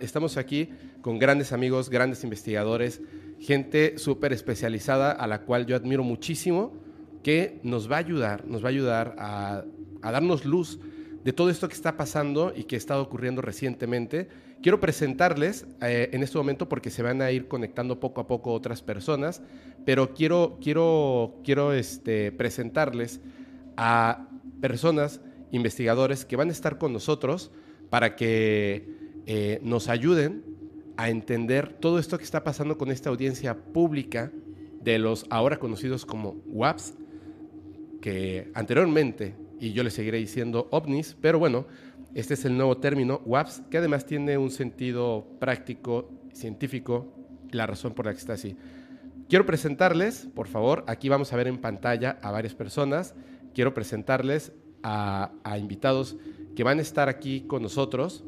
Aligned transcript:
Estamos 0.00 0.38
aquí 0.38 0.70
con 1.02 1.18
grandes 1.18 1.52
amigos, 1.52 1.90
grandes 1.90 2.24
investigadores, 2.24 3.02
gente 3.38 3.98
súper 3.98 4.32
especializada 4.32 5.12
a 5.12 5.26
la 5.26 5.42
cual 5.42 5.66
yo 5.66 5.76
admiro 5.76 6.02
muchísimo, 6.02 6.72
que 7.22 7.60
nos 7.62 7.90
va 7.90 7.96
a 7.96 7.98
ayudar, 7.98 8.46
nos 8.46 8.64
va 8.64 8.68
a 8.68 8.70
ayudar 8.70 9.14
a, 9.18 9.64
darnos 10.00 10.46
luz 10.46 10.80
de 11.22 11.32
todo 11.32 11.50
esto 11.50 11.68
que 11.68 11.74
está 11.74 11.96
pasando 11.96 12.52
y 12.56 12.64
que 12.64 12.74
estado 12.74 13.02
ocurriendo 13.02 13.42
recientemente. 13.42 14.28
Quiero 14.62 14.80
presentarles 14.80 15.66
eh, 15.82 16.08
en 16.12 16.22
este 16.22 16.38
momento 16.38 16.68
porque 16.68 16.90
se 16.90 17.02
van 17.02 17.20
a 17.20 17.30
ir 17.30 17.46
conectando 17.46 18.00
poco 18.00 18.22
a 18.22 18.26
poco 18.26 18.52
otras 18.52 18.82
personas, 18.82 19.42
pero 19.84 20.14
quiero, 20.14 20.58
quiero, 20.60 21.38
quiero 21.44 21.74
este, 21.74 22.32
presentarles 22.32 23.20
a 23.76 24.26
personas, 24.60 25.20
investigadores 25.52 26.24
que 26.24 26.34
van 26.34 26.48
a 26.48 26.52
estar 26.52 26.78
con 26.78 26.92
nosotros 26.92 27.52
para 27.90 28.16
que 28.16 29.01
eh, 29.26 29.60
nos 29.62 29.88
ayuden 29.88 30.42
a 30.96 31.08
entender 31.08 31.72
todo 31.72 31.98
esto 31.98 32.18
que 32.18 32.24
está 32.24 32.44
pasando 32.44 32.76
con 32.76 32.90
esta 32.90 33.10
audiencia 33.10 33.56
pública 33.56 34.32
de 34.80 34.98
los 34.98 35.26
ahora 35.30 35.58
conocidos 35.58 36.04
como 36.04 36.42
WAPs, 36.46 36.94
que 38.00 38.50
anteriormente, 38.54 39.34
y 39.60 39.72
yo 39.72 39.84
le 39.84 39.90
seguiré 39.90 40.18
diciendo 40.18 40.68
ovnis, 40.70 41.16
pero 41.20 41.38
bueno, 41.38 41.66
este 42.14 42.34
es 42.34 42.44
el 42.44 42.56
nuevo 42.56 42.78
término 42.78 43.22
WAPs, 43.24 43.62
que 43.70 43.78
además 43.78 44.06
tiene 44.06 44.36
un 44.38 44.50
sentido 44.50 45.26
práctico, 45.38 46.10
científico, 46.32 47.14
la 47.52 47.66
razón 47.66 47.94
por 47.94 48.06
la 48.06 48.12
que 48.12 48.18
está 48.18 48.32
así. 48.32 48.56
Quiero 49.28 49.46
presentarles, 49.46 50.28
por 50.34 50.48
favor, 50.48 50.84
aquí 50.88 51.08
vamos 51.08 51.32
a 51.32 51.36
ver 51.36 51.46
en 51.46 51.58
pantalla 51.58 52.18
a 52.22 52.32
varias 52.32 52.54
personas, 52.54 53.14
quiero 53.54 53.72
presentarles 53.72 54.52
a 54.82 55.30
invitados 55.60 56.16
que 56.56 56.64
van 56.64 56.80
a 56.80 56.82
estar 56.82 57.08
aquí 57.08 57.42
con 57.42 57.62
nosotros 57.62 58.24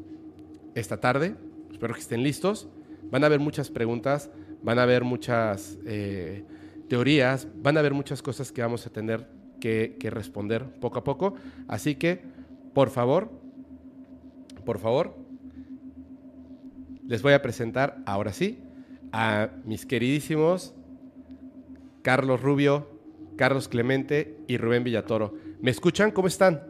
esta 0.75 0.98
tarde. 0.98 1.34
Espero 1.72 1.94
que 1.94 2.00
estén 2.00 2.22
listos. 2.22 2.69
Van 3.11 3.22
a 3.22 3.27
haber 3.27 3.41
muchas 3.41 3.70
preguntas, 3.70 4.30
van 4.62 4.78
a 4.78 4.83
haber 4.83 5.05
muchas 5.05 5.78
eh, 5.86 6.44
teorías, 6.89 7.48
van 7.56 7.77
a 7.77 7.80
haber 7.80 7.94
muchas 7.94 8.22
cosas 8.22 8.51
que 8.52 8.62
vamos 8.62 8.86
a 8.86 8.90
tener 8.90 9.29
que, 9.61 9.96
que 10.01 10.11
responder 10.11 10.64
poco 10.80 10.98
a 10.98 11.05
poco. 11.05 11.34
Así 11.68 11.96
que, 11.96 12.23
por 12.73 12.90
favor, 12.90 13.30
por 14.64 14.79
favor, 14.79 15.14
les 17.07 17.23
voy 17.23 17.34
a 17.34 17.42
presentar 17.42 18.02
ahora 18.07 18.33
sí 18.33 18.58
a 19.13 19.51
mis 19.64 19.86
queridísimos 19.86 20.74
Carlos 22.02 22.40
Rubio, 22.40 22.89
Carlos 23.36 23.68
Clemente 23.68 24.39
y 24.46 24.57
Rubén 24.57 24.84
Villatoro. 24.84 25.34
¿Me 25.61 25.70
escuchan? 25.70 26.11
¿Cómo 26.11 26.29
están? 26.29 26.63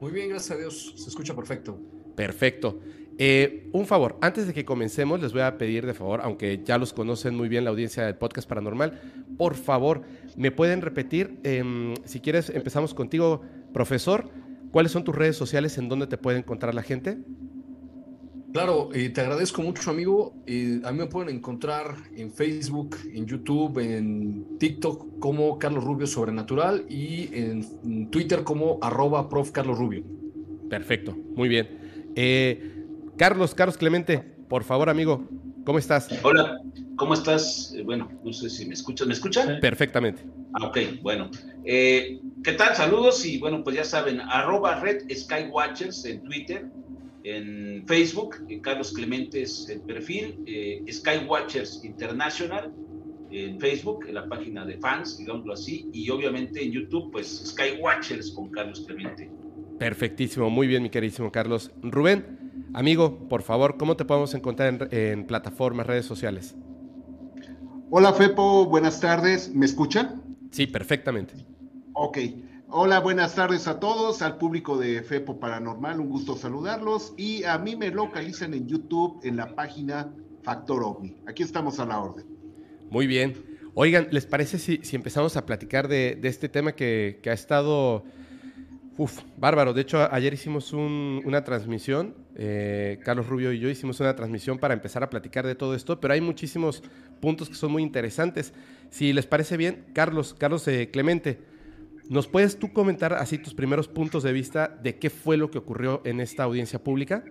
Muy 0.00 0.12
bien, 0.12 0.28
gracias 0.28 0.56
a 0.56 0.60
Dios. 0.60 0.94
Se 0.96 1.08
escucha 1.08 1.34
perfecto. 1.34 1.78
Perfecto. 2.18 2.80
Eh, 3.16 3.68
un 3.72 3.86
favor, 3.86 4.18
antes 4.20 4.48
de 4.48 4.52
que 4.52 4.64
comencemos, 4.64 5.20
les 5.20 5.32
voy 5.32 5.42
a 5.42 5.56
pedir 5.56 5.86
de 5.86 5.94
favor, 5.94 6.20
aunque 6.24 6.62
ya 6.64 6.78
los 6.78 6.92
conocen 6.92 7.36
muy 7.36 7.48
bien 7.48 7.62
la 7.62 7.70
audiencia 7.70 8.04
del 8.04 8.16
podcast 8.16 8.48
paranormal, 8.48 9.00
por 9.36 9.54
favor, 9.54 10.02
me 10.36 10.50
pueden 10.50 10.82
repetir, 10.82 11.38
em, 11.44 11.94
si 12.04 12.18
quieres, 12.18 12.50
empezamos 12.50 12.92
contigo, 12.92 13.42
profesor, 13.72 14.28
¿cuáles 14.72 14.90
son 14.90 15.04
tus 15.04 15.14
redes 15.14 15.36
sociales 15.36 15.78
en 15.78 15.88
donde 15.88 16.08
te 16.08 16.18
puede 16.18 16.38
encontrar 16.38 16.74
la 16.74 16.82
gente? 16.82 17.18
Claro, 18.52 18.88
eh, 18.92 19.10
te 19.10 19.20
agradezco 19.20 19.62
mucho, 19.62 19.92
amigo. 19.92 20.34
A 20.82 20.90
mí 20.90 20.98
me 20.98 21.06
pueden 21.06 21.36
encontrar 21.36 21.94
en 22.16 22.32
Facebook, 22.32 22.96
en 23.14 23.26
YouTube, 23.26 23.78
en 23.78 24.58
TikTok 24.58 25.20
como 25.20 25.56
Carlos 25.56 25.84
Rubio 25.84 26.08
Sobrenatural 26.08 26.84
y 26.88 27.28
en 27.32 28.10
Twitter 28.10 28.42
como 28.42 28.80
arroba 28.82 29.28
prof. 29.28 29.52
Carlos 29.52 29.78
Rubio. 29.78 30.02
Perfecto, 30.68 31.16
muy 31.36 31.48
bien. 31.48 31.87
Eh, 32.14 32.84
Carlos, 33.16 33.54
Carlos 33.54 33.76
Clemente, 33.76 34.18
por 34.48 34.64
favor, 34.64 34.88
amigo, 34.88 35.28
¿cómo 35.64 35.78
estás? 35.78 36.08
Hola, 36.22 36.60
¿cómo 36.96 37.14
estás? 37.14 37.72
Eh, 37.76 37.82
bueno, 37.82 38.10
no 38.24 38.32
sé 38.32 38.50
si 38.50 38.66
me 38.66 38.74
escuchan. 38.74 39.08
¿Me 39.08 39.14
escuchan? 39.14 39.60
Perfectamente. 39.60 40.24
Ah, 40.54 40.66
ok, 40.66 40.78
bueno. 41.02 41.30
Eh, 41.64 42.20
¿Qué 42.42 42.52
tal? 42.52 42.74
Saludos 42.74 43.24
y 43.26 43.38
bueno, 43.38 43.62
pues 43.62 43.76
ya 43.76 43.84
saben, 43.84 44.20
arroba 44.20 44.80
Red 44.80 45.10
Skywatchers 45.12 46.04
en 46.04 46.22
Twitter, 46.22 46.66
en 47.24 47.84
Facebook, 47.86 48.36
Carlos 48.62 48.92
Clemente 48.92 49.42
es 49.42 49.68
el 49.68 49.80
perfil, 49.82 50.38
Skywatchers 50.90 51.84
International 51.84 52.72
en 53.30 53.60
Facebook, 53.60 54.06
en 54.08 54.14
la 54.14 54.26
página 54.28 54.64
de 54.64 54.78
fans, 54.78 55.18
digámoslo 55.18 55.52
así, 55.52 55.88
y 55.92 56.08
obviamente 56.10 56.62
en 56.62 56.72
YouTube, 56.72 57.10
pues 57.12 57.42
Skywatchers 57.46 58.32
con 58.32 58.50
Carlos 58.50 58.84
Clemente. 58.86 59.30
Perfectísimo, 59.78 60.50
muy 60.50 60.66
bien, 60.66 60.82
mi 60.82 60.90
queridísimo 60.90 61.30
Carlos. 61.30 61.70
Rubén, 61.82 62.70
amigo, 62.74 63.28
por 63.28 63.42
favor, 63.42 63.76
¿cómo 63.78 63.96
te 63.96 64.04
podemos 64.04 64.34
encontrar 64.34 64.88
en, 64.90 65.26
plataformas, 65.26 65.86
redes 65.86 66.04
sociales? 66.04 66.56
Hola, 67.90 68.12
Fepo, 68.12 68.66
buenas 68.66 69.00
tardes. 69.00 69.54
¿Me 69.54 69.66
escuchan? 69.66 70.22
Sí, 70.50 70.66
perfectamente. 70.66 71.34
Ok. 71.92 72.18
Hola, 72.70 72.98
buenas 72.98 73.34
tardes 73.34 73.66
a 73.68 73.78
todos, 73.78 74.20
al 74.20 74.36
público 74.36 74.76
de 74.76 75.02
Fepo 75.02 75.38
Paranormal, 75.38 76.00
un 76.00 76.10
gusto 76.10 76.36
saludarlos. 76.36 77.14
Y 77.16 77.44
a 77.44 77.56
mí 77.56 77.76
me 77.76 77.90
localizan 77.90 78.54
en 78.54 78.66
YouTube 78.66 79.20
en 79.22 79.36
la 79.36 79.54
página 79.54 80.12
Factor 80.42 80.82
OVNI. 80.82 81.16
Aquí 81.26 81.42
estamos 81.44 81.78
a 81.78 81.86
la 81.86 82.00
orden. 82.00 82.26
Muy 82.90 83.06
bien. 83.06 83.34
Oigan, 83.74 84.08
¿les 84.10 84.26
parece 84.26 84.58
si, 84.58 84.80
empezamos 84.94 85.36
a 85.36 85.46
platicar 85.46 85.86
de, 85.88 86.18
este 86.24 86.48
tema 86.48 86.72
que, 86.72 87.20
que 87.22 87.30
ha 87.30 87.32
estado 87.32 88.04
Uf, 88.98 89.20
bárbaro. 89.36 89.72
De 89.72 89.82
hecho, 89.82 90.12
ayer 90.12 90.34
hicimos 90.34 90.72
una 90.72 91.44
transmisión, 91.44 92.16
eh, 92.34 92.98
Carlos 93.04 93.28
Rubio 93.28 93.52
y 93.52 93.60
yo 93.60 93.68
hicimos 93.68 94.00
una 94.00 94.16
transmisión 94.16 94.58
para 94.58 94.74
empezar 94.74 95.04
a 95.04 95.08
platicar 95.08 95.46
de 95.46 95.54
todo 95.54 95.76
esto, 95.76 96.00
pero 96.00 96.14
hay 96.14 96.20
muchísimos 96.20 96.82
puntos 97.20 97.48
que 97.48 97.54
son 97.54 97.70
muy 97.70 97.84
interesantes. 97.84 98.52
Si 98.90 99.12
les 99.12 99.24
parece 99.24 99.56
bien, 99.56 99.86
Carlos, 99.92 100.34
Carlos 100.34 100.66
eh, 100.66 100.90
Clemente, 100.90 101.38
¿nos 102.08 102.26
puedes 102.26 102.58
tú 102.58 102.72
comentar 102.72 103.14
así 103.14 103.38
tus 103.38 103.54
primeros 103.54 103.86
puntos 103.86 104.24
de 104.24 104.32
vista 104.32 104.66
de 104.82 104.98
qué 104.98 105.10
fue 105.10 105.36
lo 105.36 105.48
que 105.48 105.58
ocurrió 105.58 106.02
en 106.04 106.18
esta 106.18 106.42
audiencia 106.42 106.82
pública? 106.82 107.24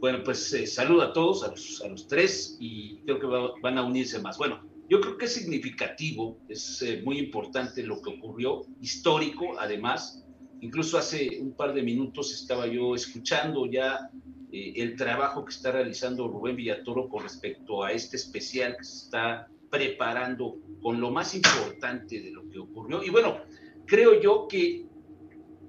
Bueno, 0.00 0.22
pues 0.24 0.54
eh, 0.54 0.66
saludo 0.66 1.02
a 1.02 1.12
todos, 1.12 1.44
a 1.82 1.88
los, 1.88 2.08
tres, 2.08 2.56
y 2.60 2.96
creo 3.04 3.20
que 3.20 3.26
van 3.60 3.76
a 3.76 3.82
unirse 3.82 4.18
más. 4.20 4.38
Bueno, 4.38 4.62
yo 4.88 5.00
creo 5.00 5.16
que 5.16 5.24
es 5.24 5.32
significativo, 5.32 6.38
es 6.48 6.82
eh, 6.82 7.02
muy 7.04 7.18
importante 7.18 7.82
lo 7.82 8.02
que 8.02 8.10
ocurrió, 8.10 8.66
histórico 8.80 9.58
además. 9.58 10.24
Incluso 10.60 10.98
hace 10.98 11.40
un 11.40 11.54
par 11.54 11.74
de 11.74 11.82
minutos 11.82 12.32
estaba 12.32 12.66
yo 12.66 12.94
escuchando 12.94 13.66
ya 13.66 14.10
eh, 14.52 14.72
el 14.76 14.96
trabajo 14.96 15.44
que 15.44 15.52
está 15.52 15.72
realizando 15.72 16.28
Rubén 16.28 16.56
Villatoro 16.56 17.08
con 17.08 17.22
respecto 17.22 17.82
a 17.82 17.92
este 17.92 18.16
especial 18.16 18.76
que 18.76 18.84
se 18.84 19.04
está 19.04 19.48
preparando 19.70 20.58
con 20.80 21.00
lo 21.00 21.10
más 21.10 21.34
importante 21.34 22.20
de 22.20 22.30
lo 22.30 22.48
que 22.48 22.58
ocurrió. 22.58 23.02
Y 23.02 23.10
bueno, 23.10 23.38
creo 23.86 24.20
yo 24.20 24.46
que 24.48 24.86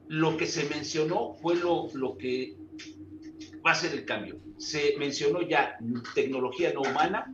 lo 0.07 0.37
que 0.37 0.45
se 0.45 0.69
mencionó 0.69 1.33
fue 1.41 1.55
lo, 1.55 1.87
lo 1.93 2.17
que 2.17 2.55
va 3.65 3.71
a 3.71 3.75
ser 3.75 3.93
el 3.93 4.05
cambio. 4.05 4.39
Se 4.57 4.95
mencionó 4.97 5.41
ya 5.41 5.77
tecnología 6.13 6.71
no 6.73 6.81
humana, 6.81 7.33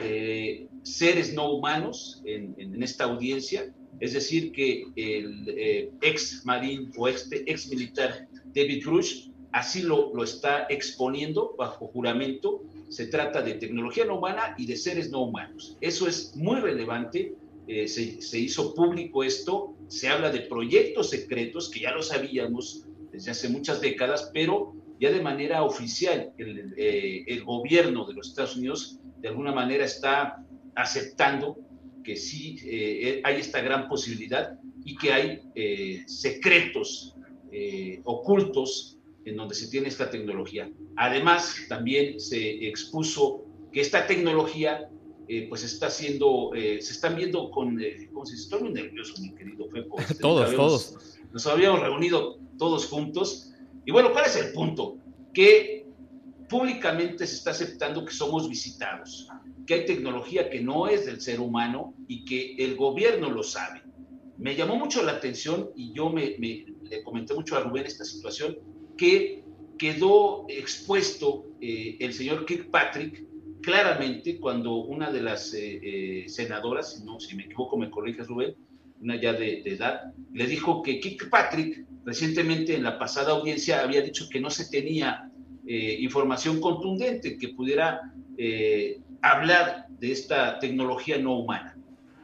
eh, 0.00 0.68
seres 0.82 1.34
no 1.34 1.50
humanos 1.52 2.22
en, 2.24 2.82
esta 2.82 3.04
audiencia, 3.04 3.72
es 4.00 4.12
decir, 4.12 4.52
que 4.52 4.84
el 4.96 5.44
eh, 5.48 5.90
ex 6.02 6.44
marín 6.44 6.90
o 6.96 7.08
ex, 7.08 7.68
militar 7.68 8.28
David 8.54 8.84
Rush 8.84 9.28
así 9.52 9.82
lo, 9.82 10.14
lo 10.14 10.22
está 10.22 10.66
exponiendo 10.68 11.54
bajo 11.58 11.88
juramento. 11.88 12.62
Se 12.88 13.06
trata 13.06 13.42
de 13.42 13.54
tecnología 13.54 14.04
no 14.04 14.18
humana 14.18 14.54
y 14.56 14.66
de 14.66 14.76
seres 14.76 15.10
no 15.10 15.22
humanos. 15.22 15.76
Eso 15.80 16.06
es 16.06 16.34
muy 16.36 16.60
relevante. 16.60 17.34
Eh, 17.66 17.88
se, 17.88 18.22
se, 18.22 18.38
hizo 18.38 18.74
público 18.74 19.24
esto. 19.24 19.74
Se 19.88 20.08
habla 20.08 20.30
de 20.30 20.40
proyectos 20.40 21.10
secretos 21.10 21.68
que 21.70 21.80
ya 21.80 21.92
lo 21.92 22.02
sabíamos 22.02 22.84
desde 23.10 23.32
hace 23.32 23.48
muchas 23.48 23.80
décadas, 23.80 24.30
pero 24.32 24.74
ya 25.00 25.10
de 25.10 25.20
manera 25.20 25.62
oficial 25.62 26.32
el 26.38 27.44
gobierno 27.44 28.04
de 28.04 28.14
los 28.14 28.28
Estados 28.28 28.56
Unidos 28.56 28.98
de 29.20 29.28
alguna 29.28 29.52
manera 29.52 29.84
está 29.84 30.44
aceptando 30.74 31.58
que 32.04 32.16
sí 32.16 32.56
eh, 32.64 33.20
hay 33.24 33.36
esta 33.36 33.60
gran 33.60 33.88
posibilidad 33.88 34.58
y 34.84 34.96
que 34.96 35.12
hay 35.12 35.42
eh, 35.54 36.02
secretos 36.06 37.14
eh, 37.52 38.00
ocultos 38.04 38.96
en 39.24 39.36
donde 39.36 39.54
se 39.54 39.68
tiene 39.68 39.88
esta 39.88 40.08
tecnología. 40.08 40.70
Además, 40.96 41.66
también 41.68 42.18
se 42.18 42.66
expuso 42.66 43.44
que 43.72 43.80
esta 43.80 44.06
tecnología 44.06 44.88
pues 45.50 45.62
está 45.62 45.88
haciendo, 45.88 46.52
se 46.54 46.78
están 46.78 47.14
viendo 47.14 47.50
con, 47.50 47.78
¿cómo 48.14 48.24
se 48.24 48.32
dice? 48.32 48.44
Estoy 48.44 48.62
muy 48.62 48.72
nervioso, 48.72 49.20
mi 49.20 49.34
querido 49.34 49.68
Fepo. 49.68 49.98
Este, 50.00 50.14
todos, 50.14 50.54
todos. 50.54 51.18
Nos 51.34 51.46
habíamos 51.46 51.80
reunido 51.80 52.38
todos 52.56 52.86
juntos. 52.86 53.52
Y 53.84 53.90
bueno, 53.90 54.10
¿cuál 54.12 54.24
es 54.24 54.36
el 54.36 54.54
punto? 54.54 54.96
Que 55.34 55.77
públicamente 56.48 57.26
se 57.26 57.36
está 57.36 57.50
aceptando 57.50 58.04
que 58.04 58.12
somos 58.12 58.48
visitados, 58.48 59.28
que 59.66 59.74
hay 59.74 59.84
tecnología 59.84 60.48
que 60.48 60.60
no 60.60 60.88
es 60.88 61.06
del 61.06 61.20
ser 61.20 61.40
humano 61.40 61.94
y 62.08 62.24
que 62.24 62.56
el 62.58 62.76
gobierno 62.76 63.30
lo 63.30 63.42
sabe. 63.42 63.82
Me 64.38 64.54
llamó 64.54 64.76
mucho 64.76 65.02
la 65.02 65.12
atención 65.12 65.70
y 65.76 65.92
yo 65.92 66.10
me, 66.10 66.36
le 66.38 67.02
comenté 67.04 67.34
mucho 67.34 67.56
a 67.56 67.60
Rubén 67.60 67.86
esta 67.86 68.04
situación, 68.04 68.56
que 68.96 69.44
quedó 69.78 70.46
expuesto 70.48 71.46
eh, 71.60 71.96
el 72.00 72.12
señor 72.12 72.46
Kirkpatrick 72.46 73.24
claramente 73.62 74.38
cuando 74.40 74.76
una 74.76 75.10
de 75.10 75.20
las 75.20 75.52
eh, 75.54 75.80
eh, 75.82 76.28
senadoras, 76.28 76.94
si, 76.94 77.04
no, 77.04 77.20
si 77.20 77.36
me 77.36 77.44
equivoco 77.44 77.76
me 77.76 77.90
corriges 77.90 78.26
Rubén, 78.26 78.56
una 79.00 79.20
ya 79.20 79.32
de, 79.32 79.62
de, 79.62 79.74
edad, 79.74 80.12
le 80.32 80.46
dijo 80.46 80.82
que 80.82 80.98
Kirkpatrick 80.98 81.86
recientemente 82.04 82.74
en 82.74 82.82
la 82.82 82.98
pasada 82.98 83.32
audiencia 83.32 83.82
había 83.82 84.02
dicho 84.02 84.28
que 84.30 84.40
no 84.40 84.50
se 84.50 84.68
tenía 84.70 85.30
información 85.68 86.60
contundente 86.60 87.36
que 87.36 87.48
pudiera 87.50 88.12
hablar 89.20 89.86
de 90.00 90.12
esta 90.12 90.58
tecnología 90.58 91.18
no 91.18 91.38
humana. 91.38 91.76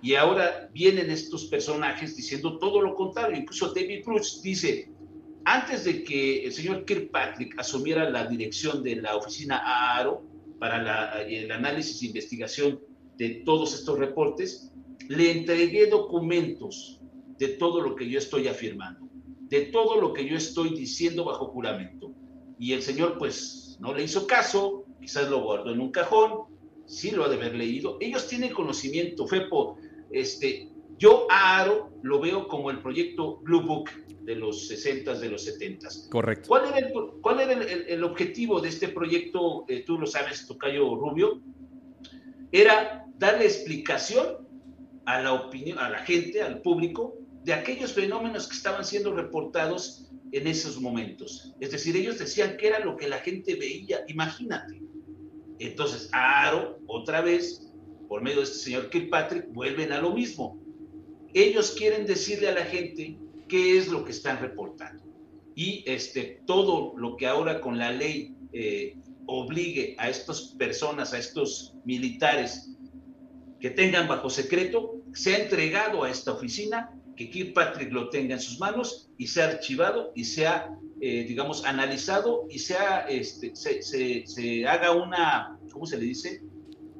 Y 0.02 0.14
ahora 0.14 0.68
vienen 0.72 1.10
estos 1.10 1.46
personajes 1.46 2.16
diciendo 2.16 2.58
todo 2.58 2.80
lo 2.80 2.94
contrario. 2.94 3.38
Incluso 3.38 3.72
David 3.72 4.04
Bruce 4.04 4.40
dice, 4.42 4.90
antes 5.44 5.84
de 5.84 6.04
que 6.04 6.44
el 6.44 6.52
señor 6.52 6.84
Kirkpatrick 6.84 7.58
asumiera 7.58 8.08
la 8.08 8.26
dirección 8.26 8.82
de 8.82 8.96
la 8.96 9.16
oficina 9.16 9.58
AARO 9.58 10.22
para 10.58 11.22
el 11.22 11.50
análisis 11.50 12.02
e 12.02 12.06
investigación 12.06 12.80
de 13.16 13.42
todos 13.44 13.74
estos 13.74 13.98
reportes, 13.98 14.72
le 15.08 15.32
entregué 15.32 15.86
documentos 15.86 17.00
de 17.38 17.48
todo 17.48 17.80
lo 17.80 17.94
que 17.94 18.08
yo 18.08 18.18
estoy 18.18 18.48
afirmando, 18.48 19.08
de 19.48 19.62
todo 19.66 20.00
lo 20.00 20.12
que 20.12 20.26
yo 20.26 20.36
estoy 20.36 20.74
diciendo 20.74 21.24
bajo 21.24 21.46
juramento. 21.46 22.12
Y 22.58 22.72
el 22.72 22.82
señor 22.82 23.18
pues 23.18 23.76
no 23.80 23.92
le 23.94 24.04
hizo 24.04 24.26
caso, 24.26 24.84
quizás 25.00 25.28
lo 25.28 25.42
guardó 25.42 25.72
en 25.72 25.80
un 25.80 25.90
cajón, 25.90 26.44
sí 26.86 27.10
lo 27.10 27.24
ha 27.24 27.28
de 27.28 27.36
haber 27.36 27.54
leído. 27.54 27.98
Ellos 28.00 28.26
tienen 28.28 28.52
conocimiento, 28.52 29.26
FEPO. 29.26 29.76
Este, 30.10 30.70
yo 30.98 31.26
a 31.30 31.60
Aro 31.60 31.90
lo 32.02 32.20
veo 32.20 32.46
como 32.48 32.70
el 32.70 32.80
proyecto 32.80 33.38
Blue 33.38 33.62
Book 33.62 33.90
de 34.22 34.36
los 34.36 34.68
60 34.68 35.18
de 35.18 35.28
los 35.28 35.44
70 35.44 35.88
Correcto. 36.10 36.48
¿Cuál 36.48 36.66
era 36.66 36.78
el, 36.78 36.92
cuál 37.20 37.40
era 37.40 37.52
el, 37.52 38.04
objetivo 38.04 38.60
de 38.60 38.68
este 38.68 38.88
proyecto? 38.88 39.64
Eh, 39.68 39.84
tú 39.84 39.98
lo 39.98 40.06
sabes, 40.06 40.46
Tocayo 40.46 40.94
Rubio. 40.94 41.42
Era 42.52 43.06
darle 43.18 43.44
explicación 43.44 44.48
a 45.04 45.20
la 45.20 45.32
opinión, 45.32 45.78
a 45.78 45.90
la 45.90 45.98
gente, 45.98 46.40
al 46.40 46.62
público, 46.62 47.14
de 47.42 47.52
aquellos 47.52 47.92
fenómenos 47.92 48.48
que 48.48 48.56
estaban 48.56 48.84
siendo 48.84 49.12
reportados 49.12 50.10
en 50.34 50.46
esos 50.46 50.80
momentos. 50.80 51.54
Es 51.60 51.70
decir, 51.70 51.96
ellos 51.96 52.18
decían 52.18 52.56
que 52.56 52.66
era 52.66 52.80
lo 52.80 52.96
que 52.96 53.08
la 53.08 53.18
gente 53.18 53.54
veía. 53.54 54.04
Imagínate, 54.08 54.80
entonces, 55.58 56.08
Aro, 56.12 56.80
otra 56.86 57.20
vez, 57.20 57.72
por 58.08 58.22
medio 58.22 58.38
de 58.38 58.44
este 58.44 58.58
señor 58.58 58.90
Kirkpatrick, 58.90 59.52
vuelven 59.52 59.92
a 59.92 60.00
lo 60.00 60.12
mismo. 60.12 60.60
Ellos 61.32 61.72
quieren 61.72 62.06
decirle 62.06 62.48
a 62.48 62.54
la 62.54 62.64
gente 62.64 63.18
qué 63.48 63.78
es 63.78 63.88
lo 63.88 64.04
que 64.04 64.12
están 64.12 64.40
reportando. 64.40 65.04
Y 65.54 65.84
este, 65.86 66.42
todo 66.46 66.94
lo 66.96 67.16
que 67.16 67.26
ahora 67.26 67.60
con 67.60 67.78
la 67.78 67.92
ley 67.92 68.34
eh, 68.52 68.96
obligue 69.26 69.94
a 69.98 70.08
estas 70.08 70.54
personas, 70.58 71.12
a 71.12 71.18
estos 71.18 71.74
militares 71.84 72.70
que 73.60 73.70
tengan 73.70 74.08
bajo 74.08 74.28
secreto, 74.28 74.96
se 75.12 75.34
ha 75.34 75.38
entregado 75.38 76.02
a 76.02 76.10
esta 76.10 76.32
oficina, 76.32 76.90
que 77.16 77.30
Kirkpatrick 77.30 77.92
lo 77.92 78.08
tenga 78.10 78.34
en 78.34 78.40
sus 78.40 78.58
manos 78.58 79.10
y 79.18 79.26
se 79.26 79.42
ha 79.42 79.48
archivado 79.48 80.12
y 80.14 80.24
se 80.24 80.46
ha 80.46 80.68
eh, 81.06 81.26
digamos, 81.28 81.66
analizado 81.66 82.46
y 82.48 82.58
sea, 82.58 83.00
este, 83.00 83.54
se, 83.54 83.82
se, 83.82 84.66
haga 84.66 84.92
una, 84.92 85.58
¿cómo 85.70 85.84
se 85.84 85.98
le 85.98 86.04
dice? 86.04 86.42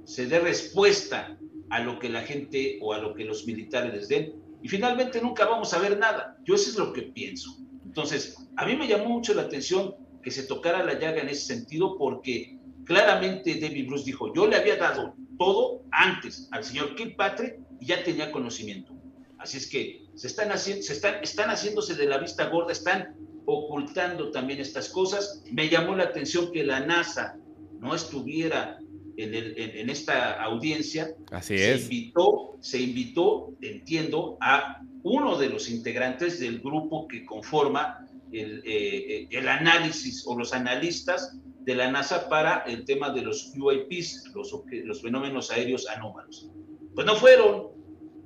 Se 0.05 0.27
dé 0.27 0.41
respuesta 0.41 1.39
a 1.71 1.81
lo 1.81 1.99
que 1.99 2.11
la 2.11 2.21
gente 2.21 2.79
o 2.83 2.93
a 2.93 2.99
lo 2.99 3.15
que 3.15 3.25
los 3.25 3.47
militares 3.47 3.95
les 3.95 4.09
den. 4.09 4.35
Y 4.63 4.69
finalmente 4.69 5.23
nunca 5.23 5.47
vamos 5.47 5.73
a 5.73 5.79
ver 5.79 5.99
nada. 5.99 6.37
Yo 6.45 6.55
eso 6.55 6.69
es 6.69 6.77
lo 6.77 6.93
que 6.93 7.03
pienso. 7.03 7.57
Entonces, 7.87 8.37
a 8.57 8.67
mí 8.67 8.77
me 8.77 8.89
llamó 8.89 9.09
mucho 9.09 9.33
la 9.33 9.43
atención 9.43 9.95
que 10.23 10.31
se 10.31 10.43
tocara 10.43 10.85
la 10.85 10.99
llaga 10.99 11.23
en 11.23 11.31
ese 11.31 11.55
sentido 11.55 11.97
porque 11.97 12.59
claramente 12.85 13.59
David 13.59 13.87
Bruce 13.87 14.05
dijo, 14.05 14.35
yo 14.35 14.47
le 14.47 14.57
había 14.57 14.77
dado 14.77 15.15
todo 15.39 15.83
antes 15.93 16.49
al 16.51 16.63
señor 16.63 16.95
Kilpatrick 16.95 17.59
y 17.81 17.87
ya 17.87 18.05
tenía 18.05 18.31
conocimiento. 18.31 18.93
Así 19.39 19.57
es 19.57 19.67
que 19.67 20.04
se 20.15 20.27
están, 20.27 20.51
haciendo, 20.53 20.83
se 20.83 20.93
están, 20.93 21.23
están 21.23 21.51
haciéndose 21.51 21.95
de 21.95 22.07
la 22.07 22.19
vista 22.19 22.49
gorda, 22.49 22.73
están 22.73 23.15
ocultando 23.47 24.31
también 24.31 24.61
estas 24.61 24.89
cosas. 24.89 25.43
Me 25.51 25.69
llamó 25.69 25.97
la 25.97 26.05
atención 26.05 26.53
que 26.53 26.65
la 26.65 26.81
NASA 26.81 27.37
no 27.81 27.95
estuviera 27.95 28.79
en, 29.17 29.35
el, 29.35 29.55
en, 29.57 29.91
esta 29.91 30.43
audiencia. 30.43 31.15
Así 31.31 31.59
se 31.59 31.75
es. 31.75 31.83
Invitó, 31.85 32.57
se 32.61 32.81
invitó, 32.81 33.55
entiendo, 33.61 34.39
a 34.41 34.81
uno 35.03 35.37
de 35.37 35.49
los 35.49 35.69
integrantes 35.69 36.41
del 36.41 36.61
grupo 36.61 37.07
que 37.07 37.25
conforma 37.25 38.07
el, 38.33 38.63
eh, 38.65 39.29
el 39.31 39.49
análisis 39.49 40.25
o 40.27 40.37
los 40.37 40.53
analistas 40.53 41.37
de 41.61 41.75
la 41.75 41.91
NASA 41.91 42.29
para 42.29 42.59
el 42.67 42.85
tema 42.85 43.11
de 43.11 43.23
los 43.23 43.53
UAPs, 43.57 44.31
los, 44.35 44.53
los 44.85 45.03
fenómenos 45.03 45.51
aéreos 45.51 45.89
anómalos. 45.89 46.51
Pues 46.95 47.07
no 47.07 47.17
fueron. 47.17 47.75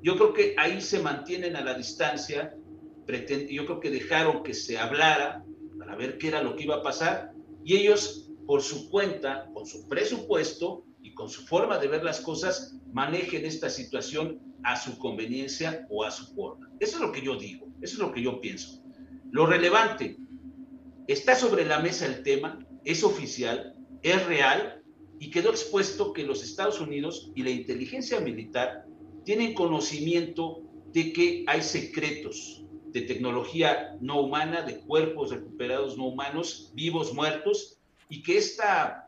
Yo 0.02 0.16
creo 0.16 0.32
que 0.32 0.54
ahí 0.56 0.80
se 0.80 1.00
mantienen 1.00 1.56
a 1.56 1.62
la 1.62 1.74
distancia 1.74 2.54
yo 3.50 3.64
creo 3.64 3.80
que 3.80 3.90
dejaron 3.90 4.42
que 4.42 4.52
se 4.52 4.78
hablara 4.78 5.42
para 5.78 5.96
ver 5.96 6.18
qué 6.18 6.28
era 6.28 6.42
lo 6.42 6.56
que 6.56 6.64
iba 6.64 6.76
a 6.76 6.82
pasar 6.82 7.32
y 7.64 7.76
ellos 7.76 8.30
por 8.46 8.62
su 8.62 8.90
cuenta, 8.90 9.48
con 9.54 9.66
su 9.66 9.88
presupuesto 9.88 10.84
y 11.02 11.14
con 11.14 11.28
su 11.28 11.46
forma 11.46 11.78
de 11.78 11.88
ver 11.88 12.04
las 12.04 12.20
cosas, 12.20 12.76
manejen 12.92 13.44
esta 13.44 13.70
situación 13.70 14.40
a 14.62 14.76
su 14.76 14.98
conveniencia 14.98 15.86
o 15.90 16.04
a 16.04 16.10
su 16.10 16.34
forma. 16.34 16.70
Eso 16.80 16.96
es 16.96 17.02
lo 17.02 17.12
que 17.12 17.22
yo 17.22 17.36
digo, 17.36 17.68
eso 17.80 17.94
es 17.94 17.98
lo 17.98 18.12
que 18.12 18.22
yo 18.22 18.40
pienso. 18.40 18.82
Lo 19.30 19.46
relevante, 19.46 20.16
está 21.06 21.34
sobre 21.34 21.64
la 21.64 21.78
mesa 21.78 22.06
el 22.06 22.22
tema, 22.22 22.58
es 22.84 23.04
oficial, 23.04 23.74
es 24.02 24.26
real 24.26 24.82
y 25.18 25.30
quedó 25.30 25.50
expuesto 25.50 26.12
que 26.12 26.24
los 26.24 26.42
Estados 26.42 26.80
Unidos 26.80 27.32
y 27.34 27.42
la 27.42 27.50
inteligencia 27.50 28.20
militar 28.20 28.87
tienen 29.28 29.52
conocimiento 29.52 30.62
de 30.94 31.12
que 31.12 31.44
hay 31.46 31.60
secretos 31.60 32.64
de 32.86 33.02
tecnología 33.02 33.94
no 34.00 34.22
humana, 34.22 34.62
de 34.62 34.80
cuerpos 34.80 35.30
recuperados 35.30 35.98
no 35.98 36.06
humanos, 36.06 36.72
vivos, 36.72 37.12
muertos, 37.12 37.78
y 38.08 38.22
que 38.22 38.38
esta 38.38 39.04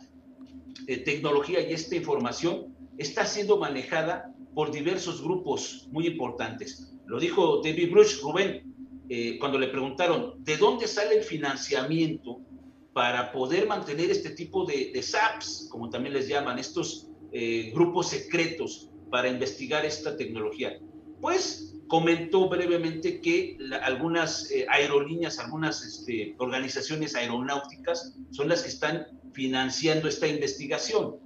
eh, 0.86 0.98
tecnología 0.98 1.66
y 1.66 1.72
esta 1.72 1.96
información 1.96 2.76
está 2.98 3.24
siendo 3.24 3.56
manejada 3.56 4.30
por 4.54 4.70
diversos 4.70 5.22
grupos 5.22 5.88
muy 5.90 6.08
importantes. 6.08 6.92
Lo 7.06 7.18
dijo 7.18 7.62
David 7.64 7.90
Bruce, 7.90 8.20
Rubén, 8.20 8.74
eh, 9.08 9.38
cuando 9.38 9.58
le 9.58 9.68
preguntaron, 9.68 10.34
¿de 10.44 10.58
dónde 10.58 10.86
sale 10.86 11.16
el 11.16 11.24
financiamiento 11.24 12.42
para 12.92 13.32
poder 13.32 13.66
mantener 13.66 14.10
este 14.10 14.28
tipo 14.28 14.66
de, 14.66 14.90
de 14.92 15.02
SAPs, 15.02 15.68
como 15.70 15.88
también 15.88 16.12
les 16.12 16.28
llaman, 16.28 16.58
estos 16.58 17.08
eh, 17.32 17.70
grupos 17.72 18.08
secretos 18.08 18.89
para 19.10 19.28
investigar 19.28 19.84
esta 19.84 20.16
tecnología? 20.16 20.78
Pues 21.20 21.74
comentó 21.88 22.48
brevemente 22.48 23.20
que 23.20 23.58
algunas 23.82 24.50
eh, 24.50 24.64
aerolíneas, 24.68 25.38
algunas 25.38 25.84
este, 25.84 26.34
organizaciones 26.38 27.14
aeronáuticas 27.14 28.16
son 28.30 28.48
las 28.48 28.62
que 28.62 28.68
están 28.68 29.06
financiando 29.32 30.08
esta 30.08 30.26
investigación, 30.26 31.16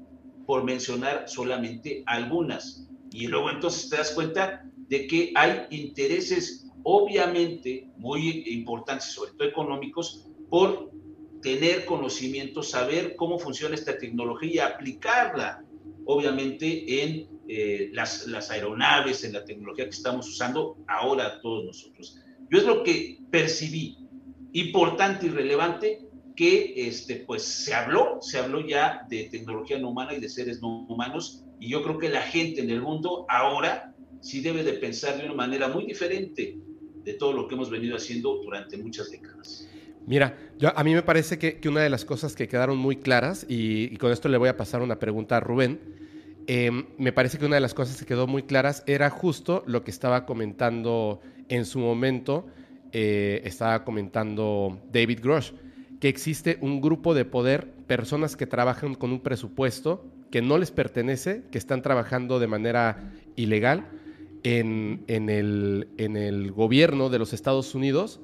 por 0.47 0.64
mencionar 0.64 1.25
solamente 1.29 2.03
algunas. 2.07 2.88
Y 3.11 3.26
luego 3.26 3.50
entonces 3.50 3.88
te 3.88 3.97
das 3.97 4.11
cuenta 4.11 4.64
de 4.88 5.07
que 5.07 5.33
hay 5.35 5.67
intereses 5.71 6.67
obviamente 6.83 7.88
muy 7.97 8.45
importantes, 8.47 9.12
sobre 9.12 9.33
todo 9.33 9.49
económicos, 9.49 10.26
por 10.50 10.91
tener 11.43 11.85
conocimiento, 11.85 12.62
saber 12.62 13.17
cómo 13.17 13.38
funciona 13.38 13.75
esta 13.75 13.99
tecnología 13.99 14.67
aplicarla, 14.67 15.63
obviamente, 16.07 17.03
en 17.03 17.29
eh, 17.49 17.91
las, 17.93 18.26
las 18.26 18.50
aeronaves, 18.50 19.25
en 19.25 19.33
la 19.33 19.45
tecnología 19.45 19.85
que 19.85 19.91
estamos 19.91 20.29
usando 20.29 20.79
ahora 20.87 21.41
todos 21.41 21.64
nosotros. 21.64 22.19
Yo 22.50 22.59
es 22.59 22.64
lo 22.64 22.83
que 22.83 23.19
percibí, 23.31 23.99
importante 24.53 25.26
y 25.26 25.31
relevante, 25.31 26.00
que 26.37 26.75
este, 26.88 27.17
pues 27.17 27.43
se 27.43 27.75
habló, 27.75 28.19
se 28.21 28.38
habló 28.38 28.67
ya 28.67 29.07
de 29.09 29.25
tecnología 29.25 29.79
no 29.79 29.91
humana 29.91 30.14
y 30.14 30.21
de 30.21 30.29
seres 30.29 30.61
no 30.61 30.87
humanos, 30.88 31.45
y 31.61 31.69
yo 31.69 31.83
creo 31.83 31.99
que 31.99 32.09
la 32.09 32.23
gente 32.23 32.61
en 32.61 32.71
el 32.71 32.83
mundo 32.83 33.26
ahora 33.29 33.95
sí 34.21 34.41
debe 34.41 34.64
de 34.64 34.75
pensar 34.75 35.19
de 35.19 35.26
una 35.26 35.35
manera 35.35 35.69
muy 35.69 35.87
diferente 35.87 36.59
de 37.05 37.14
todo 37.14 37.33
lo 37.33 37.47
que 37.47 37.55
hemos 37.55 37.71
venido 37.71 37.97
haciendo 37.97 38.41
durante 38.43 38.79
muchas 38.79 39.11
décadas. 39.11 39.69
Mira, 40.06 40.37
yo, 40.58 40.76
a 40.76 40.84
mí 40.84 40.94
me 40.94 41.02
parece 41.02 41.38
que, 41.38 41.58
una 41.68 41.80
de 41.80 41.90
las 41.90 42.04
cosas 42.04 42.34
que 42.34 42.49
quedaron 42.49 42.76
muy 42.76 42.96
claras, 42.96 43.46
y, 43.49 43.96
con 43.96 44.12
esto 44.12 44.28
le 44.28 44.38
voy 44.38 44.49
a 44.49 44.56
pasar 44.56 44.82
una 44.82 44.99
pregunta 44.99 45.38
a 45.38 45.40
Rubén, 45.40 45.80
em, 46.46 46.87
me 46.99 47.12
parece 47.12 47.38
que 47.38 47.46
una 47.46 47.56
de 47.56 47.61
las 47.61 47.75
cosas 47.75 47.99
que 47.99 48.04
quedó 48.04 48.26
muy 48.26 48.42
claras 48.42 48.82
era 48.87 49.08
justo 49.11 49.64
lo 49.66 49.82
que 49.82 49.90
estaba 49.90 50.26
comentando 50.26 51.20
en 51.49 51.64
su 51.64 51.78
momento, 51.78 52.46
eh, 52.92 53.40
estaba 53.44 53.84
comentando 53.84 54.78
David 54.92 55.20
Grosh 55.23 55.52
que 56.04 56.11
existe 56.11 56.58
un 56.61 56.82
grupo 56.82 57.14
de 57.14 57.25
poder, 57.25 57.70
personas 57.87 58.37
que 58.37 58.46
trabajan 58.46 58.94
con 58.94 59.11
un 59.11 59.20
presupuesto 59.20 60.04
que 60.30 60.42
no 60.42 60.58
les 60.58 60.70
pertenece, 60.70 61.44
que 61.50 61.56
están 61.56 61.80
trabajando 61.80 62.38
de 62.38 62.46
manera 62.46 63.11
ilegal 63.37 63.87
en, 64.42 65.00
el, 65.08 65.88
en 65.96 66.18
el, 66.18 66.52
gobierno 66.52 67.08
de 67.08 67.18
los 67.18 67.32
Estados 67.32 67.75
Unidos, 67.75 68.20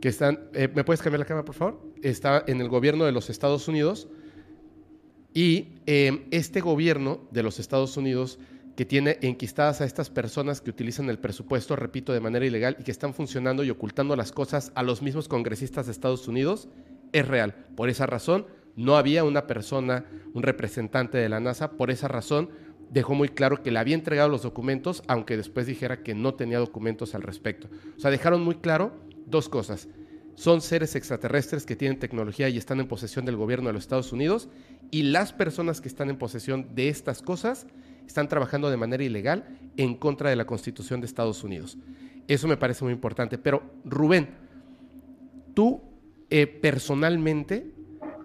que 0.00 0.08
están, 0.08 0.48
eh, 0.52 0.68
¿me 0.74 0.84
puedes 0.84 1.02
cambiar 1.02 1.20
la 1.20 1.26
cámara, 1.26 1.44
por 1.44 1.54
favor? 1.54 1.80
Está 2.02 2.44
en 2.46 2.60
el 2.60 2.68
gobierno 2.68 3.04
de 3.04 3.12
los 3.12 3.30
Estados 3.30 3.68
Unidos 3.68 4.08
y 5.32 5.68
eh, 5.86 6.26
este 6.30 6.60
gobierno 6.60 7.20
de 7.30 7.42
los 7.42 7.58
Estados 7.58 7.96
Unidos 7.96 8.38
que 8.76 8.84
tiene 8.84 9.18
enquistadas 9.22 9.80
a 9.80 9.86
estas 9.86 10.10
personas 10.10 10.60
que 10.60 10.70
utilizan 10.70 11.08
el 11.08 11.18
presupuesto, 11.18 11.76
repito, 11.76 12.12
de 12.12 12.20
manera 12.20 12.44
ilegal 12.44 12.76
y 12.78 12.84
que 12.84 12.90
están 12.90 13.14
funcionando 13.14 13.64
y 13.64 13.70
ocultando 13.70 14.16
las 14.16 14.32
cosas 14.32 14.70
a 14.74 14.82
los 14.82 15.00
mismos 15.00 15.28
congresistas 15.28 15.86
de 15.86 15.92
Estados 15.92 16.28
Unidos, 16.28 16.68
es 17.12 17.26
real. 17.26 17.54
Por 17.74 17.88
esa 17.88 18.04
razón, 18.04 18.46
no 18.76 18.96
había 18.96 19.24
una 19.24 19.46
persona, 19.46 20.04
un 20.34 20.42
representante 20.42 21.16
de 21.16 21.30
la 21.30 21.40
NASA, 21.40 21.70
por 21.72 21.90
esa 21.90 22.08
razón 22.08 22.50
dejó 22.90 23.14
muy 23.14 23.30
claro 23.30 23.62
que 23.62 23.70
le 23.70 23.78
había 23.78 23.94
entregado 23.94 24.28
los 24.28 24.42
documentos, 24.42 25.02
aunque 25.08 25.36
después 25.36 25.66
dijera 25.66 26.02
que 26.02 26.14
no 26.14 26.34
tenía 26.34 26.58
documentos 26.58 27.14
al 27.14 27.22
respecto. 27.22 27.68
O 27.96 28.00
sea, 28.00 28.10
dejaron 28.10 28.42
muy 28.42 28.56
claro 28.56 28.92
dos 29.26 29.48
cosas. 29.48 29.88
Son 30.34 30.60
seres 30.60 30.94
extraterrestres 30.96 31.64
que 31.66 31.76
tienen 31.76 31.98
tecnología 31.98 32.48
y 32.48 32.58
están 32.58 32.80
en 32.80 32.88
posesión 32.88 33.24
del 33.24 33.36
gobierno 33.36 33.68
de 33.68 33.72
los 33.74 33.84
Estados 33.84 34.12
Unidos, 34.12 34.48
y 34.90 35.02
las 35.02 35.32
personas 35.32 35.80
que 35.80 35.88
están 35.88 36.10
en 36.10 36.18
posesión 36.18 36.74
de 36.74 36.88
estas 36.88 37.22
cosas 37.22 37.66
están 38.06 38.28
trabajando 38.28 38.70
de 38.70 38.76
manera 38.76 39.02
ilegal 39.02 39.58
en 39.76 39.94
contra 39.96 40.30
de 40.30 40.36
la 40.36 40.46
Constitución 40.46 41.00
de 41.00 41.06
Estados 41.06 41.42
Unidos. 41.42 41.76
Eso 42.28 42.48
me 42.48 42.56
parece 42.56 42.84
muy 42.84 42.92
importante. 42.92 43.38
Pero 43.38 43.62
Rubén, 43.84 44.28
tú 45.54 45.80
eh, 46.30 46.46
personalmente, 46.46 47.72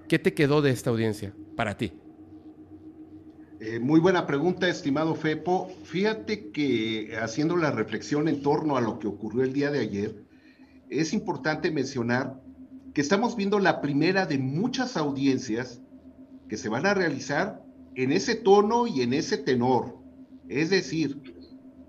¿qué 0.08 0.20
te 0.20 0.34
quedó 0.34 0.62
de 0.62 0.72
esta 0.72 0.90
audiencia 0.90 1.34
para 1.56 1.78
ti? 1.78 1.94
Eh, 3.60 3.80
muy 3.80 4.00
buena 4.00 4.26
pregunta, 4.26 4.68
estimado 4.68 5.14
Fepo. 5.14 5.70
Fíjate 5.84 6.50
que 6.50 7.16
haciendo 7.22 7.56
la 7.56 7.72
reflexión 7.72 8.28
en 8.28 8.42
torno 8.42 8.76
a 8.76 8.82
lo 8.82 8.98
que 8.98 9.08
ocurrió 9.08 9.44
el 9.44 9.54
día 9.54 9.70
de 9.70 9.80
ayer, 9.80 10.24
es 10.92 11.14
importante 11.14 11.72
mencionar 11.72 12.40
que 12.94 13.02
estamos 13.02 13.38
viendo 13.38 13.60
la 13.60 13.80
primera 13.82 14.26
de 14.26 14.38
muchas 14.38 14.98
audiencias 14.98 15.82
que 16.50 16.58
se 16.58 16.68
van 16.68 16.86
a 16.86 16.94
realizar 16.94 17.64
en 17.96 18.12
ese 18.12 18.36
tono 18.36 18.88
y 18.88 19.02
en 19.02 19.14
ese 19.14 19.38
tenor. 19.38 19.98
Es 20.50 20.70
decir, 20.70 21.22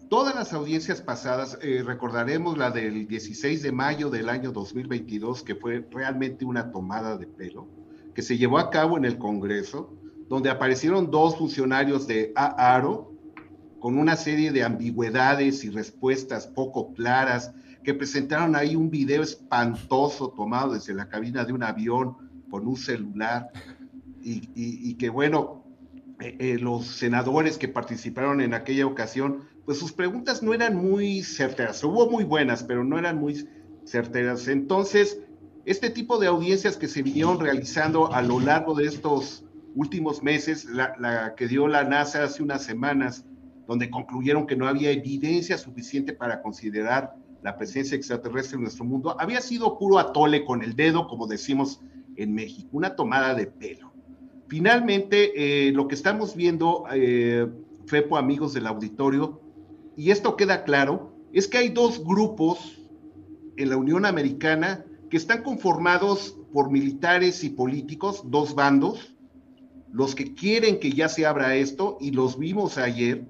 todas 0.08 0.36
las 0.36 0.52
audiencias 0.52 1.02
pasadas, 1.02 1.58
eh, 1.62 1.82
recordaremos 1.84 2.56
la 2.56 2.70
del 2.70 3.08
16 3.08 3.62
de 3.62 3.72
mayo 3.72 4.08
del 4.08 4.28
año 4.28 4.52
2022, 4.52 5.42
que 5.42 5.56
fue 5.56 5.84
realmente 5.90 6.44
una 6.44 6.70
tomada 6.70 7.18
de 7.18 7.26
pelo, 7.26 7.66
que 8.14 8.22
se 8.22 8.38
llevó 8.38 8.58
a 8.58 8.70
cabo 8.70 8.96
en 8.96 9.04
el 9.04 9.18
Congreso, 9.18 9.92
donde 10.28 10.48
aparecieron 10.48 11.10
dos 11.10 11.36
funcionarios 11.36 12.06
de 12.06 12.32
AARO 12.36 13.12
con 13.80 13.98
una 13.98 14.14
serie 14.14 14.52
de 14.52 14.62
ambigüedades 14.62 15.64
y 15.64 15.70
respuestas 15.70 16.46
poco 16.46 16.94
claras, 16.94 17.52
que 17.82 17.94
presentaron 17.94 18.54
ahí 18.56 18.76
un 18.76 18.90
video 18.90 19.22
espantoso 19.22 20.30
tomado 20.30 20.74
desde 20.74 20.94
la 20.94 21.08
cabina 21.08 21.44
de 21.44 21.52
un 21.52 21.62
avión 21.62 22.16
con 22.50 22.66
un 22.66 22.76
celular, 22.76 23.50
y, 24.22 24.48
y 24.54 24.94
que 24.94 25.08
bueno, 25.08 25.62
eh, 26.22 26.36
eh, 26.38 26.58
los 26.58 26.86
senadores 26.86 27.58
que 27.58 27.66
participaron 27.66 28.40
en 28.40 28.54
aquella 28.54 28.86
ocasión, 28.86 29.40
pues 29.64 29.78
sus 29.78 29.92
preguntas 29.92 30.42
no 30.42 30.54
eran 30.54 30.76
muy 30.76 31.22
certeras. 31.22 31.82
Hubo 31.82 32.08
muy 32.08 32.22
buenas, 32.22 32.62
pero 32.62 32.84
no 32.84 32.96
eran 32.96 33.18
muy 33.18 33.48
certeras. 33.84 34.46
Entonces, 34.46 35.18
este 35.64 35.90
tipo 35.90 36.18
de 36.18 36.28
audiencias 36.28 36.76
que 36.76 36.86
se 36.86 37.02
vinieron 37.02 37.40
realizando 37.40 38.12
a 38.12 38.22
lo 38.22 38.38
largo 38.38 38.74
de 38.74 38.86
estos 38.86 39.44
últimos 39.74 40.22
meses, 40.22 40.66
la, 40.66 40.94
la 41.00 41.34
que 41.34 41.48
dio 41.48 41.66
la 41.66 41.82
NASA 41.82 42.22
hace 42.22 42.42
unas 42.42 42.62
semanas, 42.62 43.24
donde 43.66 43.90
concluyeron 43.90 44.46
que 44.46 44.54
no 44.54 44.68
había 44.68 44.90
evidencia 44.90 45.58
suficiente 45.58 46.12
para 46.12 46.40
considerar 46.42 47.16
la 47.42 47.56
presencia 47.56 47.96
extraterrestre 47.96 48.56
en 48.56 48.62
nuestro 48.62 48.84
mundo, 48.84 49.16
había 49.18 49.40
sido 49.40 49.78
puro 49.78 49.98
atole 49.98 50.44
con 50.44 50.62
el 50.62 50.76
dedo, 50.76 51.08
como 51.08 51.26
decimos 51.26 51.80
en 52.16 52.34
México, 52.34 52.68
una 52.72 52.94
tomada 52.94 53.34
de 53.34 53.46
pelo. 53.46 53.92
Finalmente, 54.48 55.68
eh, 55.68 55.72
lo 55.72 55.88
que 55.88 55.94
estamos 55.94 56.36
viendo, 56.36 56.84
eh, 56.92 57.48
FEPO, 57.86 58.16
amigos 58.16 58.52
del 58.52 58.66
auditorio, 58.66 59.40
y 59.96 60.10
esto 60.10 60.36
queda 60.36 60.64
claro, 60.64 61.16
es 61.32 61.48
que 61.48 61.58
hay 61.58 61.68
dos 61.70 62.04
grupos 62.04 62.78
en 63.56 63.70
la 63.70 63.76
Unión 63.76 64.04
Americana 64.04 64.84
que 65.10 65.16
están 65.16 65.42
conformados 65.42 66.36
por 66.52 66.70
militares 66.70 67.44
y 67.44 67.50
políticos, 67.50 68.22
dos 68.26 68.54
bandos, 68.54 69.16
los 69.90 70.14
que 70.14 70.34
quieren 70.34 70.80
que 70.80 70.92
ya 70.92 71.08
se 71.08 71.26
abra 71.26 71.56
esto, 71.56 71.98
y 72.00 72.12
los 72.12 72.38
vimos 72.38 72.78
ayer, 72.78 73.26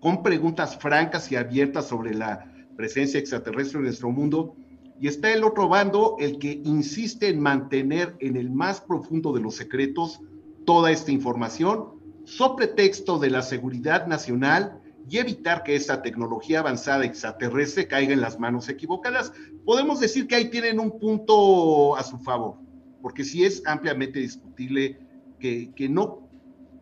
con 0.00 0.22
preguntas 0.22 0.76
francas 0.76 1.30
y 1.30 1.36
abiertas 1.36 1.86
sobre 1.86 2.14
la 2.14 2.55
presencia 2.76 3.18
extraterrestre 3.18 3.78
en 3.78 3.84
nuestro 3.84 4.10
mundo, 4.10 4.56
y 4.98 5.08
está 5.08 5.32
el 5.32 5.44
otro 5.44 5.68
bando, 5.68 6.16
el 6.18 6.38
que 6.38 6.60
insiste 6.64 7.28
en 7.28 7.40
mantener 7.40 8.16
en 8.20 8.36
el 8.36 8.50
más 8.50 8.80
profundo 8.80 9.32
de 9.32 9.40
los 9.40 9.54
secretos 9.54 10.20
toda 10.64 10.90
esta 10.90 11.12
información 11.12 11.96
sobre 12.24 12.66
pretexto 12.66 13.18
de 13.18 13.30
la 13.30 13.42
seguridad 13.42 14.06
nacional 14.06 14.80
y 15.08 15.18
evitar 15.18 15.62
que 15.62 15.76
esta 15.76 16.02
tecnología 16.02 16.60
avanzada 16.60 17.04
extraterrestre 17.04 17.86
caiga 17.86 18.12
en 18.12 18.20
las 18.20 18.40
manos 18.40 18.68
equivocadas. 18.68 19.32
Podemos 19.64 20.00
decir 20.00 20.26
que 20.26 20.34
ahí 20.34 20.50
tienen 20.50 20.80
un 20.80 20.98
punto 20.98 21.94
a 21.96 22.02
su 22.02 22.18
favor, 22.18 22.56
porque 23.02 23.22
sí 23.22 23.44
es 23.44 23.62
ampliamente 23.66 24.18
discutible 24.18 24.98
que, 25.38 25.72
que 25.74 25.88
no 25.88 26.28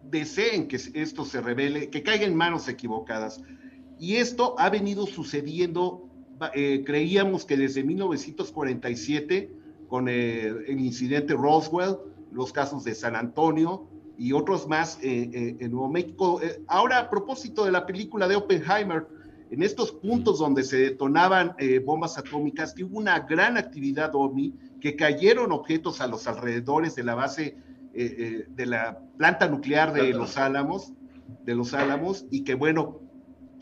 deseen 0.04 0.68
que 0.68 0.76
esto 0.94 1.24
se 1.24 1.40
revele, 1.40 1.90
que 1.90 2.02
caiga 2.02 2.24
en 2.24 2.34
manos 2.34 2.68
equivocadas. 2.68 3.42
Y 4.04 4.16
esto 4.16 4.54
ha 4.58 4.68
venido 4.68 5.06
sucediendo, 5.06 6.10
eh, 6.52 6.82
creíamos 6.84 7.46
que 7.46 7.56
desde 7.56 7.82
1947, 7.82 9.50
con 9.88 10.10
el, 10.10 10.66
el 10.66 10.78
incidente 10.78 11.32
Roswell, 11.32 11.96
los 12.30 12.52
casos 12.52 12.84
de 12.84 12.94
San 12.94 13.16
Antonio 13.16 13.88
y 14.18 14.32
otros 14.32 14.68
más 14.68 14.98
eh, 15.02 15.30
eh, 15.32 15.56
en 15.58 15.70
Nuevo 15.70 15.88
México. 15.88 16.38
Eh, 16.42 16.62
ahora, 16.66 16.98
a 16.98 17.08
propósito 17.08 17.64
de 17.64 17.72
la 17.72 17.86
película 17.86 18.28
de 18.28 18.36
Oppenheimer, 18.36 19.06
en 19.50 19.62
estos 19.62 19.90
puntos 19.90 20.38
donde 20.38 20.64
se 20.64 20.76
detonaban 20.76 21.56
bombas 21.86 22.18
atómicas, 22.18 22.74
hubo 22.82 22.98
una 22.98 23.20
gran 23.20 23.56
actividad 23.56 24.14
OVNI, 24.14 24.52
que 24.82 24.96
cayeron 24.96 25.50
objetos 25.50 26.02
a 26.02 26.08
los 26.08 26.26
alrededores 26.26 26.94
de 26.94 27.04
la 27.04 27.14
base 27.14 27.56
de 27.92 28.66
la 28.66 28.98
planta 29.16 29.48
nuclear 29.48 29.92
de 29.92 30.12
Los 30.12 30.36
Álamos, 30.36 30.92
de 31.44 31.54
Los 31.54 31.72
Álamos, 31.72 32.26
y 32.30 32.42
que 32.42 32.54
bueno, 32.54 33.03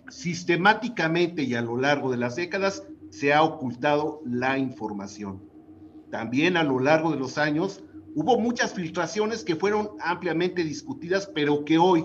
sistemáticamente 0.08 1.42
y 1.42 1.54
a 1.54 1.62
lo 1.62 1.76
largo 1.76 2.10
de 2.10 2.16
las 2.16 2.36
décadas 2.36 2.84
se 3.10 3.32
ha 3.32 3.42
ocultado 3.42 4.20
la 4.24 4.58
información. 4.58 5.42
También 6.10 6.56
a 6.56 6.62
lo 6.62 6.78
largo 6.78 7.10
de 7.10 7.18
los 7.18 7.38
años 7.38 7.82
Hubo 8.14 8.38
muchas 8.38 8.74
filtraciones 8.74 9.42
que 9.42 9.56
fueron 9.56 9.92
ampliamente 9.98 10.64
discutidas, 10.64 11.26
pero 11.34 11.64
que 11.64 11.78
hoy, 11.78 12.04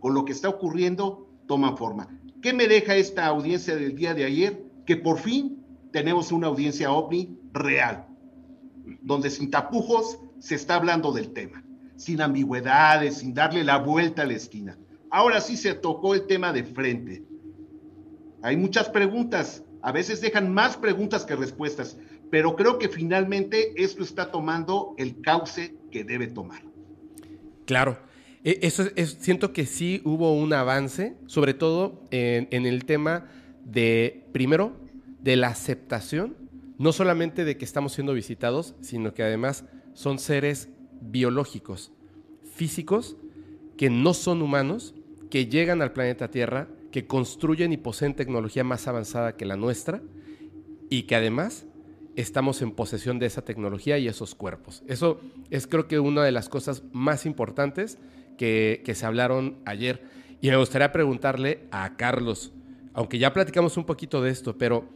con 0.00 0.14
lo 0.14 0.24
que 0.24 0.32
está 0.32 0.48
ocurriendo, 0.48 1.28
toman 1.46 1.76
forma. 1.76 2.08
¿Qué 2.40 2.54
me 2.54 2.66
deja 2.66 2.96
esta 2.96 3.26
audiencia 3.26 3.76
del 3.76 3.94
día 3.94 4.14
de 4.14 4.24
ayer? 4.24 4.64
Que 4.86 4.96
por 4.96 5.18
fin 5.18 5.62
tenemos 5.92 6.32
una 6.32 6.46
audiencia 6.46 6.90
ovni 6.90 7.38
real, 7.52 8.06
donde 9.02 9.28
sin 9.28 9.50
tapujos 9.50 10.20
se 10.38 10.54
está 10.54 10.76
hablando 10.76 11.12
del 11.12 11.34
tema, 11.34 11.62
sin 11.96 12.22
ambigüedades, 12.22 13.18
sin 13.18 13.34
darle 13.34 13.62
la 13.62 13.76
vuelta 13.76 14.22
a 14.22 14.26
la 14.26 14.34
esquina. 14.34 14.78
Ahora 15.10 15.40
sí 15.40 15.56
se 15.56 15.74
tocó 15.74 16.14
el 16.14 16.26
tema 16.26 16.52
de 16.52 16.64
frente. 16.64 17.24
Hay 18.42 18.56
muchas 18.56 18.88
preguntas, 18.88 19.64
a 19.82 19.92
veces 19.92 20.20
dejan 20.20 20.52
más 20.52 20.76
preguntas 20.76 21.24
que 21.24 21.36
respuestas, 21.36 21.96
pero 22.30 22.54
creo 22.56 22.78
que 22.78 22.88
finalmente 22.88 23.72
esto 23.82 24.02
está 24.02 24.30
tomando 24.30 24.94
el 24.96 25.20
cauce 25.20 25.74
que 25.90 26.04
debe 26.04 26.28
tomar. 26.28 26.62
Claro, 27.66 27.98
e, 28.44 28.60
eso 28.62 28.84
es, 28.94 29.18
siento 29.20 29.52
que 29.52 29.66
sí 29.66 30.00
hubo 30.04 30.32
un 30.32 30.52
avance, 30.52 31.16
sobre 31.26 31.54
todo 31.54 32.02
en, 32.10 32.48
en 32.50 32.66
el 32.66 32.84
tema 32.84 33.28
de, 33.64 34.26
primero, 34.32 34.76
de 35.20 35.36
la 35.36 35.48
aceptación, 35.48 36.36
no 36.78 36.92
solamente 36.92 37.44
de 37.44 37.58
que 37.58 37.64
estamos 37.64 37.92
siendo 37.92 38.14
visitados, 38.14 38.74
sino 38.80 39.12
que 39.12 39.22
además 39.22 39.64
son 39.92 40.18
seres 40.18 40.70
biológicos, 41.00 41.92
físicos, 42.54 43.16
que 43.76 43.90
no 43.90 44.14
son 44.14 44.40
humanos, 44.40 44.94
que 45.30 45.46
llegan 45.46 45.80
al 45.80 45.92
planeta 45.92 46.30
Tierra, 46.30 46.68
que 46.90 47.06
construyen 47.06 47.72
y 47.72 47.76
poseen 47.76 48.14
tecnología 48.14 48.64
más 48.64 48.88
avanzada 48.88 49.36
que 49.36 49.46
la 49.46 49.56
nuestra 49.56 50.02
y 50.90 51.04
que 51.04 51.14
además 51.14 51.66
estamos 52.16 52.60
en 52.62 52.72
posesión 52.72 53.18
de 53.18 53.26
esa 53.26 53.42
tecnología 53.42 53.96
y 53.98 54.08
esos 54.08 54.34
cuerpos. 54.34 54.82
Eso 54.88 55.20
es 55.50 55.66
creo 55.66 55.86
que 55.86 56.00
una 56.00 56.24
de 56.24 56.32
las 56.32 56.48
cosas 56.48 56.82
más 56.92 57.26
importantes 57.26 57.98
que, 58.36 58.82
se 58.94 59.06
hablaron 59.06 59.58
ayer. 59.64 60.02
Y 60.40 60.48
me 60.48 60.56
gustaría 60.56 60.92
preguntarle 60.92 61.66
a 61.70 61.96
Carlos, 61.96 62.52
aunque 62.94 63.18
ya 63.18 63.32
platicamos 63.32 63.76
un 63.76 63.84
poquito 63.84 64.22
de 64.22 64.30
esto, 64.30 64.56
pero 64.56 64.88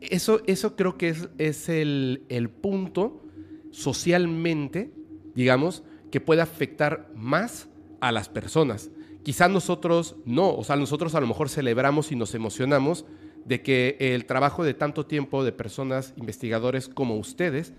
eso, 0.00 0.40
eso 0.46 0.74
creo 0.76 0.96
que 0.96 1.10
es, 1.10 1.28
es 1.38 1.68
el, 1.68 2.24
el 2.28 2.48
punto 2.48 3.22
socialmente, 3.70 4.90
digamos, 5.34 5.84
que 6.10 6.20
puede 6.20 6.40
afectar 6.40 7.10
más 7.14 7.68
a 8.00 8.10
las 8.10 8.28
personas. 8.28 8.90
Quizás 9.22 9.50
nosotros 9.50 10.16
no, 10.24 10.54
o 10.54 10.64
sea, 10.64 10.76
nosotros 10.76 11.14
a 11.14 11.20
lo 11.20 11.26
mejor 11.26 11.48
celebramos 11.48 12.10
y 12.10 12.16
nos 12.16 12.34
emocionamos 12.34 13.04
de 13.44 13.62
que 13.62 13.96
el 13.98 14.24
trabajo 14.26 14.64
de 14.64 14.74
tanto 14.74 15.06
tiempo 15.06 15.44
de 15.44 15.52
personas, 15.52 16.14
investigadores 16.16 16.88
como 16.88 17.16
ustedes, 17.16 17.72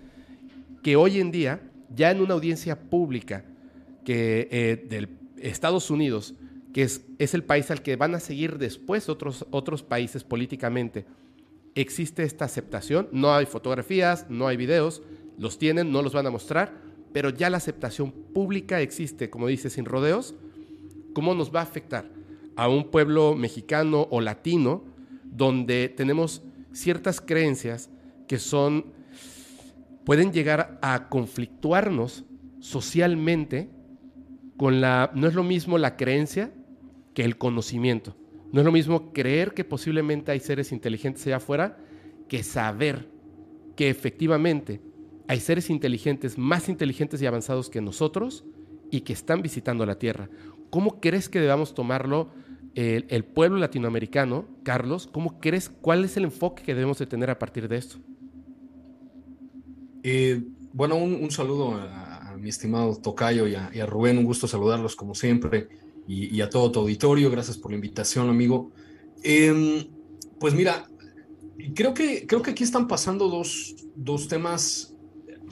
que 0.82 0.96
hoy 0.96 1.20
en 1.20 1.30
día, 1.30 1.60
ya 1.94 2.10
en 2.10 2.20
una 2.20 2.34
audiencia 2.34 2.78
pública 2.78 3.44
que, 4.04 4.48
eh, 4.50 5.08
Estados 5.38 5.90
Unidos, 5.90 6.34
que 6.72 6.82
es, 6.82 7.02
es, 7.18 7.34
el 7.34 7.44
país 7.44 7.70
al 7.70 7.82
que 7.82 7.96
van 7.96 8.14
a 8.14 8.20
seguir 8.20 8.58
después 8.58 9.08
otros, 9.08 9.46
otros 9.50 9.82
países 9.82 10.24
políticamente, 10.24 11.04
existe 11.74 12.22
esta 12.22 12.44
aceptación. 12.44 13.08
No 13.12 13.34
hay 13.34 13.46
fotografías, 13.46 14.26
no 14.28 14.46
hay 14.46 14.56
videos, 14.56 15.02
los 15.38 15.58
tienen, 15.58 15.90
no 15.90 16.02
los 16.02 16.12
van 16.12 16.26
a 16.26 16.30
mostrar, 16.30 16.80
pero 17.12 17.30
ya 17.30 17.50
la 17.50 17.58
aceptación 17.58 18.12
pública 18.12 18.80
existe, 18.80 19.30
como 19.30 19.46
dice, 19.48 19.70
sin 19.70 19.84
rodeos. 19.84 20.34
¿Cómo 21.12 21.34
nos 21.34 21.54
va 21.54 21.60
a 21.60 21.64
afectar 21.64 22.10
a 22.56 22.68
un 22.68 22.90
pueblo 22.90 23.34
mexicano 23.34 24.06
o 24.10 24.20
latino 24.20 24.84
donde 25.24 25.88
tenemos 25.88 26.42
ciertas 26.72 27.20
creencias 27.20 27.90
que 28.26 28.38
son, 28.38 28.86
pueden 30.04 30.32
llegar 30.32 30.78
a 30.82 31.08
conflictuarnos 31.08 32.24
socialmente 32.60 33.70
con 34.56 34.80
la, 34.80 35.10
no 35.14 35.26
es 35.26 35.34
lo 35.34 35.42
mismo 35.42 35.78
la 35.78 35.96
creencia 35.96 36.52
que 37.14 37.24
el 37.24 37.36
conocimiento. 37.36 38.16
No 38.52 38.60
es 38.60 38.66
lo 38.66 38.72
mismo 38.72 39.12
creer 39.12 39.54
que 39.54 39.64
posiblemente 39.64 40.30
hay 40.30 40.40
seres 40.40 40.72
inteligentes 40.72 41.26
allá 41.26 41.36
afuera 41.36 41.78
que 42.28 42.42
saber 42.42 43.08
que 43.76 43.88
efectivamente 43.88 44.80
hay 45.26 45.40
seres 45.40 45.70
inteligentes, 45.70 46.36
más 46.36 46.68
inteligentes 46.68 47.22
y 47.22 47.26
avanzados 47.26 47.70
que 47.70 47.80
nosotros 47.80 48.44
y 48.90 49.00
que 49.00 49.14
están 49.14 49.40
visitando 49.40 49.86
la 49.86 49.98
Tierra. 49.98 50.28
¿Cómo 50.72 51.00
crees 51.00 51.28
que 51.28 51.38
debamos 51.38 51.74
tomarlo 51.74 52.30
el, 52.74 53.24
pueblo 53.26 53.58
latinoamericano, 53.58 54.46
Carlos, 54.62 55.06
¿cómo 55.12 55.38
crees, 55.38 55.68
cuál 55.68 56.02
es 56.02 56.16
el 56.16 56.24
enfoque 56.24 56.62
que 56.62 56.74
debemos 56.74 56.98
de 56.98 57.04
tener 57.04 57.28
a 57.28 57.38
partir 57.38 57.68
de 57.68 57.76
esto? 57.76 57.98
Eh, 60.02 60.42
bueno, 60.72 60.96
un, 60.96 61.30
saludo 61.30 61.74
a, 61.74 62.34
mi 62.38 62.48
estimado 62.48 62.96
Tocayo 62.96 63.46
y 63.46 63.54
a, 63.54 63.84
Rubén, 63.84 64.16
un 64.16 64.24
gusto 64.24 64.48
saludarlos 64.48 64.96
como 64.96 65.14
siempre, 65.14 65.68
y, 66.08 66.40
a 66.40 66.48
todo 66.48 66.72
tu 66.72 66.80
auditorio, 66.80 67.30
gracias 67.30 67.58
por 67.58 67.70
la 67.70 67.74
invitación, 67.74 68.30
amigo. 68.30 68.72
Em, 69.22 69.86
pues 70.40 70.54
mira, 70.54 70.86
creo 71.74 71.92
que, 71.92 72.26
creo 72.26 72.40
que 72.40 72.52
aquí 72.52 72.64
están 72.64 72.88
pasando 72.88 73.28
dos, 73.28 73.76
dos 73.94 74.26
temas 74.26 74.96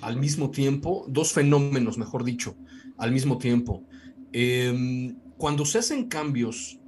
al 0.01 0.17
mismo 0.17 0.51
tiempo, 0.51 1.05
dos 1.11 1.35
fenómenos, 1.35 1.99
mejor 1.99 2.25
dicho, 2.25 2.57
al 2.97 3.13
mismo 3.13 3.37
tiempo. 3.37 3.85
Em, 4.33 5.17
cuando 5.37 5.65
se 5.65 5.79
hacen 5.79 6.09
cambios 6.09 6.79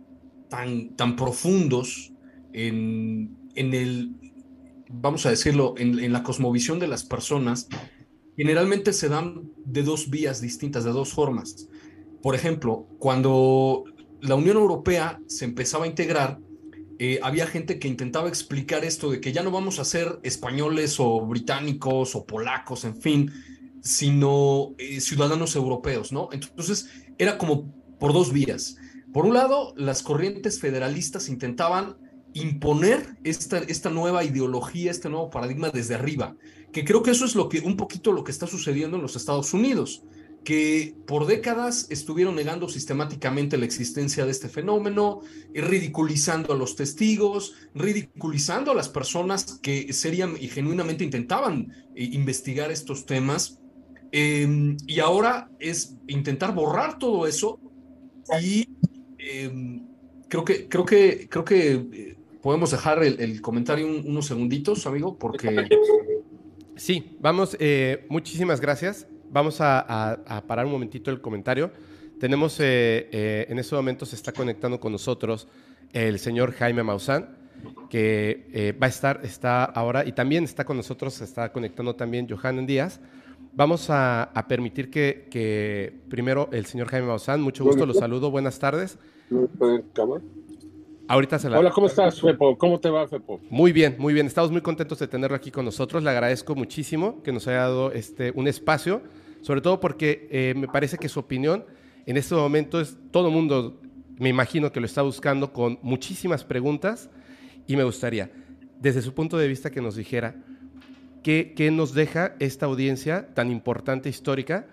tan, 0.48 1.16
profundos 1.16 2.12
en, 2.52 3.36
el, 3.54 4.12
vamos 4.88 5.24
a 5.26 5.30
decirlo, 5.30 5.74
en, 5.78 6.12
la 6.12 6.22
cosmovisión 6.22 6.78
de 6.78 6.86
las 6.86 7.04
personas, 7.04 7.68
generalmente 8.36 8.92
se 8.92 9.08
dan 9.08 9.50
de 9.64 9.82
dos 9.82 10.10
vías 10.10 10.40
distintas, 10.40 10.84
de 10.84 10.90
dos 10.90 11.12
formas. 11.12 11.68
Por 12.22 12.34
ejemplo, 12.34 12.86
cuando 12.98 13.84
la 14.20 14.34
Unión 14.34 14.58
Europea 14.58 15.20
se 15.26 15.46
empezaba 15.46 15.84
a 15.84 15.88
integrar, 15.88 16.38
eh, 16.98 17.18
había 17.22 17.46
gente 17.46 17.78
que 17.78 17.88
intentaba 17.88 18.28
explicar 18.28 18.84
esto 18.84 19.10
de 19.10 19.20
que 19.20 19.32
ya 19.32 19.42
no 19.42 19.50
vamos 19.50 19.78
a 19.80 19.84
ser 19.84 20.20
españoles 20.22 21.00
o 21.00 21.20
británicos 21.26 22.14
o 22.14 22.26
polacos, 22.26 22.84
en 22.84 22.96
fin, 22.96 23.32
sino 23.80 24.74
eh, 24.78 25.00
ciudadanos 25.00 25.56
europeos, 25.56 26.12
¿no? 26.12 26.28
Entonces 26.30 26.88
era 27.18 27.38
como 27.38 27.72
por 27.98 28.12
dos 28.12 28.32
vías. 28.32 28.76
Por 29.12 29.26
un 29.26 29.34
lado, 29.34 29.74
las 29.76 30.02
corrientes 30.02 30.60
federalistas 30.60 31.28
intentaban 31.28 31.96
imponer 32.34 33.16
esta, 33.24 33.58
esta 33.58 33.90
nueva 33.90 34.24
ideología, 34.24 34.90
este 34.90 35.08
nuevo 35.08 35.30
paradigma 35.30 35.70
desde 35.70 35.94
arriba, 35.94 36.34
que 36.72 36.84
creo 36.84 37.02
que 37.02 37.10
eso 37.10 37.24
es 37.24 37.34
lo 37.34 37.48
que 37.48 37.60
un 37.60 37.76
poquito 37.76 38.12
lo 38.12 38.24
que 38.24 38.32
está 38.32 38.46
sucediendo 38.46 38.96
en 38.96 39.02
los 39.02 39.16
Estados 39.16 39.52
Unidos, 39.52 40.02
que 40.44 40.96
por 41.06 41.26
décadas 41.26 41.86
estuvieron 41.90 42.34
negando 42.34 42.68
sistemáticamente 42.68 43.56
la 43.56 43.64
existencia 43.64 44.24
de 44.24 44.32
este 44.32 44.48
fenómeno, 44.48 45.20
ridiculizando 45.54 46.52
a 46.52 46.56
los 46.56 46.74
testigos, 46.74 47.54
ridiculizando 47.74 48.72
a 48.72 48.74
las 48.74 48.88
personas 48.88 49.58
que 49.62 49.92
serían 49.92 50.34
y 50.40 50.48
genuinamente 50.48 51.04
intentaban 51.04 51.72
eh, 51.94 52.04
investigar 52.12 52.70
estos 52.70 53.06
temas. 53.06 53.60
Em, 54.12 54.76
y 54.86 55.00
ahora 55.00 55.50
es 55.58 55.96
intentar 56.06 56.54
borrar 56.54 56.98
todo 56.98 57.26
eso 57.26 57.58
y 58.40 58.68
Em, 59.22 59.86
creo 60.28 60.44
que, 60.44 60.68
creo 60.68 60.84
que, 60.84 61.28
creo 61.28 61.44
que 61.44 61.72
eh, 61.74 62.16
podemos 62.42 62.70
dejar 62.70 63.02
el, 63.02 63.40
comentario 63.40 63.86
unos 63.86 64.26
segunditos, 64.26 64.86
amigo, 64.86 65.16
porque... 65.16 65.68
Sí, 66.74 67.16
vamos, 67.20 67.56
eh, 67.60 68.06
muchísimas 68.08 68.60
gracias. 68.60 69.06
Vamos 69.30 69.58
a, 69.60 70.42
parar 70.46 70.66
un 70.66 70.72
momentito 70.72 71.10
el 71.10 71.20
comentario. 71.20 71.70
Tenemos, 72.18 72.56
eh, 72.60 73.46
en 73.48 73.58
este 73.58 73.74
momento 73.74 74.04
se 74.04 74.16
está 74.16 74.32
conectando 74.32 74.80
con 74.80 74.92
nosotros 74.92 75.48
el 75.92 76.18
señor 76.18 76.52
Jaime 76.52 76.82
Maussan, 76.82 77.36
que 77.88 78.76
va 78.80 78.86
a 78.86 78.90
estar, 78.90 79.20
está 79.24 79.64
ahora, 79.64 80.04
y 80.06 80.12
también 80.12 80.44
está 80.44 80.64
con 80.64 80.76
nosotros, 80.76 81.14
se 81.14 81.24
está 81.24 81.52
conectando 81.52 81.94
también 81.94 82.28
Johanan 82.28 82.66
Díaz. 82.66 83.00
Vamos 83.54 83.86
a, 83.90 84.32
permitir 84.48 84.90
que, 84.90 86.00
primero 86.08 86.48
el 86.52 86.64
señor 86.64 86.88
Jaime 86.88 87.06
Maussan, 87.06 87.42
mucho 87.42 87.64
gusto, 87.64 87.84
lo 87.84 87.92
saludo, 87.92 88.30
buenas 88.30 88.58
tardes. 88.58 88.98
Ahorita 91.06 91.38
se 91.38 91.50
la... 91.50 91.58
Hola, 91.58 91.70
¿cómo 91.70 91.86
estás, 91.86 92.18
Fepo? 92.18 92.56
¿Cómo 92.56 92.80
te 92.80 92.88
va, 92.88 93.06
Fepo? 93.06 93.40
Muy 93.50 93.72
bien, 93.72 93.96
muy 93.98 94.14
bien. 94.14 94.26
Estamos 94.26 94.50
muy 94.50 94.62
contentos 94.62 94.98
de 94.98 95.06
tenerlo 95.06 95.36
aquí 95.36 95.50
con 95.50 95.66
nosotros. 95.66 96.02
Le 96.02 96.08
agradezco 96.08 96.54
muchísimo 96.54 97.22
que 97.22 97.32
nos 97.32 97.46
haya 97.46 97.58
dado 97.58 97.92
este, 97.92 98.32
un 98.34 98.48
espacio, 98.48 99.02
sobre 99.42 99.60
todo 99.60 99.80
porque 99.80 100.28
eh, 100.30 100.54
me 100.56 100.68
parece 100.68 100.96
que 100.96 101.10
su 101.10 101.20
opinión 101.20 101.66
en 102.06 102.16
este 102.16 102.34
momento 102.34 102.80
es 102.80 102.96
todo 103.10 103.28
el 103.28 103.34
mundo, 103.34 103.80
me 104.18 104.30
imagino 104.30 104.72
que 104.72 104.80
lo 104.80 104.86
está 104.86 105.02
buscando 105.02 105.52
con 105.52 105.78
muchísimas 105.82 106.44
preguntas 106.44 107.10
y 107.66 107.76
me 107.76 107.84
gustaría, 107.84 108.30
desde 108.80 109.02
su 109.02 109.12
punto 109.12 109.36
de 109.36 109.46
vista, 109.46 109.70
que 109.70 109.82
nos 109.82 109.96
dijera 109.96 110.36
¿Qué, 111.22 111.70
nos 111.72 111.94
deja 111.94 112.34
esta 112.40 112.66
audiencia 112.66 113.32
tan 113.34 113.52
importante 113.52 114.08
histórica, 114.08 114.66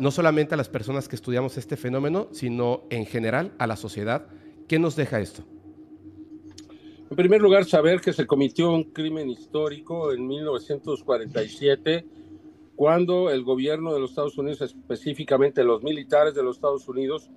no 0.00 0.10
solamente 0.10 0.54
a 0.54 0.56
las 0.56 0.68
personas 0.68 1.06
que 1.06 1.14
estudiamos 1.14 1.56
este 1.58 1.76
fenómeno, 1.76 2.28
sino 2.32 2.82
en 2.90 3.06
general 3.06 3.52
a 3.58 3.68
la 3.68 3.76
sociedad? 3.76 4.26
¿Qué 4.66 4.80
nos 4.80 4.96
deja 4.96 5.20
esto? 5.20 5.44
En 7.08 7.16
primer 7.16 7.40
lugar, 7.40 7.64
saber 7.64 8.00
que 8.00 8.12
se 8.12 8.26
cometió 8.26 8.72
un 8.72 8.84
crimen 8.84 9.30
histórico 9.30 10.12
en 10.12 10.26
1947, 10.26 12.04
cuando 12.74 13.30
el 13.30 13.44
gobierno 13.44 13.92
de 13.94 14.00
los 14.00 14.10
Estados 14.10 14.38
Unidos, 14.38 14.62
específicamente 14.62 15.62
los 15.62 15.82
militares 15.82 16.34
de 16.34 16.42
los 16.42 16.56
Estados 16.56 16.88
Unidos, 16.88 17.30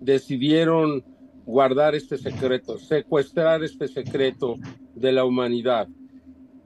decidieron 0.00 1.04
guardar 1.44 1.94
este 1.94 2.16
secreto, 2.16 2.78
secuestrar 2.78 3.62
este 3.64 3.88
secreto 3.88 4.56
de 4.94 5.12
la 5.12 5.24
humanidad 5.24 5.88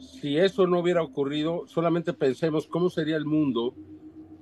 si 0.01 0.37
eso 0.39 0.67
no 0.67 0.81
hubiera 0.81 1.03
ocurrido, 1.03 1.65
solamente 1.67 2.13
pensemos 2.13 2.67
cómo 2.67 2.91
sería 2.91 3.17
el 3.17 3.25
mundo 3.25 3.75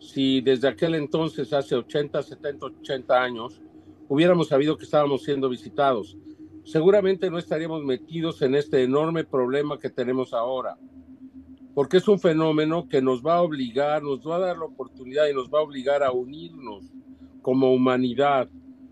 si 0.01 0.41
desde 0.41 0.69
aquel 0.69 0.95
entonces, 0.95 1.53
hace 1.53 1.75
80, 1.75 2.23
70, 2.23 2.67
80 2.67 3.23
años, 3.23 3.61
hubiéramos 4.09 4.49
sabido 4.49 4.77
que 4.77 4.85
estábamos 4.85 5.25
siendo 5.25 5.49
visitados. 5.49 6.17
Seguramente 6.65 7.31
no 7.31 7.39
estaríamos 7.39 7.85
metidos 7.85 8.43
en 8.43 8.55
este 8.55 8.83
enorme 8.83 9.25
problema 9.25 9.79
que 9.79 9.91
tenemos 9.91 10.33
ahora. 10.33 10.77
porque 11.75 11.99
es 11.99 12.09
un 12.09 12.19
fenómeno 12.19 12.89
que 12.89 13.01
nos 13.01 13.25
va 13.25 13.37
a 13.37 13.43
obligar, 13.43 14.03
nos 14.03 14.27
va 14.27 14.35
a 14.35 14.41
dar 14.41 14.59
la 14.59 14.65
oportunidad 14.65 15.29
y 15.29 15.33
nos 15.33 15.49
va 15.49 15.61
a 15.61 15.63
obligar 15.63 16.03
a 16.03 16.11
unirnos 16.11 16.93
como 17.41 17.73
humanidad 17.73 18.49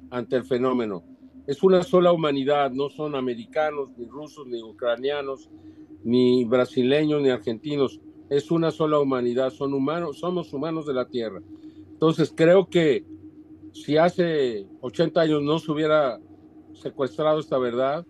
ante 0.09 0.37
el 0.37 0.45
fenómeno. 0.45 1.03
Es 1.47 1.63
una 1.63 1.83
sola 1.83 2.13
humanidad, 2.13 2.71
no 2.73 2.89
son 2.91 3.15
americanos, 3.15 3.91
ni 3.97 4.07
rusos, 4.07 4.47
ni 4.47 4.63
ucranianos, 4.63 5.49
ni 6.03 6.45
brasileños, 6.45 7.23
ni 7.23 7.31
argentinos. 7.31 8.01
Es 8.29 8.51
una 8.51 8.71
sola 8.71 8.99
humanidad, 8.99 9.51
son 9.51 9.73
humanos, 9.75 10.19
somos 10.19 10.53
humanos 10.53 10.87
de 10.87 10.95
la 10.95 11.07
Tierra. 11.07 11.41
Entonces 11.93 12.33
creo 12.35 12.69
que 12.69 13.05
si 13.73 13.97
hace 13.97 14.67
80 14.81 15.21
años 15.21 15.43
no 15.43 15.59
se 15.59 15.71
hubiera 15.71 16.19
secuestrado 16.75 17.39
esta 17.39 17.59
verdad, 17.59 18.07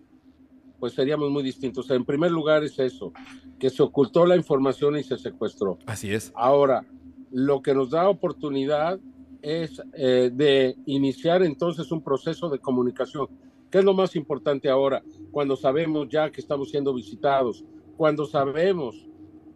pues 0.79 0.93
seríamos 0.93 1.29
muy 1.29 1.43
distintos. 1.43 1.89
En 1.91 2.05
primer 2.05 2.31
lugar 2.31 2.63
es 2.63 2.79
eso, 2.79 3.13
que 3.59 3.69
se 3.69 3.83
ocultó 3.83 4.25
la 4.25 4.35
información 4.35 4.97
y 4.97 5.03
se 5.03 5.17
secuestró. 5.17 5.77
Así 5.85 6.11
es. 6.11 6.31
Ahora, 6.35 6.85
lo 7.31 7.61
que 7.61 7.73
nos 7.73 7.89
da 7.91 8.09
oportunidad 8.09 8.99
es 9.41 9.81
eh, 9.93 10.29
de 10.33 10.75
iniciar 10.85 11.43
entonces 11.43 11.91
un 11.91 12.01
proceso 12.03 12.49
de 12.49 12.59
comunicación. 12.59 13.27
¿Qué 13.69 13.79
es 13.79 13.83
lo 13.83 13.93
más 13.93 14.15
importante 14.15 14.69
ahora? 14.69 15.03
Cuando 15.31 15.55
sabemos 15.55 16.07
ya 16.09 16.31
que 16.31 16.41
estamos 16.41 16.69
siendo 16.69 16.93
visitados, 16.93 17.65
cuando 17.97 18.25
sabemos 18.25 19.07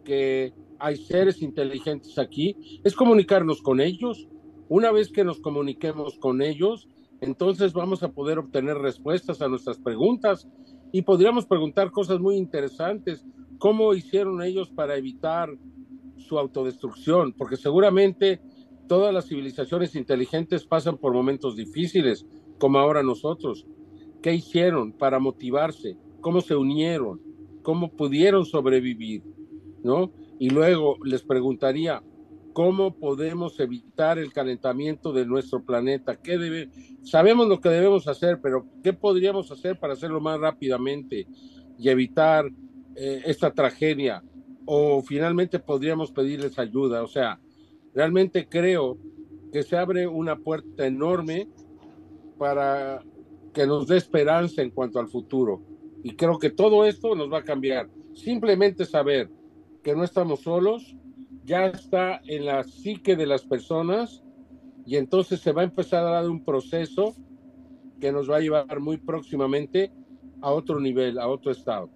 que 0.04 0.52
hay 0.78 0.96
seres 0.96 1.42
inteligentes 1.42 2.18
aquí, 2.18 2.80
es 2.84 2.94
comunicarnos 2.94 3.62
con 3.62 3.80
ellos. 3.80 4.28
Una 4.68 4.90
vez 4.90 5.10
que 5.10 5.24
nos 5.24 5.40
comuniquemos 5.40 6.18
con 6.18 6.42
ellos, 6.42 6.88
entonces 7.20 7.72
vamos 7.72 8.02
a 8.02 8.10
poder 8.10 8.38
obtener 8.38 8.76
respuestas 8.78 9.40
a 9.40 9.48
nuestras 9.48 9.78
preguntas 9.78 10.48
y 10.90 11.02
podríamos 11.02 11.46
preguntar 11.46 11.90
cosas 11.90 12.18
muy 12.18 12.36
interesantes. 12.36 13.24
¿Cómo 13.58 13.94
hicieron 13.94 14.42
ellos 14.42 14.70
para 14.70 14.96
evitar 14.96 15.48
su 16.16 16.38
autodestrucción? 16.38 17.32
Porque 17.32 17.56
seguramente 17.56 18.40
todas 18.88 19.12
las 19.12 19.26
civilizaciones 19.26 19.94
inteligentes 19.94 20.64
pasan 20.64 20.98
por 20.98 21.12
momentos 21.12 21.56
difíciles, 21.56 22.26
como 22.58 22.78
ahora 22.78 23.02
nosotros. 23.02 23.66
¿Qué 24.22 24.34
hicieron 24.34 24.92
para 24.92 25.18
motivarse? 25.18 25.96
¿Cómo 26.20 26.40
se 26.40 26.54
unieron? 26.54 27.20
¿Cómo 27.62 27.90
pudieron 27.90 28.46
sobrevivir? 28.46 29.22
¿No? 29.82 30.12
Y 30.38 30.50
luego 30.50 30.96
les 31.04 31.22
preguntaría, 31.22 32.02
¿cómo 32.52 32.96
podemos 32.98 33.58
evitar 33.60 34.18
el 34.18 34.32
calentamiento 34.32 35.12
de 35.12 35.26
nuestro 35.26 35.64
planeta? 35.64 36.16
¿Qué 36.16 36.38
debe... 36.38 36.70
Sabemos 37.02 37.48
lo 37.48 37.60
que 37.60 37.68
debemos 37.68 38.06
hacer, 38.06 38.40
pero 38.40 38.66
¿qué 38.82 38.92
podríamos 38.92 39.50
hacer 39.50 39.78
para 39.78 39.94
hacerlo 39.94 40.20
más 40.20 40.38
rápidamente 40.38 41.26
y 41.78 41.88
evitar 41.88 42.46
eh, 42.94 43.22
esta 43.24 43.52
tragedia? 43.52 44.22
O 44.64 45.02
finalmente 45.02 45.58
podríamos 45.58 46.12
pedirles 46.12 46.58
ayuda. 46.58 47.02
O 47.02 47.08
sea, 47.08 47.40
realmente 47.94 48.48
creo 48.48 48.98
que 49.52 49.62
se 49.62 49.76
abre 49.76 50.06
una 50.06 50.36
puerta 50.36 50.86
enorme 50.86 51.48
para 52.38 53.02
que 53.52 53.66
nos 53.66 53.86
dé 53.86 53.98
esperanza 53.98 54.62
en 54.62 54.70
cuanto 54.70 54.98
al 54.98 55.08
futuro. 55.08 55.62
Y 56.02 56.16
creo 56.16 56.38
que 56.38 56.50
todo 56.50 56.84
esto 56.86 57.14
nos 57.14 57.32
va 57.32 57.38
a 57.38 57.44
cambiar. 57.44 57.88
Simplemente 58.14 58.86
saber 58.86 59.30
que 59.82 59.94
no 59.94 60.04
estamos 60.04 60.40
solos 60.40 60.96
ya 61.44 61.66
está 61.66 62.20
en 62.26 62.46
la 62.46 62.64
psique 62.64 63.16
de 63.16 63.26
las 63.26 63.42
personas 63.42 64.22
y 64.86 64.96
entonces 64.96 65.40
se 65.40 65.52
va 65.52 65.62
a 65.62 65.64
empezar 65.64 66.04
a 66.04 66.10
dar 66.10 66.28
un 66.28 66.44
proceso 66.44 67.14
que 68.00 68.10
nos 68.10 68.30
va 68.30 68.36
a 68.36 68.40
llevar 68.40 68.80
muy 68.80 68.96
próximamente 68.96 69.92
a 70.40 70.50
otro 70.50 70.80
nivel, 70.80 71.18
a 71.18 71.28
otro 71.28 71.52
estado. 71.52 71.90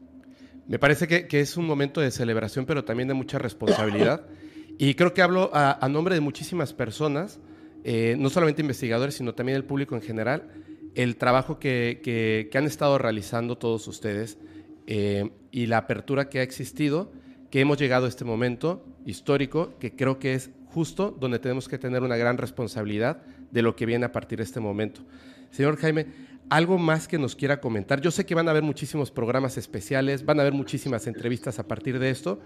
Me 0.69 0.79
parece 0.79 1.07
que, 1.07 1.27
que 1.27 1.41
es 1.41 1.57
un 1.57 1.67
momento 1.67 2.01
de 2.01 2.11
celebración, 2.11 2.67
pero 2.67 2.85
también 2.85 3.09
de 3.09 3.15
mucha 3.15 3.39
responsabilidad. 3.39 4.27
Y 4.79 4.95
creo 4.95 5.15
que 5.15 5.23
hablo 5.23 5.51
a, 5.55 5.89
nombre 5.89 6.15
de 6.15 6.21
muchísimas 6.21 6.75
personas, 6.75 7.41
eh, 7.85 8.17
no 8.19 8.29
solamente 8.29 8.61
investigadores, 8.61 9.15
sino 9.15 9.35
también 9.35 9.57
el 9.57 9.65
público 9.65 9.95
en 9.95 10.03
general, 10.03 10.49
el 10.95 11.17
trabajo 11.17 11.59
que, 11.59 12.01
que, 12.03 12.59
han 12.59 12.65
estado 12.65 12.99
realizando 12.99 13.57
todos 13.57 13.87
ustedes 13.89 14.39
eh, 14.87 15.31
y 15.51 15.67
la 15.67 15.79
apertura 15.79 16.29
que 16.29 16.41
ha 16.41 16.43
existido, 16.43 17.11
que 17.51 17.61
hemos 17.61 17.79
llegado 17.79 18.07
a 18.07 18.09
este 18.09 18.25
momento 18.25 18.85
histórico, 19.07 19.75
que 19.79 19.95
creo 19.95 20.19
que 20.19 20.35
es 20.35 20.51
justo 20.67 21.17
donde 21.19 21.39
tenemos 21.39 21.69
que 21.69 21.79
tener 21.79 22.03
una 22.03 22.17
gran 22.17 22.37
responsabilidad 22.37 23.23
de 23.51 23.63
lo 23.63 23.77
que 23.77 23.87
viene 23.87 24.05
a 24.05 24.13
partir 24.13 24.39
de 24.39 24.45
este 24.45 24.61
momento. 24.61 25.01
Señor 25.51 25.77
Jaime, 25.79 26.07
algo 26.49 26.79
más 26.79 27.09
que 27.09 27.19
nos 27.19 27.35
quiera 27.35 27.61
comentar. 27.61 28.01
Yo 28.01 28.11
sé 28.11 28.27
que 28.27 28.35
van 28.35 28.49
a 28.49 28.51
haber 28.51 28.63
muchísimos 28.63 29.11
programas 29.11 29.57
especiales, 29.57 30.25
van 30.25 30.39
a 30.39 30.43
haber 30.43 30.53
muchísimas 30.53 31.07
entrevistas 31.07 31.59
a 31.59 31.67
partir 31.67 31.99
de 31.99 32.11
esto, 32.11 32.41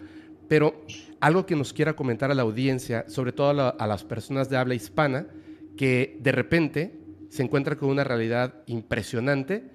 pero 0.51 0.75
algo 1.21 1.47
que 1.47 1.55
nos 1.55 1.73
quiera 1.73 1.95
comentar 1.95 2.33
a 2.33 2.35
la 2.35 2.43
audiencia, 2.43 3.05
sobre 3.09 3.31
todo 3.31 3.73
a, 3.79 3.87
las 3.87 4.03
personas 4.03 4.51
de 4.51 4.57
habla 4.57 4.75
hispana, 4.75 5.29
que 5.77 6.19
de 6.19 6.33
repente 6.33 6.99
se 7.29 7.45
encuentran 7.45 7.79
con 7.79 7.89
una 7.89 8.03
realidad 8.03 8.65
impresionante. 8.67 9.71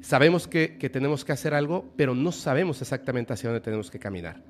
Sabemos 0.00 0.46
que, 0.46 0.68
tenemos 0.92 1.24
que 1.24 1.32
hacer 1.32 1.52
algo, 1.52 1.84
pero 1.96 2.14
no 2.14 2.30
sabemos 2.30 2.80
exactamente 2.80 3.32
hacia 3.32 3.50
dónde 3.50 3.60
tenemos 3.60 3.90
que 3.90 3.98
caminar. 3.98 4.40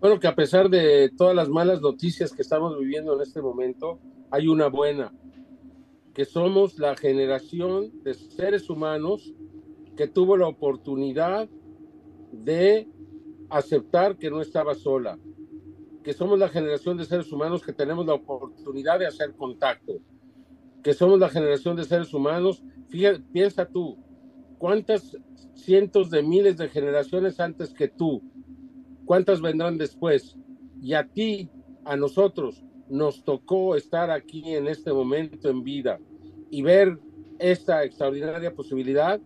Bueno, 0.00 0.18
que 0.18 0.26
a 0.26 0.34
pesar 0.34 0.70
de 0.70 1.10
todas 1.18 1.36
las 1.36 1.50
malas 1.50 1.82
noticias 1.82 2.32
que 2.32 2.40
estamos 2.40 2.78
viviendo 2.78 3.14
en 3.14 3.20
este 3.20 3.42
momento, 3.42 3.98
hay 4.30 4.48
una 4.48 4.68
buena, 4.68 5.12
que 6.14 6.24
somos 6.24 6.78
la 6.78 6.96
generación 6.96 7.92
de 8.02 8.14
seres 8.14 8.70
humanos 8.70 9.34
que 9.98 10.08
tuvo 10.08 10.38
la 10.38 10.48
oportunidad 10.48 11.46
de 12.32 12.88
aceptar 13.50 14.16
que 14.16 14.30
no 14.30 14.40
estaba 14.40 14.74
sola, 14.74 15.18
que 16.02 16.12
somos 16.12 16.38
la 16.38 16.48
generación 16.48 16.96
de 16.96 17.04
seres 17.04 17.30
humanos 17.32 17.62
que 17.62 17.72
tenemos 17.72 18.06
la 18.06 18.14
oportunidad 18.14 18.98
de 18.98 19.06
hacer 19.06 19.34
contacto, 19.34 20.00
que 20.82 20.94
somos 20.94 21.18
la 21.18 21.28
generación 21.28 21.76
de 21.76 21.84
seres 21.84 22.14
humanos, 22.14 22.62
fíjate, 22.88 23.20
piensa 23.32 23.66
tú, 23.66 23.98
cuántas 24.58 25.16
cientos 25.54 26.10
de 26.10 26.22
miles 26.22 26.56
de 26.56 26.68
generaciones 26.68 27.38
antes 27.38 27.74
que 27.74 27.88
tú, 27.88 28.22
cuántas 29.04 29.42
vendrán 29.42 29.76
después, 29.76 30.38
y 30.80 30.94
a 30.94 31.06
ti, 31.06 31.50
a 31.84 31.96
nosotros, 31.96 32.64
nos 32.88 33.22
tocó 33.24 33.76
estar 33.76 34.10
aquí 34.10 34.54
en 34.54 34.66
este 34.66 34.92
momento 34.92 35.48
en 35.48 35.62
vida 35.62 36.00
y 36.50 36.62
ver 36.62 36.98
esta 37.38 37.84
extraordinaria 37.84 38.54
posibilidad, 38.54 39.20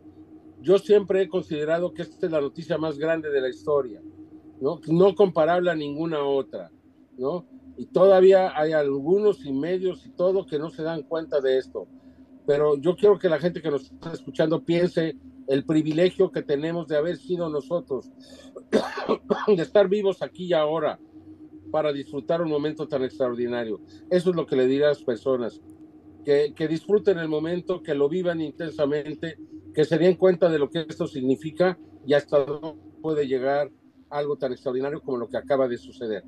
yo 0.60 0.78
siempre 0.78 1.22
he 1.22 1.28
considerado 1.28 1.92
que 1.92 2.02
esta 2.02 2.26
es 2.26 2.32
la 2.32 2.40
noticia 2.40 2.78
más 2.78 2.98
grande 2.98 3.30
de 3.30 3.40
la 3.40 3.48
historia. 3.48 4.00
¿No? 4.60 4.80
No 4.88 5.14
comparable 5.14 5.70
a 5.70 5.74
ninguna 5.74 6.22
otra, 6.22 6.70
¿no? 7.18 7.46
Y 7.76 7.86
todavía 7.86 8.52
hay 8.58 8.72
algunos 8.72 9.44
y 9.44 9.52
medios 9.52 10.06
y 10.06 10.10
todo 10.10 10.46
que 10.46 10.58
no 10.58 10.70
se 10.70 10.82
dan 10.82 11.02
cuenta 11.02 11.40
de 11.40 11.58
esto. 11.58 11.86
Pero 12.46 12.76
yo 12.76 12.94
quiero 12.96 13.18
que 13.18 13.28
la 13.28 13.38
gente 13.38 13.62
que 13.62 13.70
nos 13.70 13.90
está 13.90 14.12
escuchando 14.12 14.64
piense 14.64 15.16
el 15.46 15.64
privilegio 15.64 16.30
que 16.30 16.42
tenemos 16.42 16.86
de 16.86 16.96
haber 16.96 17.16
sido 17.16 17.48
nosotros, 17.48 18.10
de 19.46 19.62
estar 19.62 19.88
vivos 19.88 20.22
aquí 20.22 20.46
y 20.46 20.52
ahora 20.52 20.98
para 21.70 21.92
disfrutar 21.92 22.40
un 22.40 22.50
momento 22.50 22.86
tan 22.86 23.02
extraordinario. 23.02 23.80
Eso 24.10 24.30
es 24.30 24.36
lo 24.36 24.46
que 24.46 24.56
le 24.56 24.66
diré 24.66 24.84
a 24.84 24.90
las 24.90 25.02
personas, 25.02 25.60
que, 26.24 26.54
que 26.54 26.68
disfruten 26.68 27.18
el 27.18 27.28
momento, 27.28 27.82
que 27.82 27.94
lo 27.94 28.08
vivan 28.08 28.40
intensamente, 28.40 29.38
que 29.74 29.84
se 29.84 29.98
den 29.98 30.14
cuenta 30.14 30.48
de 30.48 30.58
lo 30.58 30.70
que 30.70 30.86
esto 30.88 31.06
significa 31.06 31.78
y 32.06 32.14
hasta 32.14 32.44
dónde 32.44 32.80
puede 33.02 33.26
llegar 33.26 33.70
algo 34.10 34.36
tan 34.36 34.52
extraordinario 34.52 35.00
como 35.00 35.18
lo 35.18 35.28
que 35.28 35.36
acaba 35.36 35.68
de 35.68 35.78
suceder. 35.78 36.24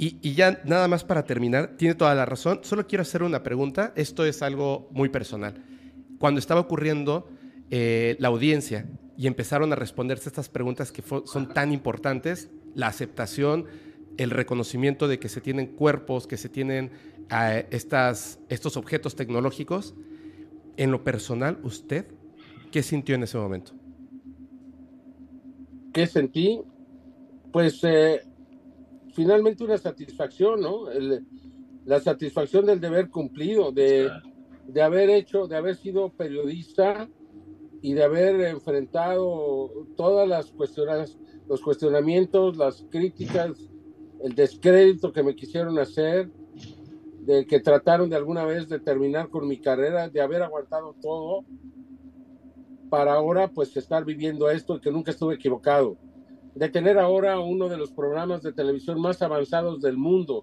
Y, 0.00 0.34
ya 0.34 0.62
nada 0.64 0.86
más 0.86 1.02
para 1.02 1.24
terminar, 1.24 1.76
tiene 1.76 1.96
toda 1.96 2.14
la 2.14 2.24
razón. 2.24 2.60
Solo 2.62 2.86
quiero 2.86 3.02
hacer 3.02 3.24
una 3.24 3.42
pregunta. 3.42 3.92
Esto 3.96 4.24
es 4.24 4.42
algo 4.42 4.88
muy 4.92 5.08
personal. 5.08 5.54
Cuando 6.20 6.38
estaba 6.38 6.60
ocurriendo 6.60 7.28
eh, 7.70 8.16
la 8.20 8.28
audiencia 8.28 8.86
y 9.16 9.26
empezaron 9.26 9.72
a 9.72 9.76
responderse 9.76 10.28
estas 10.28 10.48
preguntas 10.48 10.92
que 10.92 11.02
son 11.02 11.52
tan 11.52 11.72
importantes, 11.72 12.48
la 12.76 12.86
aceptación, 12.86 13.66
el 14.18 14.30
reconocimiento 14.30 15.08
de 15.08 15.18
que 15.18 15.28
se 15.28 15.40
tienen 15.40 15.66
cuerpos, 15.66 16.28
que 16.28 16.36
se 16.36 16.48
tienen 16.48 16.92
eh, 17.30 17.66
estas, 17.70 18.38
estos 18.48 18.76
objetos 18.76 19.16
tecnológicos, 19.16 19.94
en 20.76 20.92
lo 20.92 21.02
personal, 21.02 21.58
¿usted 21.64 22.06
qué 22.70 22.84
sintió 22.84 23.16
en 23.16 23.24
ese 23.24 23.36
momento? 23.36 23.72
¿Qué 25.92 26.06
sentí? 26.06 26.62
Pues 27.52 27.80
eh, 27.84 28.22
finalmente 29.14 29.64
una 29.64 29.78
satisfacción, 29.78 30.60
¿no? 30.60 30.86
la 31.84 32.00
satisfacción 32.00 32.66
del 32.66 32.80
deber 32.80 33.08
cumplido, 33.08 33.72
de, 33.72 34.10
de 34.66 34.82
haber 34.82 35.08
hecho, 35.10 35.46
de 35.46 35.56
haber 35.56 35.76
sido 35.76 36.10
periodista 36.10 37.08
y 37.80 37.94
de 37.94 38.04
haber 38.04 38.40
enfrentado 38.42 39.86
todas 39.96 40.28
las 40.28 40.50
cuestiones, 40.50 41.18
los 41.48 41.62
cuestionamientos, 41.62 42.56
las 42.56 42.84
críticas, 42.90 43.70
el 44.22 44.34
descrédito 44.34 45.12
que 45.12 45.22
me 45.22 45.34
quisieron 45.34 45.78
hacer, 45.78 46.30
de 47.20 47.46
que 47.46 47.60
trataron 47.60 48.10
de 48.10 48.16
alguna 48.16 48.44
vez 48.44 48.68
de 48.68 48.80
terminar 48.80 49.28
con 49.28 49.48
mi 49.48 49.58
carrera, 49.58 50.08
de 50.08 50.20
haber 50.20 50.42
aguantado 50.42 50.94
todo 51.00 51.44
para 52.90 53.14
ahora 53.14 53.48
pues 53.48 53.76
estar 53.76 54.04
viviendo 54.04 54.50
esto 54.50 54.76
y 54.76 54.80
que 54.80 54.90
nunca 54.90 55.10
estuve 55.10 55.34
equivocado 55.34 55.96
de 56.58 56.68
tener 56.68 56.98
ahora 56.98 57.38
uno 57.38 57.68
de 57.68 57.76
los 57.76 57.92
programas 57.92 58.42
de 58.42 58.52
televisión 58.52 59.00
más 59.00 59.22
avanzados 59.22 59.80
del 59.80 59.96
mundo, 59.96 60.42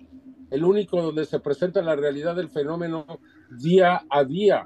el 0.49 0.63
único 0.63 1.01
donde 1.01 1.25
se 1.25 1.41
presenta 1.41 1.81
la 1.81 1.97
realidad 1.97 2.37
del 2.37 2.47
fenómeno 2.47 3.05
día 3.61 4.01
a 4.09 4.23
día, 4.23 4.65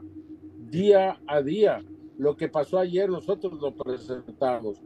día 0.69 1.19
a 1.25 1.41
día. 1.41 1.83
Lo 2.19 2.37
que 2.37 2.49
pasó 2.49 2.77
ayer 2.77 3.09
nosotros 3.09 3.59
lo 3.59 3.75
presentamos. 3.75 4.79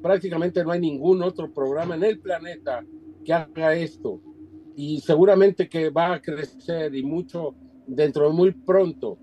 Prácticamente 0.00 0.62
no 0.62 0.70
hay 0.70 0.80
ningún 0.80 1.20
otro 1.20 1.52
programa 1.52 1.96
en 1.96 2.04
el 2.04 2.20
planeta 2.20 2.84
que 3.24 3.32
haga 3.32 3.74
esto. 3.74 4.20
Y 4.76 5.00
seguramente 5.00 5.68
que 5.68 5.90
va 5.90 6.12
a 6.12 6.22
crecer 6.22 6.94
y 6.94 7.02
mucho 7.02 7.56
dentro 7.88 8.28
de 8.28 8.34
muy 8.34 8.52
pronto 8.52 9.18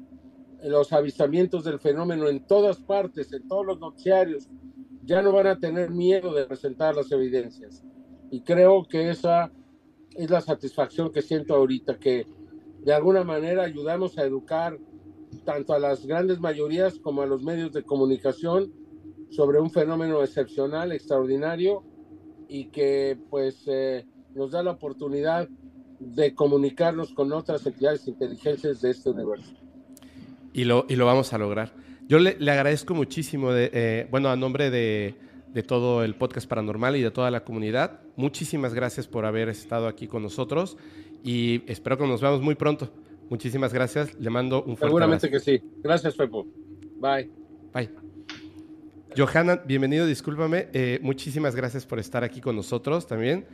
los 0.61 0.91
avistamientos 0.91 1.63
del 1.63 1.79
fenómeno 1.79 2.27
en 2.27 2.45
todas 2.45 2.81
partes, 2.81 3.31
en 3.31 3.47
todos 3.47 3.65
los 3.65 3.79
noticiarios, 3.79 4.49
ya 5.03 5.21
no 5.21 5.31
van 5.31 5.47
a 5.47 5.59
tener 5.59 5.89
miedo 5.89 6.33
de 6.33 6.45
presentar 6.45 6.95
las 6.95 7.11
evidencias. 7.11 7.83
Y 8.29 8.41
creo 8.41 8.85
que 8.87 9.09
esa 9.09 9.51
es 10.15 10.29
la 10.29 10.41
satisfacción 10.41 11.11
que 11.11 11.21
siento 11.21 11.55
ahorita, 11.55 11.97
que 11.97 12.27
de 12.83 12.93
alguna 12.93 13.23
manera 13.23 13.63
ayudamos 13.63 14.17
a 14.17 14.23
educar 14.23 14.77
tanto 15.45 15.73
a 15.73 15.79
las 15.79 16.05
grandes 16.05 16.39
mayorías 16.39 16.99
como 16.99 17.21
a 17.21 17.25
los 17.25 17.43
medios 17.43 17.71
de 17.71 17.83
comunicación 17.83 18.73
sobre 19.29 19.59
un 19.59 19.71
fenómeno 19.71 20.21
excepcional, 20.21 20.91
extraordinario 20.91 21.83
y 22.47 22.65
que 22.65 23.17
pues 23.29 23.63
eh, 23.67 24.05
nos 24.35 24.51
da 24.51 24.61
la 24.61 24.71
oportunidad 24.71 25.47
de 25.99 26.35
comunicarnos 26.35 27.13
con 27.13 27.31
otras 27.31 27.65
entidades 27.65 28.07
inteligentes 28.07 28.81
de 28.81 28.89
este 28.89 29.09
universo. 29.09 29.53
Y 30.53 30.65
lo, 30.65 30.85
y 30.89 30.95
lo 30.95 31.05
vamos 31.05 31.31
a 31.31 31.37
lograr. 31.37 31.71
Yo 32.11 32.19
le, 32.19 32.35
agradezco 32.51 32.93
muchísimo, 32.93 33.53
de, 33.53 33.71
eh, 33.73 34.07
bueno, 34.11 34.27
a 34.27 34.35
nombre 34.35 34.69
de, 34.69 35.15
de, 35.53 35.63
todo 35.63 36.03
el 36.03 36.13
podcast 36.13 36.45
paranormal 36.45 36.97
y 36.97 37.01
de 37.01 37.09
toda 37.09 37.31
la 37.31 37.45
comunidad, 37.45 38.01
muchísimas 38.17 38.73
gracias 38.73 39.07
por 39.07 39.23
haber 39.23 39.47
estado 39.47 39.87
aquí 39.87 40.07
con 40.07 40.21
nosotros 40.21 40.75
y 41.23 41.63
espero 41.71 41.97
que 41.97 42.05
nos 42.05 42.19
veamos 42.19 42.41
muy 42.41 42.55
pronto. 42.55 42.93
Muchísimas 43.29 43.71
gracias, 43.71 44.13
le 44.19 44.29
mando 44.29 44.57
un 44.57 44.75
fuerte 44.75 44.87
Seguramente 44.87 45.29
que 45.29 45.39
sí. 45.39 45.63
Gracias, 45.81 46.15
Pepo. 46.15 46.45
Bye. 46.97 47.31
Bye. 47.73 47.89
Johanna, 49.15 49.61
bienvenido, 49.65 50.05
discúlpame. 50.05 50.67
Eh, 50.73 50.99
muchísimas 51.01 51.55
gracias 51.55 51.85
por 51.85 51.97
estar 51.97 52.25
aquí 52.25 52.41
con 52.41 52.57
nosotros 52.57 53.07
también. 53.07 53.45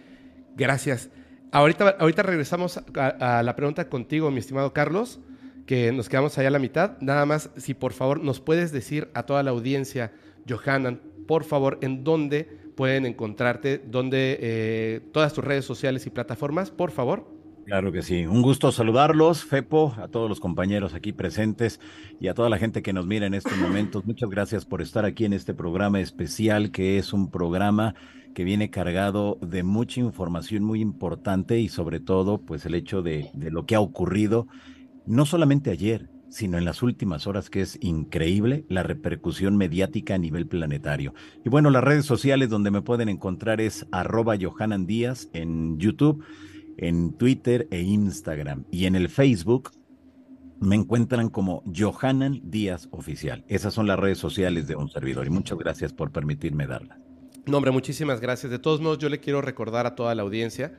Gracias. 0.56 1.12
Ahorita, 1.52 1.90
ahorita 2.00 2.24
regresamos 2.24 2.80
a, 2.96 3.38
a 3.38 3.44
la 3.44 3.56
pregunta 3.56 3.88
contigo, 3.88 4.32
mi 4.32 4.40
estimado 4.40 4.74
Carlos 4.74 5.20
que 5.68 5.92
nos 5.92 6.10
quedamos 6.10 6.36
allá 6.38 6.48
a 6.48 6.52
la 6.52 6.60
mitad. 6.60 6.98
Nada 7.02 7.26
más, 7.28 7.52
si 7.58 7.76
por 7.76 7.94
favor 7.94 8.24
nos 8.24 8.40
puedes 8.40 8.72
decir 8.72 9.10
a 9.14 9.24
toda 9.24 9.44
la 9.44 9.52
audiencia, 9.52 10.14
Johanan, 10.50 11.02
por 11.28 11.44
favor, 11.44 11.78
en 11.82 12.04
dónde 12.04 12.46
pueden 12.76 13.06
encontrarte, 13.06 13.78
dónde 13.86 14.38
eh, 14.40 15.02
todas 15.12 15.34
tus 15.34 15.44
redes 15.44 15.66
sociales 15.66 16.08
y 16.08 16.10
plataformas, 16.10 16.72
por 16.72 16.92
favor. 16.92 17.28
Claro 17.66 17.92
que 17.92 18.02
sí. 18.02 18.26
Un 18.26 18.42
gusto 18.42 18.72
saludarlos, 18.72 19.44
Fepo, 19.44 19.94
a 19.98 20.08
todos 20.08 20.30
los 20.30 20.40
compañeros 20.40 20.94
aquí 20.94 21.12
presentes 21.12 21.82
y 22.18 22.30
a 22.30 22.34
toda 22.34 22.50
la 22.50 22.58
gente 22.58 22.82
que 22.82 22.94
nos 22.94 23.06
mira 23.06 23.26
en 23.26 23.34
estos 23.34 23.58
momentos. 23.58 24.06
Muchas 24.06 24.30
gracias 24.30 24.64
por 24.64 24.82
estar 24.82 25.04
aquí 25.04 25.26
en 25.26 25.34
este 25.34 25.54
programa 25.54 26.00
especial, 26.00 26.72
que 26.72 26.98
es 26.98 27.12
un 27.12 27.30
programa 27.30 27.94
que 28.34 28.46
viene 28.46 28.70
cargado 28.70 29.38
de 29.42 29.64
mucha 29.64 30.00
información 30.00 30.64
muy 30.64 30.80
importante 30.80 31.60
y 31.60 31.68
sobre 31.68 32.00
todo, 32.00 32.38
pues 32.38 32.66
el 32.66 32.74
hecho 32.74 33.02
de, 33.02 33.32
de 33.34 33.52
lo 33.52 33.66
que 33.66 33.76
ha 33.76 33.82
ocurrido 33.82 34.48
no 35.08 35.26
solamente 35.26 35.72
ayer, 35.72 36.10
sino 36.30 36.58
en 36.58 36.66
las 36.66 36.84
últimas 36.84 37.28
horas, 37.28 37.50
que 37.50 37.62
es 37.62 37.78
increíble 37.82 38.66
la 38.70 38.84
repercusión 38.84 39.58
mediática 39.58 40.16
a 40.16 40.18
nivel 40.18 40.48
planetario. 40.48 41.14
Y 41.46 41.50
bueno, 41.50 41.70
las 41.70 41.84
redes 41.84 42.06
sociales 42.06 42.50
donde 42.50 42.72
me 42.72 42.82
pueden 42.82 43.10
encontrar 43.10 43.62
es 43.62 43.86
arroba 43.92 44.36
Johanan 44.40 44.86
Díaz 44.86 45.30
en 45.34 45.78
YouTube, 45.80 46.24
en 46.78 47.14
Twitter 47.14 47.68
e 47.72 47.82
Instagram. 47.82 48.66
Y 48.72 48.86
en 48.86 48.96
el 48.96 49.10
Facebook 49.10 49.72
me 50.60 50.76
encuentran 50.76 51.30
como 51.30 51.64
Johanan 51.74 52.42
Díaz 52.44 52.88
Oficial. 52.92 53.46
Esas 53.48 53.74
son 53.74 53.88
las 53.88 54.00
redes 54.00 54.18
sociales 54.18 54.68
de 54.68 54.76
un 54.76 54.90
servidor 54.90 55.28
y 55.28 55.30
muchas 55.30 55.58
gracias 55.58 55.94
por 55.94 56.12
permitirme 56.12 56.68
darla. 56.68 57.00
No, 57.46 57.58
hombre, 57.58 57.72
muchísimas 57.72 58.20
gracias. 58.20 58.52
De 58.52 58.60
todos 58.60 58.82
modos, 58.82 58.98
yo 58.98 59.08
le 59.08 59.20
quiero 59.20 59.42
recordar 59.42 59.86
a 59.86 59.96
toda 59.96 60.14
la 60.16 60.24
audiencia 60.24 60.78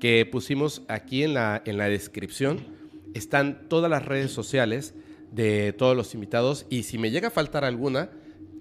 que 0.00 0.26
pusimos 0.26 0.82
aquí 0.88 1.22
en 1.22 1.34
la, 1.34 1.62
en 1.64 1.76
la 1.76 1.84
descripción 1.84 2.79
están 3.14 3.68
todas 3.68 3.90
las 3.90 4.04
redes 4.04 4.30
sociales 4.30 4.94
de 5.30 5.72
todos 5.72 5.96
los 5.96 6.14
invitados 6.14 6.66
y 6.70 6.84
si 6.84 6.98
me 6.98 7.10
llega 7.10 7.28
a 7.28 7.30
faltar 7.30 7.64
alguna, 7.64 8.10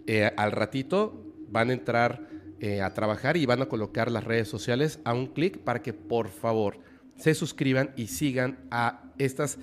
eh, 0.07 0.31
al 0.37 0.51
ratito 0.51 1.25
van 1.49 1.69
a 1.69 1.73
entrar 1.73 2.27
eh, 2.59 2.81
a 2.81 2.93
trabajar 2.93 3.37
y 3.37 3.45
van 3.45 3.61
a 3.61 3.67
colocar 3.67 4.11
las 4.11 4.23
redes 4.23 4.47
sociales 4.47 4.99
a 5.03 5.13
un 5.13 5.27
clic 5.27 5.59
para 5.59 5.81
que 5.81 5.93
por 5.93 6.29
favor 6.29 6.79
se 7.15 7.33
suscriban 7.33 7.91
y 7.95 8.07
sigan 8.07 8.59
a 8.71 9.11
estas 9.17 9.57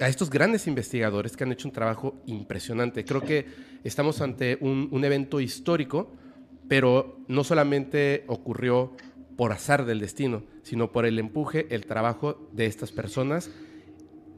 a 0.00 0.08
estos 0.08 0.30
grandes 0.30 0.68
investigadores 0.68 1.36
que 1.36 1.42
han 1.42 1.50
hecho 1.50 1.66
un 1.66 1.74
trabajo 1.74 2.22
impresionante. 2.26 3.04
Creo 3.04 3.20
que 3.20 3.46
estamos 3.82 4.20
ante 4.20 4.56
un, 4.60 4.88
un 4.92 5.04
evento 5.04 5.40
histórico, 5.40 6.12
pero 6.68 7.18
no 7.26 7.42
solamente 7.42 8.22
ocurrió 8.28 8.94
por 9.36 9.50
azar 9.50 9.84
del 9.86 9.98
destino, 9.98 10.44
sino 10.62 10.92
por 10.92 11.04
el 11.04 11.18
empuje, 11.18 11.66
el 11.70 11.84
trabajo 11.84 12.48
de 12.52 12.66
estas 12.66 12.92
personas 12.92 13.50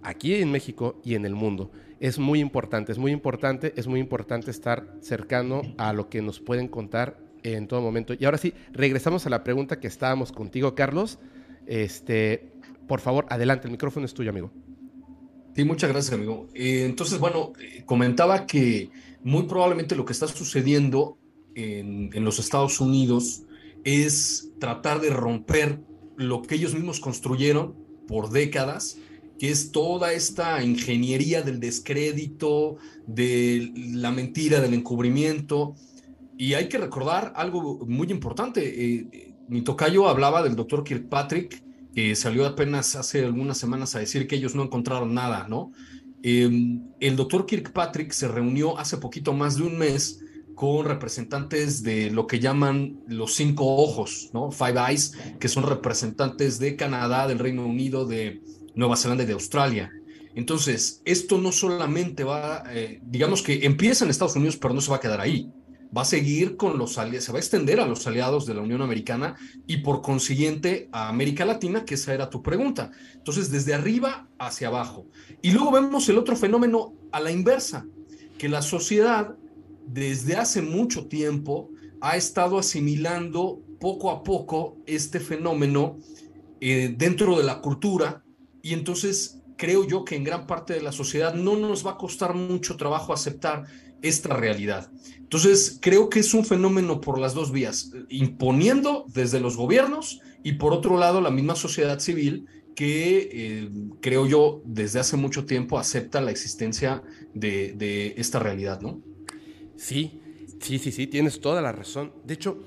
aquí 0.03 0.35
en 0.35 0.51
México 0.51 1.01
y 1.05 1.15
en 1.15 1.25
el 1.25 1.35
mundo. 1.35 1.71
Es 2.01 2.19
muy 2.19 2.41
importante, 2.41 2.93
es 2.93 2.99
muy 2.99 3.13
importante, 3.13 3.75
es 3.77 3.87
muy 3.87 4.01
importante 4.01 4.51
estar 4.51 4.95
cercano 5.01 5.63
a 5.77 5.93
lo 5.93 6.09
que 6.09 6.23
nos 6.23 6.41
pueden 6.41 6.69
contar 6.69 7.19
en 7.43 7.69
todo 7.69 7.81
momento. 7.81 8.15
Y 8.19 8.25
ahora 8.25 8.39
sí, 8.39 8.55
regresamos 8.73 9.27
a 9.27 9.31
la 9.31 9.45
pregunta 9.45 9.81
que 9.81 9.87
estábamos 9.87 10.33
contigo, 10.33 10.75
Carlos. 10.75 11.19
Este, 11.67 12.53
por 12.87 13.01
favor, 13.01 13.27
adelante, 13.29 13.67
el 13.67 13.73
micrófono 13.73 14.07
es 14.07 14.15
tuyo, 14.15 14.31
amigo. 14.31 14.51
Sí, 15.55 15.65
muchas 15.65 15.91
gracias, 15.91 16.15
amigo. 16.15 16.49
Eh, 16.55 16.85
entonces, 16.85 17.19
bueno, 17.19 17.53
eh, 17.61 17.83
comentaba 17.85 18.47
que 18.47 18.91
muy 19.23 19.45
probablemente 19.45 19.97
lo 19.97 20.05
que 20.05 20.13
está 20.13 20.27
sucediendo 20.27 21.19
en, 21.55 22.11
en 22.15 22.25
los 22.25 22.39
Estados 22.39 22.81
Unidos 22.81 23.43
es 23.85 24.53
tratar 24.59 25.01
de 25.01 25.11
romper 25.11 25.81
lo 26.17 26.43
que 26.43 26.55
ellos 26.55 26.75
mismos 26.75 27.01
construyeron 27.01 27.75
por 28.07 28.31
décadas 28.31 28.99
que 29.41 29.51
es 29.51 29.73
toda 29.73 30.13
esta 30.13 30.63
ingeniería 30.63 31.41
del 31.41 31.61
descrédito, 31.61 32.77
de 33.07 33.73
la 33.95 34.11
mentira, 34.11 34.61
del 34.61 34.75
encubrimiento. 34.75 35.75
Y 36.37 36.53
hay 36.53 36.69
que 36.69 36.77
recordar 36.77 37.33
algo 37.35 37.87
muy 37.87 38.11
importante. 38.11 38.61
Eh, 38.85 39.35
mi 39.49 39.63
tocayo 39.63 40.11
hablaba 40.11 40.43
del 40.43 40.57
doctor 40.57 40.85
Kirkpatrick, 40.85 41.65
que 41.95 42.15
salió 42.17 42.45
apenas 42.45 42.95
hace 42.97 43.25
algunas 43.25 43.57
semanas 43.57 43.97
a 43.97 44.01
decir 44.01 44.27
que 44.29 44.37
ellos 44.37 44.55
no 44.55 44.63
encontraron 44.63 45.15
nada, 45.15 45.49
¿no? 45.49 45.73
Em, 46.23 46.83
el 47.01 47.17
doctor 47.17 47.47
Kirkpatrick 47.47 48.13
se 48.13 48.29
reunió 48.29 48.79
hace 48.79 48.99
poquito 48.99 49.33
más 49.33 49.57
de 49.57 49.63
un 49.63 49.79
mes 49.79 50.21
con 50.55 50.85
representantes 50.85 51.83
de 51.83 52.11
lo 52.11 52.27
que 52.27 52.41
llaman 52.41 53.01
los 53.07 53.37
cinco 53.37 53.65
ojos, 53.77 54.29
¿no? 54.35 54.51
Five 54.51 54.79
Eyes, 54.87 55.13
que 55.41 55.49
son 55.49 55.63
representantes 55.63 56.59
de 56.59 56.77
Canadá, 56.77 57.27
del 57.27 57.39
Reino 57.39 57.65
Unido, 57.65 58.05
de 58.05 58.43
Nueva 58.75 58.97
Zelanda 58.97 59.25
y 59.25 59.27
de 59.27 59.33
Australia. 59.33 59.91
Entonces, 60.35 61.03
esto 61.05 61.39
no 61.39 61.53
solamente 61.53 62.25
va, 62.25 62.65
eh, 62.71 63.01
digamos 63.03 63.43
que 63.43 63.65
empieza 63.67 64.05
en 64.05 64.11
Estados 64.11 64.37
Unidos, 64.37 64.57
pero 64.57 64.75
no 64.75 64.81
se 64.81 64.91
va 64.91 64.97
a 64.97 65.01
quedar 65.01 65.21
ahí. 65.21 65.51
Va 65.97 66.03
a 66.03 66.05
seguir 66.05 66.57
con 66.57 66.79
los 66.79 66.99
aliados, 66.99 67.25
se 67.25 67.33
va 67.33 67.39
a 67.39 67.41
extender 67.41 67.81
a 67.81 67.87
los 67.87 68.07
aliados 68.07 68.47
de 68.47 68.55
la 68.55 68.61
Unión 68.61 68.81
Americana 68.81 69.35
y 69.67 69.79
por 69.79 70.03
consiguiente 70.03 70.89
a 70.93 71.09
América 71.09 71.45
Latina, 71.45 71.85
que 71.85 71.95
esa 71.95 72.15
era 72.15 72.31
tu 72.31 72.43
pregunta. 72.43 72.93
Entonces, 73.15 73.51
desde 73.51 73.75
arriba 73.75 74.29
hacia 74.39 74.69
abajo. 74.69 75.07
Y 75.43 75.51
luego 75.51 75.73
vemos 75.73 76.09
el 76.09 76.19
otro 76.19 76.37
fenómeno 76.37 76.95
a 77.11 77.19
la 77.19 77.33
inversa, 77.33 77.87
que 78.39 78.49
la 78.49 78.63
sociedad 78.63 79.35
desde 79.87 80.37
hace 80.37 80.63
mucho 80.63 81.07
tiempo 81.07 81.71
ha 82.01 82.17
estado 82.17 82.59
asimilando 82.59 83.61
poco 83.81 84.11
a 84.11 84.23
poco 84.23 84.77
este 84.87 85.19
fenómeno 85.19 85.99
eh, 86.61 86.95
dentro 86.97 87.37
de 87.37 87.45
la 87.45 87.61
cultura 87.61 88.23
y 88.63 88.75
entonces 88.75 89.41
creo 89.57 89.87
yo 89.87 90.05
que 90.05 90.17
en 90.17 90.25
gran 90.25 90.47
parte 90.47 90.73
de 90.73 90.81
la 90.81 90.91
sociedad 90.91 91.35
no 91.35 91.57
nos 91.57 91.87
va 91.87 91.93
a 91.93 91.99
costar 91.99 92.35
mucho 92.35 92.77
trabajo 92.77 93.13
aceptar 93.13 93.67
esta 94.03 94.35
realidad. 94.35 94.91
Entonces, 95.19 95.79
creo 95.81 96.09
que 96.09 96.21
es 96.21 96.33
un 96.35 96.45
fenómeno 96.45 97.01
por 97.01 97.19
las 97.19 97.35
dos 97.35 97.53
vías, 97.53 97.93
imponiendo 98.09 99.05
desde 99.09 99.39
los 99.39 99.57
gobiernos 99.57 100.21
y 100.43 100.53
por 100.53 100.73
otro 100.73 100.99
lado 100.99 101.21
la 101.21 101.31
misma 101.31 101.55
sociedad 101.55 102.01
civil 102.01 102.47
que 102.75 103.29
eh, 103.33 103.71
creo 104.01 104.27
yo 104.27 104.63
desde 104.65 105.01
hace 105.01 105.19
mucho 105.19 105.45
tiempo 105.45 105.79
acepta 105.79 106.21
la 106.23 106.31
existencia 106.31 107.03
de, 107.35 108.15
esta 108.17 108.39
realidad, 108.39 108.81
¿no? 108.81 109.03
Sí, 109.77 110.21
sí, 110.61 110.79
sí, 110.79 110.91
sí, 110.91 111.07
tienes 111.07 111.41
toda 111.41 111.61
la 111.61 111.73
razón. 111.73 112.13
De 112.25 112.35
hecho, 112.35 112.65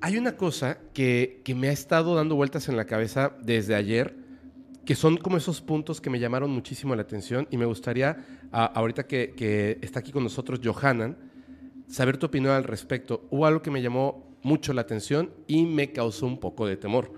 hay 0.00 0.16
una 0.16 0.36
cosa 0.36 0.80
que, 0.92 1.40
que 1.44 1.54
me 1.54 1.68
ha 1.68 1.72
estado 1.72 2.16
dando 2.16 2.34
vueltas 2.34 2.68
en 2.68 2.76
la 2.76 2.86
cabeza 2.86 3.36
desde 3.44 3.76
ayer 3.76 4.21
que 4.84 4.94
son 4.94 5.16
como 5.16 5.36
esos 5.36 5.60
puntos 5.60 6.00
que 6.00 6.10
me 6.10 6.18
llamaron 6.18 6.50
muchísimo 6.50 6.94
la 6.94 7.02
atención 7.02 7.46
y 7.50 7.56
me 7.56 7.66
gustaría, 7.66 8.48
ahorita 8.50 9.06
que, 9.06 9.78
está 9.80 10.00
aquí 10.00 10.12
con 10.12 10.24
nosotros 10.24 10.60
Johanan, 10.62 11.16
saber 11.86 12.16
tu 12.16 12.26
opinión 12.26 12.52
al 12.52 12.64
respecto. 12.64 13.26
Hubo 13.30 13.46
algo 13.46 13.62
que 13.62 13.70
me 13.70 13.82
llamó 13.82 14.36
mucho 14.42 14.72
la 14.72 14.80
atención 14.80 15.30
y 15.46 15.66
me 15.66 15.92
causó 15.92 16.26
un 16.26 16.40
poco 16.40 16.66
de 16.66 16.76
temor. 16.76 17.12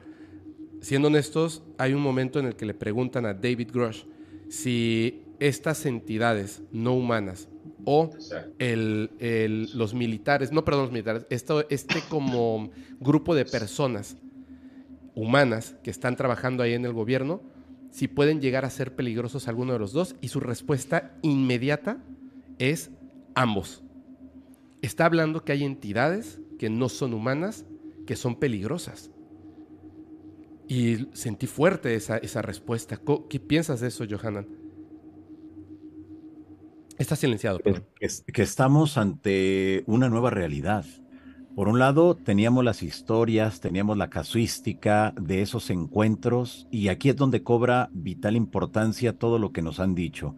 Siendo 0.80 1.08
honestos, 1.08 1.62
hay 1.78 1.94
un 1.94 2.02
momento 2.02 2.38
en 2.38 2.46
el 2.46 2.56
que 2.56 2.66
le 2.66 2.74
preguntan 2.74 3.24
a 3.24 3.32
David 3.32 3.70
Grush 3.72 4.04
si 4.50 5.22
estas 5.38 5.86
entidades 5.86 6.62
no 6.70 6.94
humanas 6.94 7.48
o 7.86 8.10
los 8.58 9.94
militares, 9.94 10.52
no 10.52 10.64
perdón, 10.64 10.82
los 10.82 10.92
militares, 10.92 11.26
esto, 11.30 11.66
este 11.70 12.02
como 12.10 12.70
grupo 13.00 13.34
de 13.34 13.46
personas 13.46 14.16
humanas 15.14 15.76
que 15.82 15.90
están 15.90 16.16
trabajando 16.16 16.62
ahí 16.62 16.74
en 16.74 16.84
el 16.84 16.92
gobierno, 16.92 17.53
si 17.94 18.08
pueden 18.08 18.40
llegar 18.40 18.64
a 18.64 18.70
ser 18.70 18.96
peligrosos 18.96 19.46
alguno 19.46 19.72
de 19.72 19.78
los 19.78 19.92
dos 19.92 20.16
y 20.20 20.26
su 20.26 20.40
respuesta 20.40 21.16
inmediata 21.22 22.02
es 22.58 22.90
ambos. 23.36 23.84
Está 24.82 25.06
hablando 25.06 25.44
que 25.44 25.52
hay 25.52 25.62
entidades 25.62 26.40
que 26.58 26.70
no 26.70 26.88
son 26.88 27.14
humanas, 27.14 27.64
que 28.04 28.16
son 28.16 28.34
peligrosas. 28.40 29.12
Y 30.66 31.06
sentí 31.12 31.46
fuerte 31.46 31.94
esa, 31.94 32.16
esa 32.16 32.42
respuesta. 32.42 33.00
¿Qué 33.30 33.38
piensas 33.38 33.78
de 33.78 33.86
eso, 33.86 34.04
Johanan? 34.10 34.48
Está 36.98 37.14
silenciado. 37.14 37.60
que, 37.60 38.42
estamos 38.42 38.98
ante 38.98 39.84
una 39.86 40.08
nueva 40.08 40.30
realidad. 40.30 40.84
Por 41.54 41.68
un 41.68 41.78
lado, 41.78 42.16
teníamos 42.16 42.64
las 42.64 42.82
historias, 42.82 43.60
teníamos 43.60 43.96
la 43.96 44.10
casuística 44.10 45.14
de 45.20 45.40
esos 45.40 45.70
encuentros 45.70 46.66
y 46.72 46.88
aquí 46.88 47.10
es 47.10 47.16
donde 47.16 47.44
cobra 47.44 47.90
vital 47.92 48.34
importancia 48.34 49.16
todo 49.16 49.38
lo 49.38 49.52
que 49.52 49.62
nos 49.62 49.78
han 49.78 49.94
dicho 49.94 50.34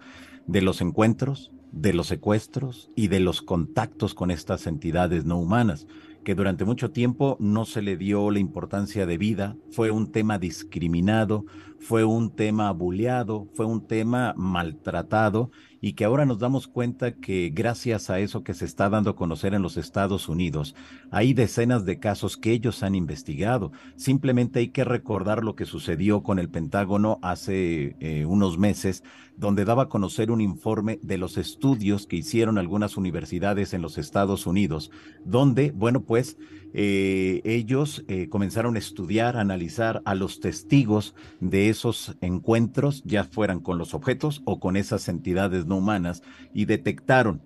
de 0.46 0.60
los 0.60 0.82
encuentros, 0.82 1.52
de 1.72 1.94
los 1.94 2.08
secuestros 2.08 2.90
y 2.94 3.08
de 3.08 3.20
los 3.20 3.40
contactos 3.40 4.12
con 4.12 4.30
estas 4.30 4.66
entidades 4.66 5.24
no 5.24 5.38
humanas, 5.38 5.86
que 6.22 6.34
durante 6.34 6.66
mucho 6.66 6.90
tiempo 6.90 7.38
no 7.40 7.64
se 7.64 7.80
le 7.80 7.96
dio 7.96 8.30
la 8.30 8.38
importancia 8.38 9.06
de 9.06 9.16
vida, 9.16 9.56
fue 9.70 9.90
un 9.90 10.12
tema 10.12 10.38
discriminado, 10.38 11.46
fue 11.78 12.04
un 12.04 12.30
tema 12.30 12.70
buleado, 12.72 13.48
fue 13.54 13.64
un 13.64 13.86
tema 13.86 14.34
maltratado 14.36 15.50
y 15.86 15.92
que 15.92 16.04
ahora 16.04 16.26
nos 16.26 16.40
damos 16.40 16.66
cuenta 16.66 17.12
que 17.12 17.52
gracias 17.54 18.10
a 18.10 18.18
eso 18.18 18.42
que 18.42 18.54
se 18.54 18.64
está 18.64 18.90
dando 18.90 19.10
a 19.10 19.14
conocer 19.14 19.54
en 19.54 19.62
los 19.62 19.76
Estados 19.76 20.28
Unidos, 20.28 20.74
hay 21.12 21.32
decenas 21.32 21.84
de 21.84 22.00
casos 22.00 22.36
que 22.36 22.50
ellos 22.50 22.82
han 22.82 22.96
investigado. 22.96 23.70
Simplemente 23.94 24.58
hay 24.58 24.70
que 24.70 24.82
recordar 24.82 25.44
lo 25.44 25.54
que 25.54 25.64
sucedió 25.64 26.24
con 26.24 26.40
el 26.40 26.48
Pentágono 26.48 27.20
hace 27.22 27.94
eh, 28.00 28.24
unos 28.26 28.58
meses, 28.58 29.04
donde 29.36 29.64
daba 29.64 29.84
a 29.84 29.88
conocer 29.88 30.32
un 30.32 30.40
informe 30.40 30.98
de 31.02 31.18
los 31.18 31.36
estudios 31.36 32.08
que 32.08 32.16
hicieron 32.16 32.58
algunas 32.58 32.96
universidades 32.96 33.72
en 33.72 33.82
los 33.82 33.96
Estados 33.96 34.44
Unidos, 34.48 34.90
donde, 35.24 35.70
bueno, 35.70 36.02
pues 36.02 36.36
eh, 36.78 37.40
ellos 37.44 38.04
eh, 38.08 38.28
comenzaron 38.28 38.76
a 38.76 38.78
estudiar, 38.78 39.36
a 39.36 39.40
analizar 39.40 40.02
a 40.04 40.14
los 40.14 40.40
testigos 40.40 41.14
de 41.40 41.70
esos 41.70 42.16
encuentros, 42.20 43.02
ya 43.04 43.24
fueran 43.24 43.60
con 43.60 43.78
los 43.78 43.94
objetos 43.94 44.42
o 44.44 44.60
con 44.60 44.76
esas 44.76 45.08
entidades 45.08 45.64
no 45.64 45.75
humanas, 45.76 46.22
y 46.52 46.64
detectaron 46.64 47.42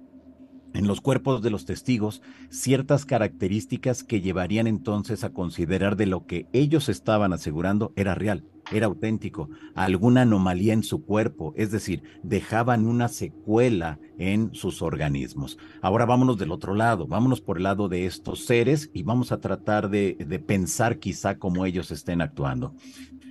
en 0.73 0.87
los 0.87 1.01
cuerpos 1.01 1.43
de 1.43 1.51
los 1.51 1.65
testigos 1.65 2.23
ciertas 2.49 3.05
características 3.05 4.05
que 4.05 4.21
llevarían 4.21 4.67
entonces 4.67 5.25
a 5.25 5.31
considerar 5.31 5.97
de 5.97 6.07
lo 6.07 6.27
que 6.27 6.47
ellos 6.53 6.89
estaban 6.89 7.33
asegurando 7.33 7.93
era 7.97 8.15
real, 8.15 8.45
era 8.73 8.87
auténtico, 8.87 9.49
alguna 9.75 10.23
anomalía 10.23 10.73
en 10.73 10.83
su 10.83 11.05
cuerpo, 11.05 11.53
es 11.57 11.71
decir, 11.71 12.03
dejaban 12.23 12.87
una 12.87 13.09
secuela 13.09 13.99
en 14.19 14.55
sus 14.55 14.83
organismos. 14.83 15.59
Ahora 15.83 16.07
vámonos 16.07 16.39
del 16.39 16.53
otro 16.53 16.75
lado, 16.75 17.07
vámonos 17.07 17.41
por 17.41 17.57
el 17.57 17.65
lado 17.65 17.89
de 17.89 18.07
estos 18.07 18.45
seres 18.45 18.91
y 18.93 19.03
vamos 19.03 19.33
a 19.33 19.41
tratar 19.41 19.91
de, 19.91 20.17
de 20.27 20.39
pensar 20.39 20.99
quizá 20.99 21.39
cómo 21.39 21.67
ellos 21.67 21.91
estén 21.91 22.21
actuando. 22.21 22.75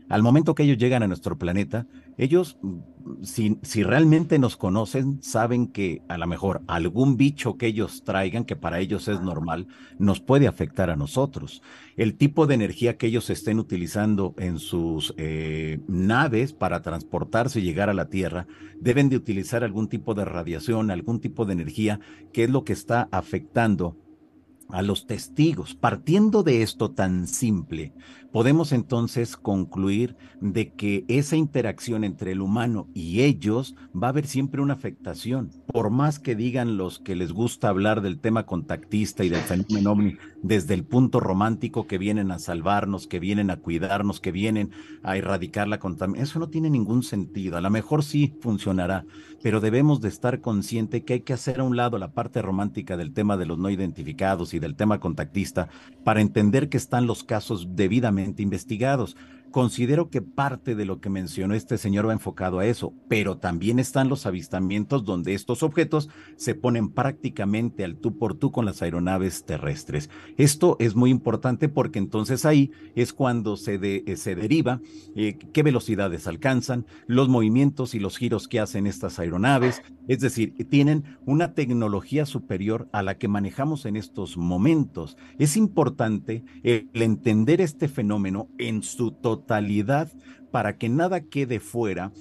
Al 0.10 0.24
momento 0.24 0.56
que 0.56 0.64
ellos 0.64 0.80
llegan 0.80 1.04
a 1.04 1.08
nuestro 1.08 1.38
planeta, 1.38 1.86
ellos, 2.18 2.58
mm, 2.64 2.80
si, 3.22 3.60
si, 3.62 3.84
realmente 3.84 4.40
nos 4.40 4.58
conocen, 4.58 5.22
saben 5.22 5.68
que 5.68 6.02
a 6.10 6.18
lo 6.18 6.26
mejor 6.26 6.64
algún 6.68 7.16
bicho 7.16 7.58
que 7.58 7.68
ellos 7.68 8.04
traigan, 8.04 8.44
que 8.44 8.56
para 8.56 8.80
ellos 8.80 9.08
es 9.08 9.22
normal, 9.22 9.68
nos 10.00 10.20
puede 10.20 10.48
afectar 10.48 10.90
a 10.90 10.96
nosotros. 10.96 11.62
El 12.00 12.16
tipo 12.16 12.48
de 12.48 12.56
energía 12.56 12.96
que 12.96 13.08
ellos 13.08 13.30
estén 13.30 13.60
utilizando 13.60 14.34
en 14.38 14.58
sus 14.58 15.14
eh, 15.18 15.82
naves 15.90 16.54
para 16.54 16.82
transportarse 16.82 17.60
y 17.60 17.64
llegar 17.64 17.90
a 17.90 17.94
la 17.94 18.08
Tierra, 18.08 18.48
deben 18.80 19.10
de 19.10 19.18
utilizar 19.18 19.66
algún 19.66 19.90
tipo 19.90 20.14
de 20.14 20.24
radiación, 20.24 20.92
algún 20.92 21.20
tipo 21.20 21.44
de 21.44 21.52
energía, 21.52 22.00
que 22.32 22.46
es 22.46 22.50
lo 22.50 22.64
que 22.64 22.72
está 22.72 23.10
afectando 23.12 23.98
a 24.70 24.82
los 24.82 25.08
testigos. 25.08 25.76
Partiendo 25.76 26.44
de 26.44 26.62
esto 26.62 26.92
tan 26.92 27.28
simple, 27.28 27.92
podemos 28.32 28.72
entonces 28.72 29.36
concluir 29.36 30.16
de 30.40 30.72
que 30.74 31.06
esa 31.08 31.36
interacción 31.36 32.04
entre 32.04 32.32
el 32.32 32.42
humano 32.42 32.88
y 32.94 33.22
ellos 33.22 33.76
va 33.92 34.08
a 34.08 34.10
haber 34.12 34.28
siempre 34.28 34.62
una 34.62 34.76
afectación. 34.76 35.52
Por 35.68 35.90
más 35.90 36.20
que 36.20 36.36
digan 36.36 36.78
los 36.78 37.00
que 37.00 37.16
les 37.16 37.34
gusta 37.34 37.70
hablar 37.70 38.02
del 38.02 38.20
tema 38.20 38.46
contactista 38.46 39.24
y 39.24 39.30
del 39.30 39.42
fenómeno 39.42 39.92
ovni 39.92 40.18
desde 40.42 40.74
el 40.74 40.84
punto 40.84 41.20
romántico 41.20 41.88
que 41.88 41.98
vienen 41.98 42.32
a 42.32 42.40
salvarnos, 42.40 43.08
que 43.08 43.20
vienen 43.20 43.50
a 43.50 43.58
cuidarnos, 43.58 44.20
que 44.20 44.32
vienen 44.32 44.72
a 45.04 45.18
erradicar 45.18 45.68
la 45.68 45.80
contaminación, 45.80 46.24
eso 46.24 46.40
no 46.40 46.50
tiene 46.50 46.70
ningún 46.70 47.04
sentido. 47.04 47.58
A 47.58 47.62
lo 47.62 47.70
mejor 47.70 48.04
sí 48.04 48.36
funcionará, 48.42 49.06
pero 49.42 49.60
debemos 49.60 50.02
de 50.02 50.10
estar 50.10 50.42
consciente 50.42 51.04
que 51.04 51.14
hay 51.14 51.22
que 51.22 51.34
hacer 51.34 51.60
a 51.60 51.64
un 51.64 51.76
lado 51.76 51.98
la 51.98 52.14
parte 52.14 52.42
romántica 52.42 52.98
del 52.98 53.14
tema 53.14 53.38
de 53.38 53.46
los 53.46 53.58
no 53.58 53.70
identificados 53.70 54.54
y 54.54 54.60
del 54.60 54.76
tema 54.76 55.00
contactista 55.00 55.70
para 56.04 56.22
entender 56.22 56.70
que 56.70 56.78
están 56.78 57.08
los 57.08 57.24
casos 57.24 57.76
debidamente 57.76 58.42
investigados. 58.44 59.16
Considero 59.52 60.12
que 60.12 60.22
parte 60.22 60.76
de 60.76 60.86
lo 60.86 61.02
que 61.02 61.10
mencionó 61.10 61.56
este 61.56 61.80
señor 61.80 62.08
va 62.08 62.14
enfocado 62.14 62.60
a 62.60 62.68
eso, 62.68 62.94
pero 63.08 63.38
también 63.38 63.80
están 63.80 64.08
los 64.08 64.28
avistamientos 64.28 65.06
donde 65.06 65.34
estos 65.34 65.64
objetos 65.64 66.08
se 66.36 66.54
ponen 66.54 66.90
prácticamente 66.90 67.84
al 67.84 67.96
tú 67.96 68.16
por 68.18 68.36
tú 68.36 68.52
con 68.52 68.66
las 68.66 68.84
aeronaves 68.84 69.46
terrestres. 69.46 70.12
Esto 70.38 70.76
es 70.80 70.96
muy 70.96 71.10
importante 71.10 71.68
porque 71.68 71.98
entonces 71.98 72.46
ahí 72.46 72.72
es 72.94 73.12
cuando 73.12 73.58
se, 73.58 73.80
eh, 73.82 74.18
se 74.18 74.36
deriva 74.36 74.82
eh, 75.16 75.40
qué 75.52 75.64
velocidades 75.64 76.28
alcanzan, 76.28 76.86
los 77.08 77.28
movimientos 77.28 77.96
y 77.96 78.00
los 78.00 78.18
giros 78.18 78.48
que 78.48 78.60
hacen 78.60 78.86
estas 78.86 79.18
aeronaves, 79.18 79.82
es 80.08 80.20
decir, 80.20 80.54
tienen 80.70 81.18
una 81.26 81.56
tecnología 81.56 82.28
superior 82.28 82.88
a 82.92 83.02
la 83.02 83.18
que 83.18 83.28
manejamos 83.28 83.86
en 83.86 83.96
estos 83.96 84.38
momentos. 84.38 85.18
Es 85.40 85.58
importante 85.58 86.44
el 86.62 86.88
entender 86.94 87.62
este 87.62 87.88
fenómeno 87.88 88.48
en 88.60 88.84
su 88.84 89.12
totalidad 89.12 89.39
totalidad 89.40 90.12
para 90.52 90.78
que 90.78 90.90
nada 90.90 91.22
quede 91.22 91.60
fuera 91.60 92.12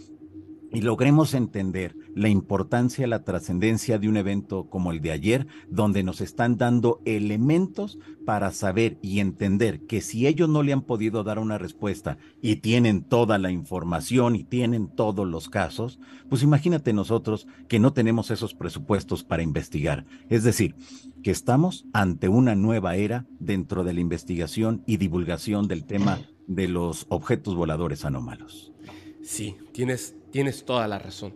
y 0.71 0.83
logremos 0.83 1.33
entender 1.33 1.97
la 2.15 2.29
importancia, 2.29 3.07
la 3.07 3.25
trascendencia 3.25 3.99
de 3.99 4.09
un 4.09 4.19
evento 4.19 4.69
como 4.69 4.93
el 4.93 5.01
de 5.01 5.13
ayer, 5.13 5.47
donde 5.71 6.03
nos 6.03 6.21
están 6.21 6.59
dando 6.59 7.01
elementos 7.07 7.99
para 8.27 8.53
saber 8.53 8.99
y 9.01 9.21
entender 9.21 9.87
que 9.87 10.03
si 10.03 10.27
ellos 10.27 10.49
no 10.49 10.63
le 10.63 10.75
han 10.75 10.83
podido 10.83 11.25
dar 11.25 11.39
una 11.39 11.57
respuesta 11.57 12.19
y 12.43 12.57
tienen 12.57 13.03
toda 13.03 13.39
la 13.39 13.51
información 13.51 14.37
y 14.37 14.45
tienen 14.45 14.89
todos 14.89 15.27
los 15.27 15.49
casos, 15.49 16.01
pues 16.29 16.43
imagínate 16.43 16.93
nosotros 16.93 17.47
que 17.69 17.79
no 17.79 17.95
tenemos 17.95 18.31
esos 18.31 18.53
presupuestos 18.53 19.25
para 19.25 19.43
investigar. 19.43 20.05
Es 20.29 20.45
decir, 20.45 20.75
que 21.23 21.31
estamos 21.31 21.87
ante 21.95 22.29
una 22.29 22.55
nueva 22.55 22.97
era 22.97 23.27
dentro 23.39 23.85
de 23.85 23.95
la 23.95 24.01
investigación 24.01 24.83
y 24.87 24.99
divulgación 24.99 25.67
del 25.67 25.87
tema 25.87 26.19
de 26.49 26.67
los 26.67 27.07
objetos 27.11 27.55
voladores 27.55 28.05
anómalos. 28.05 28.73
Sí, 29.23 29.57
tienes, 29.73 30.17
tienes 30.33 30.65
toda 30.65 30.89
la 30.89 30.99
razón. 30.99 31.35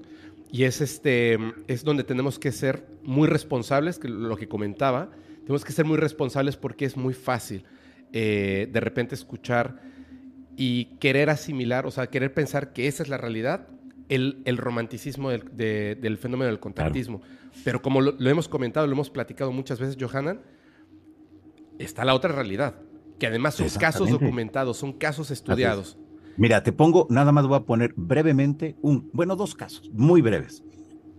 Y 0.51 0.65
es, 0.65 0.81
este, 0.81 1.39
es 1.69 1.85
donde 1.85 2.03
tenemos 2.03 2.39
que 2.39 2.51
ser 2.51 2.87
muy 3.05 3.29
responsables, 3.29 3.99
que 3.99 4.09
lo 4.09 4.37
que 4.37 4.49
comentaba, 4.49 5.11
tenemos 5.41 5.65
que 5.65 5.73
ser 5.73 5.85
muy 5.85 5.99
responsables 5.99 6.57
porque 6.57 6.85
es 6.85 6.97
muy 6.97 7.15
fácil 7.15 7.65
eh, 8.13 8.69
de 8.71 8.81
repente 8.81 9.15
escuchar 9.15 9.81
y 10.57 10.97
querer 10.99 11.31
asimilar, 11.31 11.87
o 11.87 11.91
sea, 11.91 12.09
querer 12.09 12.35
pensar 12.35 12.73
que 12.73 12.87
esa 12.87 13.03
es 13.03 13.09
la 13.09 13.17
realidad, 13.19 13.69
el, 14.09 14.43
el 14.45 14.57
romanticismo 14.57 15.31
del, 15.31 16.19
fenómeno 16.19 16.51
del 16.51 16.61
contactismo. 16.61 17.23
Pero 17.65 17.83
como 17.83 18.01
lo, 18.01 18.13
lo, 18.19 18.31
hemos 18.31 18.49
comentado, 18.49 18.87
lo 18.87 18.93
hemos 18.93 19.11
platicado 19.11 19.53
muchas 19.53 19.79
veces, 19.79 19.97
Johanan, 19.99 20.41
está 21.79 22.05
la 22.05 22.15
otra 22.15 22.33
realidad 22.33 22.77
que 23.23 23.29
además 23.29 23.55
son 23.55 23.69
casos 23.69 24.11
documentados, 24.11 24.79
son 24.79 24.93
casos 24.95 25.31
estudiados. 25.31 25.97
Mira, 26.37 26.65
te 26.65 26.73
pongo, 26.73 27.07
nada 27.09 27.31
más 27.31 27.47
voy 27.47 27.57
a 27.57 27.61
poner 27.61 27.95
brevemente 27.95 28.75
un, 28.83 29.09
bueno, 29.13 29.37
dos 29.37 29.55
casos, 29.55 29.89
muy 29.93 30.21
breves. 30.21 30.65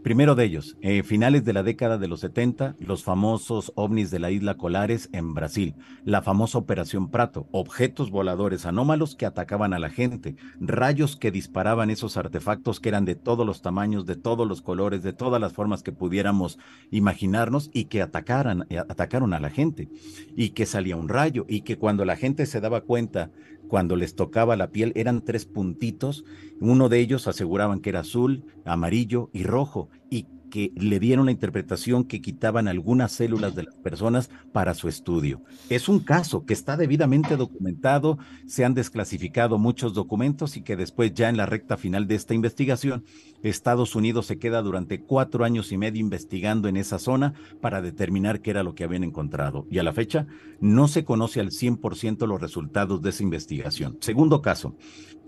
Primero 0.04 0.36
de 0.36 0.43
ellos, 0.43 0.76
eh, 0.82 1.01
finales 1.01 1.45
de 1.45 1.54
la 1.54 1.64
década 1.64 1.97
de 1.97 2.10
los 2.10 2.20
70, 2.20 2.76
los 2.78 3.06
famosos 3.06 3.72
ovnis 3.76 4.12
de 4.12 4.20
la 4.20 4.32
isla 4.32 4.58
Colares 4.58 5.10
en 5.14 5.34
Brasil, 5.34 5.76
la 6.04 6.22
famosa 6.22 6.58
Operación 6.58 7.10
Prato, 7.10 7.47
objetos 7.51 8.12
voladores 8.12 8.66
anómalos 8.66 9.16
que 9.16 9.26
atacaban 9.26 9.74
a 9.74 9.80
la 9.80 9.89
gente, 9.89 10.36
rayos 10.60 11.16
que 11.16 11.32
disparaban 11.32 11.89
esos 11.89 12.18
artefactos 12.18 12.82
que 12.82 12.89
eran 12.89 13.06
de 13.06 13.16
todos 13.16 13.45
los 13.45 13.62
tamaños, 13.62 14.06
de 14.06 14.18
todos 14.18 14.45
los 14.45 14.62
colores, 14.62 15.04
de 15.04 15.14
todas 15.14 15.39
las 15.39 15.54
formas 15.54 15.84
que 15.84 15.93
pudiéramos 15.93 16.60
imaginarnos 16.91 17.70
y 17.74 17.86
que 17.86 18.01
atacaran, 18.01 18.66
eh, 18.70 18.80
atacaron 18.80 19.34
a 19.34 19.39
la 19.39 19.51
gente. 19.51 19.88
Y 20.36 20.49
que 20.49 20.66
salía 20.66 20.97
un 20.97 21.08
rayo 21.08 21.45
y 21.47 21.62
que 21.62 21.78
cuando 21.78 22.04
la 22.04 22.18
gente 22.18 22.45
se 22.45 22.60
daba 22.60 22.82
cuenta 22.82 23.32
cuando 23.68 23.95
les 23.95 24.16
tocaba 24.16 24.55
la 24.55 24.72
piel 24.72 24.91
eran 24.95 25.24
tres 25.24 25.45
puntitos, 25.45 26.26
uno 26.59 26.89
de 26.89 26.99
ellos 26.99 27.28
aseguraban 27.28 27.80
que 27.80 27.89
era 27.89 28.01
azul, 28.01 28.45
amarillo 28.66 29.30
y 29.34 29.43
rojo, 29.43 29.89
y 30.09 30.28
que 30.54 30.72
le 30.76 30.99
dieron 30.99 31.26
la 31.26 31.32
interpretación 31.32 32.04
que 32.04 32.22
quitaban 32.22 32.68
algunas 32.68 33.12
células 33.12 33.56
de 33.56 33.64
las 33.64 33.74
personas 33.74 34.30
para 34.51 34.76
su 34.76 34.88
estudio. 34.88 35.41
Es 35.68 35.89
un 35.89 35.99
caso 35.99 36.45
que 36.45 36.54
está 36.54 36.78
debidamente 36.78 37.38
documentado, 37.38 38.20
se 38.45 38.64
han 38.64 38.76
desclasificado 38.76 39.58
muchos 39.58 39.95
documentos 39.95 40.56
y 40.56 40.62
que 40.62 40.76
después 40.76 41.12
ya 41.16 41.30
en 41.30 41.38
la 41.38 41.47
recta 41.47 41.76
final 41.76 42.08
de 42.08 42.14
esta 42.14 42.36
investigación, 42.36 43.04
Estados 43.41 43.95
Unidos 43.95 44.28
se 44.28 44.38
queda 44.38 44.62
durante 44.62 45.01
cuatro 45.01 45.43
años 45.43 45.72
y 45.72 45.78
medio 45.80 45.99
investigando 46.01 46.68
en 46.68 46.78
esa 46.78 46.99
zona 46.99 47.34
para 47.60 47.82
determinar 47.82 48.39
qué 48.41 48.51
era 48.51 48.62
lo 48.62 48.76
que 48.76 48.84
habían 48.84 49.04
encontrado. 49.04 49.66
Y 49.72 49.80
a 49.80 49.84
la 49.84 49.91
fecha 49.91 50.28
no 50.60 50.88
se 50.88 51.04
conoce 51.04 51.39
al 51.39 51.49
100% 51.49 52.28
los 52.28 52.39
resultados 52.39 53.01
de 53.01 53.10
esa 53.10 53.24
investigación. 53.24 53.97
Segundo 54.01 54.43
caso, 54.43 54.78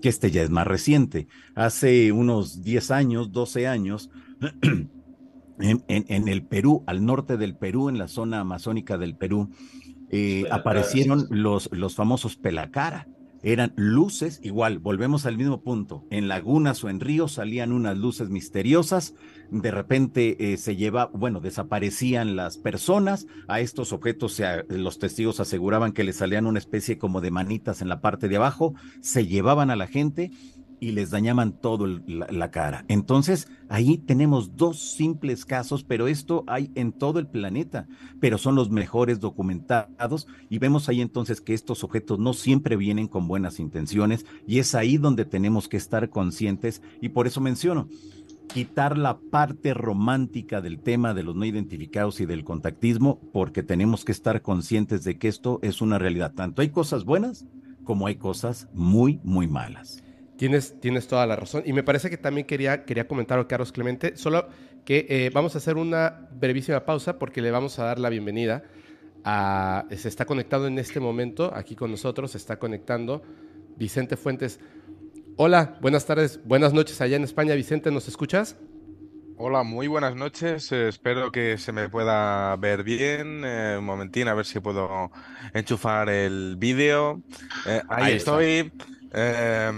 que 0.03 0.09
este 0.09 0.29
ya 0.29 0.43
es 0.43 0.51
más 0.51 0.67
reciente. 0.67 1.27
Hace 1.55 2.11
unos 2.11 2.61
10 2.61 2.91
años, 2.91 3.31
12 3.31 3.67
años, 3.67 4.11
en, 5.59 6.27
el 6.27 6.43
Perú, 6.43 6.83
al 6.87 7.05
norte 7.05 7.37
del 7.37 7.55
Perú, 7.55 7.89
en 7.89 7.97
la 7.97 8.07
zona 8.07 8.39
amazónica 8.39 8.97
del 8.97 9.15
Perú, 9.15 9.49
eh, 10.09 10.45
aparecieron 10.51 11.27
los, 11.29 11.69
los 11.71 11.95
famosos 11.95 12.35
pelacara. 12.35 13.07
Eran 13.43 13.73
luces, 13.75 14.39
igual, 14.41 14.79
volvemos 14.79 15.27
al 15.27 15.37
mismo 15.37 15.61
punto. 15.61 16.03
En 16.09 16.27
lagunas 16.27 16.83
o 16.83 16.89
en 16.89 16.99
ríos 16.99 17.33
salían 17.33 17.71
unas 17.71 17.95
luces 17.95 18.29
misteriosas, 18.29 19.13
de 19.51 19.69
repente 19.69 20.53
eh, 20.53 20.57
se 20.57 20.75
lleva, 20.75 21.11
bueno, 21.13 21.41
desaparecían 21.41 22.35
las 22.35 22.57
personas, 22.57 23.27
a 23.47 23.59
estos 23.59 23.93
objetos 23.93 24.41
los 24.69 24.97
testigos 24.97 25.39
aseguraban 25.39 25.91
que 25.91 26.03
le 26.03 26.13
salían 26.13 26.47
una 26.47 26.57
especie 26.57 26.97
como 26.97 27.21
de 27.21 27.29
manitas 27.29 27.83
en 27.83 27.89
la 27.89 28.01
parte 28.01 28.27
de 28.29 28.37
abajo, 28.37 28.73
se 29.01 29.27
llevaban 29.27 29.69
a 29.69 29.75
la 29.75 29.85
gente 29.85 30.31
y 30.79 30.91
les 30.91 31.09
dañaban 31.09 31.53
todo 31.53 31.87
la, 31.87 32.51
cara. 32.51 32.85
Entonces, 32.87 33.47
ahí 33.69 33.97
tenemos 33.97 34.55
dos 34.55 34.79
simples 34.79 35.45
casos, 35.45 35.83
pero 35.83 36.07
esto 36.07 36.43
hay 36.47 36.71
en 36.75 36.91
todo 36.91 37.19
el 37.19 37.27
planeta, 37.27 37.87
pero 38.19 38.37
son 38.37 38.55
los 38.55 38.69
mejores 38.69 39.19
documentados 39.19 40.27
y 40.49 40.59
vemos 40.59 40.89
ahí 40.89 41.01
entonces 41.01 41.41
que 41.41 41.53
estos 41.53 41.83
objetos 41.83 42.19
no 42.19 42.33
siempre 42.33 42.75
vienen 42.75 43.07
con 43.07 43.27
buenas 43.27 43.59
intenciones 43.59 44.25
y 44.47 44.59
es 44.59 44.75
ahí 44.75 44.97
donde 44.97 45.25
tenemos 45.25 45.67
que 45.67 45.77
estar 45.77 46.09
conscientes 46.09 46.81
y 47.01 47.09
por 47.09 47.27
eso 47.27 47.41
menciono, 47.41 47.87
quitar 48.53 48.97
la 48.97 49.17
parte 49.17 49.73
romántica 49.73 50.61
del 50.61 50.79
tema 50.79 51.13
de 51.13 51.23
los 51.23 51.35
no 51.35 51.45
identificados 51.45 52.19
y 52.21 52.25
del 52.25 52.43
contactismo, 52.43 53.19
porque 53.33 53.63
tenemos 53.63 54.05
que 54.05 54.11
estar 54.11 54.41
conscientes 54.41 55.03
de 55.03 55.17
que 55.17 55.27
esto 55.27 55.59
es 55.61 55.81
una 55.81 55.99
realidad. 55.99 56.33
Tanto 56.33 56.61
hay 56.61 56.69
cosas 56.69 57.05
buenas 57.05 57.45
como 57.83 58.07
hay 58.07 58.15
cosas 58.15 58.67
muy, 58.73 59.19
muy 59.23 59.47
malas. 59.47 60.04
Tienes, 60.37 60.79
tienes 60.81 61.07
toda 61.07 61.25
la 61.25 61.35
razón. 61.35 61.63
Y 61.65 61.73
me 61.73 61.83
parece 61.83 62.09
que 62.09 62.17
también 62.17 62.45
quería, 62.45 62.83
quería 62.83 63.07
comentar 63.07 63.39
a 63.39 63.47
Carlos 63.47 63.71
Clemente, 63.71 64.17
solo 64.17 64.47
que 64.83 65.05
eh, 65.09 65.31
vamos 65.33 65.55
a 65.55 65.59
hacer 65.59 65.77
una 65.77 66.27
brevísima 66.31 66.85
pausa 66.85 67.17
porque 67.17 67.41
le 67.41 67.51
vamos 67.51 67.79
a 67.79 67.85
dar 67.85 67.99
la 67.99 68.09
bienvenida 68.09 68.63
a... 69.23 69.85
Se 69.95 70.09
está 70.09 70.25
conectado 70.25 70.67
en 70.67 70.77
este 70.77 70.99
momento 70.99 71.51
aquí 71.55 71.75
con 71.75 71.89
nosotros, 71.89 72.31
se 72.31 72.37
está 72.37 72.59
conectando 72.59 73.23
Vicente 73.77 74.17
Fuentes. 74.17 74.59
Hola, 75.37 75.77
buenas 75.81 76.05
tardes, 76.05 76.39
buenas 76.43 76.73
noches 76.73 76.99
allá 76.99 77.15
en 77.15 77.23
España. 77.23 77.55
Vicente, 77.55 77.89
¿nos 77.89 78.07
escuchas? 78.07 78.57
Hola, 79.37 79.63
muy 79.63 79.87
buenas 79.87 80.15
noches. 80.15 80.71
Eh, 80.71 80.89
espero 80.89 81.31
que 81.31 81.57
se 81.57 81.71
me 81.71 81.89
pueda 81.89 82.55
ver 82.57 82.83
bien. 82.83 83.41
Eh, 83.43 83.75
un 83.79 83.85
momentín, 83.85 84.27
a 84.27 84.33
ver 84.33 84.45
si 84.45 84.59
puedo 84.59 85.11
enchufar 85.53 86.09
el 86.09 86.55
vídeo. 86.57 87.21
ahí, 87.89 88.13
estoy. 88.13 88.45
Em, 88.45 88.71
eh, 89.17 89.71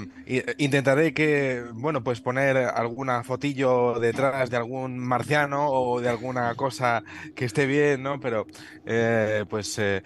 intentaré 0.57 1.13
que, 1.13 1.63
bueno, 1.73 2.03
pues 2.03 2.21
poner 2.21 2.57
alguna 2.57 3.23
fotillo 3.23 3.99
detrás 3.99 4.49
de 4.49 4.57
algún 4.57 4.97
marciano 4.97 5.69
o 5.69 6.01
de 6.01 6.09
alguna 6.09 6.55
cosa 6.55 7.03
que 7.35 7.45
esté 7.45 7.67
bien, 7.67 8.01
¿no? 8.01 8.19
Pero, 8.19 8.47
eh, 8.88 9.45
pues 9.47 9.77
eh, 9.77 10.01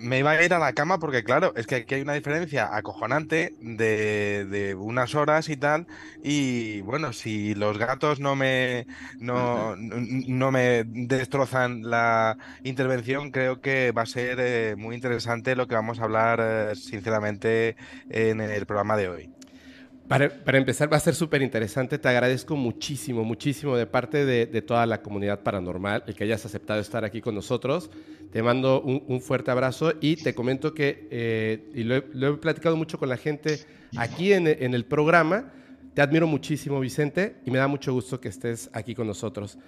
me 0.00 0.18
iba 0.18 0.32
a 0.32 0.42
ir 0.42 0.52
a 0.52 0.58
la 0.58 0.72
cama 0.72 0.98
porque, 0.98 1.22
claro, 1.22 1.52
es 1.54 1.68
que 1.68 1.76
aquí 1.76 1.94
hay 1.94 2.02
una 2.02 2.14
diferencia 2.14 2.74
acojonante 2.74 3.54
de, 3.60 4.46
de, 4.46 4.74
unas 4.74 5.14
horas 5.14 5.48
y 5.48 5.56
tal. 5.56 5.86
Y, 6.24 6.80
bueno, 6.80 7.12
si 7.12 7.54
los 7.54 7.78
gatos 7.78 8.18
no 8.18 8.34
me, 8.34 8.88
no, 9.20 9.76
no 9.76 10.50
me 10.50 10.82
destrozan 10.84 11.82
la 11.88 12.36
intervención, 12.64 13.30
creo 13.30 13.60
que 13.60 13.92
va 13.92 14.02
a 14.02 14.06
ser 14.06 14.76
muy 14.76 14.96
interesante 14.96 15.54
lo 15.54 15.68
que 15.68 15.76
vamos 15.76 16.00
a 16.00 16.04
hablar, 16.04 16.74
sinceramente, 16.74 17.76
en 18.10 18.40
el 18.40 18.66
programa 18.72 18.96
de 18.96 19.08
hoy. 19.08 19.30
Para, 20.08 20.58
empezar, 20.58 20.92
va 20.92 20.96
a 20.96 21.00
ser 21.00 21.14
súper 21.14 21.42
interesante. 21.42 21.98
Te 21.98 22.08
agradezco 22.08 22.56
muchísimo, 22.56 23.22
muchísimo 23.24 23.76
de 23.76 23.86
parte 23.86 24.24
de, 24.26 24.62
toda 24.62 24.84
la 24.86 25.00
comunidad 25.00 25.40
paranormal 25.40 26.04
el 26.06 26.14
que 26.14 26.24
hayas 26.24 26.44
aceptado 26.44 26.80
estar 26.80 27.04
aquí 27.04 27.20
con 27.20 27.34
nosotros. 27.34 27.90
Te 28.30 28.42
mando 28.42 28.80
un, 28.82 29.20
fuerte 29.20 29.50
abrazo 29.50 29.92
y 30.00 30.16
te 30.16 30.34
comento 30.34 30.74
que, 30.74 31.06
eh, 31.10 31.70
y 31.74 31.84
lo 31.84 31.96
he, 31.96 32.32
platicado 32.38 32.76
mucho 32.76 32.98
con 32.98 33.08
la 33.08 33.16
gente 33.16 33.60
aquí 33.96 34.32
en, 34.32 34.46
el 34.46 34.84
programa, 34.86 35.52
te 35.94 36.00
admiro 36.00 36.26
muchísimo, 36.26 36.80
Vicente, 36.80 37.36
y 37.44 37.50
me 37.50 37.58
da 37.58 37.68
mucho 37.68 37.92
gusto 37.92 38.20
que 38.20 38.28
estés 38.28 38.70
aquí 38.72 38.94
con 38.94 39.06
nosotros. 39.06 39.58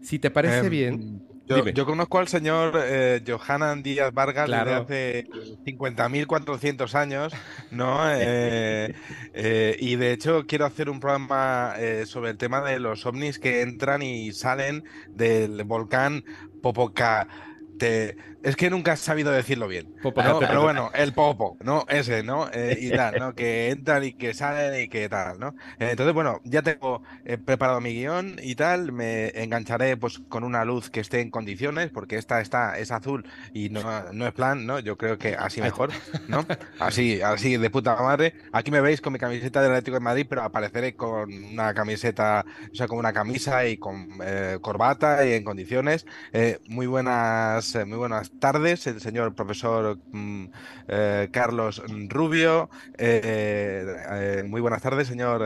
Si 0.00 0.18
te 0.18 0.30
parece 0.30 0.66
em, 0.66 0.70
bien, 0.70 1.22
yo, 1.46 1.86
conozco 1.86 2.18
al 2.18 2.28
señor 2.28 2.72
eh, 2.84 3.22
Johanan 3.26 3.82
Díaz 3.82 4.12
Vargas 4.12 4.48
desde 4.48 4.74
hace 4.74 5.26
50.400 5.64 6.94
años, 6.94 7.32
¿no? 7.70 8.00
Eh, 8.10 8.94
eh, 9.34 9.76
y 9.78 9.96
de 9.96 10.12
hecho 10.12 10.46
quiero 10.46 10.64
hacer 10.64 10.88
un 10.88 11.00
programa 11.00 11.74
sobre 12.06 12.30
el 12.30 12.36
tema 12.36 12.60
de 12.62 12.80
los 12.80 13.04
ovnis 13.06 13.38
que 13.38 13.62
entran 13.62 14.02
y 14.02 14.32
salen 14.32 14.84
del 15.08 15.64
volcán 15.64 16.24
Popoca. 16.62 17.28
Es 18.44 18.56
que 18.56 18.68
nunca 18.68 18.92
has 18.92 19.00
sabido 19.00 19.32
decirlo 19.32 19.68
bien. 19.68 19.94
Pero 20.02 20.62
bueno, 20.62 20.90
el 20.94 21.14
popo, 21.14 21.56
¿no? 21.62 21.86
Ese, 21.88 22.22
¿no? 22.22 22.50
Eh, 22.52 22.76
y 22.78 22.90
tal, 22.90 23.18
¿no? 23.18 23.34
Que 23.34 23.70
entran 23.70 24.04
y 24.04 24.12
que 24.12 24.34
salen 24.34 24.82
y 24.82 24.88
que 24.88 25.08
tal, 25.08 25.40
¿no? 25.40 25.54
Entonces, 25.78 26.12
bueno, 26.12 26.42
ya 26.44 26.60
tengo 26.60 27.02
eh, 27.24 27.38
preparado 27.38 27.80
mi 27.80 27.94
guion 27.94 28.36
y 28.42 28.54
tal. 28.54 28.92
Me 28.92 29.28
engancharé 29.42 29.96
pues 29.96 30.18
con 30.28 30.44
una 30.44 30.66
luz 30.66 30.90
que 30.90 31.00
esté 31.00 31.22
en 31.22 31.30
condiciones, 31.30 31.90
porque 31.90 32.18
esta 32.18 32.42
está, 32.42 32.78
es 32.78 32.90
azul 32.90 33.26
y 33.54 33.70
no, 33.70 33.80
no 34.12 34.26
es 34.26 34.34
plan, 34.34 34.66
¿no? 34.66 34.78
Yo 34.78 34.98
creo 34.98 35.16
que 35.16 35.36
así 35.36 35.62
mejor, 35.62 35.90
¿no? 36.28 36.44
Así, 36.78 37.22
así 37.22 37.56
de 37.56 37.70
puta 37.70 37.96
madre. 37.96 38.34
Aquí 38.52 38.70
me 38.70 38.82
veis 38.82 39.00
con 39.00 39.14
mi 39.14 39.18
camiseta 39.18 39.62
del 39.62 39.70
Atlético 39.70 39.96
de 39.96 40.00
Madrid, 40.00 40.26
pero 40.28 40.42
apareceré 40.42 40.94
con 40.94 41.32
una 41.32 41.72
camiseta, 41.72 42.44
o 42.70 42.74
sea, 42.74 42.88
con 42.88 42.98
una 42.98 43.14
camisa 43.14 43.66
y 43.66 43.78
con 43.78 44.06
eh, 44.22 44.58
corbata 44.60 45.26
y 45.26 45.32
en 45.32 45.44
condiciones. 45.44 46.04
muy 46.68 46.86
buenas, 46.86 47.74
muy 47.86 47.96
buenas 47.96 48.33
tardes, 48.40 48.86
el 48.86 49.00
señor 49.00 49.34
profesor 49.34 49.98
mm, 50.12 50.44
eh, 50.88 51.28
Carlos 51.32 51.82
Rubio. 52.08 52.70
Eh, 52.98 53.84
eh, 54.10 54.44
muy 54.46 54.60
buenas 54.60 54.82
tardes, 54.82 55.08
señor 55.08 55.42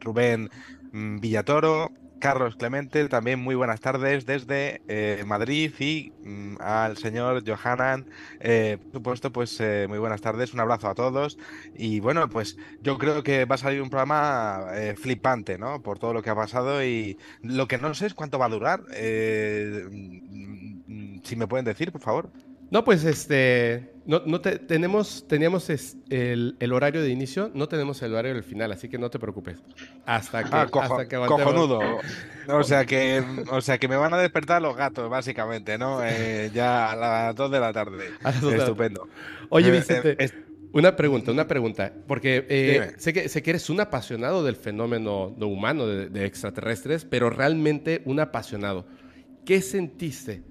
Rubén 0.00 0.50
mm, 0.92 1.20
Villatoro. 1.20 1.90
Carlos 2.20 2.56
Clemente, 2.56 3.06
también 3.08 3.38
muy 3.38 3.54
buenas 3.54 3.80
tardes 3.80 4.24
desde 4.24 4.80
Madrid 5.26 5.74
y 5.78 6.10
mm, 6.24 6.56
al 6.58 6.96
señor 6.96 7.44
Johanan, 7.46 8.06
por 8.40 8.92
supuesto, 8.92 9.30
pues 9.30 9.60
muy 9.88 9.98
buenas 9.98 10.22
tardes, 10.22 10.54
un 10.54 10.60
abrazo 10.60 10.88
a 10.88 10.94
todos 10.94 11.36
y 11.74 12.00
bueno, 12.00 12.30
pues 12.30 12.56
yo 12.80 12.96
creo 12.96 13.22
que 13.22 13.44
va 13.44 13.56
a 13.56 13.58
salir 13.58 13.82
un 13.82 13.90
programa 13.90 14.68
flipante, 14.96 15.58
¿no? 15.58 15.82
Por 15.82 15.98
todo 15.98 16.14
lo 16.14 16.22
que 16.22 16.30
ha 16.30 16.34
pasado 16.34 16.82
y 16.82 17.18
lo 17.42 17.68
que 17.68 17.76
no 17.76 17.92
sé 17.92 18.06
es 18.06 18.14
cuánto 18.14 18.38
va 18.38 18.46
a 18.46 18.48
durar 18.48 18.84
si 21.24 21.36
me 21.36 21.46
pueden 21.46 21.64
decir, 21.64 21.90
por 21.90 22.00
favor. 22.00 22.30
No, 22.70 22.82
pues 22.82 23.04
este, 23.04 23.92
no, 24.06 24.22
no 24.26 24.40
tenemos, 24.40 25.26
teníamos 25.28 25.70
el, 26.10 26.72
horario 26.72 27.02
de 27.02 27.10
inicio, 27.10 27.50
no 27.54 27.68
tenemos 27.68 28.02
el 28.02 28.12
horario 28.12 28.34
del 28.34 28.42
final, 28.42 28.72
así 28.72 28.88
que 28.88 28.98
no 28.98 29.10
te 29.10 29.18
preocupes. 29.18 29.58
Hasta 30.06 30.44
que, 30.44 30.50
ah, 30.52 30.68
hasta 30.80 31.06
que 31.06 31.16
cojonudo. 31.16 31.80
O 32.48 32.62
sea 32.64 32.84
que, 32.84 33.22
o 33.50 33.60
sea 33.60 33.78
que 33.78 33.86
me 33.86 33.96
van 33.96 34.12
a 34.12 34.18
despertar 34.18 34.60
los 34.60 34.76
gatos, 34.76 35.08
básicamente, 35.08 35.78
¿no? 35.78 36.04
Eh, 36.04 36.50
ya 36.52 36.92
a 36.92 36.96
las 36.96 37.36
2 37.36 37.50
de 37.52 37.60
la 37.60 37.72
tarde. 37.72 38.10
Estupendo. 38.24 39.08
Oye, 39.50 39.68
eh, 39.68 39.72
Vicente. 39.72 40.16
Eh, 40.18 40.30
Una 40.72 40.96
pregunta, 40.96 41.30
una 41.30 41.46
pregunta, 41.46 41.92
porque 42.08 42.44
eh, 42.48 42.94
sé, 42.98 43.12
que, 43.12 43.28
sé 43.28 43.42
que 43.44 43.50
eres 43.50 43.70
un 43.70 43.78
apasionado 43.78 44.42
del 44.42 44.56
fenómeno 44.56 45.32
no 45.36 45.46
humano 45.46 45.86
de, 45.86 46.26
extraterrestres, 46.26 47.04
pero 47.04 47.30
realmente 47.30 48.02
un 48.04 48.18
apasionado. 48.18 48.84
¿Qué 49.44 49.60
sentiste 49.60 50.42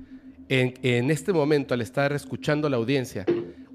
en, 0.49 1.11
este 1.11 1.33
momento 1.33 1.73
al 1.73 1.81
estar 1.81 2.13
escuchando 2.13 2.67
a 2.67 2.69
la 2.69 2.77
audiencia 2.77 3.25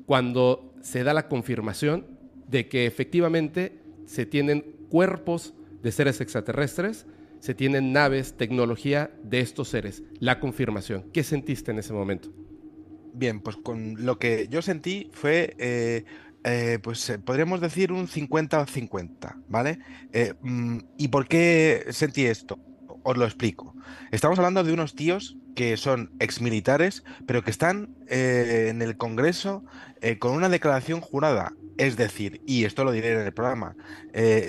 cuando 0.06 0.74
se 0.82 1.04
da 1.04 1.12
la 1.14 1.28
confirmación 1.28 2.06
de 2.46 2.68
que 2.68 2.86
efectivamente 2.86 3.80
se 4.06 4.26
tienen 4.26 4.64
cuerpos 4.88 5.54
de 5.82 5.92
seres 5.92 6.20
extraterrestres, 6.20 7.06
se 7.40 7.54
tienen 7.54 7.92
naves, 7.92 8.36
tecnología 8.36 9.10
de 9.22 9.40
estos 9.40 9.68
seres? 9.68 10.02
La 10.18 10.40
confirmación. 10.40 11.04
¿Qué 11.12 11.22
sentiste 11.22 11.70
en 11.70 11.78
ese 11.78 11.92
momento? 11.92 12.32
Bien, 13.12 13.40
pues 13.40 13.56
con 13.56 14.04
lo 14.04 14.18
que 14.18 14.48
yo 14.50 14.62
sentí 14.62 15.10
fue... 15.12 15.54
Eh, 15.58 16.04
eh, 16.44 16.78
pues 16.80 17.10
eh, 17.10 17.18
podríamos 17.18 17.60
decir 17.60 17.90
un 17.92 18.06
50-50, 18.06 19.42
¿vale? 19.48 19.80
Mm, 20.40 20.78
¿Y 20.96 21.08
por 21.08 21.26
qué 21.26 21.86
sentí 21.90 22.26
esto? 22.26 22.58
Os 23.02 23.16
lo 23.16 23.24
explico. 23.24 23.74
Estamos 24.12 24.38
hablando 24.38 24.62
de 24.62 24.72
unos 24.72 24.94
tíos 24.94 25.36
que 25.58 25.76
son 25.76 26.12
exmilitares, 26.20 27.02
pero 27.26 27.42
que 27.42 27.50
están 27.50 27.96
en 28.06 28.80
el 28.80 28.96
Congreso 28.96 29.64
con 30.20 30.30
una 30.30 30.48
declaración 30.48 31.00
jurada. 31.00 31.52
Es 31.78 31.96
decir, 31.96 32.40
y 32.46 32.64
esto 32.64 32.84
lo 32.84 32.92
diré 32.92 33.12
en 33.12 33.26
el 33.26 33.32
programa, 33.32 33.74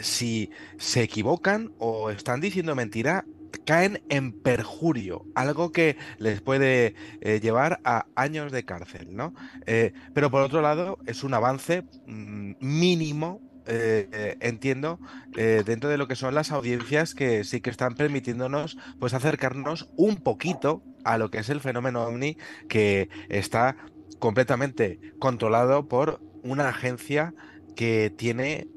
si 0.03 0.51
se 0.77 1.01
equivocan 1.01 1.71
o 1.79 2.11
están 2.11 2.41
diciendo 2.41 2.75
mentira, 2.75 3.25
caen 3.65 4.01
en 4.09 4.31
perjurio, 4.31 5.25
algo 5.35 5.71
que 5.71 5.97
les 6.17 6.41
puede 6.41 6.95
eh, 7.21 7.39
llevar 7.41 7.79
a 7.83 8.05
años 8.15 8.51
de 8.51 8.65
cárcel, 8.65 9.15
¿no? 9.15 9.33
Eh, 9.65 9.93
pero 10.13 10.31
por 10.31 10.41
otro 10.41 10.61
lado, 10.61 10.97
es 11.05 11.23
un 11.23 11.33
avance 11.33 11.83
mm, 12.05 12.53
mínimo 12.59 13.41
eh, 13.71 14.37
entiendo, 14.41 14.99
dentro 15.33 15.89
de 15.89 15.97
lo 15.97 16.07
que 16.07 16.15
son 16.15 16.33
las 16.33 16.51
audiencias 16.51 17.13
que 17.13 17.43
sí 17.43 17.61
que 17.61 17.69
están 17.69 17.95
permitiéndonos 17.95 18.77
pues 18.99 19.13
acercarnos 19.13 19.89
un 19.95 20.17
poquito 20.17 20.81
a 21.03 21.17
lo 21.17 21.29
que 21.29 21.37
es 21.37 21.49
el 21.49 21.61
fenómeno 21.61 22.03
ovni 22.03 22.37
que 22.67 23.09
está 23.29 23.77
completamente 24.19 24.99
controlado 25.19 25.87
por 25.87 26.19
una 26.43 26.69
agencia 26.69 27.33
que 27.75 28.11
tiene 28.15 28.67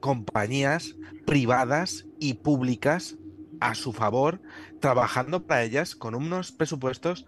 compañías 0.00 0.96
privadas 1.26 2.06
y 2.18 2.34
públicas 2.34 3.16
a 3.60 3.74
su 3.74 3.92
favor, 3.92 4.40
trabajando 4.80 5.46
para 5.46 5.62
ellas 5.62 5.94
con 5.94 6.14
unos 6.14 6.52
presupuestos 6.52 7.26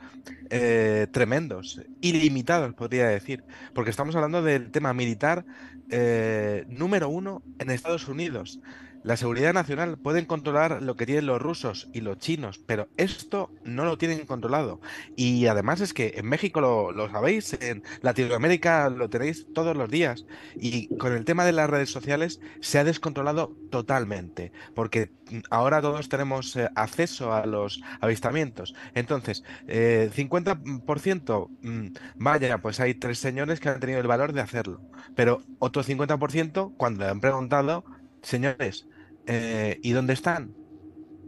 eh, 0.50 1.06
tremendos, 1.12 1.80
ilimitados, 2.00 2.74
podría 2.74 3.08
decir, 3.08 3.44
porque 3.74 3.90
estamos 3.90 4.14
hablando 4.14 4.42
del 4.42 4.70
tema 4.70 4.92
militar 4.92 5.44
eh, 5.90 6.64
número 6.68 7.08
uno 7.08 7.42
en 7.58 7.70
Estados 7.70 8.08
Unidos. 8.08 8.60
La 9.08 9.16
seguridad 9.16 9.54
nacional 9.54 9.96
pueden 9.96 10.26
controlar 10.26 10.82
lo 10.82 10.94
que 10.94 11.06
tienen 11.06 11.24
los 11.24 11.40
rusos 11.40 11.88
y 11.94 12.02
los 12.02 12.18
chinos, 12.18 12.58
pero 12.66 12.88
esto 12.98 13.50
no 13.64 13.86
lo 13.86 13.96
tienen 13.96 14.26
controlado. 14.26 14.82
Y 15.16 15.46
además 15.46 15.80
es 15.80 15.94
que 15.94 16.12
en 16.16 16.26
México 16.26 16.60
lo, 16.60 17.10
sabéis, 17.10 17.56
en 17.62 17.82
Latinoamérica 18.02 18.90
lo 18.90 19.08
tenéis 19.08 19.46
todos 19.54 19.74
los 19.74 19.88
días. 19.88 20.26
Y 20.56 20.94
con 20.98 21.14
el 21.14 21.24
tema 21.24 21.46
de 21.46 21.52
las 21.52 21.70
redes 21.70 21.90
sociales 21.90 22.38
se 22.60 22.78
ha 22.78 22.84
descontrolado 22.84 23.56
totalmente, 23.70 24.52
porque 24.74 25.10
ahora 25.48 25.80
todos 25.80 26.10
tenemos 26.10 26.54
eh, 26.56 26.68
acceso 26.74 27.32
a 27.32 27.46
los 27.46 27.80
avistamientos. 28.02 28.74
Entonces, 28.94 29.42
50%, 29.68 31.48
eh, 31.62 31.66
mm, 31.66 31.94
vaya, 32.16 32.58
pues 32.58 32.78
hay 32.78 32.92
tres 32.92 33.18
señores 33.20 33.58
que 33.58 33.70
han 33.70 33.80
tenido 33.80 34.00
el 34.00 34.06
valor 34.06 34.34
de 34.34 34.42
hacerlo. 34.42 34.82
Pero 35.16 35.40
otro 35.60 35.82
50%, 35.82 36.74
cuando 36.76 37.04
le 37.04 37.10
han 37.10 37.20
preguntado, 37.20 37.86
señores, 38.20 38.86
eh, 39.28 39.78
¿y 39.82 39.92
dónde 39.92 40.14
están? 40.14 40.54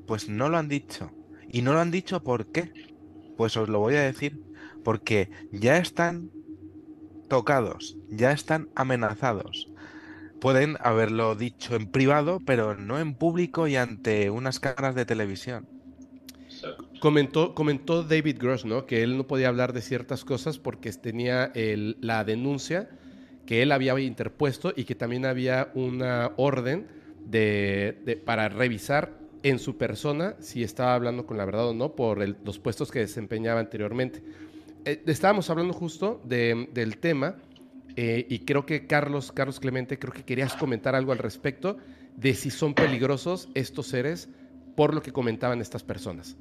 Pues 0.07 0.28
no 0.28 0.48
lo 0.48 0.57
han 0.57 0.68
dicho. 0.68 1.12
¿Y 1.48 1.62
no 1.62 1.72
lo 1.72 1.80
han 1.80 1.90
dicho 1.90 2.22
por 2.22 2.46
qué? 2.46 2.72
Pues 3.36 3.57
os 3.57 3.68
lo 3.68 3.78
voy 3.78 3.94
a 3.94 4.03
decir. 4.03 4.42
Porque 4.82 5.30
ya 5.53 5.76
están 5.76 6.30
tocados, 7.28 7.96
ya 8.09 8.32
están 8.32 8.70
amenazados. 8.74 9.68
Pueden 10.40 10.76
haberlo 10.80 11.34
dicho 11.36 11.76
en 11.76 11.86
privado, 11.86 12.40
pero 12.44 12.74
no 12.74 12.98
en 12.98 13.14
público 13.14 13.68
y 13.68 13.76
ante 13.76 14.30
unas 14.30 14.59
cámaras 14.59 14.94
de 14.94 15.05
televisión. 15.05 15.68
Comentó, 17.01 17.55
comentó 17.55 18.03
David 18.03 18.38
Gross, 18.38 18.64
¿no? 18.64 18.86
Que 18.86 19.03
él 19.03 19.16
no 19.16 19.26
podía 19.26 19.48
hablar 19.48 19.72
de 19.72 19.82
ciertas 19.82 20.24
cosas 20.24 20.59
porque 20.59 20.92
tenía 20.92 21.53
la 21.55 22.24
denuncia 22.24 22.90
que 23.46 23.62
él 23.62 23.72
había 23.72 23.98
interpuesto 24.01 24.72
y 24.74 24.84
que 24.84 24.94
también 24.94 25.26
había 25.26 25.70
una 25.74 26.32
orden 26.36 26.99
de, 27.27 28.21
para 28.25 28.49
revisar 28.49 29.18
en 29.43 29.59
su 29.59 29.77
persona 29.77 30.37
si 30.41 30.62
estaba 30.62 30.95
hablando 30.95 31.27
con 31.27 31.37
la 31.37 31.45
verdad 31.45 31.68
o 31.68 31.75
no 31.75 31.95
por 31.95 32.18
los 32.45 32.59
puestos 32.59 32.91
que 32.91 33.01
desempeñaba 33.01 33.61
anteriormente. 33.61 34.23
Eh, 34.85 35.03
estábamos 35.07 35.51
hablando 35.51 35.73
justo 35.73 36.21
del 36.25 36.99
tema 36.99 37.37
eh, 37.97 38.27
y 38.29 38.41
creo 38.41 38.66
que 38.66 38.87
Carlos, 38.87 39.33
Carlos 39.33 39.61
Clemente, 39.61 39.99
creo 39.99 40.12
que 40.12 40.25
querías 40.25 40.55
comentar 40.55 40.95
algo 40.95 41.12
al 41.12 41.18
respecto 41.18 41.77
de 42.16 42.35
si 42.35 42.51
son 42.51 42.75
peligrosos 42.75 43.49
estos 43.55 43.87
seres 43.87 44.29
por 44.77 44.95
lo 44.95 45.03
que 45.03 45.12
comentaban 45.12 45.61
estas 45.61 45.83
personas. 45.83 46.37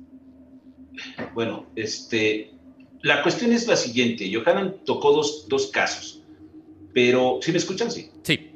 Bueno, 1.34 1.68
este, 1.76 2.52
la 3.02 3.22
cuestión 3.24 3.52
es 3.52 3.68
la 3.68 3.76
siguiente. 3.76 4.30
Johanan 4.34 4.76
tocó 4.86 5.12
dos, 5.12 5.48
dos 5.48 5.68
casos, 5.68 6.24
pero 6.94 7.40
¿sí 7.42 7.52
me 7.52 7.58
escuchan? 7.58 7.92
Sí. 7.92 8.10
Sí. 8.24 8.52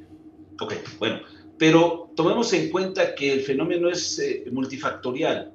Ok, 0.60 0.74
bueno. 1.00 1.22
Pero 1.64 2.11
tomemos 2.14 2.51
en 2.51 2.70
cuenta 2.70 3.16
que 3.16 3.32
el 3.32 3.39
fenómeno 3.39 3.89
es 3.89 4.20
eh, 4.20 4.43
multifactorial. 4.51 5.53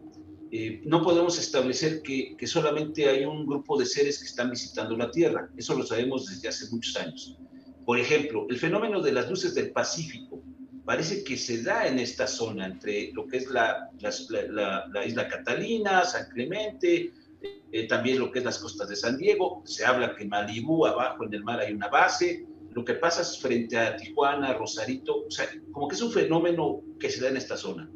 Eh, 0.50 0.80
no 0.86 1.02
podemos 1.02 1.38
establecer 1.38 2.00
que, 2.00 2.34
que, 2.34 2.46
solamente 2.46 3.06
hay 3.10 3.26
un 3.26 3.44
grupo 3.44 3.78
de 3.78 3.84
seres 3.84 4.18
que 4.18 4.24
están 4.24 4.48
visitando 4.50 4.96
la 4.96 5.10
Tierra. 5.10 5.50
Eso 5.54 5.74
lo 5.74 5.84
sabemos 5.84 6.26
desde 6.26 6.48
hace 6.48 6.70
muchos 6.70 6.96
años. 6.96 7.36
Por 7.84 7.98
ejemplo, 7.98 8.46
el 8.48 8.56
fenómeno 8.56 9.02
de 9.02 9.12
las 9.12 9.28
luces 9.28 9.54
del 9.54 9.70
Pacífico 9.70 10.42
parece 10.86 11.22
que 11.24 11.36
se 11.36 11.62
da 11.62 11.86
en 11.86 11.98
esta 11.98 12.26
zona, 12.26 12.64
entre 12.64 13.12
lo 13.12 13.26
que 13.26 13.36
es 13.36 13.50
la, 13.50 13.90
la, 14.00 14.86
la, 14.90 15.04
isla 15.04 15.28
Catalina, 15.28 16.04
San 16.04 16.30
Clemente, 16.30 17.12
eh, 17.70 17.86
también 17.86 18.18
lo 18.18 18.32
que 18.32 18.38
es 18.38 18.46
las 18.46 18.58
costas 18.58 18.88
de 18.88 18.96
San 18.96 19.18
Diego. 19.18 19.62
Se 19.66 19.84
habla 19.84 20.16
que 20.16 20.22
en 20.22 20.30
Malibú, 20.30 20.86
abajo 20.86 21.24
en 21.24 21.34
el 21.34 21.44
mar, 21.44 21.60
hay 21.60 21.74
una 21.74 21.88
base 21.88 22.46
lo 22.72 22.84
que 22.84 22.94
pasa 22.94 23.22
es 23.22 23.38
frente 23.38 23.76
a 23.76 23.96
Tijuana, 23.96 24.54
Rosarito, 24.54 25.24
o 25.26 25.30
sea, 25.30 25.46
como 25.72 25.88
que 25.88 25.94
es 25.94 26.02
un 26.02 26.12
fenómeno 26.12 26.82
que 26.98 27.10
se 27.10 27.20
da 27.20 27.28
en 27.28 27.36
esta 27.36 27.56
zona. 27.56 27.90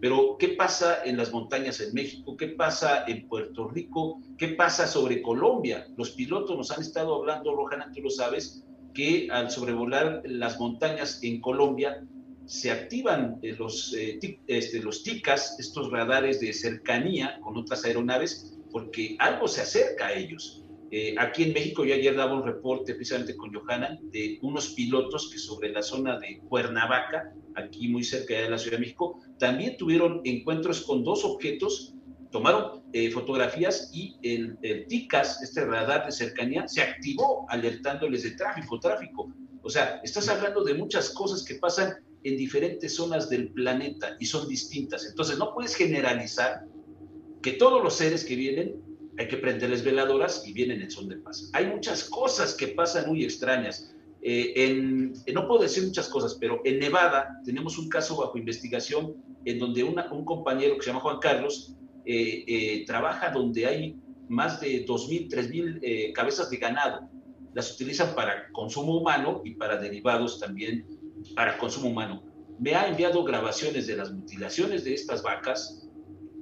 Pero, 0.00 0.36
¿qué 0.36 0.48
pasa 0.48 1.04
en 1.04 1.16
las 1.16 1.32
montañas 1.32 1.80
en 1.80 1.94
México? 1.94 2.36
¿Qué 2.36 2.48
pasa 2.48 3.04
en 3.06 3.28
Puerto 3.28 3.68
Rico? 3.68 4.20
¿Qué 4.36 4.48
pasa 4.48 4.88
sobre 4.88 5.22
Colombia? 5.22 5.86
Los 5.96 6.10
pilotos 6.10 6.56
nos 6.56 6.72
han 6.72 6.80
estado 6.80 7.14
hablando, 7.14 7.54
Rohan, 7.54 7.92
tú 7.92 8.00
lo 8.00 8.10
sabes, 8.10 8.64
que 8.94 9.28
al 9.30 9.50
sobrevolar 9.50 10.22
las 10.24 10.58
montañas 10.58 11.22
en 11.22 11.40
Colombia 11.40 12.04
se 12.46 12.70
activan 12.70 13.38
eh, 13.42 13.54
los, 13.58 13.94
eh, 13.94 14.18
este, 14.46 14.82
los 14.82 15.02
TICAS, 15.04 15.58
estos 15.60 15.90
radares 15.90 16.40
de 16.40 16.52
cercanía 16.52 17.38
con 17.40 17.56
otras 17.56 17.84
aeronaves, 17.84 18.58
porque 18.72 19.16
algo 19.18 19.46
se 19.46 19.60
acerca 19.60 20.06
a 20.08 20.14
ellos. 20.14 20.61
Eh, 20.94 21.14
aquí 21.18 21.44
en 21.44 21.54
México 21.54 21.86
yo 21.86 21.94
ayer 21.94 22.14
daba 22.14 22.34
un 22.34 22.44
reporte 22.44 22.94
precisamente 22.94 23.34
con 23.34 23.50
Johanna 23.50 23.98
de 24.02 24.38
unos 24.42 24.74
pilotos 24.74 25.30
que 25.32 25.38
sobre 25.38 25.70
la 25.70 25.82
zona 25.82 26.18
de 26.18 26.40
Cuernavaca, 26.40 27.32
aquí 27.54 27.88
muy 27.88 28.04
cerca 28.04 28.34
de 28.34 28.50
la 28.50 28.58
Ciudad 28.58 28.76
de 28.76 28.82
México, 28.82 29.18
también 29.38 29.78
tuvieron 29.78 30.20
encuentros 30.24 30.82
con 30.82 31.02
dos 31.02 31.24
objetos, 31.24 31.94
tomaron 32.30 32.82
eh, 32.92 33.10
fotografías 33.10 33.90
y 33.94 34.18
el, 34.22 34.58
el, 34.60 34.86
TICAS, 34.86 35.40
este 35.42 35.64
radar 35.64 36.04
de 36.04 36.12
cercanía, 36.12 36.68
se 36.68 36.82
activó 36.82 37.46
alertándoles 37.48 38.24
de 38.24 38.32
tráfico, 38.32 38.78
tráfico. 38.78 39.32
O 39.62 39.70
sea, 39.70 39.98
estás 40.04 40.28
hablando 40.28 40.62
de 40.62 40.74
muchas 40.74 41.08
cosas 41.08 41.42
que 41.42 41.54
pasan 41.54 41.94
en 42.22 42.36
diferentes 42.36 42.94
zonas 42.94 43.30
del 43.30 43.50
planeta 43.54 44.14
y 44.20 44.26
son 44.26 44.46
distintas. 44.46 45.06
Entonces, 45.06 45.38
no 45.38 45.54
puedes 45.54 45.74
generalizar 45.74 46.66
que 47.42 47.52
todos 47.52 47.82
los 47.82 47.94
seres 47.94 48.26
que 48.26 48.36
vienen 48.36 48.91
hay 49.18 49.28
que 49.28 49.36
prenderles 49.36 49.84
veladoras 49.84 50.46
y 50.46 50.52
vienen 50.52 50.82
en 50.82 50.90
son 50.90 51.08
de 51.08 51.16
paz. 51.16 51.50
Hay 51.52 51.66
muchas 51.66 52.04
cosas 52.04 52.54
que 52.54 52.68
pasan 52.68 53.08
muy 53.08 53.24
extrañas. 53.24 53.94
Eh, 54.22 54.52
en, 54.56 55.12
no 55.34 55.48
puedo 55.48 55.62
decir 55.62 55.84
muchas 55.84 56.08
cosas, 56.08 56.36
pero 56.40 56.60
en 56.64 56.78
Nevada 56.78 57.40
tenemos 57.44 57.76
un 57.78 57.88
caso 57.88 58.16
bajo 58.16 58.38
investigación 58.38 59.16
en 59.44 59.58
donde 59.58 59.82
un 59.82 60.24
compañero 60.24 60.76
que 60.76 60.82
se 60.82 60.90
llama 60.90 61.00
Juan 61.00 61.18
Carlos 61.18 61.74
eh, 62.06 62.44
eh, 62.46 62.84
trabaja 62.86 63.30
donde 63.30 63.66
hay 63.66 63.96
más 64.28 64.60
de 64.60 64.86
2.000, 64.86 65.28
3.000 65.28 66.12
cabezas 66.12 66.48
de 66.50 66.56
ganado. 66.56 67.08
Las 67.52 67.72
utilizan 67.72 68.14
para 68.14 68.50
consumo 68.52 68.96
humano 68.96 69.42
y 69.44 69.54
para 69.54 69.76
derivados 69.76 70.40
también 70.40 70.86
para 71.34 71.58
consumo 71.58 71.90
humano. 71.90 72.22
Me 72.58 72.74
ha 72.74 72.86
enviado 72.86 73.24
grabaciones 73.24 73.86
de 73.86 73.96
las 73.96 74.12
mutilaciones 74.12 74.84
de 74.84 74.94
estas 74.94 75.22
vacas, 75.22 75.81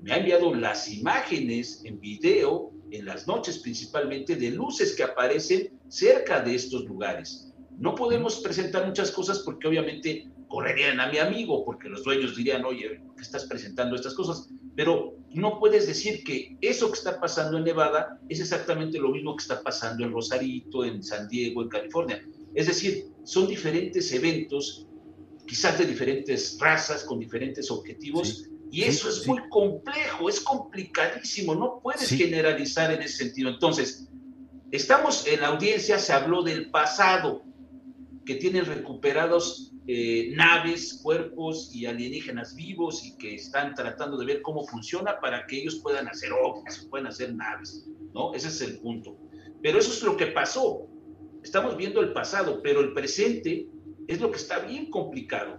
me 0.03 0.13
ha 0.13 0.19
enviado 0.19 0.55
las 0.55 0.89
imágenes 0.89 1.83
en 1.85 2.01
video, 2.01 2.73
en 2.91 3.05
las 3.05 3.27
noches 3.27 3.59
principalmente, 3.59 4.37
de 4.37 4.51
luces 4.51 4.95
que 4.95 5.03
aparecen 5.03 5.79
cerca 5.89 6.41
de 6.41 6.55
estos 6.55 6.85
lugares. 6.85 7.53
No 7.79 7.95
podemos 7.95 8.41
presentar 8.41 8.87
muchas 8.87 9.11
cosas 9.11 9.41
porque 9.41 9.69
obviamente 9.69 10.29
correrían 10.49 11.01
a 11.01 11.09
mi 11.09 11.19
amigo, 11.19 11.65
porque 11.65 11.89
los 11.89 12.03
dueños 12.03 12.37
dirían, 12.37 12.65
oye, 12.65 13.01
¿por 13.07 13.17
qué 13.17 13.23
estás 13.23 13.47
presentando 13.47 13.95
estas 13.95 14.15
cosas? 14.15 14.49
Pero 14.75 15.17
no 15.33 15.59
puedes 15.59 15.87
decir 15.87 16.25
que 16.25 16.57
eso 16.61 16.91
que 16.91 16.99
está 16.99 17.21
pasando 17.21 17.59
en 17.59 17.65
Nevada 17.65 18.19
es 18.29 18.41
exactamente 18.41 18.99
lo 18.99 19.11
mismo 19.11 19.37
que 19.37 19.43
está 19.43 19.63
pasando 19.63 20.05
en 20.05 20.13
Rosarito, 20.13 20.85
en 20.85 21.03
San 21.03 21.29
Diego, 21.29 21.63
en 21.63 21.69
California. 21.69 22.27
Es 22.55 22.67
decir, 22.67 23.07
son 23.23 23.47
diferentes 23.47 24.13
eventos, 24.13 24.89
quizás 25.47 25.79
de 25.79 25.87
diferentes 25.87 26.59
razas, 26.59 27.05
con 27.05 27.21
diferentes 27.21 27.71
objetivos, 27.71 28.51
y 28.71 28.83
eso 28.83 29.09
es 29.09 29.27
muy 29.27 29.41
complejo, 29.49 30.29
es 30.29 30.41
complicadísimo, 30.41 31.55
no 31.55 31.81
puedes 31.83 32.09
generalizar 32.09 32.93
en 32.93 33.03
ese 33.03 33.25
sentido. 33.25 33.51
Entonces, 33.51 34.09
estamos 34.71 35.27
en 35.27 35.41
la 35.41 35.49
audiencia, 35.49 35.99
se 35.99 36.13
habló 36.13 36.43
del 36.43 36.71
pasado, 36.71 37.43
que 38.25 38.37
tienen 38.37 38.67
recuperados 38.67 39.73
eh, 39.89 40.31
naves, 40.37 41.01
cuerpos 41.03 41.75
y 41.75 41.87
alienígenas 41.87 42.55
vivos 42.55 43.05
y 43.05 43.17
que 43.17 43.35
están 43.35 43.75
tratando 43.75 44.17
de 44.17 44.27
ver 44.27 44.43
cómo 44.43 44.65
funciona 44.67 45.19
para 45.19 45.47
que 45.47 45.59
ellos 45.59 45.81
puedan 45.83 46.07
hacer 46.07 46.31
ovnis, 46.33 46.87
puedan 46.89 47.09
hacer 47.09 47.35
naves, 47.35 47.89
¿no? 48.15 48.33
Ese 48.35 48.49
es 48.49 48.61
el 48.61 48.79
punto. 48.79 49.17
Pero 49.63 49.81
eso 49.81 49.93
es 49.93 50.03
lo 50.03 50.17
que 50.17 50.29
pasó. 50.29 50.87
Estamos 51.43 51.77
viendo 51.77 52.01
el 52.01 52.13
pasado, 52.13 52.61
pero 52.63 52.81
el 52.81 52.93
presente 52.93 53.67
es 54.07 54.21
lo 54.21 54.31
que 54.31 54.37
está 54.37 54.61
bien 54.61 54.91
complicado 54.91 55.59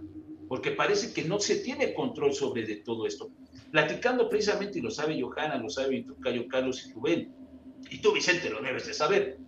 porque 0.52 0.72
parece 0.72 1.14
que 1.14 1.24
no 1.24 1.40
se 1.40 1.60
tiene 1.60 1.94
control 1.94 2.34
sobre 2.34 2.66
de 2.66 2.76
todo 2.76 3.06
esto. 3.06 3.30
Platicando 3.70 4.28
precisamente, 4.28 4.80
y 4.80 4.82
lo 4.82 4.90
sabe 4.90 5.18
Johanna, 5.18 5.56
lo 5.56 5.70
sabe 5.70 6.04
Cayo 6.20 6.46
Carlos 6.46 6.86
y 6.86 6.92
Rubén, 6.92 7.32
y 7.90 8.02
tú 8.02 8.12
Vicente 8.12 8.50
lo 8.50 8.60
debes 8.60 8.86
de 8.86 8.92
saber, 8.92 9.38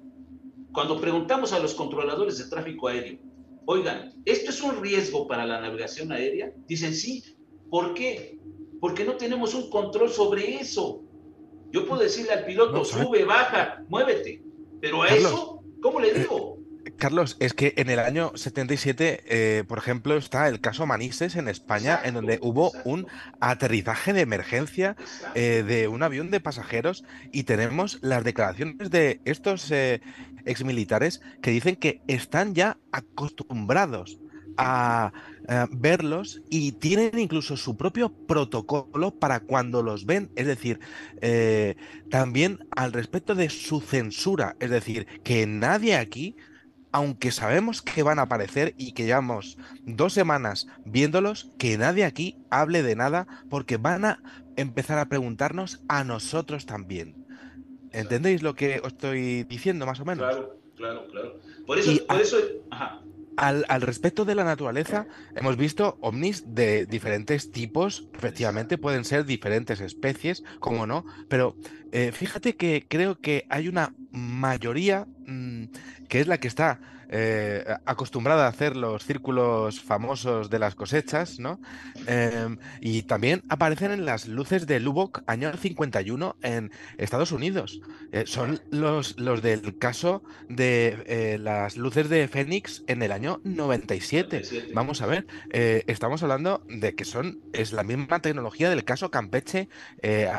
cuando 0.73 0.99
preguntamos 0.99 1.53
a 1.53 1.59
los 1.59 1.75
controladores 1.75 2.39
de 2.39 2.49
tráfico 2.49 2.89
aéreo, 2.89 3.19
oigan, 3.67 4.15
¿esto 4.25 4.49
es 4.49 4.63
un 4.63 4.83
riesgo 4.83 5.27
para 5.27 5.45
la 5.45 5.61
navegación 5.61 6.11
aérea? 6.11 6.55
Dicen 6.67 6.95
sí. 6.95 7.23
¿Por 7.69 7.93
qué? 7.93 8.39
Porque 8.81 9.05
no 9.05 9.19
tenemos 9.19 9.55
un 9.55 9.69
control 9.69 10.09
sobre 10.09 10.55
eso. 10.55 11.03
Yo 11.71 11.87
puedo 11.87 12.01
decirle 12.01 12.33
al 12.33 12.47
piloto, 12.47 12.83
sube, 12.83 13.27
baja, 13.27 13.85
muévete, 13.91 14.43
pero 14.81 15.03
a 15.03 15.09
eso, 15.09 15.63
¿cómo 15.83 16.01
le 16.01 16.15
digo? 16.15 16.54
Carlos, 16.99 17.37
es 17.41 17.55
que 17.55 17.75
en 17.77 17.91
el 17.91 17.99
año 17.99 18.33
77, 18.35 19.25
eh, 19.27 19.65
por 19.65 19.79
ejemplo, 19.79 20.17
está 20.17 20.49
el 20.49 20.61
caso 20.61 20.87
Manises 20.87 21.37
en 21.37 21.49
España, 21.49 22.01
en 22.05 22.15
donde 22.15 22.39
hubo 22.41 22.73
un 22.85 23.07
aterrizaje 23.41 24.13
de 24.13 24.21
emergencia 24.21 24.97
eh, 25.35 25.65
de 25.67 25.89
un 25.89 26.03
avión 26.03 26.31
de 26.31 26.41
pasajeros 26.41 27.05
y 27.33 27.45
tenemos 27.45 27.99
las 28.01 28.25
declaraciones 28.25 28.91
de 28.91 29.21
estos 29.25 29.71
eh, 29.71 30.01
exmilitares 30.45 31.21
que 31.43 31.51
dicen 31.51 31.77
que 31.77 32.01
están 32.07 32.55
ya 32.55 32.79
acostumbrados 32.93 34.19
a 34.57 35.13
verlos 35.73 36.41
y 36.49 36.73
tienen 36.73 37.19
incluso 37.19 37.57
su 37.57 37.77
propio 37.77 38.11
protocolo 38.11 39.11
para 39.11 39.41
cuando 39.41 39.83
los 39.83 40.07
ven, 40.07 40.31
es 40.37 40.47
decir, 40.47 40.79
también 42.09 42.61
al 42.71 42.93
respecto 42.93 43.35
de 43.35 43.51
su 43.51 43.81
censura, 43.81 44.55
es 44.61 44.71
decir, 44.71 45.07
que 45.25 45.47
nadie 45.47 45.97
aquí 45.97 46.37
aunque 46.95 47.33
sabemos 47.33 47.83
que 47.83 48.05
van 48.05 48.21
a 48.21 48.23
aparecer 48.23 48.73
y 48.79 48.93
que 48.93 49.05
llevamos 49.05 49.59
dos 49.83 50.13
semanas 50.13 50.69
viéndolos, 50.85 51.51
que 51.59 51.77
nadie 51.77 52.05
aquí 52.05 52.39
hable 52.51 52.85
de 52.85 52.95
nada 52.95 53.27
porque 53.51 53.79
van 53.79 54.05
a 54.05 54.23
empezar 54.55 55.01
a 55.01 55.09
preguntarnos 55.09 55.83
a 55.89 56.05
nosotros 56.05 56.67
también. 56.67 57.17
¿Entendéis 57.91 58.45
lo 58.45 58.55
que 58.55 58.79
os 58.79 58.93
estoy 58.93 59.43
diciendo 59.43 59.87
más 59.87 59.99
o 59.99 60.05
menos? 60.05 60.25
Claro, 60.25 60.57
claro, 60.77 61.09
claro. 61.09 61.41
Por 61.67 61.81
eso, 61.81 61.91
por 62.07 62.21
eso 62.21 62.37
Al, 63.37 63.65
al, 63.69 63.83
respecto 63.83 64.25
de 64.25 64.35
la 64.35 64.45
naturaleza, 64.45 65.07
hemos 65.35 65.57
visto 65.57 65.99
ovnis 66.01 66.55
de 66.55 66.87
diferentes 66.87 67.51
tipos, 67.51 68.09
efectivamente 68.15 68.79
pueden 68.79 69.05
ser 69.05 69.25
diferentes 69.25 69.81
especies, 69.81 70.45
como 70.61 70.87
no, 70.87 71.05
pero 71.29 71.57
eh, 71.93 72.13
fíjate 72.13 72.57
que 72.57 72.87
creo 72.89 73.21
que 73.21 73.47
hay 73.51 73.69
una 73.69 73.95
mayoría 74.11 75.07
mm, 75.27 75.65
que 76.09 76.21
es 76.21 76.27
la 76.27 76.39
que 76.39 76.49
está 76.49 76.81
eh, 77.09 77.65
acostumbrada 77.85 78.47
a 78.47 78.49
hacer 78.49 78.77
los 78.77 79.05
círculos 79.05 79.81
famosos 79.81 80.51
de 80.51 80.59
las 80.59 80.75
cosechas, 80.75 81.39
¿no? 81.39 81.61
Em, 82.07 82.59
y 82.81 83.03
también 83.03 83.43
aparecen 83.49 83.93
en 83.93 84.05
las 84.05 84.29
luces 84.29 84.67
de 84.67 84.81
Lubbock 84.81 85.23
año 85.27 85.53
51 85.53 86.37
en 86.43 86.71
Estados 86.99 87.33
Unidos. 87.33 87.81
Eh, 88.13 88.25
son 88.27 88.61
los, 88.71 89.19
los 89.19 89.43
del 89.43 89.79
caso 89.79 90.23
de 90.49 91.03
eh, 91.07 91.39
las 91.39 91.77
luces 91.77 92.09
de 92.09 92.29
Fénix 92.29 92.85
en 92.87 93.03
el 93.03 93.13
año 93.13 93.41
97. 93.45 94.43
Vamos 94.75 95.03
a 95.03 95.07
ver, 95.07 95.27
estamos 95.51 96.23
hablando 96.23 96.63
de 96.69 96.95
que 96.95 97.05
son 97.05 97.41
es 97.53 97.73
la 97.73 97.83
misma 97.83 98.21
tecnología 98.21 98.71
del 98.71 98.85
caso 98.85 99.11
Campeche 99.11 99.69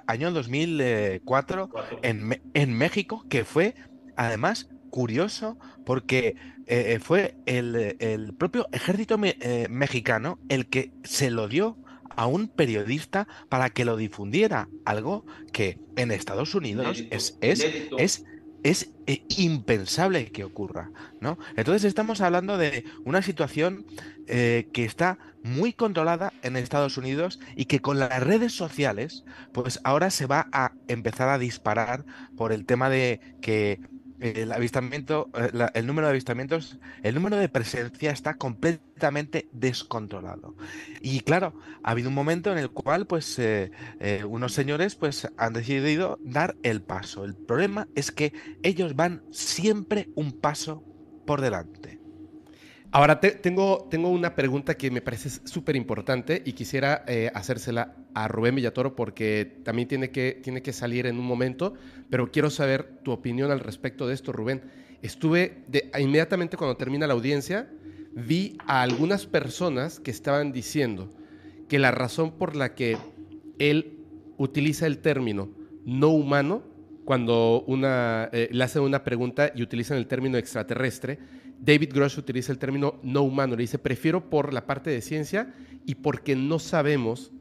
año 0.08 0.32
2004 0.32 1.70
en, 2.02 2.42
en 2.54 2.74
México, 2.78 3.26
que 3.30 3.44
fue 3.44 3.76
además 4.16 4.70
curioso 4.96 5.58
porque 5.86 6.36
eh, 6.68 6.94
eh, 6.94 7.00
fue 7.00 7.36
el, 7.46 8.34
propio 8.38 8.68
ejército 8.72 9.20
eh, 9.22 9.68
mexicano 9.70 10.40
el 10.50 10.68
que 10.68 10.92
se 11.04 11.30
lo 11.30 11.48
dio 11.48 11.78
a 12.10 12.26
un 12.26 12.48
periodista 12.48 13.28
para 13.50 13.70
que 13.70 13.86
lo 13.86 13.98
difundiera, 13.98 14.68
algo 14.86 15.26
que 15.52 15.78
en 15.96 16.12
Estados 16.12 16.56
Unidos 16.56 17.04
es, 17.12 17.38
es, 17.42 17.66
es, 17.98 18.26
es 18.64 18.90
impensable 19.38 20.32
que 20.32 20.44
ocurra, 20.44 20.92
¿no? 21.20 21.38
Entonces 21.58 21.84
estamos 21.84 22.22
hablando 22.22 22.58
de 22.58 22.86
una 23.04 23.22
situación 23.22 23.86
que 24.26 24.72
está 24.74 25.20
muy 25.44 25.74
controlada 25.74 26.34
en 26.42 26.56
Estados 26.56 26.98
Unidos 26.98 27.40
y 27.56 27.66
que 27.66 27.82
con 27.82 28.00
las 28.00 28.24
redes 28.24 28.54
sociales, 28.54 29.24
pues 29.52 29.80
ahora 29.84 30.10
se 30.10 30.26
va 30.26 30.48
a 30.52 30.72
empezar 30.88 31.30
a 31.30 31.38
disparar 31.38 32.06
por 32.36 32.54
el 32.54 32.66
tema 32.66 32.90
de 32.90 33.20
que 33.42 33.82
el 34.20 34.52
avistamiento, 34.52 35.30
eh, 35.36 35.52
el 35.74 35.88
número 35.88 36.08
de 36.08 36.12
avistamientos, 36.12 36.80
el 37.04 37.16
número 37.16 37.38
de 37.38 37.50
presencia 37.50 38.12
está 38.12 38.36
completamente 38.36 39.50
descontrolado. 39.52 40.56
Y 41.02 41.22
claro, 41.22 41.54
ha 41.84 41.92
habido 41.92 42.10
un 42.10 42.16
momento 42.16 42.52
en 42.52 42.58
el 42.58 42.72
cual, 42.72 43.08
pues, 43.08 43.38
eh, 43.40 43.72
eh, 44.00 44.24
unos 44.26 44.54
señores, 44.54 44.96
pues, 44.96 45.28
han 45.38 45.54
decidido 45.54 46.20
dar 46.24 46.56
el 46.64 46.82
paso. 46.82 47.26
El 47.26 47.36
problema 47.36 47.88
es 47.96 48.12
que 48.12 48.34
ellos 48.64 48.96
van 48.96 49.24
siempre 49.32 50.10
un 50.16 50.32
paso 50.32 50.84
por 51.26 51.42
delante. 51.42 52.05
Ahora 52.96 53.20
tengo, 53.20 53.90
tengo 53.92 54.08
una 54.08 54.36
pregunta 54.36 54.78
que 54.78 54.90
me 54.90 55.02
parece 55.02 55.30
súper 55.30 55.76
importante 55.76 56.42
y 56.46 56.54
quisiera 56.54 57.04
eh, 57.10 57.30
hacérsela 57.36 57.94
a 58.14 58.30
Rubén 58.30 58.56
Villatoro 58.56 58.96
porque 58.96 59.60
también 59.66 59.90
tiene 59.90 60.12
que, 60.12 60.40
tiene 60.42 60.62
que 60.62 60.72
salir 60.72 61.06
en 61.06 61.20
un 61.20 61.26
momento, 61.26 61.74
pero 62.10 62.32
quiero 62.32 62.50
saber 62.50 63.02
tu 63.04 63.12
opinión 63.12 63.52
al 63.52 63.60
respecto 63.60 64.08
de 64.08 64.14
esto, 64.14 64.32
Rubén. 64.32 64.62
Estuve 65.02 65.66
inmediatamente 66.00 66.56
cuando 66.56 66.78
termina 66.78 67.06
la 67.06 67.16
audiencia, 67.16 67.70
vi 68.14 68.58
a 68.66 68.82
algunas 68.82 69.26
personas 69.26 70.00
que 70.00 70.12
estaban 70.12 70.54
diciendo 70.54 71.10
que 71.68 71.80
la 71.80 71.92
razón 71.92 72.32
por 72.32 72.56
la 72.56 72.76
que 72.76 72.98
él 73.60 74.06
utiliza 74.38 74.88
el 74.88 75.00
término 75.00 75.50
no 75.84 76.12
humano 76.12 76.64
cuando 77.04 77.64
una, 77.68 78.30
eh, 78.34 78.50
le 78.52 78.64
hacen 78.64 78.82
una 78.82 79.04
pregunta 79.04 79.52
y 79.54 79.62
utilizan 79.62 79.98
el 79.98 80.08
término 80.08 80.38
extraterrestre, 80.38 81.20
David 81.60 81.94
Grosh 81.94 82.18
utiliza 82.18 82.52
el 82.52 82.60
término 82.60 83.00
no 83.04 83.24
humano. 83.24 83.56
Le 83.56 83.64
dice, 83.64 83.80
prefiero 83.80 84.30
por 84.30 84.54
la 84.54 84.66
parte 84.66 84.90
de 84.90 85.02
ciencia 85.02 85.54
y 85.86 85.96
porque 85.96 86.36
no 86.36 86.60
sabemos 86.60 87.32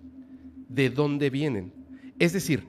de 0.68 0.90
dónde 0.90 1.30
vienen. 1.30 1.72
Es 2.18 2.32
decir, 2.32 2.66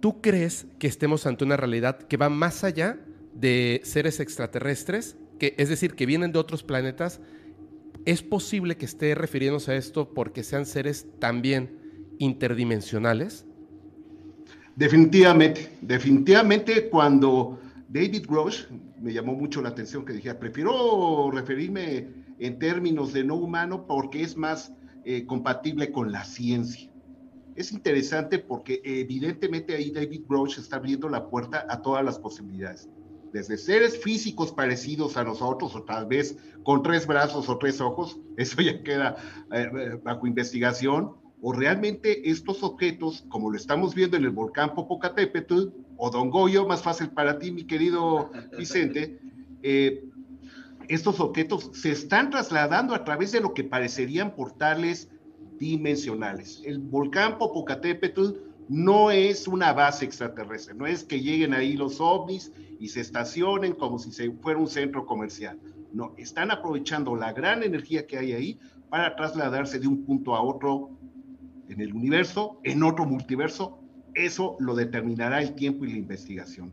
¿tú 0.00 0.20
crees 0.20 0.66
que 0.78 0.86
estemos 0.86 1.26
ante 1.26 1.44
una 1.44 1.56
realidad 1.56 1.98
que 1.98 2.16
va 2.16 2.28
más 2.28 2.64
allá 2.64 2.98
de 3.34 3.80
seres 3.84 4.20
extraterrestres? 4.20 5.16
Que, 5.38 5.54
es 5.58 5.68
decir, 5.68 5.94
que 5.94 6.06
vienen 6.06 6.32
de 6.32 6.38
otros 6.38 6.62
planetas. 6.62 7.20
¿Es 8.04 8.22
posible 8.22 8.76
que 8.76 8.84
esté 8.84 9.14
refiriéndose 9.14 9.72
a 9.72 9.76
esto 9.76 10.12
porque 10.12 10.42
sean 10.42 10.66
seres 10.66 11.06
también 11.18 11.70
interdimensionales? 12.18 13.46
Definitivamente, 14.76 15.70
definitivamente 15.80 16.88
cuando 16.90 17.60
David 17.94 18.26
Grosh 18.28 18.64
me 19.00 19.12
llamó 19.12 19.34
mucho 19.34 19.62
la 19.62 19.68
atención 19.68 20.04
que 20.04 20.14
dijera, 20.14 20.36
prefiero 20.36 21.30
referirme 21.30 22.08
en 22.40 22.58
términos 22.58 23.12
de 23.12 23.22
no 23.22 23.36
humano 23.36 23.86
porque 23.86 24.20
es 24.20 24.36
más 24.36 24.72
eh, 25.04 25.24
compatible 25.26 25.92
con 25.92 26.10
la 26.10 26.24
ciencia. 26.24 26.90
Es 27.54 27.70
interesante 27.70 28.40
porque 28.40 28.80
evidentemente 28.82 29.76
ahí 29.76 29.92
David 29.92 30.22
Grosh 30.28 30.58
está 30.58 30.74
abriendo 30.76 31.08
la 31.08 31.30
puerta 31.30 31.66
a 31.68 31.82
todas 31.82 32.04
las 32.04 32.18
posibilidades. 32.18 32.88
Desde 33.32 33.56
seres 33.56 33.96
físicos 34.02 34.50
parecidos 34.50 35.16
a 35.16 35.22
nosotros, 35.22 35.76
o 35.76 35.84
tal 35.84 36.06
vez 36.06 36.36
con 36.64 36.82
tres 36.82 37.06
brazos 37.06 37.48
o 37.48 37.58
tres 37.58 37.80
ojos, 37.80 38.18
eso 38.36 38.60
ya 38.60 38.82
queda 38.82 39.16
eh, 39.52 39.70
eh, 39.72 40.00
bajo 40.02 40.26
investigación, 40.26 41.12
o 41.46 41.52
realmente 41.52 42.30
estos 42.30 42.62
objetos, 42.62 43.26
como 43.28 43.50
lo 43.50 43.58
estamos 43.58 43.94
viendo 43.94 44.16
en 44.16 44.24
el 44.24 44.30
volcán 44.30 44.74
Popocatépetl, 44.74 45.68
o 45.98 46.08
Don 46.08 46.30
Goyo, 46.30 46.66
más 46.66 46.80
fácil 46.80 47.10
para 47.10 47.38
ti, 47.38 47.52
mi 47.52 47.64
querido 47.64 48.30
Vicente, 48.56 49.20
eh, 49.62 50.06
estos 50.88 51.20
objetos 51.20 51.68
se 51.74 51.90
están 51.90 52.30
trasladando 52.30 52.94
a 52.94 53.04
través 53.04 53.30
de 53.32 53.42
lo 53.42 53.52
que 53.52 53.62
parecerían 53.62 54.34
portales 54.34 55.10
dimensionales. 55.58 56.62
El 56.64 56.78
volcán 56.78 57.36
Popocatépetl 57.36 58.38
no 58.70 59.10
es 59.10 59.46
una 59.46 59.74
base 59.74 60.06
extraterrestre, 60.06 60.72
no 60.74 60.86
es 60.86 61.04
que 61.04 61.20
lleguen 61.20 61.52
ahí 61.52 61.74
los 61.74 62.00
ovnis 62.00 62.52
y 62.80 62.88
se 62.88 63.02
estacionen 63.02 63.74
como 63.74 63.98
si 63.98 64.12
se 64.12 64.30
fuera 64.30 64.58
un 64.58 64.68
centro 64.68 65.04
comercial. 65.04 65.60
No, 65.92 66.14
están 66.16 66.50
aprovechando 66.50 67.14
la 67.14 67.34
gran 67.34 67.62
energía 67.62 68.06
que 68.06 68.16
hay 68.16 68.32
ahí 68.32 68.58
para 68.88 69.14
trasladarse 69.14 69.78
de 69.78 69.88
un 69.88 70.06
punto 70.06 70.34
a 70.34 70.40
otro 70.40 71.03
en 71.68 71.80
el 71.80 71.94
universo, 71.94 72.60
en 72.64 72.82
otro 72.82 73.04
multiverso. 73.06 73.80
Eso 74.14 74.56
lo 74.60 74.74
determinará 74.74 75.42
el 75.42 75.54
tiempo 75.54 75.84
y 75.84 75.92
la 75.92 75.98
investigación. 75.98 76.72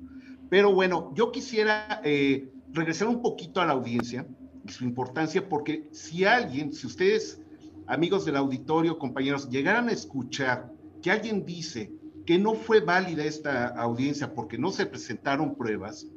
Pero 0.50 0.74
bueno, 0.74 1.14
yo 1.16 1.32
quisiera 1.32 2.02
eh, 2.04 2.52
regresar 2.72 3.08
un 3.08 3.22
poquito 3.22 3.62
a 3.62 3.66
la 3.66 3.74
audiencia 3.74 4.28
y 4.66 4.72
su 4.72 4.84
importancia, 4.84 5.48
porque 5.48 5.88
si 5.92 6.26
alguien, 6.26 6.74
si 6.74 6.88
ustedes, 6.88 7.42
amigos 7.88 8.26
del 8.26 8.36
auditorio, 8.36 9.00
compañeros, 9.00 9.50
llegaran 9.50 9.90
a 9.90 9.94
escuchar 9.94 10.72
que 11.02 11.10
alguien 11.10 11.46
dice 11.46 11.92
que 12.26 12.38
no 12.38 12.54
fue 12.54 12.82
válida 12.82 13.24
esta 13.24 13.68
audiencia 13.68 14.34
porque 14.34 14.58
no 14.58 14.72
se 14.72 14.86
presentaron 14.86 15.56
pruebas, 15.56 16.08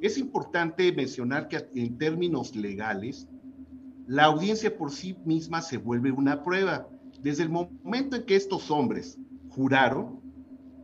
es 0.00 0.18
importante 0.18 0.90
mencionar 0.92 1.48
que 1.48 1.68
en 1.74 1.96
términos 1.96 2.56
legales, 2.56 3.28
la 4.06 4.24
audiencia 4.24 4.76
por 4.76 4.90
sí 4.90 5.16
misma 5.24 5.62
se 5.62 5.76
vuelve 5.76 6.10
una 6.10 6.42
prueba. 6.42 6.88
Desde 7.22 7.44
el 7.44 7.50
momento 7.50 8.16
en 8.16 8.24
que 8.24 8.34
estos 8.34 8.70
hombres 8.70 9.16
juraron, 9.48 10.20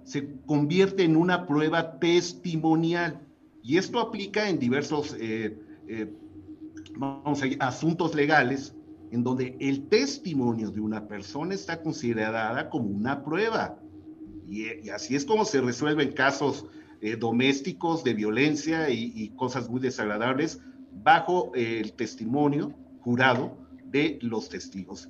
se 0.05 0.41
convierte 0.47 1.03
en 1.03 1.17
una 1.17 1.47
prueba 1.47 1.99
testimonial. 1.99 3.21
Y 3.63 3.77
esto 3.77 3.99
aplica 3.99 4.49
en 4.49 4.59
diversos 4.59 5.17
eh, 5.19 5.59
eh, 5.89 6.11
asuntos 7.59 8.15
legales 8.15 8.75
en 9.11 9.25
donde 9.25 9.57
el 9.61 9.89
testimonio 9.89 10.71
de 10.71 10.81
una 10.81 11.09
persona 11.09 11.55
está 11.55 11.83
considerada 11.83 12.71
como 12.71 12.89
una 12.89 13.25
prueba. 13.25 13.79
Y, 14.47 14.89
así 14.91 15.17
es 15.17 15.25
como 15.25 15.45
se 15.45 15.61
resuelven 15.61 16.13
casos 16.13 16.67
eh, 17.01 17.17
domésticos 17.17 18.05
de 18.05 18.15
violencia 18.15 18.91
y, 18.91 19.29
cosas 19.31 19.69
muy 19.69 19.81
desagradables 19.81 20.61
bajo 21.03 21.53
el 21.55 21.93
testimonio 21.95 22.73
jurado 23.01 23.59
de 23.91 24.19
los 24.23 24.49
testigos. 24.49 25.09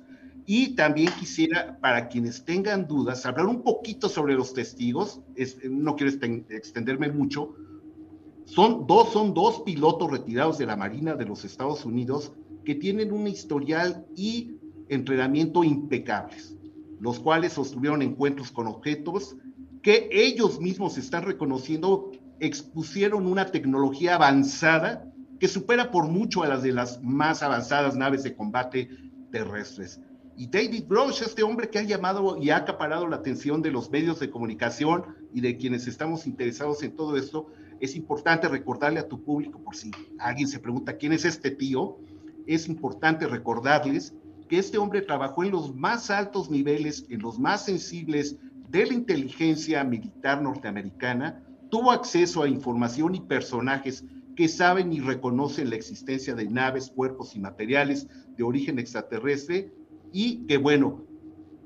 Y 0.51 0.69
también 0.69 1.11
quisiera, 1.19 1.77
para 1.79 2.07
quienes 2.07 2.43
tengan 2.43 2.87
dudas, 2.87 3.23
hablar 3.27 3.45
un 3.45 3.61
poquito 3.61 4.09
sobre 4.09 4.33
los 4.33 4.51
testigos. 4.51 5.21
no 5.69 5.95
quiero 5.95 6.11
extenderme 6.49 7.11
mucho, 7.11 7.53
son 8.45 8.87
dos, 8.87 9.13
son 9.13 9.35
dos 9.35 9.61
pilotos 9.61 10.09
retirados 10.09 10.57
de 10.57 10.65
la 10.65 10.75
Marina 10.75 11.13
de 11.13 11.25
los 11.25 11.45
Estados 11.45 11.85
Unidos 11.85 12.31
que 12.65 12.73
tienen 12.73 13.11
un 13.11 13.27
historial 13.27 14.07
y 14.15 14.55
entrenamiento 14.87 15.63
impecables, 15.63 16.57
los 16.99 17.19
cuales 17.19 17.53
sostuvieron 17.53 18.01
encuentros 18.01 18.51
con 18.51 18.65
objetos 18.65 19.35
que 19.83 20.09
ellos 20.11 20.59
mismos 20.59 20.97
están 20.97 21.25
reconociendo, 21.25 22.09
expusieron 22.39 23.27
una 23.27 23.45
tecnología 23.45 24.15
avanzada 24.15 25.13
que 25.39 25.47
supera 25.47 25.91
por 25.91 26.07
mucho 26.07 26.41
a 26.41 26.47
las 26.47 26.63
de 26.63 26.71
las 26.71 27.03
más 27.03 27.43
avanzadas 27.43 27.95
naves 27.95 28.23
de 28.23 28.35
combate 28.35 28.89
terrestres. 29.31 30.01
Y 30.39 30.47
David 30.47 30.85
Grosh, 30.87 31.21
este 31.21 31.43
hombre 31.43 31.69
que 31.69 31.79
ha 31.79 31.83
llamado 31.83 32.37
y 32.41 32.49
ha 32.49 32.55
acaparado 32.55 33.05
la 33.09 33.17
atención 33.17 33.61
de 33.61 33.71
los 33.71 33.91
medios 33.91 34.21
de 34.21 34.29
comunicación 34.29 35.03
y 35.33 35.41
de 35.41 35.57
quienes 35.57 35.85
estamos 35.85 36.25
interesados 36.27 36.81
en 36.81 36.95
todo 36.95 37.17
esto, 37.17 37.47
es 37.81 37.93
importante 37.97 38.47
recordarle 38.47 39.01
a 39.01 39.07
tu 39.09 39.21
público, 39.21 39.59
por 39.59 39.75
si 39.75 39.91
alguien 40.17 40.47
se 40.47 40.59
pregunta 40.59 40.95
quién 40.95 41.11
es 41.11 41.25
este 41.25 41.51
tío, 41.51 41.97
es 42.47 42.69
importante 42.69 43.27
recordarles 43.27 44.13
que 44.47 44.59
este 44.59 44.77
hombre 44.77 45.01
trabajó 45.01 45.43
en 45.43 45.51
los 45.51 45.75
más 45.75 46.09
altos 46.09 46.49
niveles, 46.49 47.05
en 47.09 47.21
los 47.21 47.37
más 47.37 47.65
sensibles 47.65 48.37
de 48.69 48.85
la 48.85 48.93
inteligencia 48.93 49.83
militar 49.83 50.41
norteamericana, 50.41 51.43
tuvo 51.69 51.91
acceso 51.91 52.43
a 52.43 52.47
información 52.47 53.13
y 53.13 53.19
personajes 53.19 54.05
que 54.37 54.47
saben 54.47 54.93
y 54.93 55.01
reconocen 55.01 55.69
la 55.69 55.75
existencia 55.75 56.33
de 56.33 56.45
naves, 56.45 56.89
cuerpos 56.95 57.35
y 57.35 57.39
materiales 57.39 58.07
de 58.37 58.43
origen 58.43 58.79
extraterrestre 58.79 59.73
y 60.11 60.45
que, 60.47 60.57
bueno, 60.57 61.03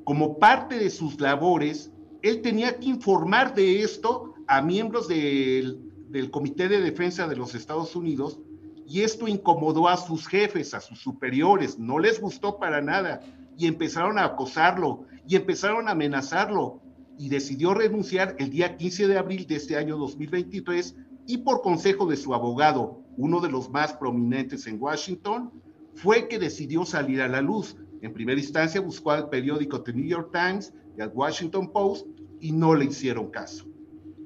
como 0.04 0.38
parte 0.38 0.78
de 0.78 0.90
sus 0.90 1.20
labores, 1.20 1.92
él 2.22 2.42
tenía 2.42 2.78
que 2.80 2.88
informar 2.88 3.54
de 3.54 3.82
esto 3.82 4.34
a 4.48 4.62
miembros 4.62 5.08
del 5.08 6.30
Comité 6.32 6.68
de 6.68 6.82
Defensa 6.82 7.28
de 7.28 7.36
los 7.36 7.56
Estados 7.56 7.96
Unidos 7.96 8.40
y 8.88 9.02
esto 9.02 9.28
incomodó 9.28 9.88
a 9.88 9.98
sus 9.98 10.28
jefes, 10.28 10.74
a 10.74 10.82
sus 10.82 11.00
superiores, 11.00 11.80
no 11.80 12.00
les 12.00 12.20
gustó 12.20 12.60
para 12.60 12.82
nada 12.82 13.22
y 13.58 13.68
empezaron 13.68 14.18
a 14.20 14.26
acosarlo 14.26 15.06
y 15.28 15.36
empezaron 15.36 15.88
a 15.88 15.92
amenazarlo 15.92 16.82
y 17.18 17.30
decidió 17.30 17.74
renunciar 17.74 18.36
el 18.40 18.50
día 18.50 18.76
15 18.76 19.08
de 19.08 19.18
abril 19.18 19.48
de 19.48 19.56
este 19.56 19.78
año 19.78 19.98
2023 19.98 20.96
y 21.28 21.38
por 21.38 21.62
consejo 21.62 22.06
de 22.06 22.18
su 22.18 22.34
abogado, 22.34 23.02
uno 23.18 23.40
de 23.40 23.50
los 23.50 23.70
más 23.70 23.94
prominentes 23.94 24.68
en 24.68 24.82
Washington, 24.82 25.52
fue 25.96 26.28
que 26.28 26.40
decidió 26.40 26.86
salir 26.86 27.22
a 27.22 27.28
la 27.28 27.42
luz. 27.42 27.78
En 28.04 28.12
primera 28.12 28.38
instancia 28.38 28.82
buscó 28.82 29.12
al 29.12 29.30
periódico 29.30 29.82
The 29.82 29.94
New 29.94 30.06
York 30.06 30.30
Times 30.34 30.74
y 30.98 31.02
al 31.02 31.12
Washington 31.14 31.72
Post 31.72 32.06
y 32.42 32.52
no 32.52 32.76
le 32.76 32.84
hicieron 32.86 33.32
caso. 33.32 33.66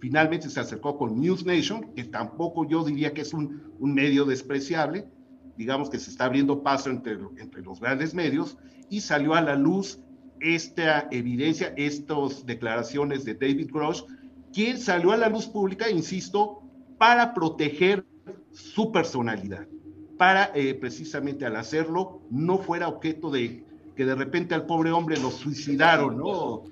Finalmente 0.01 0.49
se 0.49 0.59
acercó 0.59 0.97
con 0.97 1.21
News 1.21 1.45
Nation, 1.45 1.93
que 1.93 2.03
tampoco 2.03 2.67
yo 2.67 2.83
diría 2.83 3.13
que 3.13 3.21
es 3.21 3.33
un, 3.33 3.61
medio 3.79 4.25
despreciable, 4.25 5.07
digamos 5.57 5.91
que 5.91 5.99
se 5.99 6.09
está 6.09 6.25
abriendo 6.25 6.63
paso 6.63 6.89
entre, 6.89 7.19
entre 7.37 7.61
los 7.61 7.79
grandes 7.79 8.15
medios, 8.15 8.57
y 8.89 9.01
salió 9.01 9.35
a 9.35 9.41
la 9.41 9.55
luz 9.55 9.99
esta 10.39 11.07
evidencia, 11.11 11.71
estas 11.77 12.47
declaraciones 12.47 13.25
de 13.25 13.35
David 13.35 13.69
Grosh, 13.71 14.01
quien 14.51 14.79
salió 14.79 15.11
a 15.11 15.17
la 15.17 15.29
luz 15.29 15.45
pública, 15.45 15.87
insisto, 15.87 16.63
para 16.97 17.35
proteger 17.35 18.07
su 18.51 18.91
personalidad, 18.91 19.67
para 20.17 20.51
eh, 20.55 20.73
precisamente 20.73 21.45
al 21.45 21.57
hacerlo 21.57 22.23
no 22.31 22.57
fuera 22.57 22.87
objeto 22.87 23.29
de 23.29 23.66
que 23.97 24.05
de 24.05 24.13
repente 24.13 24.53
al 24.53 24.67
pobre 24.67 24.91
hombre 24.91 25.17
lo 25.19 25.31
suicidaron, 25.31 26.17
¿no? 26.19 26.65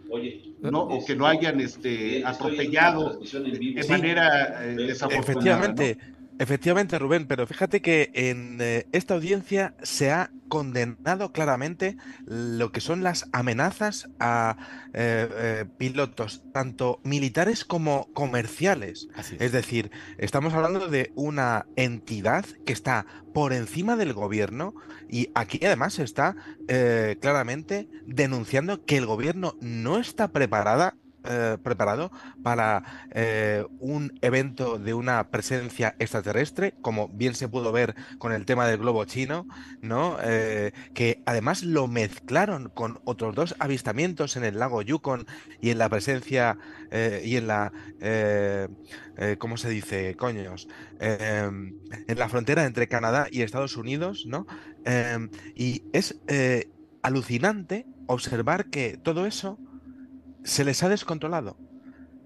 ¿no? 0.61 0.81
O 0.81 1.03
que 1.03 1.15
lo 1.15 1.25
hayan 1.25 1.59
este, 1.59 2.23
atropellado 2.23 3.19
de, 3.19 3.85
manera 3.89 4.63
eh, 4.63 4.75
desafortunada. 4.75 5.31
Efectivamente. 5.31 5.97
Efectivamente, 6.37 6.99
Rubén, 6.99 7.27
pero 7.27 7.47
fíjate 7.47 7.81
que 7.81 8.11
en 8.13 8.57
eh, 8.59 8.87
esta 8.91 9.13
audiencia 9.13 9.73
se 9.83 10.11
ha 10.11 10.31
condenado 10.49 11.31
claramente 11.31 11.95
lo 12.25 12.73
que 12.73 12.81
son 12.81 13.03
las 13.03 13.29
amenazas 13.31 14.09
a 14.19 14.57
eh, 14.93 15.29
eh, 15.31 15.65
pilotos, 15.77 16.43
tanto 16.51 16.99
militares 17.03 17.63
como 17.63 18.11
comerciales. 18.13 19.07
es. 19.39 19.51
decir, 19.53 19.91
estamos 20.17 20.53
hablando 20.53 20.89
de 20.89 21.13
una 21.15 21.67
entidad 21.77 22.45
que 22.65 22.73
está 22.73 23.05
por 23.33 23.53
encima 23.53 23.95
del 23.95 24.11
gobierno 24.11 24.75
y 25.09 25.29
aquí 25.35 25.59
además 25.65 25.93
se 25.93 26.03
está 26.03 26.35
claramente 27.21 27.87
denunciando 28.05 28.83
que 28.85 28.97
el 28.97 29.05
gobierno 29.05 29.55
no 29.61 29.99
está 29.99 30.29
preparada 30.29 30.95
eh, 31.27 31.57
preparado 31.61 32.11
para 32.43 33.07
eh, 33.11 33.65
un 33.79 34.17
evento 34.21 34.77
de 34.77 34.93
una 34.93 35.29
presencia 35.29 35.95
extraterrestre, 35.99 36.73
como 36.81 37.07
bien 37.09 37.35
se 37.35 37.47
pudo 37.47 37.71
ver 37.71 37.95
con 38.17 38.31
el 38.31 38.45
tema 38.45 38.67
del 38.67 38.79
globo 38.79 39.05
chino, 39.05 39.47
¿no? 39.81 40.17
Eh, 40.21 40.71
que 40.93 41.23
además 41.25 41.63
lo 41.63 41.87
mezclaron 41.87 42.69
con 42.69 42.99
otros 43.05 43.35
dos 43.35 43.55
avistamientos 43.59 44.35
en 44.35 44.43
el 44.43 44.59
lago 44.59 44.81
Yukon 44.81 45.25
y 45.61 45.71
en 45.71 45.77
la 45.77 45.89
presencia 45.89 46.57
y 47.23 47.35
en 47.35 47.47
la 47.47 47.71
¿cómo 49.37 49.57
se 49.57 49.69
dice? 49.69 50.15
Coños. 50.15 50.67
en 50.99 51.79
la 52.17 52.29
frontera 52.29 52.65
entre 52.65 52.87
Canadá 52.87 53.27
y 53.31 53.41
Estados 53.41 53.75
Unidos, 53.75 54.25
¿no? 54.27 54.45
y 55.55 55.83
es 55.91 56.19
alucinante 57.01 57.85
observar 58.07 58.65
que 58.69 58.97
todo 58.97 59.25
eso 59.25 59.59
se 60.45 60.63
les 60.63 60.81
ha 60.83 60.89
descontrolado. 60.89 61.57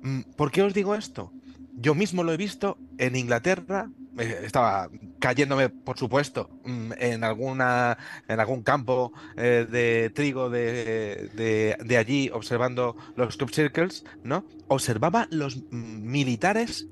Mm, 0.01 0.21
¿Por 0.35 0.51
qué 0.51 0.61
os 0.61 0.73
digo 0.73 0.93
esto? 0.93 1.31
Yo 1.75 1.95
mismo 1.95 2.23
lo 2.23 2.33
he 2.33 2.37
visto 2.37 2.77
en 2.97 3.15
Inglaterra, 3.15 3.89
eh, 4.17 4.41
estaba 4.43 4.89
cayéndome, 5.19 5.69
por 5.69 5.97
supuesto, 5.97 6.49
mm, 6.65 6.91
en, 6.97 7.23
alguna, 7.23 7.97
en 8.27 8.39
algún 8.39 8.63
campo 8.63 9.13
eh, 9.37 9.65
de 9.69 10.11
trigo 10.13 10.49
de, 10.49 11.97
allí, 11.97 12.29
observando 12.33 12.97
los 13.15 13.37
club 13.37 13.51
circles, 13.51 14.03
¿no? 14.23 14.45
Observaba 14.67 15.27
los 15.31 15.57
mm, 15.57 16.11
militares 16.11 16.87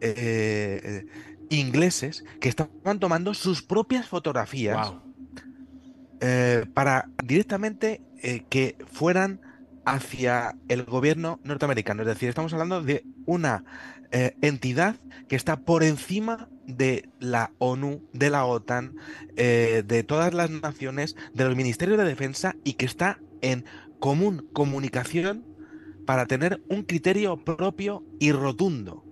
eh, 0.00 1.06
ingleses 1.50 2.24
que 2.40 2.48
estaban 2.48 2.98
tomando 2.98 3.34
sus 3.34 3.62
propias 3.62 4.06
fotografías 4.06 4.94
para 6.74 7.08
directamente 7.24 8.02
que 8.50 8.76
fueran 8.92 9.40
hacia 9.84 10.56
el 10.68 10.84
gobierno 10.84 11.40
norteamericano. 11.44 12.02
Es 12.02 12.08
decir, 12.08 12.28
estamos 12.28 12.52
hablando 12.52 12.82
de 12.82 13.04
una 13.26 13.64
eh, 14.12 14.36
entidad 14.42 14.96
que 15.28 15.36
está 15.36 15.60
por 15.60 15.82
encima 15.82 16.48
de 16.66 17.08
la 17.18 17.52
ONU, 17.58 18.02
de 18.12 18.30
la 18.30 18.44
OTAN, 18.44 18.96
eh, 19.36 19.82
de 19.86 20.02
todas 20.02 20.34
las 20.34 20.50
naciones, 20.50 21.16
de 21.34 21.44
los 21.44 21.56
ministerios 21.56 21.98
de 21.98 22.04
defensa 22.04 22.56
y 22.64 22.74
que 22.74 22.86
está 22.86 23.18
en 23.40 23.64
común 23.98 24.48
comunicación 24.52 25.44
para 26.06 26.26
tener 26.26 26.62
un 26.68 26.82
criterio 26.82 27.44
propio 27.44 28.04
y 28.18 28.32
rotundo. 28.32 29.04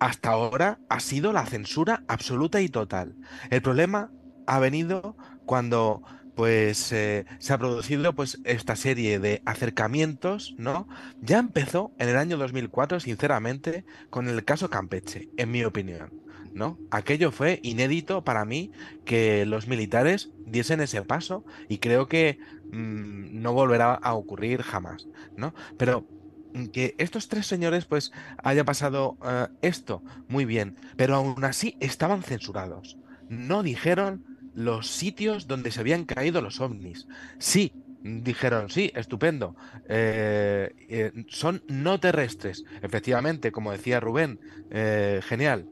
Hasta 0.00 0.30
ahora 0.30 0.80
ha 0.88 1.00
sido 1.00 1.32
la 1.32 1.46
censura 1.46 2.02
absoluta 2.08 2.60
y 2.60 2.68
total. 2.68 3.14
El 3.50 3.62
problema 3.62 4.10
ha 4.46 4.58
venido 4.58 5.16
cuando 5.46 6.02
pues 6.34 6.92
eh, 6.92 7.26
se 7.38 7.52
ha 7.52 7.58
producido 7.58 8.14
pues 8.14 8.40
esta 8.44 8.76
serie 8.76 9.18
de 9.18 9.42
acercamientos, 9.44 10.54
¿no? 10.58 10.88
Ya 11.20 11.38
empezó 11.38 11.92
en 11.98 12.08
el 12.08 12.16
año 12.16 12.36
2004, 12.36 13.00
sinceramente, 13.00 13.84
con 14.10 14.28
el 14.28 14.44
caso 14.44 14.68
Campeche, 14.68 15.28
en 15.36 15.50
mi 15.50 15.64
opinión, 15.64 16.12
¿no? 16.52 16.78
Aquello 16.90 17.30
fue 17.30 17.60
inédito 17.62 18.24
para 18.24 18.44
mí 18.44 18.72
que 19.04 19.46
los 19.46 19.68
militares 19.68 20.30
diesen 20.46 20.80
ese 20.80 21.02
paso 21.02 21.44
y 21.68 21.78
creo 21.78 22.08
que 22.08 22.38
mm, 22.72 23.40
no 23.40 23.52
volverá 23.52 23.94
a 23.94 24.14
ocurrir 24.14 24.62
jamás, 24.62 25.06
¿no? 25.36 25.54
Pero 25.78 26.06
mm, 26.52 26.66
que 26.66 26.94
estos 26.98 27.28
tres 27.28 27.46
señores 27.46 27.84
pues 27.84 28.10
haya 28.42 28.64
pasado 28.64 29.16
eh, 29.24 29.46
esto 29.62 30.02
muy 30.28 30.44
bien, 30.44 30.76
pero 30.96 31.14
aún 31.14 31.44
así 31.44 31.76
estaban 31.80 32.22
censurados. 32.22 32.98
No 33.28 33.62
dijeron 33.62 34.33
los 34.54 34.88
sitios 34.88 35.46
donde 35.46 35.70
se 35.70 35.80
habían 35.80 36.04
caído 36.04 36.40
los 36.40 36.60
ovnis. 36.60 37.06
Sí, 37.38 37.72
dijeron, 38.04 38.68
sí, 38.68 38.92
estupendo, 38.94 39.56
eh, 39.88 40.74
eh, 40.88 41.24
son 41.28 41.62
no 41.68 41.98
terrestres. 41.98 42.64
Efectivamente, 42.82 43.50
como 43.50 43.72
decía 43.72 44.00
Rubén, 44.00 44.38
eh, 44.70 45.20
genial. 45.24 45.66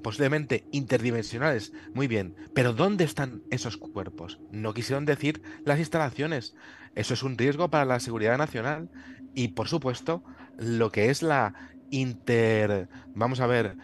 posiblemente 0.00 0.64
interdimensionales, 0.70 1.72
muy 1.92 2.06
bien, 2.06 2.36
pero 2.54 2.72
¿dónde 2.72 3.02
están 3.02 3.42
esos 3.50 3.76
cuerpos? 3.76 4.38
No 4.52 4.72
quisieron 4.74 5.06
decir 5.06 5.42
las 5.64 5.80
instalaciones. 5.80 6.54
Eso 6.94 7.14
es 7.14 7.24
un 7.24 7.36
riesgo 7.36 7.68
para 7.68 7.84
la 7.84 7.98
seguridad 7.98 8.38
nacional 8.38 8.88
y, 9.34 9.48
por 9.48 9.66
supuesto, 9.66 10.22
lo 10.56 10.92
que 10.92 11.10
es 11.10 11.24
la 11.24 11.52
inter, 11.90 12.88
vamos 13.12 13.40
a 13.40 13.48
ver, 13.48 13.74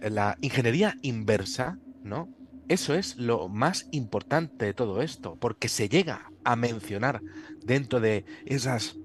la 0.00 0.38
ingeniería 0.40 0.96
inversa, 1.02 1.76
¿no? 2.04 2.28
Eso 2.68 2.94
es 2.94 3.16
lo 3.16 3.48
más 3.48 3.88
importante 3.90 4.64
de 4.66 4.74
todo 4.74 5.02
esto, 5.02 5.36
porque 5.36 5.68
se 5.68 5.88
llega 5.88 6.30
a 6.44 6.56
mencionar 6.56 7.20
dentro 7.62 8.00
de 8.00 8.24
esas 8.46 8.96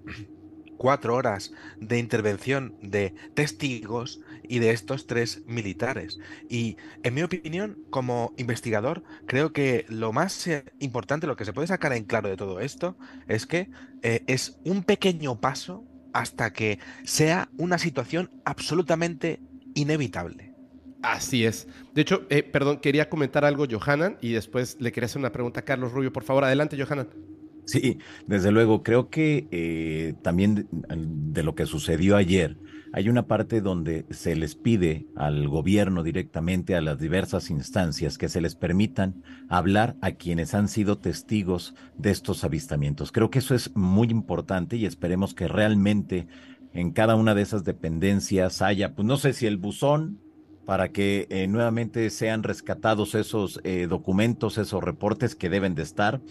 cuatro 0.78 1.14
horas 1.16 1.52
de 1.78 2.00
intervención 2.00 2.76
de 2.82 3.14
testigos 3.34 4.22
y 4.48 4.60
de 4.60 4.72
estos 4.72 5.08
tres 5.08 5.44
militares. 5.46 6.18
Y 6.50 6.78
en 7.04 7.14
mi 7.14 7.22
opinión, 7.22 7.78
como 7.90 8.34
investigador, 8.38 9.04
creo 9.28 9.52
que 9.52 9.86
lo 9.90 10.14
más 10.14 10.48
eh, 10.48 10.64
importante, 10.80 11.28
lo 11.28 11.36
que 11.36 11.46
se 11.46 11.54
puede 11.54 11.68
sacar 11.68 11.92
en 11.94 12.06
claro 12.06 12.30
de 12.30 12.38
todo 12.38 12.62
esto, 12.62 12.98
es 13.28 13.46
que 13.46 13.70
eh, 14.02 14.24
es 14.28 14.58
un 14.64 14.84
pequeño 14.84 15.40
paso 15.42 15.86
hasta 16.14 16.54
que 16.54 16.80
sea 17.04 17.50
una 17.58 17.78
situación 17.78 18.32
absolutamente 18.46 19.42
inevitable. 19.76 20.49
Así 21.02 21.46
es. 21.46 21.68
De 21.94 22.02
hecho, 22.02 22.26
eh, 22.30 22.44
perdón, 22.44 22.80
quería 22.80 23.10
comentar 23.10 23.46
algo, 23.46 23.66
Johanan, 23.70 24.18
y 24.22 24.34
después 24.34 24.78
le 24.80 24.92
quería 24.92 25.06
hacer 25.06 25.20
una 25.20 25.32
pregunta 25.32 25.62
a 25.62 25.64
Carlos 25.64 25.92
Rubio. 25.92 26.12
Por 26.12 26.24
favor, 26.24 26.44
adelante, 26.44 26.78
Johanan. 26.82 27.08
Sí, 27.66 28.00
desde 28.26 28.52
luego, 28.52 28.82
creo 28.82 29.10
que 29.10 29.48
eh, 29.52 30.16
también 30.24 30.68
de, 30.72 31.44
lo 31.44 31.54
que 31.54 31.68
sucedió 31.68 32.18
ayer, 32.18 32.58
hay 32.94 33.10
una 33.10 33.28
parte 33.28 33.62
donde 33.62 34.08
se 34.10 34.36
les 34.36 34.56
pide 34.56 35.06
al 35.16 35.48
gobierno 35.48 36.02
directamente, 36.02 36.76
a 36.76 36.82
las 36.82 36.98
diversas 36.98 37.52
instancias, 37.52 38.18
que 38.18 38.28
se 38.28 38.42
les 38.42 38.56
permitan 38.56 39.22
hablar 39.50 39.96
a 40.02 40.14
quienes 40.14 40.56
han 40.56 40.68
sido 40.68 40.98
testigos 40.98 41.76
de 41.96 42.10
estos 42.10 42.44
avistamientos. 42.44 43.12
Creo 43.12 43.30
que 43.30 43.38
eso 43.38 43.54
es 43.54 43.76
muy 43.76 44.08
importante 44.08 44.76
y 44.76 44.88
esperemos 44.88 45.36
que 45.36 45.48
realmente 45.48 46.28
en 46.74 46.92
cada 46.92 47.16
una 47.16 47.36
de 47.36 47.44
esas 47.44 47.64
dependencias 47.64 48.64
haya, 48.64 48.96
pues 48.96 49.08
no 49.08 49.18
sé 49.18 49.34
si 49.34 49.46
el 49.46 49.58
buzón 49.58 50.20
para 50.70 50.90
que 50.90 51.26
eh, 51.32 51.48
nuevamente 51.48 52.12
sean 52.12 52.44
rescatados 52.44 53.16
esos 53.16 53.60
eh, 53.64 53.88
documentos, 53.90 54.60
esos 54.60 54.84
reportes 54.84 55.36
que 55.36 55.50
deben 55.50 55.74
de 55.74 55.82
estar 55.82 56.22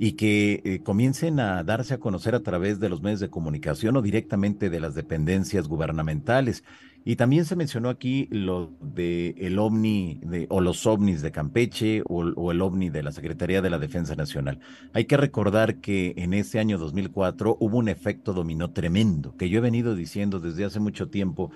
y 0.00 0.14
que 0.14 0.62
eh, 0.64 0.80
comiencen 0.82 1.38
a 1.38 1.62
darse 1.62 1.94
a 1.94 2.00
conocer 2.00 2.34
a 2.34 2.42
través 2.42 2.80
de 2.80 2.88
los 2.88 3.02
medios 3.02 3.20
de 3.20 3.30
comunicación 3.30 3.96
o 3.96 4.02
directamente 4.02 4.68
de 4.68 4.80
las 4.80 4.96
dependencias 4.96 5.68
gubernamentales. 5.68 6.64
Y 7.04 7.14
también 7.14 7.44
se 7.44 7.54
mencionó 7.54 7.88
aquí 7.88 8.26
lo 8.32 8.72
de 8.80 9.36
el 9.38 9.60
ovni 9.60 10.20
o 10.48 10.60
los 10.60 10.84
ovnis 10.84 11.22
de 11.22 11.30
Campeche 11.30 12.02
o, 12.02 12.24
o, 12.24 12.50
el 12.50 12.60
ovni 12.60 12.90
de 12.90 13.04
la 13.04 13.12
Secretaría 13.12 13.62
de 13.62 13.70
la 13.70 13.78
Defensa 13.78 14.16
Nacional. 14.16 14.58
Hay 14.92 15.04
que 15.04 15.16
recordar 15.16 15.76
que 15.76 16.14
en 16.16 16.34
ese 16.34 16.58
año 16.58 16.78
2004 16.78 17.56
hubo 17.60 17.78
un 17.78 17.88
efecto 17.88 18.32
dominó 18.32 18.72
tremendo, 18.72 19.36
que 19.36 19.48
yo 19.48 19.58
he 19.58 19.62
venido 19.62 19.94
diciendo 19.94 20.40
desde 20.40 20.64
hace 20.64 20.80
mucho 20.80 21.08
tiempo 21.08 21.52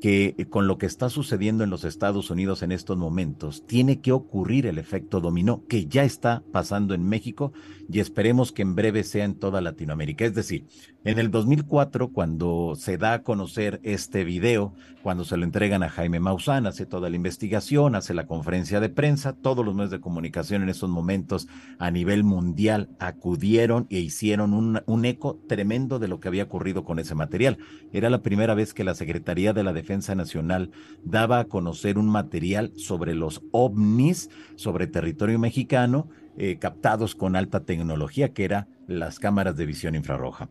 que 0.00 0.34
eh, 0.38 0.46
con 0.46 0.66
lo 0.66 0.78
que 0.78 0.86
está 0.86 1.08
sucediendo 1.10 1.64
en 1.64 1.70
los 1.70 1.84
Estados 1.84 2.30
Unidos 2.30 2.62
en 2.62 2.72
estos 2.72 2.96
momentos, 2.96 3.64
tiene 3.66 4.00
que 4.00 4.12
ocurrir 4.12 4.66
el 4.66 4.78
efecto 4.78 5.20
dominó 5.20 5.64
que 5.68 5.86
ya 5.86 6.04
está 6.04 6.42
pasando 6.52 6.94
en 6.94 7.08
México 7.08 7.52
y 7.92 8.00
esperemos 8.00 8.52
que 8.52 8.62
en 8.62 8.74
breve 8.74 9.02
sea 9.04 9.24
en 9.24 9.34
toda 9.34 9.60
Latinoamérica. 9.60 10.24
Es 10.24 10.34
decir, 10.34 10.66
en 11.04 11.18
el 11.18 11.30
2004, 11.30 12.12
cuando 12.12 12.74
se 12.76 12.98
da 12.98 13.14
a 13.14 13.22
conocer 13.22 13.80
este 13.82 14.22
video, 14.22 14.74
cuando 15.02 15.24
se 15.24 15.36
lo 15.36 15.44
entregan 15.44 15.82
a 15.82 15.88
Jaime 15.88 16.20
Maussan, 16.20 16.66
hace 16.66 16.86
toda 16.86 17.10
la 17.10 17.16
investigación, 17.16 17.94
hace 17.94 18.14
la 18.14 18.26
conferencia 18.26 18.80
de 18.80 18.90
prensa, 18.90 19.32
todos 19.32 19.64
los 19.64 19.74
medios 19.74 19.90
de 19.90 20.00
comunicación 20.00 20.62
en 20.62 20.68
esos 20.68 20.90
momentos 20.90 21.48
a 21.78 21.90
nivel 21.90 22.22
mundial 22.22 22.90
acudieron 22.98 23.86
e 23.90 23.98
hicieron 23.98 24.52
un, 24.52 24.82
un 24.86 25.04
eco 25.04 25.40
tremendo 25.48 25.98
de 25.98 26.08
lo 26.08 26.20
que 26.20 26.28
había 26.28 26.44
ocurrido 26.44 26.84
con 26.84 26.98
ese 26.98 27.14
material. 27.14 27.58
Era 27.92 28.10
la 28.10 28.22
primera 28.22 28.54
vez 28.54 28.74
que 28.74 28.84
la 28.84 28.94
Secretaría 28.94 29.52
de 29.52 29.64
la 29.64 29.72
Defensa 29.72 30.14
Nacional 30.14 30.70
daba 31.02 31.40
a 31.40 31.44
conocer 31.46 31.98
un 31.98 32.08
material 32.08 32.72
sobre 32.76 33.14
los 33.14 33.42
ovnis, 33.52 34.30
sobre 34.56 34.86
territorio 34.86 35.38
mexicano, 35.38 36.08
eh, 36.38 36.58
captados 36.58 37.14
con 37.14 37.36
alta 37.36 37.60
tecnología, 37.60 38.32
que 38.32 38.44
era 38.44 38.68
las 38.86 39.18
cámaras 39.18 39.56
de 39.56 39.66
visión 39.66 39.94
infrarroja. 39.94 40.48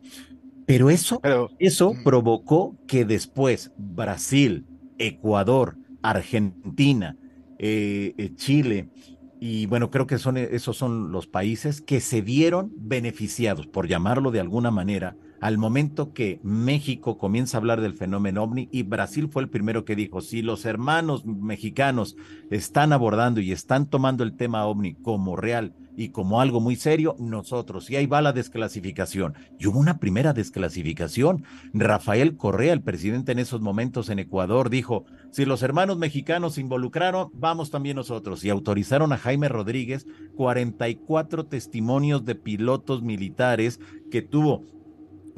Pero 0.66 0.88
eso, 0.88 1.20
eso 1.58 1.94
provocó 2.04 2.76
que 2.86 3.04
después 3.04 3.72
Brasil, 3.76 4.66
Ecuador, 4.98 5.76
Argentina, 6.02 7.16
eh, 7.58 8.14
eh, 8.16 8.34
Chile, 8.36 8.88
y 9.40 9.66
bueno, 9.66 9.90
creo 9.90 10.06
que 10.06 10.18
son, 10.18 10.36
esos 10.36 10.76
son 10.76 11.12
los 11.12 11.26
países 11.26 11.80
que 11.80 12.00
se 12.00 12.20
vieron 12.20 12.72
beneficiados, 12.76 13.66
por 13.66 13.88
llamarlo 13.88 14.30
de 14.30 14.40
alguna 14.40 14.70
manera, 14.70 15.16
al 15.40 15.58
momento 15.58 16.12
que 16.12 16.40
México 16.42 17.18
comienza 17.18 17.56
a 17.56 17.60
hablar 17.60 17.80
del 17.80 17.94
fenómeno 17.94 18.42
ovni 18.42 18.68
y 18.70 18.82
Brasil 18.82 19.28
fue 19.30 19.42
el 19.42 19.48
primero 19.48 19.84
que 19.84 19.96
dijo, 19.96 20.20
si 20.20 20.42
los 20.42 20.64
hermanos 20.64 21.24
mexicanos 21.24 22.16
están 22.50 22.92
abordando 22.92 23.40
y 23.40 23.52
están 23.52 23.86
tomando 23.86 24.22
el 24.22 24.36
tema 24.36 24.66
ovni 24.66 24.94
como 24.94 25.36
real 25.36 25.74
y 25.96 26.10
como 26.10 26.40
algo 26.40 26.60
muy 26.60 26.76
serio, 26.76 27.16
nosotros, 27.18 27.90
y 27.90 27.96
ahí 27.96 28.06
va 28.06 28.22
la 28.22 28.32
desclasificación. 28.32 29.34
Y 29.58 29.66
hubo 29.66 29.78
una 29.78 29.98
primera 29.98 30.32
desclasificación. 30.32 31.44
Rafael 31.74 32.36
Correa, 32.36 32.72
el 32.72 32.80
presidente 32.80 33.32
en 33.32 33.38
esos 33.38 33.60
momentos 33.60 34.08
en 34.08 34.18
Ecuador, 34.18 34.70
dijo, 34.70 35.04
si 35.30 35.44
los 35.44 35.62
hermanos 35.62 35.98
mexicanos 35.98 36.54
se 36.54 36.62
involucraron, 36.62 37.28
vamos 37.34 37.70
también 37.70 37.96
nosotros. 37.96 38.44
Y 38.44 38.50
autorizaron 38.50 39.12
a 39.12 39.18
Jaime 39.18 39.48
Rodríguez 39.48 40.06
44 40.36 41.46
testimonios 41.46 42.24
de 42.24 42.34
pilotos 42.34 43.02
militares 43.02 43.78
que 44.10 44.22
tuvo 44.22 44.64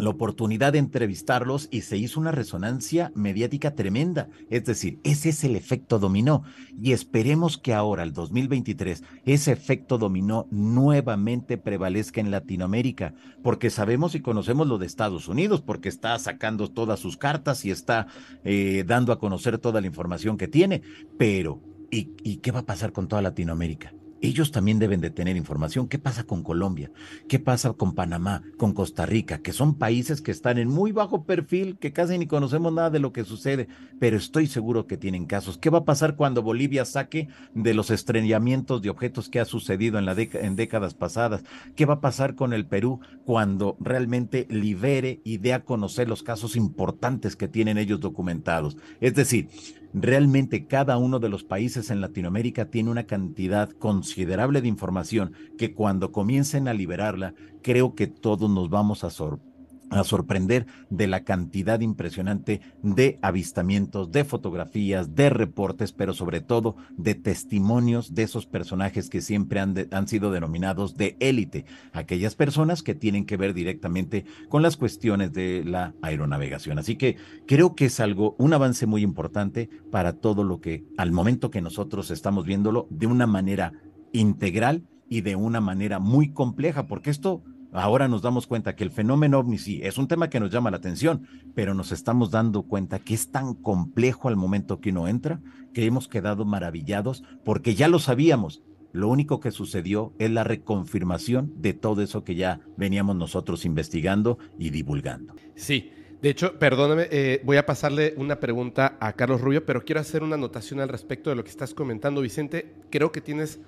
la 0.03 0.11
oportunidad 0.11 0.73
de 0.73 0.81
entrevistarlos 0.81 1.69
y 1.71 1.83
se 1.83 1.97
hizo 1.97 2.19
una 2.19 2.33
resonancia 2.33 3.13
mediática 3.15 3.77
tremenda. 3.77 4.29
Es 4.51 4.65
decir, 4.65 4.99
ese 5.05 5.29
es 5.29 5.45
el 5.45 5.55
efecto 5.55 6.01
dominó. 6.01 6.43
Y 6.83 6.91
esperemos 6.91 7.57
que 7.57 7.73
ahora, 7.73 8.03
el 8.03 8.13
2023, 8.13 9.05
ese 9.25 9.53
efecto 9.53 9.99
dominó 9.99 10.49
nuevamente 10.51 11.57
prevalezca 11.57 12.21
en 12.21 12.33
Latinoamérica, 12.33 13.15
porque 13.45 13.71
sabemos 13.71 14.17
y 14.17 14.21
conocemos 14.21 14.67
lo 14.67 14.79
de 14.79 14.87
Estados 14.87 15.29
Unidos, 15.29 15.63
porque 15.63 15.89
está 15.89 16.19
sacando 16.19 16.69
todas 16.69 16.99
sus 16.99 17.17
cartas 17.17 17.65
y 17.65 17.71
está 17.71 18.09
eh, 18.43 18.83
dando 18.85 19.13
a 19.13 19.21
conocer 19.21 19.59
toda 19.59 19.81
la 19.81 19.87
información 19.87 20.37
que 20.37 20.49
tiene. 20.49 20.83
Pero, 21.17 21.61
¿y 21.93 22.39
qué 22.39 22.51
va 22.51 22.61
a 22.61 22.67
pasar 22.67 22.93
con 22.93 23.07
toda 23.07 23.23
Latinoamérica? 23.23 23.93
Ellos 24.23 24.53
también 24.53 24.79
deben 24.79 25.01
de 25.01 25.11
tener 25.11 25.37
información. 25.37 25.89
¿Qué 25.89 25.99
pasa 25.99 26.25
con 26.25 26.43
Colombia? 26.43 26.91
¿Qué 27.29 27.39
pasa 27.39 27.73
con 27.73 27.95
Panamá, 27.95 28.43
con 28.57 28.73
Costa 28.73 29.05
Rica? 29.05 29.39
Que 29.39 29.53
son 29.53 29.75
países 29.75 30.23
que 30.23 30.31
están 30.31 30.59
en 30.59 30.68
muy 30.68 30.93
bajo 30.93 31.25
perfil, 31.25 31.77
que 31.79 31.93
casi 31.93 32.16
ni 32.16 32.27
conocemos 32.27 32.73
nada 32.73 32.91
de 32.91 33.01
lo 33.01 33.12
que 33.12 33.25
sucede, 33.25 33.66
pero 33.99 34.16
estoy 34.16 34.47
seguro 34.47 34.87
que 34.87 34.97
tienen 34.97 35.27
casos. 35.27 35.59
¿Qué 35.59 35.70
va 35.70 35.79
a 35.79 35.85
pasar 35.85 36.14
cuando 36.16 36.43
Bolivia 36.43 36.85
saque 36.85 37.29
de 37.55 37.75
los 37.75 37.91
estrellamientos 37.91 38.81
de 38.81 38.91
objetos 38.91 39.29
que 39.29 39.41
ha 39.41 39.45
sucedido 39.45 39.99
en, 39.99 40.57
décadas 40.57 40.95
pasadas? 40.95 41.43
¿Qué 41.75 41.85
va 41.85 41.95
a 41.95 42.01
pasar 42.01 42.37
con 42.37 42.53
el 42.53 42.66
Perú 42.66 43.01
cuando 43.25 43.77
realmente 43.81 44.47
libere 44.49 45.20
y 45.25 45.39
dé 45.39 45.53
a 45.53 45.64
conocer 45.64 46.09
los 46.09 46.23
casos 46.23 46.55
importantes 46.55 47.35
que 47.35 47.49
tienen 47.49 47.77
ellos 47.77 47.99
documentados? 47.99 48.77
Es 49.01 49.14
decir, 49.14 49.49
realmente 49.93 50.66
cada 50.66 50.97
uno 50.99 51.18
de 51.18 51.28
los 51.28 51.45
países 51.45 51.90
en 51.90 52.01
Latinoamérica 52.01 52.70
tiene 52.70 52.90
una 52.90 53.05
cantidad 53.05 53.70
considerable 53.70 54.61
de 54.61 54.68
información 54.68 55.32
que 55.59 55.74
cuando 55.74 56.12
comiencen 56.12 56.68
a 56.68 56.74
liberarla, 56.74 57.34
creo 57.62 57.95
que 57.95 58.07
todos 58.07 58.51
nos 58.51 58.70
vamos 58.70 59.05
a 59.05 59.11
sorprender 59.11 59.52
a 59.93 60.05
sorprender 60.05 60.66
de 60.90 61.07
la 61.07 61.24
cantidad 61.24 61.80
impresionante 61.80 62.61
de 62.82 63.18
avistamientos, 63.22 64.11
de 64.11 64.24
fotografías, 64.24 65.14
de 65.14 65.30
reportes, 65.30 65.93
pero 65.93 66.14
sobre 66.14 66.40
todo 66.40 66.76
de 66.97 67.14
testimonios 67.14 68.14
de 68.14 68.22
esos 68.24 68.47
personajes 68.47 69.09
que 69.09 69.20
siempre 69.20 69.61
han, 69.61 70.09
sido 70.09 70.30
denominados 70.30 70.97
de 70.97 71.16
élite, 71.20 71.64
aquellas 71.93 72.34
personas 72.34 72.82
que 72.82 72.95
tienen 72.95 73.24
que 73.24 73.36
ver 73.36 73.55
directamente 73.55 74.24
con 74.49 74.62
las 74.62 74.76
cuestiones 74.76 75.32
de 75.32 75.62
la 75.64 75.95
aeronavegación. 76.03 76.78
Así 76.78 76.97
que 76.97 77.16
creo 77.47 77.74
que 77.74 77.86
es 77.86 78.01
algo, 78.01 78.34
un 78.38 78.53
avance 78.53 78.86
muy 78.86 79.03
importante 79.03 79.68
para 79.90 80.14
todo 80.14 80.45
lo 80.45 80.61
que 80.61 80.84
al 80.97 81.12
momento 81.12 81.51
que 81.51 81.61
nosotros 81.61 82.11
estamos 82.11 82.47
viéndolo 82.47 82.86
de 82.90 83.07
una 83.07 83.26
manera 83.26 83.72
integral 84.12 84.84
y 85.09 85.20
de 85.20 85.36
una 85.36 85.61
manera 85.61 85.99
muy 85.99 86.32
compleja, 86.32 86.86
porque 86.86 87.11
esto 87.11 87.43
Ahora 87.73 88.07
nos 88.07 88.20
damos 88.20 88.47
cuenta 88.47 88.77
que 88.77 88.85
el 88.85 88.91
fenómeno 88.91 89.39
ovni 89.39 89.57
sí 89.57 89.81
es 89.83 89.97
un 89.97 90.07
tema 90.07 90.29
que 90.29 90.41
nos 90.41 90.51
llama 90.51 90.70
la 90.70 90.77
atención, 90.77 91.27
pero 91.55 91.73
nos 91.73 91.91
estamos 91.91 92.31
dando 92.31 92.64
cuenta 92.64 92.99
que 92.99 93.14
es 93.14 93.31
tan 93.31 93.55
complejo 93.55 94.29
al 94.29 94.37
momento 94.37 94.81
que 94.81 94.91
uno 94.91 95.09
entra 95.09 95.41
que 95.73 95.87
hemos 95.87 96.07
quedado 96.07 96.45
maravillados 96.45 97.25
porque 97.45 97.75
ya 97.75 97.89
lo 97.89 97.99
sabíamos. 97.99 98.62
Lo 98.93 99.09
único 99.09 99.41
que 99.41 99.51
sucedió 99.51 100.12
es 100.18 100.31
la 100.31 100.45
reconfirmación 100.45 101.55
de 101.57 101.73
todo 101.73 102.03
eso 102.03 102.25
que 102.25 102.35
ya 102.35 102.61
veníamos 102.77 103.16
nosotros 103.16 103.64
investigando 103.64 104.39
y 104.59 104.68
divulgando. 104.68 105.35
Sí, 105.55 105.93
de 106.20 106.29
hecho, 106.29 106.59
perdóname, 106.59 107.09
eh, 107.11 107.41
voy 107.43 107.57
a 107.57 107.64
pasarle 107.64 108.12
una 108.18 108.39
pregunta 108.39 108.99
a 109.01 109.14
Carlos 109.14 109.41
Rubio, 109.41 109.64
pero 109.64 109.85
quiero 109.85 110.03
hacer 110.03 110.23
una 110.23 110.35
anotación 110.35 110.79
al 110.81 110.91
respecto 110.91 111.31
de 111.31 111.37
lo 111.37 111.43
que 111.43 111.51
estás 111.51 111.73
comentando, 111.73 112.20
Vicente. 112.20 112.75
Creo 112.91 113.12
que 113.12 113.23
tienes 113.23 113.61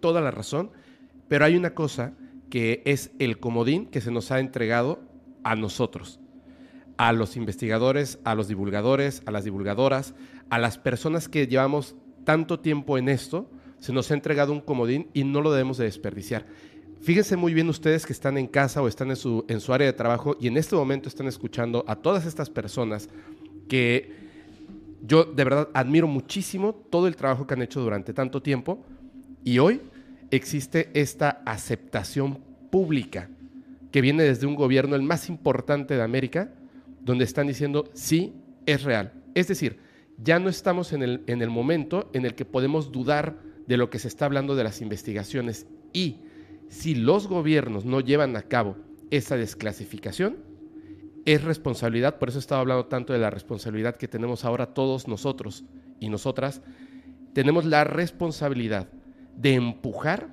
toda 0.00 0.22
la 0.22 0.30
razón, 0.30 0.70
pero 1.28 1.44
hay 1.44 1.54
una 1.54 1.74
cosa 1.74 2.14
que 2.52 2.82
es 2.84 3.12
el 3.18 3.40
comodín 3.40 3.86
que 3.86 4.02
se 4.02 4.10
nos 4.10 4.30
ha 4.30 4.38
entregado 4.38 5.00
a 5.42 5.56
nosotros, 5.56 6.20
a 6.98 7.14
los 7.14 7.38
investigadores, 7.38 8.18
a 8.24 8.34
los 8.34 8.46
divulgadores, 8.46 9.22
a 9.24 9.30
las 9.30 9.44
divulgadoras, 9.44 10.14
a 10.50 10.58
las 10.58 10.76
personas 10.76 11.30
que 11.30 11.46
llevamos 11.46 11.96
tanto 12.26 12.60
tiempo 12.60 12.98
en 12.98 13.08
esto, 13.08 13.48
se 13.78 13.94
nos 13.94 14.10
ha 14.10 14.14
entregado 14.14 14.52
un 14.52 14.60
comodín 14.60 15.08
y 15.14 15.24
no 15.24 15.40
lo 15.40 15.50
debemos 15.50 15.78
de 15.78 15.86
desperdiciar. 15.86 16.44
Fíjense 17.00 17.38
muy 17.38 17.54
bien 17.54 17.70
ustedes 17.70 18.04
que 18.04 18.12
están 18.12 18.36
en 18.36 18.48
casa 18.48 18.82
o 18.82 18.86
están 18.86 19.08
en 19.08 19.16
su, 19.16 19.46
en 19.48 19.62
su 19.62 19.72
área 19.72 19.86
de 19.86 19.94
trabajo 19.94 20.36
y 20.38 20.48
en 20.48 20.58
este 20.58 20.76
momento 20.76 21.08
están 21.08 21.28
escuchando 21.28 21.86
a 21.88 21.96
todas 21.96 22.26
estas 22.26 22.50
personas 22.50 23.08
que 23.66 24.12
yo 25.00 25.24
de 25.24 25.44
verdad 25.44 25.70
admiro 25.72 26.06
muchísimo 26.06 26.74
todo 26.74 27.06
el 27.06 27.16
trabajo 27.16 27.46
que 27.46 27.54
han 27.54 27.62
hecho 27.62 27.80
durante 27.80 28.12
tanto 28.12 28.42
tiempo 28.42 28.84
y 29.42 29.58
hoy 29.58 29.80
existe 30.32 30.90
esta 30.94 31.42
aceptación 31.44 32.40
pública 32.70 33.28
que 33.92 34.00
viene 34.00 34.24
desde 34.24 34.46
un 34.46 34.56
gobierno, 34.56 34.96
el 34.96 35.02
más 35.02 35.28
importante 35.28 35.94
de 35.94 36.02
América, 36.02 36.52
donde 37.02 37.24
están 37.24 37.46
diciendo 37.46 37.90
sí, 37.92 38.32
es 38.64 38.82
real. 38.82 39.12
Es 39.34 39.48
decir, 39.48 39.78
ya 40.16 40.38
no 40.38 40.48
estamos 40.48 40.92
en 40.92 41.02
el, 41.02 41.22
en 41.26 41.42
el 41.42 41.50
momento 41.50 42.10
en 42.14 42.24
el 42.24 42.34
que 42.34 42.46
podemos 42.46 42.90
dudar 42.90 43.36
de 43.66 43.76
lo 43.76 43.90
que 43.90 43.98
se 43.98 44.08
está 44.08 44.24
hablando 44.24 44.56
de 44.56 44.64
las 44.64 44.80
investigaciones 44.80 45.66
y 45.92 46.20
si 46.68 46.94
los 46.94 47.26
gobiernos 47.26 47.84
no 47.84 48.00
llevan 48.00 48.34
a 48.34 48.42
cabo 48.42 48.76
esa 49.10 49.36
desclasificación, 49.36 50.38
es 51.26 51.44
responsabilidad, 51.44 52.18
por 52.18 52.30
eso 52.30 52.38
estaba 52.38 52.62
hablando 52.62 52.86
tanto 52.86 53.12
de 53.12 53.18
la 53.18 53.30
responsabilidad 53.30 53.96
que 53.96 54.08
tenemos 54.08 54.44
ahora 54.44 54.72
todos 54.72 55.06
nosotros 55.06 55.64
y 56.00 56.08
nosotras, 56.08 56.62
tenemos 57.34 57.66
la 57.66 57.84
responsabilidad 57.84 58.88
de 59.36 59.54
empujar, 59.54 60.28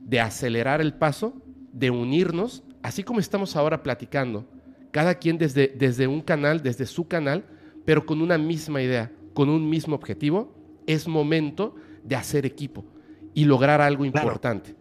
de 0.00 0.20
acelerar 0.20 0.80
el 0.80 0.94
paso, 0.94 1.34
de 1.72 1.90
unirnos, 1.90 2.64
así 2.82 3.02
como 3.02 3.20
estamos 3.20 3.56
ahora 3.56 3.82
platicando, 3.82 4.46
cada 4.90 5.14
quien 5.16 5.38
desde, 5.38 5.68
desde 5.68 6.06
un 6.06 6.20
canal, 6.20 6.62
desde 6.62 6.86
su 6.86 7.06
canal, 7.06 7.44
pero 7.84 8.06
con 8.06 8.20
una 8.20 8.38
misma 8.38 8.82
idea, 8.82 9.12
con 9.34 9.48
un 9.48 9.68
mismo 9.68 9.94
objetivo, 9.94 10.54
es 10.86 11.06
momento 11.06 11.74
de 12.02 12.16
hacer 12.16 12.46
equipo 12.46 12.84
y 13.34 13.44
lograr 13.44 13.80
algo 13.80 14.04
importante. 14.04 14.74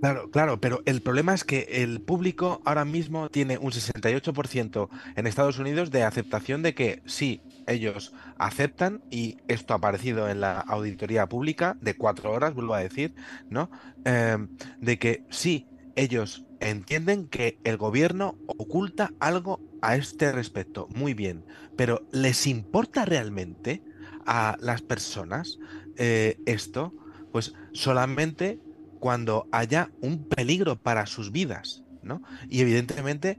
Claro, 0.00 0.30
claro, 0.30 0.60
pero 0.60 0.82
el 0.84 1.00
problema 1.00 1.34
es 1.34 1.42
que 1.42 1.66
el 1.82 2.00
público 2.00 2.60
ahora 2.64 2.84
mismo 2.84 3.30
tiene 3.30 3.58
un 3.58 3.72
68% 3.72 4.88
en 5.16 5.26
Estados 5.26 5.58
Unidos 5.58 5.90
de 5.90 6.02
aceptación 6.02 6.62
de 6.62 6.74
que 6.74 7.02
sí, 7.06 7.40
ellos 7.66 8.12
aceptan, 8.38 9.02
y 9.10 9.38
esto 9.48 9.74
ha 9.74 9.78
aparecido 9.78 10.28
en 10.28 10.40
la 10.40 10.60
auditoría 10.60 11.28
pública 11.28 11.76
de 11.80 11.96
cuatro 11.96 12.32
horas, 12.32 12.54
vuelvo 12.54 12.74
a 12.74 12.80
decir, 12.80 13.14
¿no? 13.50 13.70
Em, 14.04 14.48
de 14.80 14.98
que 14.98 15.24
sí, 15.30 15.68
ellos 15.94 16.46
entienden 16.60 17.28
que 17.28 17.58
el 17.64 17.76
gobierno 17.76 18.38
oculta 18.46 19.12
algo 19.20 19.60
a 19.82 19.96
este 19.96 20.32
respecto. 20.32 20.88
Muy 20.94 21.14
bien, 21.14 21.44
pero 21.76 22.06
¿les 22.12 22.46
importa 22.46 23.04
realmente 23.04 23.82
a 24.26 24.56
las 24.60 24.82
personas 24.82 25.58
eh, 25.96 26.38
esto? 26.46 26.94
Pues 27.32 27.54
solamente 27.72 28.60
cuando 29.00 29.46
haya 29.52 29.90
un 30.00 30.24
peligro 30.24 30.76
para 30.76 31.06
sus 31.06 31.32
vidas, 31.32 31.84
¿no? 32.02 32.22
Y 32.48 32.60
evidentemente 32.60 33.38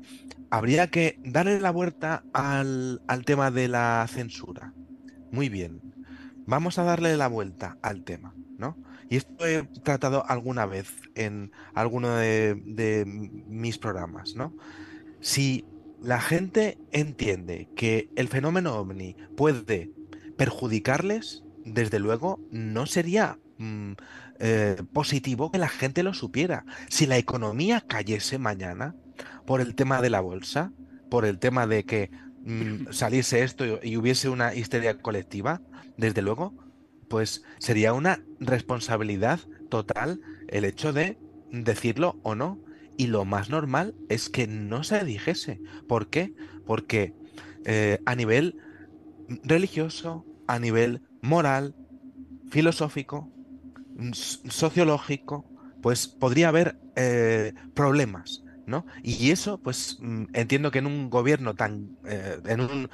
habría 0.50 0.88
que 0.88 1.20
darle 1.24 1.60
la 1.60 1.72
vuelta 1.72 2.24
al, 2.34 3.02
tema 3.26 3.52
de 3.52 3.68
la 3.68 4.06
censura. 4.10 4.74
Muy 5.32 5.50
bien. 5.50 5.82
Vamos 6.46 6.78
a 6.80 6.84
darle 6.84 7.18
la 7.18 7.28
vuelta 7.28 7.78
al 7.82 8.04
tema, 8.04 8.34
¿no? 8.58 8.78
Y 9.10 9.18
esto 9.18 9.46
he 9.46 9.64
tratado 9.84 10.26
alguna 10.28 10.66
vez 10.66 10.94
en 11.16 11.52
alguno 11.74 12.16
de, 12.16 12.62
de 12.66 13.06
mis 13.06 13.78
programas, 13.78 14.36
¿no? 14.36 14.54
Si 15.20 15.66
la 16.02 16.22
gente 16.22 16.78
entiende 16.92 17.70
que 17.76 18.10
el 18.16 18.28
fenómeno 18.28 18.76
ovni 18.76 19.16
puede 19.36 19.92
perjudicarles, 20.38 21.44
desde 21.66 22.00
luego 22.00 22.40
no 22.52 22.86
sería 22.86 23.40
mm, 23.58 23.94
eh, 24.40 24.78
positivo 24.94 25.52
que 25.52 25.58
la 25.58 25.68
gente 25.68 26.04
lo 26.04 26.14
supiera. 26.14 26.66
Si 26.90 27.06
la 27.06 27.18
economía 27.18 27.82
cayese 27.82 28.38
mañana 28.38 28.96
por 29.46 29.62
el 29.62 29.76
tema 29.76 30.02
de 30.02 30.10
la 30.10 30.22
bolsa, 30.22 30.72
por 31.10 31.26
el 31.26 31.40
tema 31.40 31.68
de 31.68 31.84
que 31.84 32.12
mm, 32.44 32.88
saliese 32.92 33.44
esto 33.44 33.80
y, 33.82 33.98
hubiese 33.98 34.30
una 34.30 34.54
histeria 34.54 34.98
colectiva, 35.00 35.62
desde 35.98 36.22
luego, 36.22 36.54
pues 37.10 37.44
sería 37.60 37.94
una 37.94 38.20
responsabilidad 38.40 39.40
total 39.70 40.22
el 40.48 40.66
hecho 40.66 40.94
de 40.94 41.18
decirlo 41.52 42.20
o 42.24 42.36
no. 42.36 42.60
Y 43.00 43.08
lo 43.08 43.26
más 43.26 43.50
normal 43.52 43.94
es 44.10 44.28
que 44.30 44.48
no 44.48 44.84
se 44.84 45.04
dijese. 45.06 45.62
¿Por 45.88 46.08
qué? 46.08 46.34
Porque 46.66 47.14
eh, 47.66 48.00
a 48.06 48.16
nivel 48.16 48.60
religioso, 49.44 50.26
a 50.48 50.58
nivel 50.58 51.04
moral, 51.22 51.76
filosófico, 52.50 53.30
sociológico, 54.12 55.46
pues 55.82 56.08
podría 56.08 56.50
haber 56.50 56.80
eh, 56.96 57.54
problemas. 57.74 58.44
¿No? 58.68 58.86
Y 59.02 59.32
eso, 59.32 59.60
pues 59.60 59.98
mm, 60.02 60.26
entiendo 60.34 60.70
que 60.72 60.80
en 60.80 60.86
un 60.86 61.10
gobierno 61.10 61.56
tan, 61.56 61.98
eh, 62.06 62.40
en 62.46 62.62
un 62.62 62.90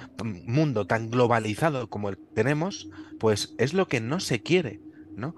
mundo 0.45 0.87
tan 0.87 1.09
globalizado 1.09 1.89
como 1.89 2.09
el 2.09 2.17
que 2.17 2.27
tenemos, 2.35 2.89
pues 3.19 3.55
es 3.57 3.73
lo 3.73 3.87
que 3.87 3.99
no 3.99 4.19
se 4.21 4.41
quiere, 4.41 4.81
¿no? 5.17 5.35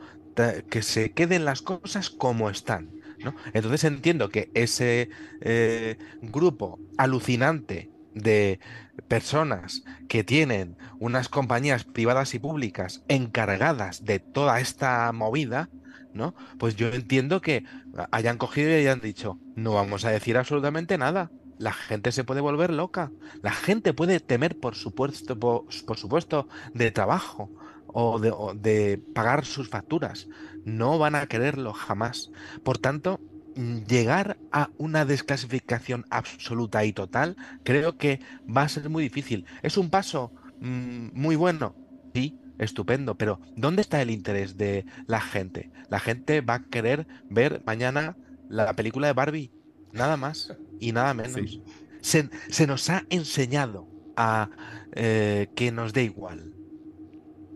Que 0.70 0.82
se 0.84 1.14
queden 1.14 1.46
las 1.46 1.62
cosas 1.62 2.10
como 2.10 2.50
están, 2.50 2.92
¿no? 3.24 3.34
Entonces 3.54 3.86
entiendo 3.86 4.30
que 4.30 4.52
ese 4.54 5.10
eh, 5.40 5.98
grupo 6.22 6.80
alucinante 6.98 7.90
de 8.14 8.60
personas 9.08 9.84
que 10.08 10.24
tienen 10.24 10.78
unas 11.00 11.30
compañías 11.30 11.84
privadas 11.84 12.34
y 12.34 12.40
públicas 12.40 13.04
encargadas 13.08 14.06
de 14.06 14.20
toda 14.20 14.60
esta 14.60 15.12
movida, 15.12 15.70
¿no? 16.16 16.34
Pues 16.58 16.76
yo 16.76 16.88
entiendo 16.88 17.42
que 17.42 17.66
hayan 18.10 18.38
cogido 18.38 18.72
y 18.72 18.76
hayan 18.76 19.02
dicho, 19.02 19.38
no 19.56 19.74
vamos 19.74 20.06
a 20.06 20.10
decir 20.10 20.38
absolutamente 20.38 20.98
nada. 20.98 21.30
La 21.58 21.74
gente 21.74 22.12
se 22.12 22.24
puede 22.24 22.42
volver 22.42 22.72
loca. 22.72 23.12
La 23.42 23.52
gente 23.52 23.94
puede 23.94 24.20
temer, 24.20 24.60
por 24.60 24.76
supuesto, 24.76 25.38
por, 25.38 25.66
supuesto, 25.72 26.48
de 26.74 26.92
trabajo 26.92 27.52
o 27.88 28.20
de, 28.20 28.32
o 28.32 28.54
de 28.54 29.02
pagar 29.14 29.46
sus 29.46 29.70
facturas. 29.70 30.28
No 30.64 30.98
van 30.98 31.16
a 31.16 31.28
quererlo 31.28 31.74
jamás. 31.74 32.32
Por 32.64 32.78
tanto, 32.78 33.20
llegar 33.56 34.38
a 34.52 34.70
una 34.78 35.06
desclasificación 35.06 36.06
absoluta 36.10 36.84
y 36.86 36.94
total, 36.94 37.38
creo 37.64 37.98
que 37.98 38.20
va 38.46 38.64
a 38.64 38.70
ser 38.70 38.90
muy 38.90 39.04
difícil. 39.04 39.46
Es 39.64 39.78
un 39.78 39.90
paso 39.90 40.32
mm, 40.60 41.10
muy 41.14 41.36
bueno, 41.36 41.76
sí, 42.14 42.38
estupendo, 42.58 43.16
pero 43.16 43.40
¿dónde 43.56 43.82
está 43.82 44.02
el 44.02 44.12
interés 44.12 44.58
de 44.58 44.86
la 45.08 45.22
gente? 45.22 45.72
La 45.90 46.00
gente 46.00 46.42
va 46.42 46.56
a 46.56 46.64
querer 46.64 47.08
ver 47.30 47.62
mañana 47.66 48.18
la 48.50 48.74
película 48.74 49.08
de 49.08 49.14
Barbie, 49.14 49.52
nada 49.92 50.18
más 50.18 50.54
y 50.80 50.92
nada 50.92 51.14
menos. 51.14 51.60
Se, 52.02 52.68
nos 52.68 52.90
ha 52.90 53.04
enseñado 53.10 53.88
a 54.16 54.50
eh, 54.94 55.48
que 55.56 55.72
nos 55.72 55.94
dé 55.94 56.04
igual. 56.04 56.54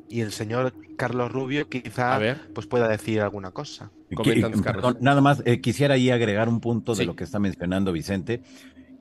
y 0.09 0.21
el 0.21 0.31
señor 0.31 0.73
Carlos 0.97 1.31
Rubio 1.31 1.69
quizá 1.69 2.19
pues 2.53 2.67
pueda 2.67 2.87
decir 2.89 3.21
alguna 3.21 3.51
cosa. 3.51 3.91
nada 4.99 5.21
más, 5.21 5.41
eh, 5.45 5.61
quisiera 5.61 5.93
ahí 5.93 6.09
agregar 6.09 6.49
un 6.49 6.59
punto 6.59 6.93
de 6.93 7.05
lo 7.05 7.15
que 7.15 7.23
está 7.23 7.39
mencionando 7.39 7.91
Vicente. 7.93 8.41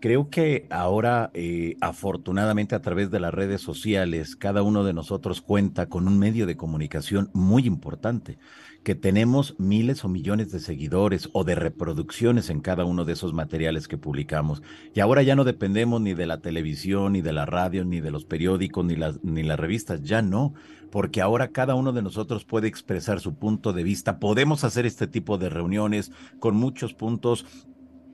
Creo 0.01 0.31
que 0.31 0.67
ahora, 0.71 1.31
eh, 1.35 1.77
afortunadamente, 1.81 2.77
a 2.77 2.81
través 2.83 3.11
de 3.11 3.19
las 3.19 3.35
redes 3.35 3.61
sociales, 3.61 4.37
cada 4.37 4.63
uno 4.63 4.85
de 4.85 4.93
nosotros 4.93 5.41
cuenta 5.41 5.89
con 5.89 6.07
un 6.07 6.21
medio 6.21 6.47
de 6.47 6.57
comunicación 6.57 7.31
muy 7.33 7.67
importante 7.67 8.39
que 8.85 8.95
tenemos 8.95 9.57
miles 9.59 10.05
o 10.05 10.09
millones 10.09 10.53
de 10.53 10.61
seguidores 10.61 11.29
o 11.33 11.43
de 11.43 11.57
reproducciones 11.57 12.49
en 12.49 12.61
cada 12.61 12.85
uno 12.85 13.05
de 13.05 13.15
esos 13.15 13.35
materiales 13.35 13.89
que 13.89 13.99
publicamos. 13.99 14.63
Y 14.95 15.01
ahora 15.01 15.23
ya 15.23 15.35
no 15.35 15.43
dependemos 15.43 16.01
ni 16.01 16.15
de 16.15 16.27
la 16.27 16.41
televisión, 16.41 17.15
ni 17.15 17.21
de 17.21 17.33
la 17.33 17.45
radio, 17.45 17.85
ni 17.85 18.01
de 18.01 18.13
los 18.13 18.25
periódicos, 18.25 18.85
ni 18.85 18.95
las, 18.95 19.23
ni 19.25 19.43
las 19.43 19.59
revistas, 19.59 20.03
ya 20.03 20.23
no, 20.23 20.55
porque 20.93 21.21
ahora 21.21 21.49
cada 21.49 21.75
uno 21.75 21.93
de 21.93 22.03
nosotros 22.03 22.45
puede 22.45 22.69
expresar 22.69 23.19
su 23.19 23.35
punto 23.35 23.73
de 23.73 23.83
vista. 23.83 24.21
Podemos 24.21 24.63
hacer 24.63 24.87
este 24.87 25.09
tipo 25.09 25.39
de 25.39 25.49
reuniones 25.51 26.13
con 26.39 26.57
muchos 26.57 26.95
puntos 26.95 27.45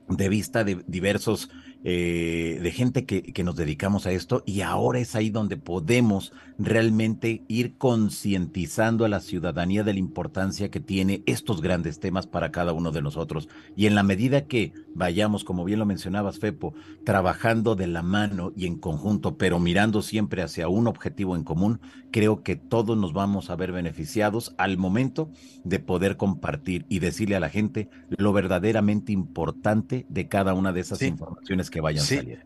de 0.09 0.29
vista 0.29 0.63
de 0.63 0.83
diversos 0.87 1.49
eh, 1.87 2.59
de 2.63 2.71
gente 2.71 3.05
que, 3.05 3.21
que, 3.21 3.43
nos 3.43 3.55
dedicamos 3.55 4.07
a 4.07 4.11
esto 4.11 4.41
y 4.47 4.61
ahora 4.61 4.97
es 4.97 5.15
ahí 5.15 5.29
donde 5.29 5.55
podemos 5.55 6.33
realmente 6.57 7.43
ir 7.47 7.77
concientizando 7.77 9.05
a 9.05 9.09
la 9.09 9.19
ciudadanía 9.19 9.83
de 9.83 9.93
la 9.93 9.99
importancia 9.99 10.71
que 10.71 10.79
tiene 10.79 11.21
estos 11.27 11.61
grandes 11.61 11.99
temas 11.99 12.25
para 12.25 12.51
cada 12.51 12.73
uno 12.73 12.91
de 12.91 13.03
nosotros. 13.03 13.49
Y 13.75 13.85
en 13.85 13.93
la 13.93 14.01
medida 14.01 14.47
que 14.47 14.73
vayamos, 14.95 15.43
como 15.43 15.63
bien 15.63 15.77
lo 15.77 15.85
mencionabas, 15.85 16.39
Fepo, 16.39 16.73
trabajando 17.03 17.75
de 17.75 17.85
la 17.85 18.01
mano 18.01 18.51
y 18.55 18.65
en 18.65 18.79
conjunto, 18.79 19.37
pero 19.37 19.59
mirando 19.59 20.01
siempre 20.01 20.41
hacia 20.41 20.67
un 20.67 20.87
objetivo 20.87 21.35
en 21.35 21.43
común, 21.43 21.81
creo 22.11 22.41
que 22.41 22.55
todos 22.55 22.97
nos 22.97 23.13
vamos 23.13 23.49
a 23.49 23.55
ver 23.55 23.71
beneficiados 23.71 24.55
al 24.57 24.77
momento 24.77 25.29
de 25.63 25.79
poder 25.79 26.17
compartir 26.17 26.85
y 26.89 26.99
decirle 26.99 27.35
a 27.35 27.41
la 27.41 27.49
gente 27.49 27.89
lo 28.09 28.31
verdaderamente 28.33 29.11
importante 29.11 30.05
de 30.09 30.27
cada 30.27 30.53
una 30.53 30.71
de 30.71 30.79
esas 30.79 31.01
informaciones 31.01 31.69
que 31.69 31.74
vayan 31.81 32.03
sí. 32.03 32.37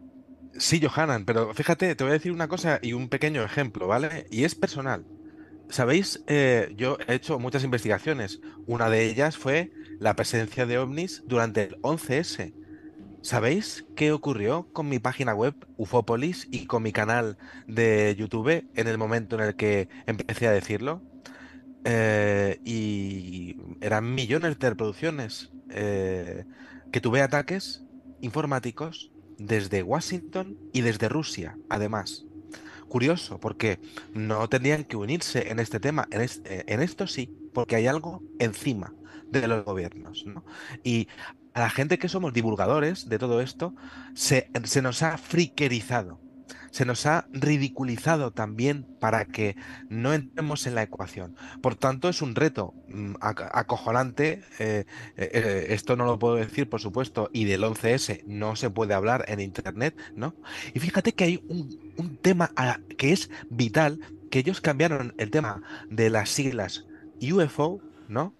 Sí, 0.58 0.82
Johanan, 0.82 1.26
pero 1.26 1.54
fíjate, 1.54 1.96
te 1.96 2.04
voy 2.04 2.12
a 2.12 2.14
decir 2.14 2.32
una 2.32 2.48
cosa 2.48 2.80
y 2.82 2.94
un 2.94 3.08
pequeño 3.08 3.44
ejemplo, 3.44 3.88
¿vale? 3.88 4.26
Y 4.30 4.44
es 4.44 4.56
personal. 4.56 5.06
Sabéis, 5.70 6.24
eh, 6.28 6.74
yo 6.76 6.98
he 7.08 7.14
hecho 7.14 7.40
muchas 7.40 7.64
investigaciones. 7.64 8.42
Una 8.66 8.90
de 8.90 9.06
ellas 9.06 9.38
fue 9.38 9.72
la 10.00 10.16
presencia 10.16 10.66
de 10.66 10.80
ovnis 10.80 11.24
durante 11.28 11.64
el 11.64 11.82
11S. 11.82 12.54
¿Sabéis 13.22 13.86
qué 13.96 14.12
ocurrió 14.12 14.68
con 14.74 14.90
mi 14.90 15.00
página 15.00 15.34
web 15.34 15.54
Ufopolis 15.78 16.48
y 16.52 16.66
con 16.66 16.84
mi 16.84 16.92
canal 16.92 17.38
de 17.68 18.16
YouTube 18.18 18.66
en 18.74 18.88
el 18.88 18.98
momento 18.98 19.36
en 19.36 19.44
el 19.44 19.56
que 19.56 19.90
empecé 20.08 20.48
a 20.48 20.52
decirlo? 20.52 21.04
Eh, 21.86 22.60
y 22.66 23.58
eran 23.82 24.14
millones 24.14 24.58
de 24.58 24.70
reproducciones. 24.70 25.52
Eh, 25.70 26.46
que 26.92 27.02
tuve 27.02 27.22
ataques 27.22 27.84
informáticos 28.22 29.12
desde 29.40 29.82
Washington 29.82 30.58
y 30.74 30.82
desde 30.82 31.10
Rusia, 31.10 31.58
además. 31.70 32.26
Curioso, 32.88 33.40
porque 33.40 33.80
no 34.14 34.48
tendrían 34.50 34.84
que 34.84 34.98
unirse 34.98 35.50
en 35.50 35.60
este 35.60 35.80
tema. 35.80 36.08
En, 36.12 36.22
eh, 36.22 36.64
esto 36.68 37.08
sí, 37.08 37.34
porque 37.54 37.76
hay 37.76 37.88
algo 37.88 38.24
encima 38.40 38.94
de 39.32 39.48
los 39.48 39.64
gobiernos. 39.64 40.26
Y 40.84 41.08
a 41.54 41.62
la 41.62 41.70
gente 41.70 42.00
que 42.00 42.10
somos 42.10 42.34
divulgadores 42.34 43.08
de 43.08 43.20
todo 43.20 43.42
esto, 43.42 43.76
se, 44.16 44.50
se 44.64 44.82
nos 44.82 45.04
ha 45.04 45.18
friquerizado 45.18 46.20
se 46.72 46.86
nos 46.86 47.06
ha 47.06 47.28
ridiculizado 47.32 48.32
también 48.32 48.86
para 49.00 49.26
que 49.26 49.56
no 49.90 50.14
entremos 50.14 50.68
en 50.68 50.76
la 50.76 50.84
ecuación. 50.84 51.36
Por 51.62 51.76
tanto, 51.76 52.10
es 52.10 52.22
un 52.22 52.36
reto 52.36 52.74
mm, 52.88 53.16
acojonante. 53.22 54.42
Eh, 54.60 54.86
eh, 55.18 55.30
eh, 55.34 55.66
esto 55.70 55.96
no 55.96 56.06
lo 56.06 56.20
puedo 56.20 56.36
decir, 56.36 56.70
por 56.70 56.82
supuesto, 56.82 57.30
y 57.34 57.46
del 57.46 57.64
11S 57.64 58.24
no 58.26 58.56
se 58.56 58.70
puede 58.70 58.94
hablar 58.94 59.26
en 59.28 59.40
Internet, 59.40 59.96
¿no? 60.16 60.36
Y 60.74 60.80
fíjate 60.80 61.14
que 61.14 61.24
hay 61.24 61.44
un, 61.48 62.18
tema 62.22 62.52
que 62.98 63.12
es 63.12 63.30
vital, 63.50 64.00
que 64.32 64.40
ellos 64.40 64.62
cambiaron 64.62 65.14
el 65.18 65.32
tema 65.32 65.62
de 65.90 66.10
las 66.10 66.30
siglas 66.30 66.86
UFO, 67.22 67.82
¿no? 68.08 68.34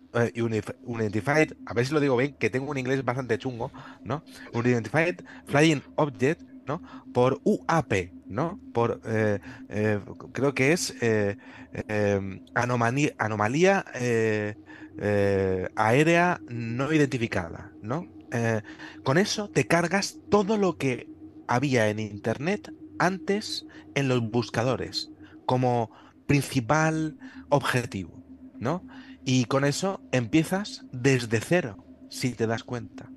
Unidentified, 0.84 1.54
a 1.66 1.74
ver 1.74 1.86
si 1.86 1.94
lo 1.94 2.00
digo 2.00 2.18
bien, 2.18 2.34
que 2.34 2.50
tengo 2.50 2.72
un 2.72 2.78
inglés 2.78 3.06
bastante 3.06 3.38
chungo, 3.38 3.72
¿no? 4.04 4.24
Unidentified 4.54 5.22
Flying 5.46 5.84
Object, 5.96 6.42
¿no? 6.70 6.84
Por 7.14 7.42
UAP, 7.44 7.94
¿no? 8.28 8.60
Por, 8.74 9.02
eh, 9.04 9.40
eh, 9.70 10.00
creo 10.34 10.54
que 10.54 10.72
es 10.72 10.94
eh, 11.02 11.36
em, 11.88 12.42
anomalía, 12.54 13.16
anomalía 13.18 13.84
aérea 15.76 16.40
no 16.48 16.94
identificada, 16.94 17.72
¿no? 17.82 18.08
con 19.04 19.18
eso 19.18 19.50
te 19.50 19.66
cargas 19.66 20.20
todo 20.30 20.56
lo 20.58 20.78
que 20.78 21.10
había 21.48 21.90
en 21.90 21.98
Internet 21.98 22.72
antes 23.00 23.66
en 23.96 24.08
los 24.08 24.22
buscadores 24.22 25.10
como 25.48 25.90
principal 26.28 27.18
objetivo, 27.50 28.24
¿no? 28.60 28.86
Y 29.26 29.46
con 29.46 29.66
eso 29.66 30.00
empiezas 30.12 30.86
desde 30.92 31.40
cero, 31.40 31.84
si 32.10 32.34
te 32.34 32.46
das 32.46 32.64
cuenta. 32.64 33.10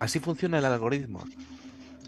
Así 0.00 0.18
funciona 0.18 0.58
el 0.58 0.64
algoritmo. 0.64 1.22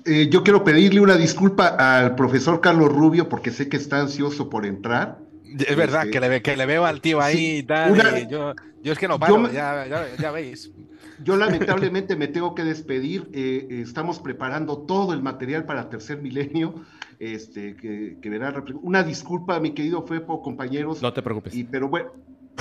Eh, 0.06 0.28
yo 0.30 0.42
quiero 0.42 0.64
pedirle 0.64 1.00
una 1.00 1.16
disculpa 1.16 1.68
al 1.68 2.14
profesor 2.14 2.60
Carlos 2.60 2.92
Rubio 2.92 3.28
porque 3.28 3.50
sé 3.50 3.68
que 3.68 3.76
está 3.76 4.00
ansioso 4.00 4.50
por 4.50 4.66
entrar. 4.66 5.18
Es 5.44 5.76
verdad, 5.76 6.06
este, 6.06 6.42
que, 6.42 6.56
le, 6.56 6.66
veo 6.66 6.84
al 6.84 7.00
tío 7.00 7.20
ahí 7.20 7.58
y 7.58 7.62
tal. 7.62 8.28
yo, 8.28 8.54
es 8.82 8.98
que 8.98 9.08
no 9.08 9.18
paro, 9.18 9.50
ya, 9.50 10.30
veis. 10.32 10.70
Yo 11.22 11.36
lamentablemente 11.36 12.16
me 12.16 12.26
tengo 12.26 12.56
que 12.56 12.64
despedir. 12.64 13.28
Eh, 13.32 13.68
eh, 13.70 13.80
estamos 13.82 14.18
preparando 14.18 14.78
todo 14.78 15.12
el 15.12 15.22
material 15.22 15.64
para 15.64 15.88
Tercer 15.88 16.20
Milenio. 16.20 16.74
Este, 17.20 17.76
que, 17.76 18.18
que 18.20 18.28
verá. 18.28 18.52
Una 18.82 19.04
disculpa, 19.04 19.60
mi 19.60 19.70
querido 19.70 20.04
Fepo, 20.04 20.42
compañeros. 20.42 21.00
No 21.00 21.12
te 21.12 21.22
preocupes. 21.22 21.54
Y, 21.54 21.62
pero 21.62 21.88
bueno, 21.88 22.10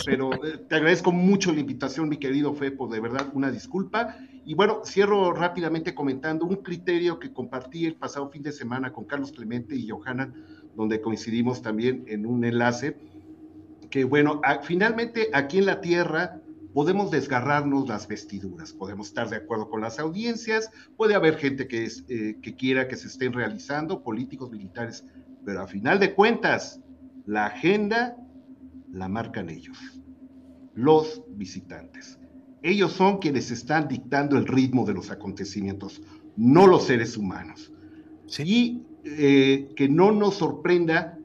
pero 0.05 0.31
te 0.69 0.75
agradezco 0.75 1.11
mucho 1.11 1.51
la 1.51 1.59
invitación, 1.59 2.09
mi 2.09 2.17
querido 2.17 2.53
Fepo, 2.53 2.87
de 2.87 2.99
verdad, 2.99 3.27
una 3.33 3.51
disculpa. 3.51 4.15
Y 4.45 4.55
bueno, 4.55 4.81
cierro 4.83 5.31
rápidamente 5.31 5.95
comentando 5.95 6.45
un 6.45 6.57
criterio 6.57 7.17
que 7.17 7.31
compartí 7.31 7.85
el 7.85 7.95
pasado 7.95 8.29
fin 8.29 8.43
de 8.43 8.51
semana 8.51 8.91
con 8.91 9.05
Carlos 9.05 9.31
Clemente 9.31 9.75
y 9.75 9.87
Johanna, 9.87 10.33
donde 10.75 11.01
coincidimos 11.01 11.61
también 11.61 12.03
en 12.07 12.25
un 12.25 12.43
enlace, 12.43 12.97
que 13.89 14.03
bueno, 14.03 14.41
finalmente 14.63 15.29
aquí 15.33 15.59
en 15.59 15.67
la 15.67 15.79
Tierra 15.79 16.41
podemos 16.73 17.11
desgarrarnos 17.11 17.87
las 17.87 18.07
vestiduras, 18.07 18.73
podemos 18.73 19.07
estar 19.07 19.29
de 19.29 19.37
acuerdo 19.37 19.69
con 19.69 19.81
las 19.81 19.99
audiencias, 19.99 20.71
puede 20.97 21.13
haber 21.13 21.37
gente 21.37 21.67
que, 21.67 21.83
es, 21.83 22.03
eh, 22.09 22.37
que 22.41 22.55
quiera 22.55 22.87
que 22.87 22.95
se 22.95 23.07
estén 23.07 23.31
realizando, 23.31 24.01
políticos, 24.01 24.51
militares, 24.51 25.05
pero 25.45 25.61
a 25.61 25.67
final 25.67 25.99
de 25.99 26.15
cuentas, 26.15 26.81
la 27.25 27.45
agenda 27.45 28.17
la 28.91 29.07
marcan 29.07 29.49
ellos, 29.49 29.77
los 30.73 31.23
visitantes. 31.29 32.19
Ellos 32.63 32.93
son 32.93 33.19
quienes 33.19 33.51
están 33.51 33.87
dictando 33.87 34.37
el 34.37 34.47
ritmo 34.47 34.85
de 34.85 34.93
los 34.93 35.11
acontecimientos, 35.11 36.01
no 36.37 36.65
los 36.65 36.85
seres 36.85 37.17
humanos. 37.17 37.71
Y 38.39 38.81
eh, 39.03 39.69
que 39.75 39.89
no 39.89 40.11
nos 40.13 40.35
sorprenda 40.35 41.17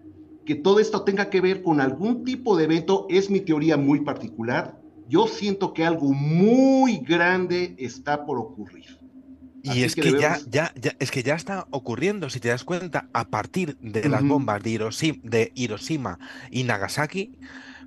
que 0.45 0.57
todo 0.57 0.81
esto 0.81 1.03
tenga 1.03 1.31
que 1.31 1.41
ver 1.41 1.63
con 1.63 1.81
algún 1.81 2.25
tipo 2.25 2.57
de 2.57 2.65
evento, 2.65 3.07
es 3.09 3.31
mi 3.31 3.41
teoría 3.41 3.77
muy 3.77 4.01
particular. 4.01 4.81
Yo 5.09 5.27
siento 5.27 5.73
que 5.73 5.85
algo 5.85 6.13
muy 6.13 6.99
grande 6.99 7.77
está 7.79 8.27
por 8.27 8.39
ocurrir. 8.39 8.99
Y 9.63 9.83
es 9.83 9.95
que, 9.95 10.13
ya, 10.19 10.39
ya, 10.51 10.73
es 10.99 11.11
que 11.11 11.23
ya 11.23 11.35
está 11.35 11.67
ocurriendo, 11.71 12.31
si 12.31 12.41
te 12.41 12.49
das 12.49 12.65
cuenta, 12.65 13.09
a 13.13 13.29
partir 13.29 13.77
de 13.79 14.09
las 14.09 14.27
bombas 14.27 14.63
de 14.63 14.71
Hiroshima, 14.71 15.19
de 15.23 15.53
Hiroshima 15.55 16.19
y 16.51 16.65
Nagasaki, 16.65 17.33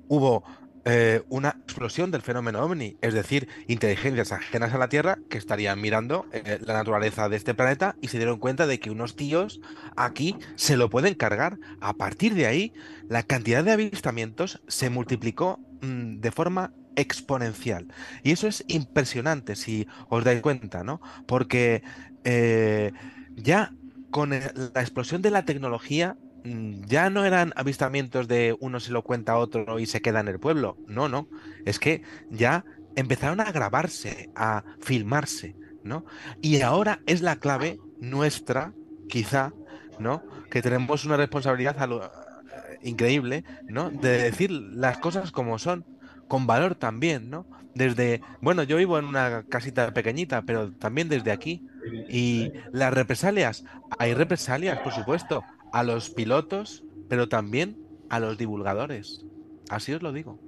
hubo 0.08 0.44
eh, 0.84 1.22
una 1.28 1.50
explosión 1.50 2.10
del 2.10 2.22
fenómeno 2.22 2.60
ovni, 2.60 2.96
es 3.00 3.14
decir, 3.14 3.48
inteligencias 3.68 4.32
ajenas 4.32 4.74
a 4.74 4.78
la 4.78 4.88
Tierra 4.88 5.18
que 5.30 5.38
estarían 5.38 5.80
mirando 5.80 6.26
eh, 6.32 6.58
la 6.60 6.74
naturaleza 6.74 7.28
de 7.28 7.36
este 7.36 7.54
planeta 7.54 7.94
y 8.00 8.08
se 8.08 8.18
dieron 8.18 8.38
cuenta 8.38 8.66
de 8.66 8.80
que 8.80 8.90
unos 8.90 9.14
tíos 9.14 9.60
aquí 9.96 10.36
se 10.56 10.76
lo 10.76 10.90
pueden 10.90 11.14
cargar. 11.14 11.58
A 11.80 11.94
partir 11.94 12.34
de 12.34 12.46
ahí, 12.46 12.72
la 13.08 13.22
cantidad 13.22 13.62
de 13.62 13.72
avistamientos 13.72 14.60
se 14.66 14.90
multiplicó 14.90 15.60
mm, 15.82 16.18
de 16.18 16.30
forma 16.32 16.72
exponencial. 16.96 17.86
Y 18.22 18.32
eso 18.32 18.48
es 18.48 18.64
impresionante 18.66 19.54
si 19.56 19.86
os 20.08 20.24
dais 20.24 20.40
cuenta, 20.40 20.82
¿no? 20.82 21.00
Porque 21.26 21.82
eh, 22.24 22.92
ya 23.36 23.72
con 24.10 24.30
la 24.30 24.80
explosión 24.80 25.22
de 25.22 25.30
la 25.30 25.44
tecnología 25.44 26.16
ya 26.44 27.10
no 27.10 27.24
eran 27.24 27.52
avistamientos 27.56 28.28
de 28.28 28.56
uno 28.60 28.80
se 28.80 28.92
lo 28.92 29.02
cuenta 29.02 29.32
a 29.32 29.38
otro 29.38 29.78
y 29.78 29.86
se 29.86 30.00
queda 30.00 30.20
en 30.20 30.28
el 30.28 30.40
pueblo. 30.40 30.76
No, 30.86 31.08
no. 31.08 31.28
Es 31.64 31.78
que 31.78 32.02
ya 32.30 32.64
empezaron 32.96 33.40
a 33.40 33.52
grabarse, 33.52 34.30
a 34.34 34.64
filmarse, 34.80 35.56
¿no? 35.84 36.04
Y 36.40 36.60
ahora 36.62 37.00
es 37.06 37.22
la 37.22 37.36
clave 37.36 37.78
nuestra, 38.00 38.72
quizá, 39.08 39.52
¿no? 39.98 40.22
Que 40.50 40.62
tenemos 40.62 41.04
una 41.04 41.16
responsabilidad 41.16 41.76
increíble, 42.82 43.44
¿no? 43.68 43.90
De 43.90 44.22
decir 44.22 44.50
las 44.50 44.98
cosas 44.98 45.30
como 45.30 45.58
son, 45.58 45.84
con 46.28 46.46
valor 46.46 46.74
también, 46.74 47.30
¿no? 47.30 47.46
Desde, 47.74 48.20
bueno, 48.40 48.64
yo 48.64 48.76
vivo 48.76 48.98
en 48.98 49.06
una 49.06 49.44
casita 49.48 49.94
pequeñita, 49.94 50.42
pero 50.42 50.72
también 50.72 51.08
desde 51.08 51.32
aquí. 51.32 51.66
Y 52.08 52.52
las 52.72 52.92
represalias, 52.92 53.64
hay 53.98 54.14
represalias, 54.14 54.78
por 54.80 54.92
supuesto, 54.92 55.42
a 55.72 55.82
los 55.82 56.10
pilotos, 56.10 56.84
pero 57.08 57.28
también 57.28 57.76
a 58.08 58.20
los 58.20 58.38
divulgadores. 58.38 59.24
Así 59.68 59.92
os 59.92 60.02
lo 60.02 60.12
digo. 60.12 60.38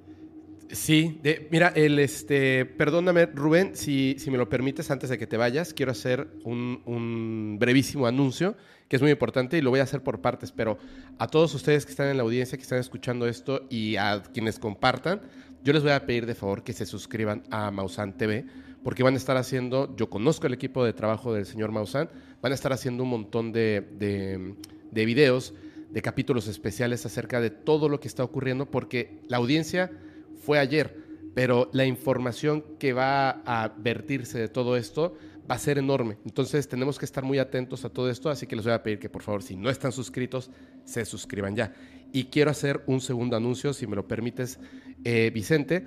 Sí, 0.71 1.21
mira, 1.51 1.69
el 1.69 1.99
este, 1.99 2.65
perdóname, 2.65 3.27
Rubén, 3.27 3.77
si, 3.77 4.17
si 4.19 4.31
me 4.31 4.39
lo 4.39 4.49
permites, 4.49 4.91
antes 4.91 5.11
de 5.11 5.19
que 5.19 5.27
te 5.27 5.37
vayas, 5.37 5.75
quiero 5.75 5.93
hacer 5.93 6.29
un, 6.43 6.83
un, 6.87 7.59
brevísimo 7.61 8.07
anuncio 8.07 8.57
que 8.89 8.97
es 8.97 9.03
muy 9.03 9.11
importante 9.11 9.57
y 9.57 9.61
lo 9.61 9.71
voy 9.71 9.81
a 9.81 9.85
hacer 9.85 10.03
por 10.03 10.21
partes, 10.21 10.53
pero 10.53 10.79
a 11.19 11.27
todos 11.27 11.55
ustedes 11.55 11.85
que 11.85 11.93
están 11.93 12.09
en 12.09 12.17
la 12.17 12.23
audiencia, 12.23 12.59
que 12.59 12.63
están 12.63 12.79
escuchando 12.79 13.27
esto 13.27 13.67
y 13.71 13.97
a 13.97 14.23
quienes 14.33 14.59
compartan, 14.59 15.23
yo 15.63 15.73
les 15.73 15.83
voy 15.83 15.93
a 15.93 16.05
pedir 16.07 16.27
de 16.27 16.35
favor 16.35 16.63
que 16.63 16.73
se 16.73 16.87
suscriban 16.87 17.43
a 17.51 17.71
Mausan 17.71 18.17
TV, 18.17 18.45
porque 18.83 19.03
van 19.03 19.15
a 19.15 19.17
estar 19.17 19.37
haciendo, 19.37 19.95
yo 19.97 20.11
conozco 20.11 20.47
el 20.47 20.55
equipo 20.55 20.85
de 20.85 20.93
trabajo 20.93 21.33
del 21.33 21.47
señor 21.47 21.73
Mausan, 21.73 22.11
van 22.43 22.53
a 22.53 22.55
estar 22.55 22.73
haciendo 22.73 23.03
un 23.03 23.11
montón 23.11 23.53
de, 23.53 23.81
de, 23.99 24.57
de 24.95 25.05
videos, 25.05 25.55
de 25.91 26.03
capítulos 26.03 26.49
especiales 26.49 27.05
acerca 27.05 27.41
de 27.41 27.51
todo 27.51 27.89
lo 27.89 28.01
que 28.01 28.09
está 28.09 28.25
ocurriendo, 28.25 28.71
porque 28.71 29.21
la 29.29 29.37
audiencia 29.37 29.91
fue 30.37 30.59
ayer, 30.59 30.97
pero 31.35 31.69
la 31.73 31.85
información 31.85 32.65
que 32.79 32.93
va 32.93 33.43
a 33.45 33.75
vertirse 33.77 34.39
de 34.39 34.49
todo 34.49 34.77
esto 34.77 35.15
va 35.51 35.57
a 35.57 35.59
ser 35.59 35.79
enorme. 35.79 36.17
Entonces 36.25 36.69
tenemos 36.69 36.99
que 36.99 37.05
estar 37.05 37.25
muy 37.25 37.39
atentos 37.39 37.85
a 37.85 37.91
todo 37.91 38.11
esto, 38.11 38.31
así 38.31 38.47
que 38.47 38.57
les 38.57 38.65
voy 38.65 38.75
a 38.75 38.83
pedir 38.83 38.99
que 38.99 39.09
por 39.09 39.23
favor, 39.23 39.43
si 39.43 39.57
no 39.57 39.71
están 39.71 39.93
suscritos, 39.93 40.51
se 40.85 41.05
suscriban 41.05 41.55
ya. 41.55 41.75
Y 42.13 42.25
quiero 42.25 42.51
hacer 42.51 42.83
un 42.87 43.01
segundo 43.01 43.37
anuncio, 43.37 43.73
si 43.73 43.87
me 43.87 43.97
lo 43.97 44.07
permites, 44.07 44.59
eh, 45.05 45.31
Vicente. 45.35 45.87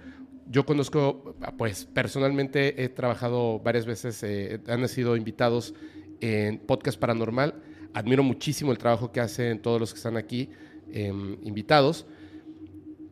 Yo 0.50 0.66
conozco, 0.66 1.36
pues 1.58 1.86
personalmente 1.86 2.84
he 2.84 2.90
trabajado 2.90 3.60
varias 3.60 3.86
veces, 3.86 4.22
eh, 4.24 4.60
han 4.68 4.88
sido 4.88 5.18
invitados 5.18 5.74
en 6.22 6.60
Podcast 6.60 7.00
Paranormal. 7.00 7.56
Admiro 7.98 8.22
muchísimo 8.22 8.72
el 8.72 8.78
trabajo 8.78 9.11
que 9.11 9.19
hacen 9.19 9.60
todos 9.60 9.80
los 9.80 9.91
que 9.91 9.98
están 9.98 10.18
aquí 10.18 10.49
em, 10.91 11.36
invitados, 11.41 12.06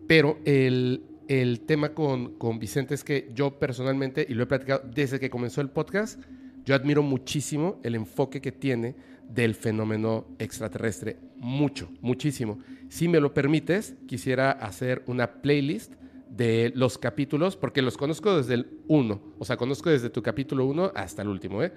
pero 0.06 0.38
el, 0.46 1.02
el 1.28 1.62
tema 1.62 1.96
con, 1.96 2.36
con 2.36 2.60
Vicente 2.60 2.94
es 2.94 3.04
que 3.04 3.32
yo 3.34 3.58
personalmente, 3.58 4.24
y 4.30 4.36
lo 4.36 4.44
he 4.44 4.46
platicado 4.46 4.84
desde 4.94 5.20
que 5.20 5.32
comenzó 5.32 5.62
el 5.62 5.72
podcast, 5.72 6.22
yo 6.66 6.76
admiro 6.76 7.02
muchísimo 7.02 7.80
el 7.82 7.96
enfoque 7.96 8.42
que 8.42 8.52
tiene 8.52 8.94
del 9.28 9.56
fenómeno 9.56 10.28
extraterrestre. 10.38 11.18
Mucho, 11.38 11.90
muchísimo. 12.02 12.60
Si 12.88 13.08
me 13.08 13.20
lo 13.20 13.34
permites, 13.34 13.96
quisiera 14.06 14.52
hacer 14.52 15.02
una 15.08 15.42
playlist 15.42 15.94
de 16.30 16.72
los 16.76 17.00
capítulos, 17.00 17.58
porque 17.58 17.82
los 17.82 17.98
conozco 17.98 18.38
desde 18.38 18.54
el 18.54 18.68
1, 18.88 19.22
o 19.40 19.46
sea, 19.46 19.58
conozco 19.58 19.90
desde 19.90 20.12
tu 20.12 20.22
capítulo 20.22 20.68
1 20.68 20.92
hasta 20.94 21.24
el 21.24 21.30
último. 21.30 21.64
¿eh? 21.64 21.74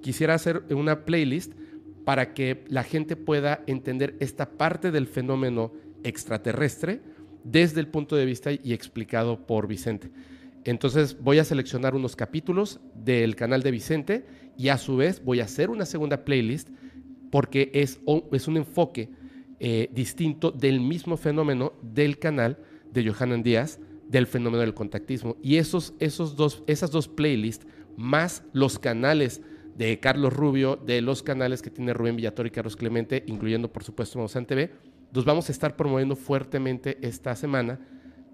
Quisiera 0.00 0.34
hacer 0.34 0.62
una 0.70 1.04
playlist 1.04 1.52
para 2.04 2.34
que 2.34 2.64
la 2.68 2.82
gente 2.82 3.16
pueda 3.16 3.62
entender 3.66 4.16
esta 4.20 4.50
parte 4.50 4.90
del 4.90 5.06
fenómeno 5.06 5.72
extraterrestre 6.02 7.00
desde 7.44 7.80
el 7.80 7.88
punto 7.88 8.16
de 8.16 8.26
vista 8.26 8.52
y 8.52 8.72
explicado 8.72 9.46
por 9.46 9.66
Vicente. 9.66 10.10
Entonces 10.64 11.18
voy 11.20 11.38
a 11.38 11.44
seleccionar 11.44 11.94
unos 11.94 12.16
capítulos 12.16 12.80
del 12.94 13.36
canal 13.36 13.62
de 13.62 13.70
Vicente 13.70 14.26
y 14.56 14.68
a 14.68 14.78
su 14.78 14.96
vez 14.96 15.22
voy 15.24 15.40
a 15.40 15.44
hacer 15.44 15.70
una 15.70 15.84
segunda 15.84 16.24
playlist 16.24 16.68
porque 17.30 17.70
es, 17.74 18.00
es 18.32 18.48
un 18.48 18.56
enfoque 18.56 19.10
eh, 19.60 19.90
distinto 19.92 20.50
del 20.50 20.80
mismo 20.80 21.16
fenómeno 21.16 21.72
del 21.82 22.18
canal 22.18 22.58
de 22.92 23.08
Johanan 23.08 23.42
Díaz, 23.42 23.78
del 24.08 24.26
fenómeno 24.26 24.60
del 24.60 24.74
contactismo. 24.74 25.36
Y 25.42 25.56
esos, 25.56 25.94
esos 25.98 26.36
dos, 26.36 26.62
esas 26.66 26.90
dos 26.90 27.08
playlists, 27.08 27.66
más 27.96 28.42
los 28.52 28.78
canales 28.78 29.42
de 29.76 29.98
Carlos 30.00 30.32
Rubio, 30.32 30.76
de 30.76 31.00
los 31.00 31.22
canales 31.22 31.62
que 31.62 31.70
tiene 31.70 31.92
Rubén 31.92 32.16
Villator 32.16 32.46
y 32.46 32.50
Carlos 32.50 32.76
Clemente, 32.76 33.24
incluyendo 33.26 33.72
por 33.72 33.84
supuesto 33.84 34.18
Mozán 34.18 34.46
TV, 34.46 34.70
los 35.12 35.24
vamos 35.24 35.48
a 35.48 35.52
estar 35.52 35.76
promoviendo 35.76 36.16
fuertemente 36.16 36.98
esta 37.02 37.36
semana 37.36 37.80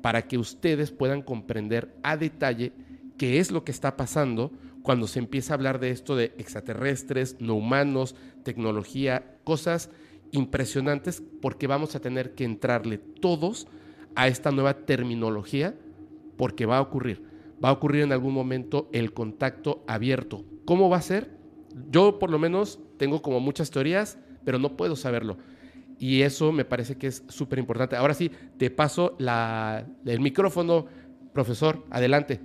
para 0.02 0.26
que 0.26 0.38
ustedes 0.38 0.90
puedan 0.90 1.22
comprender 1.22 1.94
a 2.02 2.16
detalle 2.16 2.72
qué 3.18 3.38
es 3.38 3.50
lo 3.50 3.64
que 3.64 3.72
está 3.72 3.96
pasando 3.96 4.50
cuando 4.82 5.06
se 5.06 5.18
empieza 5.18 5.52
a 5.52 5.56
hablar 5.56 5.78
de 5.78 5.90
esto 5.90 6.16
de 6.16 6.32
extraterrestres, 6.38 7.36
no 7.38 7.54
humanos, 7.54 8.16
tecnología, 8.44 9.36
cosas 9.44 9.90
impresionantes, 10.32 11.22
porque 11.42 11.66
vamos 11.66 11.94
a 11.94 12.00
tener 12.00 12.34
que 12.34 12.44
entrarle 12.44 12.98
todos 12.98 13.66
a 14.14 14.28
esta 14.28 14.50
nueva 14.50 14.74
terminología, 14.86 15.74
porque 16.36 16.66
va 16.66 16.78
a 16.78 16.82
ocurrir. 16.82 17.22
Va 17.62 17.68
a 17.68 17.72
ocurrir 17.72 18.02
en 18.02 18.12
algún 18.12 18.32
momento 18.32 18.88
el 18.92 19.12
contacto 19.12 19.84
abierto. 19.86 20.44
¿Cómo 20.70 20.88
va 20.88 20.98
a 20.98 21.02
ser? 21.02 21.28
Yo 21.90 22.20
por 22.20 22.30
lo 22.30 22.38
menos 22.38 22.78
tengo 22.96 23.22
como 23.22 23.40
muchas 23.40 23.72
teorías, 23.72 24.18
pero 24.44 24.60
no 24.60 24.76
puedo 24.76 24.94
saberlo. 24.94 25.36
Y 25.98 26.22
eso 26.22 26.52
me 26.52 26.64
parece 26.64 26.96
que 26.96 27.08
es 27.08 27.24
súper 27.26 27.58
importante. 27.58 27.96
Ahora 27.96 28.14
sí, 28.14 28.30
te 28.56 28.70
paso 28.70 29.16
la, 29.18 29.84
el 30.06 30.20
micrófono, 30.20 30.86
profesor. 31.32 31.84
Adelante. 31.90 32.38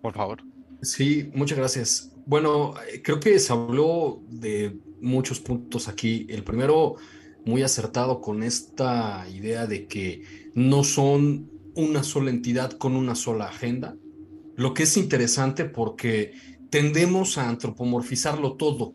Por 0.00 0.14
favor. 0.14 0.44
Sí, 0.80 1.28
muchas 1.34 1.58
gracias. 1.58 2.12
Bueno, 2.24 2.74
creo 3.02 3.18
que 3.18 3.36
se 3.40 3.52
habló 3.52 4.22
de 4.28 4.78
muchos 5.00 5.40
puntos 5.40 5.88
aquí. 5.88 6.28
El 6.30 6.44
primero, 6.44 6.94
muy 7.44 7.64
acertado 7.64 8.20
con 8.20 8.44
esta 8.44 9.26
idea 9.28 9.66
de 9.66 9.88
que 9.88 10.22
no 10.54 10.84
son 10.84 11.50
una 11.74 12.04
sola 12.04 12.30
entidad 12.30 12.70
con 12.70 12.94
una 12.94 13.16
sola 13.16 13.46
agenda. 13.46 13.96
Lo 14.54 14.72
que 14.72 14.84
es 14.84 14.96
interesante 14.96 15.64
porque 15.64 16.32
tendemos 16.76 17.38
a 17.38 17.48
antropomorfizarlo 17.48 18.52
todo, 18.56 18.92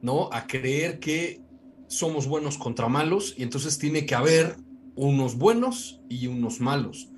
¿no? 0.00 0.30
A 0.32 0.46
creer 0.46 0.98
que 0.98 1.42
somos 1.86 2.26
buenos 2.26 2.56
contra 2.56 2.88
malos 2.88 3.34
y 3.36 3.42
entonces 3.42 3.76
tiene 3.76 4.06
que 4.06 4.14
haber 4.14 4.56
unos 4.94 5.36
buenos 5.36 6.00
y 6.08 6.26
unos 6.26 6.58
malos. 6.62 7.10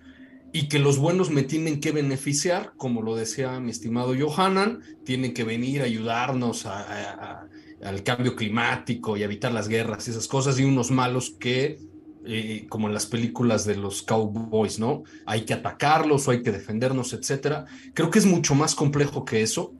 Y 0.53 0.67
que 0.67 0.81
los 0.81 0.99
buenos 0.99 1.31
me 1.31 1.45
tienen 1.45 1.79
que 1.79 1.93
beneficiar, 1.93 2.73
como 2.77 3.03
lo 3.03 3.15
decía 3.15 3.61
mi 3.61 3.71
estimado 3.71 4.17
Johanan, 4.19 4.81
tienen 5.05 5.33
que 5.33 5.45
venir 5.45 5.83
a 5.83 5.85
ayudarnos 5.85 6.67
al 6.67 8.03
cambio 8.03 8.35
climático 8.35 9.17
y 9.17 9.23
evitar 9.23 9.53
las 9.53 9.69
guerras 9.69 10.09
y 10.09 10.11
esas 10.11 10.27
cosas, 10.27 10.59
y 10.59 10.65
unos 10.65 10.91
malos 10.91 11.37
que, 11.39 11.79
eh, 12.27 12.67
como 12.69 12.89
en 12.89 12.95
las 12.95 13.07
películas 13.07 13.65
de 13.65 13.77
los 13.77 14.03
cowboys, 14.03 14.81
¿no? 14.81 15.05
Hay 15.25 15.43
que 15.43 15.55
atacarlos 15.55 16.27
o 16.27 16.33
hay 16.33 16.43
que 16.43 16.51
defendernos, 16.51 17.13
etcétera. 17.13 17.67
Creo 17.95 18.11
que 18.11 18.19
es 18.19 18.27
mucho 18.27 18.57
más 18.57 18.75
complejo 18.75 19.25
que 19.25 19.43
eso, 19.43 19.73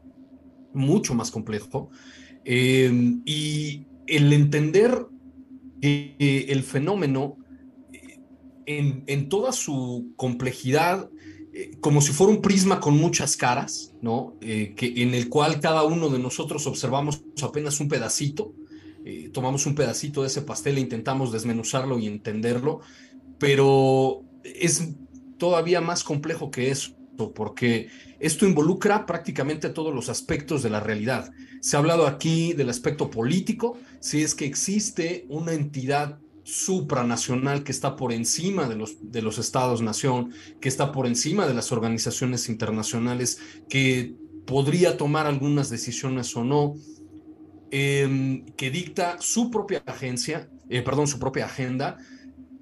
mucho 0.73 1.15
más 1.15 1.31
complejo. 1.31 1.91
Eh, 2.45 3.19
y 3.25 3.87
el 4.07 4.33
entender 4.33 5.07
que 5.81 6.47
el 6.49 6.63
fenómeno 6.63 7.37
en, 8.67 9.05
en, 9.07 9.29
toda 9.29 9.53
su 9.53 10.13
complejidad, 10.17 11.11
eh, 11.53 11.73
como 11.81 12.01
si 12.01 12.13
fuera 12.13 12.33
un 12.33 12.43
prisma 12.43 12.81
con 12.81 12.97
muchas 12.97 13.37
caras, 13.37 13.93
¿no? 14.01 14.37
Eh, 14.41 14.75
que, 14.77 15.03
en 15.03 15.15
el 15.15 15.29
cual 15.29 15.61
cada 15.61 15.83
uno 15.83 16.09
de 16.09 16.19
nosotros 16.19 16.67
observamos 16.67 17.23
apenas 17.43 17.81
un 17.81 17.89
pedacito, 17.89 18.55
eh, 19.05 19.31
tomamos 19.33 19.67
un 19.67 19.75
pedacito 19.75 20.23
de 20.23 20.29
ese 20.29 20.43
pastel 20.43 20.79
e 20.79 20.81
intentamos 20.81 21.33
desmenuzarlo 21.33 21.99
y 21.99 22.07
entenderlo, 22.07 22.81
pero 23.39 24.23
es 24.45 24.91
todavía 25.39 25.81
más 25.81 26.05
complejo 26.05 26.51
que 26.51 26.71
eso, 26.71 26.93
porque 27.35 27.89
esto 28.21 28.47
involucra 28.47 29.07
prácticamente 29.07 29.71
todos 29.71 29.95
los 29.95 30.09
aspectos 30.11 30.63
de 30.63 30.71
la 30.71 30.81
realidad. 30.81 31.33
Se 31.61 31.77
ha 31.77 31.79
hablado 31.79 32.07
aquí 32.07 32.53
del 32.53 32.69
aspecto 32.69 33.11
político, 33.11 33.79
si 33.99 34.23
es 34.23 34.35
que 34.35 34.45
existe 34.45 35.25
una 35.29 35.53
entidad 35.55 36.19
supranacional 36.45 37.65
que 37.65 37.73
está 37.73 37.97
por 37.97 38.13
encima 38.13 38.69
de 38.69 38.77
los, 38.77 39.11
de 39.11 39.23
los 39.23 39.39
estados-nación, 39.39 40.33
que 40.61 40.69
está 40.69 40.93
por 40.93 41.07
encima 41.07 41.47
de 41.47 41.55
las 41.55 41.73
organizaciones 41.73 42.49
internacionales, 42.49 43.39
que 43.69 44.15
podría 44.47 44.97
tomar 44.97 45.27
algunas 45.27 45.71
decisiones 45.71 46.37
o 46.37 46.45
no, 46.45 46.75
em, 47.71 48.45
que 48.57 48.71
dicta 48.71 49.17
su 49.21 49.51
propia 49.51 49.83
agencia, 49.87 50.51
eh, 50.69 50.83
perdón, 50.83 51.07
su 51.07 51.19
propia 51.19 51.47
agenda. 51.47 51.99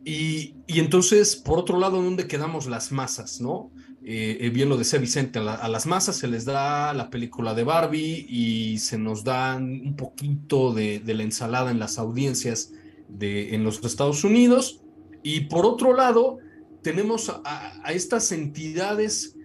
Y, 0.05 0.55
y 0.67 0.81
entonces, 0.81 1.35
por 1.35 1.59
otro 1.59 1.79
lado, 1.79 2.03
¿dónde 2.03 2.27
quedamos 2.27 2.67
las 2.67 2.93
masas? 2.93 3.41
¿no? 3.41 3.71
Eh, 4.05 4.39
eh, 4.41 4.51
bien 4.51 4.69
lo 4.69 4.77
decía 4.77 4.99
Vicente, 4.99 5.41
a, 5.41 5.69
las 5.69 5.87
masas 5.87 6.17
se 6.17 6.29
les 6.29 6.45
da 6.45 6.95
la 6.95 7.11
película 7.11 7.53
de 7.55 7.65
Barbie 7.65 8.27
y 8.29 8.79
se 8.79 8.97
nos 8.97 9.25
dan 9.25 9.65
un 9.65 9.97
poquito 9.97 10.73
de, 10.73 11.03
la 11.05 11.23
ensalada 11.23 11.71
en 11.71 11.79
las 11.79 11.99
audiencias 11.99 12.73
en 13.21 13.65
los 13.65 13.83
Estados 13.85 14.23
Unidos. 14.25 14.81
Y 15.23 15.43
por 15.43 15.67
otro 15.67 15.95
lado, 15.95 16.39
tenemos 16.83 17.29
a, 17.45 17.83
estas 17.93 18.31
entidades 18.33 19.37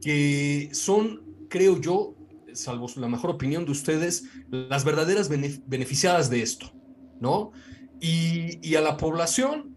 que 0.00 0.68
son, 0.72 1.22
creo 1.48 1.80
yo, 1.80 2.16
salvo 2.52 2.88
la 2.96 3.08
mejor 3.08 3.30
opinión 3.30 3.64
de 3.64 3.70
ustedes, 3.70 4.24
las 4.50 4.84
verdaderas 4.84 5.28
beneficiadas 5.28 6.28
de 6.28 6.42
esto, 6.42 6.72
¿no? 7.20 7.52
Y, 8.00 8.74
a 8.74 8.80
la 8.80 8.96
población 8.96 9.76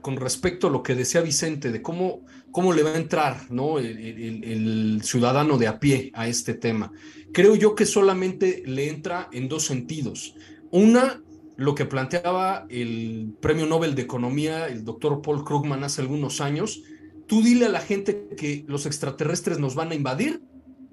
con 0.00 0.16
respecto 0.16 0.66
a 0.66 0.70
lo 0.70 0.82
que 0.82 0.94
decía 0.94 1.20
Vicente, 1.20 1.70
de 1.70 1.80
cómo, 1.80 2.24
cómo 2.56 2.72
le 2.72 2.82
va 2.82 2.92
a 2.92 2.96
entrar 2.96 3.50
¿no? 3.50 3.78
el, 3.78 5.02
ciudadano 5.04 5.58
de 5.58 5.66
a 5.66 5.78
pie 5.78 6.10
a 6.14 6.26
este 6.26 6.54
tema. 6.54 6.90
Creo 7.30 7.54
yo 7.54 7.74
que 7.74 7.84
solamente 7.84 8.62
le 8.64 8.88
entra 8.88 9.28
en 9.30 9.46
dos 9.46 9.66
sentidos. 9.66 10.34
Una, 10.70 11.20
lo 11.56 11.74
que 11.74 11.84
planteaba 11.84 12.64
el 12.70 13.34
premio 13.42 13.66
Nobel 13.66 13.94
de 13.94 14.00
Economía, 14.00 14.68
el 14.68 14.86
doctor 14.86 15.20
Paul 15.20 15.44
Krugman, 15.44 15.84
hace 15.84 16.00
algunos 16.00 16.40
años. 16.40 16.80
Tú 17.26 17.42
dile 17.42 17.66
a 17.66 17.68
la 17.68 17.80
gente 17.80 18.26
que 18.38 18.64
los 18.66 18.86
extraterrestres 18.86 19.58
nos 19.58 19.74
van 19.74 19.92
a 19.92 19.94
invadir 19.94 20.40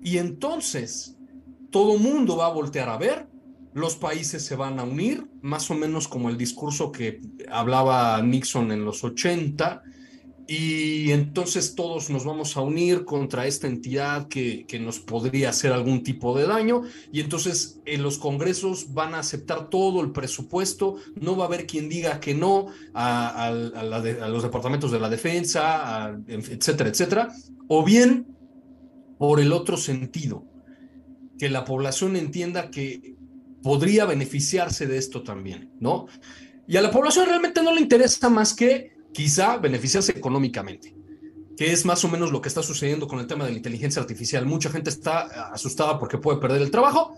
y 0.01 0.17
entonces 0.17 1.15
todo 1.71 1.97
mundo 1.97 2.35
va 2.35 2.47
a 2.47 2.53
voltear 2.53 2.89
a 2.89 2.97
ver 2.97 3.29
los 3.73 3.95
países 3.95 4.45
se 4.45 4.57
van 4.57 4.79
a 4.79 4.83
unir, 4.83 5.25
más 5.41 5.71
o 5.71 5.75
menos 5.75 6.09
como 6.09 6.29
el 6.29 6.37
discurso 6.37 6.91
que 6.91 7.21
hablaba 7.49 8.21
Nixon 8.21 8.71
en 8.73 8.83
los 8.83 9.03
80, 9.03 9.81
y 10.47 11.11
entonces 11.11 11.73
todos 11.75 12.09
nos 12.09 12.25
vamos 12.25 12.57
a 12.57 12.61
unir 12.61 13.05
contra 13.05 13.47
esta 13.47 13.67
entidad 13.67 14.27
que, 14.27 14.65
que 14.67 14.79
nos 14.79 14.99
podría 14.99 15.49
hacer 15.49 15.71
algún 15.71 16.03
tipo 16.03 16.37
de 16.37 16.45
daño, 16.45 16.81
y 17.11 17.21
entonces 17.21 17.79
en 17.85 18.03
los 18.03 18.17
congresos 18.17 18.93
van 18.93 19.13
a 19.13 19.19
aceptar 19.19 19.69
todo 19.69 20.01
el 20.01 20.11
presupuesto, 20.11 20.97
no 21.15 21.37
va 21.37 21.45
a 21.45 21.47
haber 21.47 21.65
quien 21.65 21.87
diga 21.87 22.19
que 22.19 22.33
no 22.33 22.67
a, 22.93 23.47
a 23.47 23.51
los 24.29 24.43
departamentos 24.43 24.91
de 24.91 24.99
la 24.99 25.09
defensa, 25.09 26.17
etcétera, 26.27 26.89
etcétera, 26.89 27.33
o 27.67 27.83
bien 27.83 28.27
por 29.17 29.39
el 29.39 29.53
otro 29.53 29.77
sentido, 29.77 30.45
que 31.39 31.49
la 31.49 31.63
población 31.63 32.15
entienda 32.15 32.69
que 32.69 33.15
podría 33.61 34.05
beneficiarse 34.05 34.87
de 34.87 34.97
esto 34.97 35.23
también, 35.23 35.71
¿no? 35.79 36.07
Y 36.67 36.77
a 36.77 36.81
la 36.81 36.91
población 36.91 37.27
realmente 37.27 37.63
no 37.63 37.73
le 37.73 37.81
interesa 37.81 38.29
más 38.29 38.53
que 38.53 38.92
quizá 39.13 39.57
beneficiarse 39.57 40.11
económicamente, 40.11 40.95
que 41.55 41.71
es 41.71 41.85
más 41.85 42.03
o 42.03 42.09
menos 42.09 42.31
lo 42.31 42.41
que 42.41 42.49
está 42.49 42.63
sucediendo 42.63 43.07
con 43.07 43.19
el 43.19 43.27
tema 43.27 43.45
de 43.45 43.51
la 43.51 43.57
inteligencia 43.57 44.01
artificial. 44.01 44.45
Mucha 44.45 44.69
gente 44.69 44.89
está 44.89 45.51
asustada 45.53 45.99
porque 45.99 46.17
puede 46.17 46.39
perder 46.39 46.61
el 46.61 46.71
trabajo, 46.71 47.15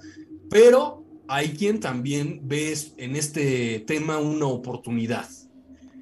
pero 0.50 1.04
hay 1.28 1.50
quien 1.54 1.80
también 1.80 2.42
ve 2.44 2.78
en 2.98 3.16
este 3.16 3.80
tema 3.88 4.20
una 4.20 4.48
oportunidad. 4.48 5.28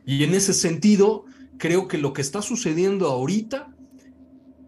Y 0.05 0.23
en 0.23 0.33
ese 0.33 0.53
sentido, 0.53 1.25
creo 1.57 1.87
que 1.87 1.97
lo 1.97 2.11
que 2.11 2.21
está 2.21 2.41
sucediendo 2.41 3.07
ahorita 3.07 3.73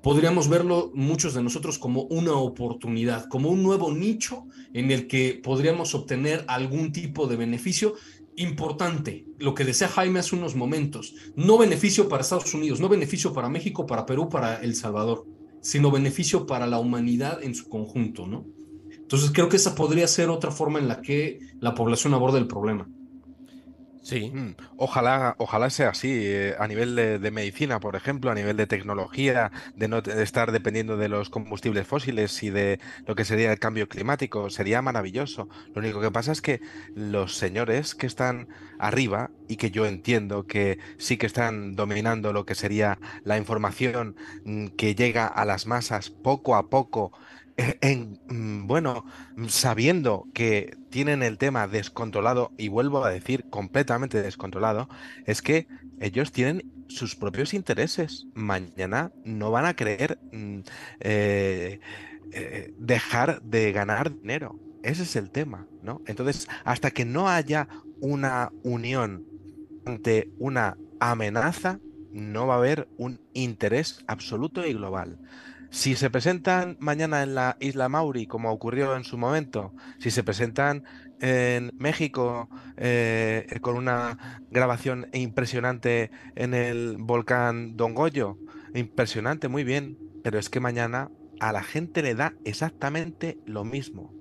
podríamos 0.05 0.49
verlo 0.49 0.91
muchos 0.93 1.33
de 1.33 1.41
nosotros 1.41 1.79
como 1.79 2.03
una 2.03 2.33
oportunidad, 2.33 3.27
como 3.27 3.49
un 3.49 3.63
nuevo 3.63 3.91
nicho 3.91 4.45
en 4.71 4.91
el 4.91 5.07
que 5.07 5.41
podríamos 5.43 5.95
obtener 5.95 6.45
algún 6.47 6.91
tipo 6.91 7.25
de 7.25 7.35
beneficio 7.35 7.95
importante, 8.37 9.25
lo 9.37 9.53
que 9.53 9.63
decía 9.63 9.87
Jaime 9.87 10.19
hace 10.19 10.35
unos 10.35 10.55
momentos, 10.55 11.15
no 11.35 11.57
beneficio 11.57 12.09
para 12.09 12.21
Estados 12.21 12.53
Unidos, 12.53 12.79
no 12.79 12.89
beneficio 12.89 13.33
para 13.33 13.49
México, 13.49 13.85
para 13.85 14.05
Perú, 14.05 14.29
para 14.29 14.61
El 14.61 14.75
Salvador, 14.75 15.25
sino 15.61 15.91
beneficio 15.91 16.45
para 16.45 16.67
la 16.67 16.79
humanidad 16.79 17.43
en 17.43 17.55
su 17.55 17.69
conjunto, 17.69 18.27
¿no? 18.27 18.45
Entonces 18.91 19.31
creo 19.31 19.49
que 19.49 19.57
esa 19.57 19.75
podría 19.75 20.07
ser 20.07 20.29
otra 20.29 20.51
forma 20.51 20.79
en 20.79 20.87
la 20.87 21.01
que 21.01 21.39
la 21.59 21.75
población 21.75 22.13
aborda 22.13 22.37
el 22.37 22.47
problema. 22.47 22.89
Sí. 24.05 24.29
Mm, 24.31 24.55
ojalá, 24.77 25.35
ojalá 25.39 25.71
sea 25.71 25.89
así, 25.89 26.11
eh, 26.13 26.55
a 26.59 26.67
nivel 26.67 26.95
de, 26.95 27.31
medicina, 27.31 27.79
por 27.79 27.95
ejemplo, 27.95 28.29
a 28.29 28.35
nivel 28.35 28.55
de 28.55 28.67
tecnología, 28.67 29.51
de 29.75 29.87
no 29.87 29.97
estar 29.97 30.51
dependiendo 30.51 30.95
de 30.95 31.09
los 31.09 31.31
combustibles 31.31 31.87
fósiles 31.87 32.43
y 32.43 32.51
de 32.51 32.79
lo 33.07 33.15
que 33.15 33.25
sería 33.25 33.51
el 33.51 33.57
cambio 33.57 33.89
climático, 33.89 34.51
sería 34.51 34.83
maravilloso. 34.83 35.49
Lo 35.73 35.81
único 35.81 36.01
que 36.01 36.11
pasa 36.11 36.31
es 36.33 36.43
que 36.43 36.61
los 36.93 37.35
señores 37.35 37.95
que 37.95 38.05
están 38.05 38.47
arriba 38.77 39.31
y 39.47 39.55
que 39.55 39.71
yo 39.71 39.87
entiendo 39.87 40.45
que 40.45 40.77
sí 40.99 41.17
que 41.17 41.25
están 41.25 41.75
dominando 41.75 42.31
lo 42.31 42.45
que 42.45 42.53
sería 42.53 42.99
la 43.23 43.39
información 43.39 44.15
mm, 44.43 44.67
que 44.77 44.93
llega 44.93 45.25
a 45.25 45.45
las 45.45 45.65
masas 45.65 46.11
poco 46.11 46.55
a 46.55 46.69
poco, 46.69 47.11
en, 47.57 48.19
mm, 48.27 48.67
bueno, 48.67 49.05
mm, 49.35 49.47
sabiendo 49.47 50.27
que 50.33 50.77
tienen 50.89 51.23
el 51.23 51.37
tema 51.37 51.67
descontrolado, 51.67 52.51
y 52.57 52.67
vuelvo 52.67 53.03
a 53.03 53.11
decir 53.11 53.49
completamente 53.49 54.21
descontrolado, 54.21 54.89
es 55.25 55.41
que 55.41 55.67
ellos 55.99 56.31
tienen 56.31 56.71
sus 56.87 57.15
propios 57.15 57.53
intereses. 57.53 58.27
Mañana 58.33 59.11
no 59.23 59.51
van 59.51 59.65
a 59.65 59.75
querer 59.75 60.19
mm, 60.31 60.59
eh, 60.99 61.79
eh, 62.31 62.73
dejar 62.77 63.41
de 63.41 63.71
ganar 63.71 64.13
dinero. 64.13 64.59
Ese 64.83 65.03
es 65.03 65.15
el 65.15 65.31
tema, 65.31 65.67
¿no? 65.81 66.01
Entonces, 66.05 66.47
hasta 66.63 66.91
que 66.91 67.05
no 67.05 67.29
haya 67.29 67.67
una 68.01 68.51
unión 68.63 69.25
ante 69.85 70.29
una 70.37 70.77
amenaza, 70.99 71.79
no 72.11 72.47
va 72.47 72.55
a 72.55 72.57
haber 72.57 72.87
un 72.97 73.19
interés 73.33 74.03
absoluto 74.07 74.65
y 74.65 74.73
global. 74.73 75.19
Si 75.75 75.95
se 75.95 76.09
presentan 76.09 76.77
mañana 76.79 77.21
en 77.21 77.35
la 77.35 77.57
isla 77.59 77.89
Mauri, 77.89 78.27
como 78.27 78.49
ocurrió 78.49 78.95
en 78.95 79.03
su 79.03 79.17
momento, 79.17 79.73
si 79.99 80.09
se 80.09 80.23
presentan 80.23 80.85
en 81.19 81.73
México 81.77 82.49
eh, 82.77 83.45
con 83.59 83.75
una 83.75 84.39
grabación 84.49 85.09
impresionante 85.11 86.11
en 86.35 86.53
el 86.53 86.95
volcán 86.97 87.75
Don 87.75 87.93
Goyo, 87.93 88.37
impresionante, 88.73 89.49
muy 89.49 89.65
bien, 89.65 89.97
pero 90.23 90.39
es 90.39 90.49
que 90.49 90.61
mañana 90.61 91.11
a 91.41 91.51
la 91.51 91.61
gente 91.61 92.01
le 92.01 92.15
da 92.15 92.33
exactamente 92.45 93.37
lo 93.45 93.65
mismo. 93.65 94.13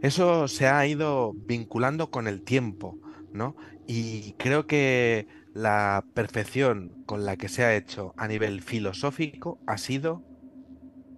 Eso 0.00 0.46
se 0.46 0.68
ha 0.68 0.86
ido 0.86 1.32
vinculando 1.34 2.12
con 2.12 2.28
el 2.28 2.42
tiempo, 2.42 3.00
¿no? 3.32 3.56
Y 3.88 4.34
creo 4.34 4.68
que 4.68 5.26
la 5.54 6.04
perfección 6.14 7.02
con 7.04 7.24
la 7.24 7.36
que 7.36 7.48
se 7.48 7.64
ha 7.64 7.74
hecho 7.74 8.14
a 8.16 8.28
nivel 8.28 8.62
filosófico 8.62 9.58
ha 9.66 9.76
sido 9.76 10.22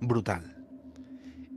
brutal. 0.01 0.57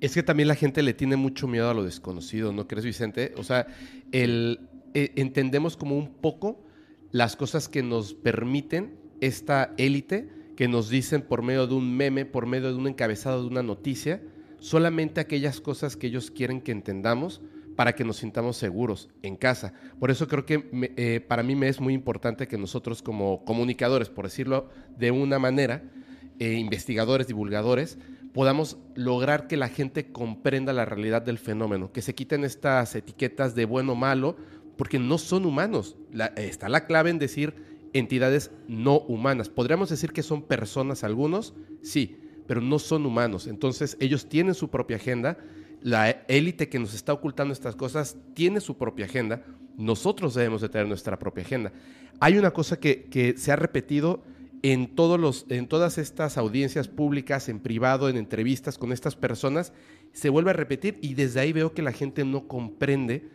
Es 0.01 0.13
que 0.13 0.23
también 0.23 0.47
la 0.47 0.55
gente 0.55 0.81
le 0.81 0.93
tiene 0.93 1.17
mucho 1.17 1.47
miedo 1.47 1.69
a 1.69 1.73
lo 1.73 1.83
desconocido, 1.83 2.53
¿no 2.53 2.67
crees, 2.67 2.85
Vicente? 2.85 3.33
O 3.35 3.43
sea, 3.43 3.67
eh, 4.11 4.57
entendemos 4.93 5.75
como 5.75 5.97
un 5.97 6.13
poco 6.13 6.63
las 7.11 7.35
cosas 7.35 7.67
que 7.67 7.83
nos 7.83 8.13
permiten 8.13 8.97
esta 9.19 9.73
élite, 9.77 10.29
que 10.55 10.67
nos 10.67 10.89
dicen 10.89 11.21
por 11.21 11.41
medio 11.41 11.67
de 11.67 11.73
un 11.73 11.95
meme, 11.95 12.25
por 12.25 12.45
medio 12.45 12.69
de 12.69 12.75
un 12.75 12.87
encabezado 12.87 13.41
de 13.41 13.47
una 13.47 13.63
noticia, 13.63 14.21
solamente 14.59 15.19
aquellas 15.19 15.59
cosas 15.61 15.95
que 15.95 16.07
ellos 16.07 16.31
quieren 16.31 16.61
que 16.61 16.71
entendamos 16.71 17.41
para 17.75 17.95
que 17.95 18.03
nos 18.03 18.17
sintamos 18.17 18.57
seguros 18.57 19.09
en 19.21 19.37
casa. 19.37 19.73
Por 19.99 20.11
eso 20.11 20.27
creo 20.27 20.45
que 20.45 20.69
eh, 20.97 21.21
para 21.25 21.43
mí 21.43 21.55
me 21.55 21.69
es 21.69 21.79
muy 21.79 21.93
importante 21.93 22.47
que 22.47 22.57
nosotros 22.57 23.01
como 23.01 23.45
comunicadores, 23.45 24.09
por 24.09 24.25
decirlo 24.25 24.69
de 24.97 25.11
una 25.11 25.39
manera, 25.39 25.83
eh, 26.39 26.55
investigadores, 26.55 27.27
divulgadores, 27.27 27.97
podamos 28.33 28.77
lograr 28.95 29.47
que 29.47 29.57
la 29.57 29.69
gente 29.69 30.11
comprenda 30.11 30.73
la 30.73 30.85
realidad 30.85 31.21
del 31.21 31.37
fenómeno, 31.37 31.91
que 31.91 32.01
se 32.01 32.15
quiten 32.15 32.43
estas 32.43 32.95
etiquetas 32.95 33.55
de 33.55 33.65
bueno 33.65 33.93
o 33.93 33.95
malo, 33.95 34.35
porque 34.77 34.99
no 34.99 35.17
son 35.17 35.45
humanos. 35.45 35.97
está 36.37 36.69
la 36.69 36.85
clave 36.85 37.09
en 37.09 37.19
decir 37.19 37.53
entidades 37.93 38.51
no 38.67 38.99
humanas. 38.99 39.49
Podríamos 39.49 39.89
decir 39.89 40.11
que 40.11 40.23
son 40.23 40.43
personas 40.43 41.03
algunos, 41.03 41.53
sí, 41.81 42.17
pero 42.47 42.61
no 42.61 42.79
son 42.79 43.05
humanos. 43.05 43.47
Entonces 43.47 43.97
ellos 43.99 44.27
tienen 44.27 44.53
su 44.53 44.69
propia 44.69 44.97
agenda. 44.97 45.37
La 45.81 46.09
élite 46.27 46.69
que 46.69 46.79
nos 46.79 46.93
está 46.93 47.13
ocultando 47.13 47.53
estas 47.53 47.75
cosas 47.75 48.17
tiene 48.33 48.61
su 48.61 48.77
propia 48.77 49.05
agenda. 49.05 49.43
Nosotros 49.77 50.33
debemos 50.35 50.61
de 50.61 50.69
tener 50.69 50.87
nuestra 50.87 51.17
propia 51.17 51.43
agenda. 51.43 51.71
Hay 52.19 52.37
una 52.37 52.51
cosa 52.51 52.79
que, 52.79 53.05
que 53.05 53.37
se 53.37 53.51
ha 53.51 53.55
repetido 53.55 54.23
en, 54.61 54.95
todos 54.95 55.19
los, 55.19 55.45
en 55.49 55.67
todas 55.67 55.97
estas 55.97 56.37
audiencias 56.37 56.87
públicas, 56.87 57.49
en 57.49 57.59
privado, 57.59 58.09
en 58.09 58.17
entrevistas 58.17 58.77
con 58.77 58.91
estas 58.91 59.15
personas, 59.15 59.73
se 60.11 60.29
vuelve 60.29 60.51
a 60.51 60.53
repetir 60.53 60.97
y 61.01 61.13
desde 61.13 61.39
ahí 61.39 61.53
veo 61.53 61.73
que 61.73 61.81
la 61.81 61.91
gente 61.91 62.25
no 62.25 62.47
comprende 62.47 63.29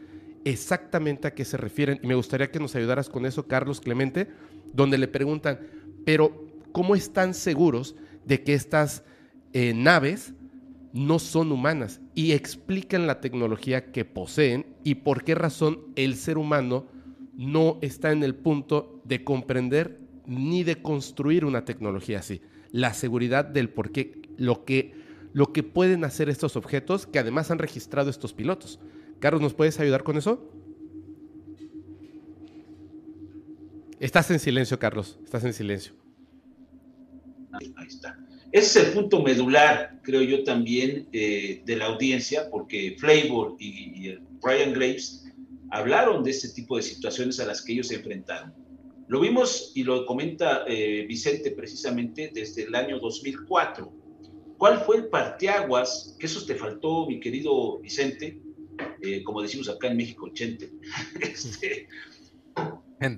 exactamente 0.44 1.28
a 1.28 1.34
qué 1.34 1.44
se 1.44 1.56
refieren. 1.56 1.98
Y 2.02 2.06
me 2.06 2.14
gustaría 2.14 2.50
que 2.50 2.60
nos 2.60 2.74
ayudaras 2.74 3.08
con 3.08 3.26
eso, 3.26 3.46
Carlos 3.46 3.80
Clemente, 3.80 4.28
donde 4.72 4.98
le 4.98 5.08
preguntan, 5.08 5.60
pero 6.04 6.46
¿cómo 6.72 6.94
están 6.94 7.34
seguros 7.34 7.96
de 8.24 8.42
que 8.42 8.54
estas 8.54 9.04
eh, 9.52 9.72
naves 9.74 10.34
no 10.92 11.18
son 11.18 11.52
humanas? 11.52 12.00
Y 12.14 12.32
explican 12.32 13.06
la 13.06 13.20
tecnología 13.20 13.92
que 13.92 14.04
poseen 14.04 14.66
y 14.84 14.96
por 14.96 15.24
qué 15.24 15.34
razón 15.34 15.80
el 15.96 16.16
ser 16.16 16.36
humano 16.36 16.86
no 17.36 17.78
está 17.80 18.12
en 18.12 18.22
el 18.22 18.34
punto 18.34 19.00
de 19.04 19.24
comprender 19.24 20.03
ni 20.26 20.64
de 20.64 20.80
construir 20.80 21.44
una 21.44 21.64
tecnología 21.64 22.20
así. 22.20 22.40
La 22.70 22.94
seguridad 22.94 23.44
del 23.44 23.68
por 23.68 23.92
qué, 23.92 24.22
lo 24.36 24.64
que, 24.64 24.92
lo 25.32 25.52
que 25.52 25.62
pueden 25.62 26.04
hacer 26.04 26.28
estos 26.28 26.56
objetos 26.56 27.06
que 27.06 27.18
además 27.18 27.50
han 27.50 27.58
registrado 27.58 28.10
estos 28.10 28.32
pilotos. 28.32 28.80
Carlos, 29.20 29.42
¿nos 29.42 29.54
puedes 29.54 29.78
ayudar 29.80 30.02
con 30.02 30.16
eso? 30.16 30.50
Estás 34.00 34.30
en 34.30 34.38
silencio, 34.38 34.78
Carlos. 34.78 35.18
Estás 35.24 35.44
en 35.44 35.52
silencio. 35.52 35.94
Ahí 37.52 37.86
está. 37.86 38.18
Ese 38.50 38.80
es 38.80 38.86
el 38.86 38.92
punto 38.92 39.22
medular, 39.22 40.00
creo 40.02 40.22
yo 40.22 40.44
también, 40.44 41.08
eh, 41.12 41.62
de 41.64 41.76
la 41.76 41.86
audiencia, 41.86 42.48
porque 42.50 42.96
Flavor 42.98 43.56
y, 43.58 43.66
y 44.08 44.18
Brian 44.40 44.72
Graves 44.72 45.24
hablaron 45.70 46.22
de 46.22 46.30
ese 46.30 46.50
tipo 46.50 46.76
de 46.76 46.82
situaciones 46.82 47.40
a 47.40 47.46
las 47.46 47.62
que 47.62 47.72
ellos 47.72 47.88
se 47.88 47.96
enfrentaron 47.96 48.63
Lo 49.06 49.20
vimos 49.20 49.72
y 49.74 49.82
lo 49.82 50.06
comenta 50.06 50.64
eh, 50.66 51.04
Vicente 51.06 51.50
precisamente 51.50 52.30
desde 52.32 52.64
el 52.64 52.74
año 52.74 52.98
2004. 52.98 53.92
¿Cuál 54.56 54.80
fue 54.80 54.96
el 54.96 55.08
parteaguas? 55.08 56.16
Que 56.18 56.26
eso 56.26 56.44
te 56.46 56.54
faltó, 56.54 57.06
mi 57.06 57.20
querido 57.20 57.80
Vicente, 57.80 58.40
eh, 59.02 59.22
como 59.22 59.42
decimos 59.42 59.68
acá 59.68 59.88
en 59.88 59.96
México, 59.96 60.30
Chente. 60.32 60.72
Este, 61.20 61.88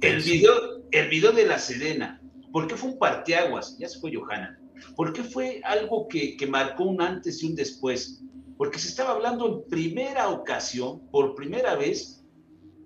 el, 0.09 0.23
video, 0.23 0.53
el 0.91 1.09
video 1.09 1.33
de 1.33 1.47
la 1.47 1.59
Sedena. 1.59 2.21
¿Por 2.51 2.67
qué 2.67 2.75
fue 2.75 2.91
un 2.91 2.99
parteaguas? 2.99 3.79
Ya 3.79 3.89
se 3.89 4.01
fue 4.01 4.15
Johanna. 4.15 4.59
¿Por 4.97 5.13
qué 5.13 5.23
fue 5.23 5.61
algo 5.65 6.09
que, 6.09 6.37
que 6.37 6.47
marcó 6.47 6.85
un 6.85 7.01
antes 7.01 7.43
y 7.43 7.47
un 7.47 7.55
después? 7.55 8.25
Porque 8.57 8.79
se 8.79 8.89
estaba 8.89 9.13
hablando 9.13 9.47
en 9.47 9.71
primera 9.71 10.31
ocasión, 10.31 11.09
por 11.11 11.35
primera 11.35 11.77
vez, 11.77 12.25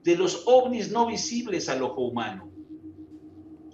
de 0.03 0.17
los 0.17 0.43
ovnis 0.47 0.91
no 0.91 1.07
visibles 1.07 1.69
al 1.69 1.83
ojo 1.83 2.09
humano. 2.09 2.50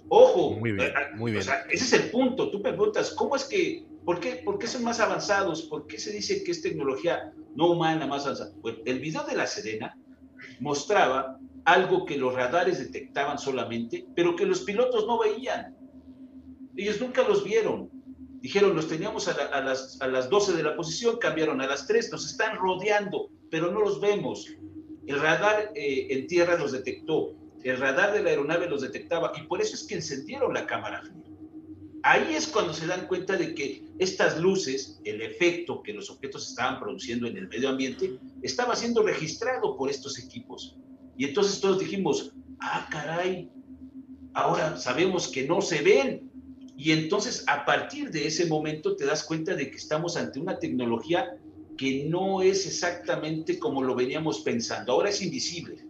Ojo, 0.09 0.51
muy 0.51 0.71
bien, 0.71 0.87
eh, 0.87 0.93
muy 1.15 1.31
bien. 1.31 1.43
ese 1.43 1.63
es 1.69 1.93
el 1.93 2.09
punto. 2.09 2.49
Tú 2.49 2.61
preguntas, 2.61 3.11
¿cómo 3.11 3.35
es 3.35 3.43
que, 3.43 3.85
por 4.05 4.19
qué, 4.19 4.41
por 4.43 4.57
qué 4.57 4.67
son 4.67 4.83
más 4.83 4.99
avanzados? 4.99 5.63
¿Por 5.63 5.87
qué 5.87 5.99
se 5.99 6.11
dice 6.11 6.43
que 6.43 6.51
es 6.51 6.61
tecnología 6.61 7.33
no 7.55 7.71
humana 7.71 8.07
más 8.07 8.25
avanzada? 8.25 8.51
Bueno, 8.61 8.79
el 8.85 8.99
video 8.99 9.23
de 9.23 9.35
la 9.35 9.47
Serena 9.47 9.97
mostraba 10.59 11.39
algo 11.65 12.05
que 12.05 12.17
los 12.17 12.33
radares 12.33 12.79
detectaban 12.79 13.37
solamente, 13.37 14.05
pero 14.15 14.35
que 14.35 14.45
los 14.45 14.61
pilotos 14.61 15.05
no 15.05 15.19
veían. 15.19 15.75
Ellos 16.77 17.01
nunca 17.01 17.27
los 17.27 17.43
vieron. 17.43 17.89
Dijeron, 18.39 18.75
los 18.75 18.87
teníamos 18.87 19.27
a, 19.27 19.61
las, 19.61 19.99
a 19.99 20.07
las 20.07 20.29
12 20.29 20.53
de 20.53 20.63
la 20.63 20.75
posición, 20.75 21.17
cambiaron 21.17 21.59
a 21.59 21.67
las 21.67 21.85
3, 21.87 22.11
nos 22.11 22.25
están 22.25 22.55
rodeando, 22.55 23.29
pero 23.49 23.71
no 23.71 23.81
los 23.81 23.99
vemos. 23.99 24.47
El 25.07 25.19
radar 25.19 25.71
eh, 25.75 26.07
en 26.11 26.27
tierra 26.27 26.57
los 26.57 26.71
detectó, 26.71 27.33
el 27.69 27.77
radar 27.77 28.13
de 28.13 28.23
la 28.23 28.29
aeronave 28.29 28.69
los 28.69 28.81
detectaba 28.81 29.31
y 29.37 29.45
por 29.47 29.61
eso 29.61 29.75
es 29.75 29.83
que 29.83 29.95
encendieron 29.95 30.53
la 30.53 30.65
cámara. 30.65 31.03
Ahí 32.03 32.35
es 32.35 32.47
cuando 32.47 32.73
se 32.73 32.87
dan 32.87 33.07
cuenta 33.07 33.35
de 33.35 33.53
que 33.53 33.83
estas 33.99 34.39
luces, 34.39 34.99
el 35.03 35.21
efecto 35.21 35.81
que 35.81 35.93
los 35.93 36.09
objetos 36.09 36.47
estaban 36.47 36.79
produciendo 36.79 37.27
en 37.27 37.35
el 37.35 37.47
medio 37.47 37.69
ambiente, 37.69 38.19
estaba 38.41 38.75
siendo 38.75 39.03
registrado 39.03 39.75
por 39.75 39.89
estos 39.89 40.17
equipos. 40.17 40.77
Y 41.17 41.25
entonces 41.25 41.59
todos 41.59 41.79
dijimos, 41.79 42.31
ah, 42.59 42.87
caray, 42.89 43.49
ahora 44.33 44.77
sabemos 44.77 45.27
que 45.27 45.47
no 45.47 45.61
se 45.61 45.81
ven. 45.81 46.31
Y 46.77 46.91
entonces 46.91 47.43
a 47.47 47.65
partir 47.65 48.11
de 48.11 48.27
ese 48.27 48.45
momento 48.45 48.95
te 48.95 49.05
das 49.05 49.23
cuenta 49.23 49.55
de 49.55 49.71
que 49.71 49.77
estamos 49.77 50.15
ante 50.15 50.39
una 50.39 50.59
tecnología 50.59 51.37
que 51.75 52.05
no 52.05 52.41
es 52.41 52.65
exactamente 52.67 53.59
como 53.59 53.83
lo 53.83 53.95
veníamos 53.95 54.41
pensando. 54.41 54.93
Ahora 54.93 55.09
es 55.09 55.21
invisible. 55.21 55.86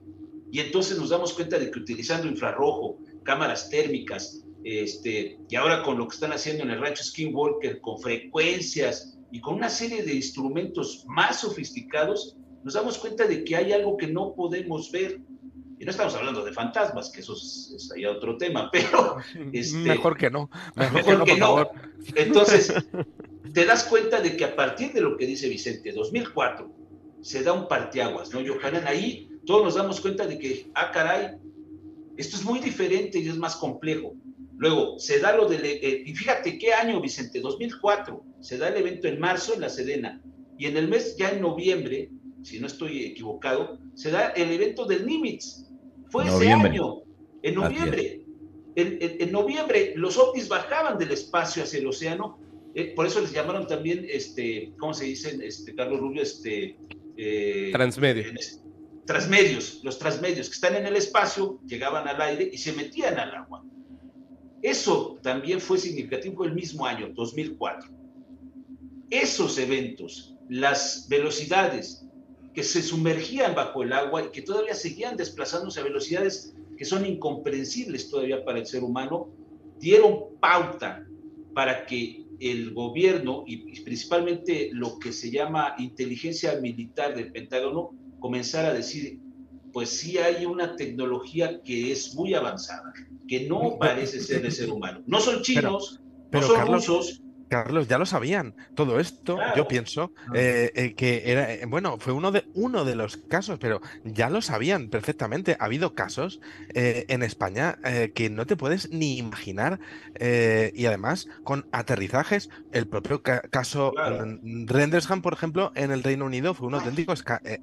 Y 0.52 0.60
entonces 0.60 0.98
nos 0.98 1.10
damos 1.10 1.34
cuenta 1.34 1.60
de 1.60 1.70
que 1.70 1.80
utilizando 1.80 2.28
infrarrojo, 2.28 2.98
cámaras 3.24 3.70
térmicas, 3.70 4.44
este, 4.64 5.40
y 5.50 5.56
ahora 5.56 5.84
con 5.84 5.98
lo 5.98 6.08
que 6.08 6.16
están 6.16 6.34
haciendo 6.34 6.64
en 6.64 6.72
el 6.72 6.82
rancho 6.82 7.04
Skinwalker, 7.04 7.80
con 7.82 8.00
frecuencias 8.00 9.18
y 9.32 9.40
con 9.40 9.56
una 9.56 9.70
serie 9.70 10.04
de 10.04 10.14
instrumentos 10.14 11.06
más 11.08 11.42
sofisticados, 11.42 12.38
nos 12.64 12.74
damos 12.74 12.98
cuenta 12.98 13.26
de 13.26 13.44
que 13.44 13.56
hay 13.56 13.72
algo 13.72 13.98
que 13.98 14.08
no 14.08 14.34
podemos 14.34 14.92
ver. 14.92 15.22
Y 15.80 15.86
no 15.86 15.92
estamos 15.92 16.16
hablando 16.16 16.44
de 16.44 16.52
fantasmas, 16.54 17.12
que 17.12 17.20
eso 17.20 17.34
es, 17.34 17.92
ahí 17.96 18.06
otro 18.06 18.36
tema, 18.38 18.70
pero... 18.74 19.18
Este, 19.54 19.78
mejor 19.78 20.18
que 20.18 20.30
no. 20.30 20.50
Mejor, 20.76 21.24
que 21.24 21.38
no. 21.38 21.70
Entonces, 22.16 22.74
te 23.54 23.66
das 23.66 23.84
cuenta 23.84 24.20
de 24.20 24.36
que 24.36 24.44
a 24.44 24.56
partir 24.56 24.92
de 24.92 25.02
lo 25.02 25.18
que 25.18 25.28
dice 25.28 25.48
Vicente, 25.48 25.92
2004, 25.92 26.70
se 27.22 27.44
da 27.44 27.54
un 27.54 27.68
parteaguas, 27.68 28.34
¿no, 28.34 28.40
Johanan? 28.46 28.88
Ahí 28.88 29.30
todos 29.48 29.64
nos 29.64 29.76
damos 29.76 30.02
cuenta 30.02 30.28
de 30.28 30.38
que, 30.38 30.70
ah, 30.76 30.92
caray, 30.92 31.38
esto 32.18 32.36
es 32.36 32.44
muy 32.44 32.60
diferente 32.60 33.18
y 33.18 33.30
es 33.30 33.38
más 33.38 33.56
complejo. 33.56 34.14
Luego, 34.58 35.00
se 35.00 35.20
da 35.20 35.36
lo 35.36 35.48
del... 35.48 35.64
Eh, 35.64 36.04
y 36.06 36.14
fíjate 36.14 36.60
qué 36.60 36.74
año, 36.74 37.00
Vicente, 37.00 37.40
2004, 37.40 38.24
se 38.42 38.58
da 38.58 38.68
el 38.68 38.78
evento 38.78 39.08
en 39.08 39.20
marzo 39.20 39.54
en 39.54 39.62
la 39.62 39.70
Sedena. 39.70 40.22
Y 40.58 40.66
en 40.66 40.76
el 40.76 40.90
mes, 40.90 41.16
ya 41.18 41.30
en 41.30 41.42
noviembre, 41.42 42.10
si 42.44 42.60
no 42.60 42.68
estoy 42.68 43.06
equivocado, 43.06 43.80
se 43.96 44.12
da 44.12 44.30
el 44.30 44.52
evento 44.52 44.86
del 44.86 45.06
Nimitz. 45.06 45.70
Fue 46.10 46.28
ese 46.28 46.52
año, 46.52 47.04
en 47.42 47.56
noviembre. 47.56 48.26
En, 48.76 48.98
en, 49.00 49.32
noviembre, 49.32 49.94
los 49.96 50.18
ovnis 50.18 50.50
bajaban 50.50 50.98
del 50.98 51.12
espacio 51.12 51.64
hacia 51.64 51.80
el 51.80 51.88
océano. 51.88 52.38
Eh, 52.76 52.94
por 52.96 53.06
eso 53.06 53.22
les 53.22 53.32
llamaron 53.32 53.66
también, 53.66 54.06
este, 54.10 54.74
¿cómo 54.78 54.94
se 54.94 55.06
dice, 55.06 55.40
este, 55.42 55.74
Carlos 55.74 56.00
Rubio? 56.02 56.22
Este, 56.22 56.76
eh, 57.16 57.70
Transmedio 57.72 58.24
transmedios, 59.08 59.80
los 59.84 59.98
transmedios 59.98 60.50
que 60.50 60.56
están 60.56 60.76
en 60.76 60.86
el 60.86 60.98
espacio, 60.98 61.60
llegaban 61.66 62.08
al 62.08 62.22
aire 62.22 62.50
y 62.52 62.58
se 62.58 62.74
metían 62.74 63.18
al 63.18 63.34
agua. 63.34 63.64
Eso 64.62 65.18
también 65.24 65.62
fue 65.62 65.78
significativo 65.78 66.44
el 66.44 66.54
mismo 66.54 66.86
año, 66.86 67.10
2004. 67.16 67.90
Esos 69.10 69.58
eventos, 69.58 70.36
las 70.50 71.08
velocidades 71.08 72.06
que 72.54 72.64
se 72.64 72.82
sumergían 72.82 73.56
bajo 73.56 73.82
el 73.82 73.94
agua 73.94 74.26
y 74.26 74.30
que 74.30 74.42
todavía 74.42 74.76
seguían 74.76 75.16
desplazándose 75.16 75.80
a 75.80 75.84
velocidades 75.84 76.54
que 76.78 76.84
son 76.84 77.06
incomprensibles 77.06 78.10
todavía 78.10 78.44
para 78.44 78.60
el 78.60 78.66
ser 78.66 78.84
humano, 78.84 79.30
dieron 79.80 80.38
pauta 80.42 81.08
para 81.54 81.86
que 81.86 82.26
el 82.40 82.74
gobierno 82.74 83.46
y 83.48 83.82
principalmente 83.82 84.70
lo 84.74 85.00
que 85.00 85.14
se 85.14 85.32
llama 85.32 85.76
inteligencia 85.78 86.60
militar 86.60 87.16
del 87.16 87.32
Pentágono 87.32 87.96
comenzar 88.20 88.66
a 88.66 88.74
decir, 88.74 89.20
pues 89.72 89.90
sí 89.90 90.18
hay 90.18 90.46
una 90.46 90.76
tecnología 90.76 91.62
que 91.64 91.92
es 91.92 92.16
muy 92.16 92.34
avanzada, 92.34 92.94
que 93.28 93.48
no 93.48 93.78
parece 93.80 94.20
ser 94.20 94.42
de 94.42 94.52
ser 94.52 94.72
humano. 94.72 95.02
No 95.06 95.20
son 95.20 95.42
chinos, 95.42 96.00
no 96.32 96.42
son 96.42 96.68
rusos, 96.68 97.22
Carlos, 97.48 97.88
ya 97.88 97.98
lo 97.98 98.06
sabían. 98.06 98.56
Todo 98.76 99.00
esto, 99.00 99.38
yo 99.56 99.68
pienso 99.68 100.12
ah. 100.28 100.32
eh, 100.36 100.72
eh, 100.76 100.94
que 100.96 101.32
era, 101.32 101.54
eh, 101.54 101.66
bueno, 101.68 101.98
fue 101.98 102.14
uno 102.14 102.32
de, 102.32 102.46
uno 102.54 102.86
de 102.86 102.96
los 102.96 103.18
casos, 103.18 103.60
pero 103.60 103.82
ya 104.04 104.30
lo 104.30 104.42
sabían 104.42 104.90
perfectamente. 104.90 105.58
Ha 105.60 105.66
habido 105.66 105.94
casos 105.94 106.40
en 106.74 107.24
España 107.24 107.78
que 108.14 108.30
no 108.30 108.46
te 108.46 108.56
puedes 108.56 108.92
ni 108.92 109.18
imaginar 109.18 109.80
y 110.20 110.86
además 110.86 111.28
con 111.44 111.66
aterrizajes. 111.72 112.50
El 112.72 112.88
propio 112.88 113.22
caso 113.22 113.94
mm, 113.94 114.68
Rendersham, 114.68 115.22
por 115.22 115.34
ejemplo, 115.34 115.72
en 115.76 115.92
el 115.92 116.04
Reino 116.04 116.26
Unido 116.26 116.54
fue 116.54 116.68
un 116.68 116.76
auténtico 116.76 117.14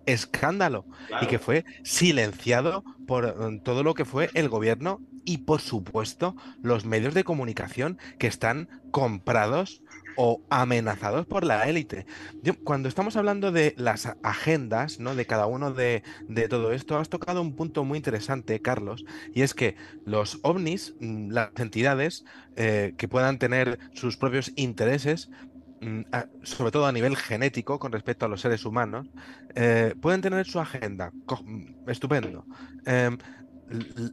escándalo 0.07 0.85
y 1.21 1.27
que 1.27 1.39
fue 1.39 1.65
silenciado 1.83 2.85
por 3.07 3.51
mm, 3.51 3.61
todo 3.61 3.83
lo 3.83 3.95
que 3.95 4.05
fue 4.05 4.31
el 4.35 4.49
gobierno 4.49 5.01
y 5.25 5.39
por 5.39 5.61
supuesto 5.61 6.37
los 6.63 6.85
medios 6.85 7.15
de 7.15 7.25
comunicación 7.25 7.99
que 8.19 8.27
están 8.27 8.69
comprados 8.91 9.83
o 10.17 10.43
amenazados 10.51 11.27
por 11.27 11.45
la 11.45 11.69
élite. 11.69 12.07
Cuando 12.63 12.89
estamos 12.89 13.17
hablando 13.17 13.53
de 13.53 13.75
las 13.77 14.15
agendas, 14.23 15.01
¿no? 15.01 15.15
De 15.15 15.27
cada 15.27 15.47
uno 15.47 15.73
de, 15.73 16.03
todo 16.49 16.73
esto, 16.73 16.99
has 16.99 17.09
tocado 17.09 17.41
un 17.43 17.55
punto 17.55 17.85
muy 17.85 17.99
interesante, 17.99 18.61
Carlos, 18.61 19.05
y 19.35 19.43
es 19.43 19.55
que 19.55 19.77
los 20.05 20.39
ovnis, 20.43 20.95
mm, 21.01 21.31
las 21.31 21.51
entidades 21.57 22.25
eh, 22.57 22.95
que 22.97 23.09
puedan 23.09 23.39
tener 23.39 23.79
sus 23.95 24.17
propios 24.17 24.53
intereses, 24.57 25.31
sobre 26.43 26.71
todo 26.71 26.87
a 26.87 26.93
nivel 26.93 27.17
genético 27.17 27.79
con 27.79 27.93
respecto 27.93 28.27
a 28.27 28.29
los 28.29 28.41
seres 28.41 28.65
humanos, 28.65 29.09
eh, 29.55 29.95
pueden 30.01 30.21
tener 30.21 30.47
su 30.47 30.61
agenda. 30.61 31.11
Mm, 31.45 31.89
estupendo. 31.91 32.47
Em, 32.87 33.17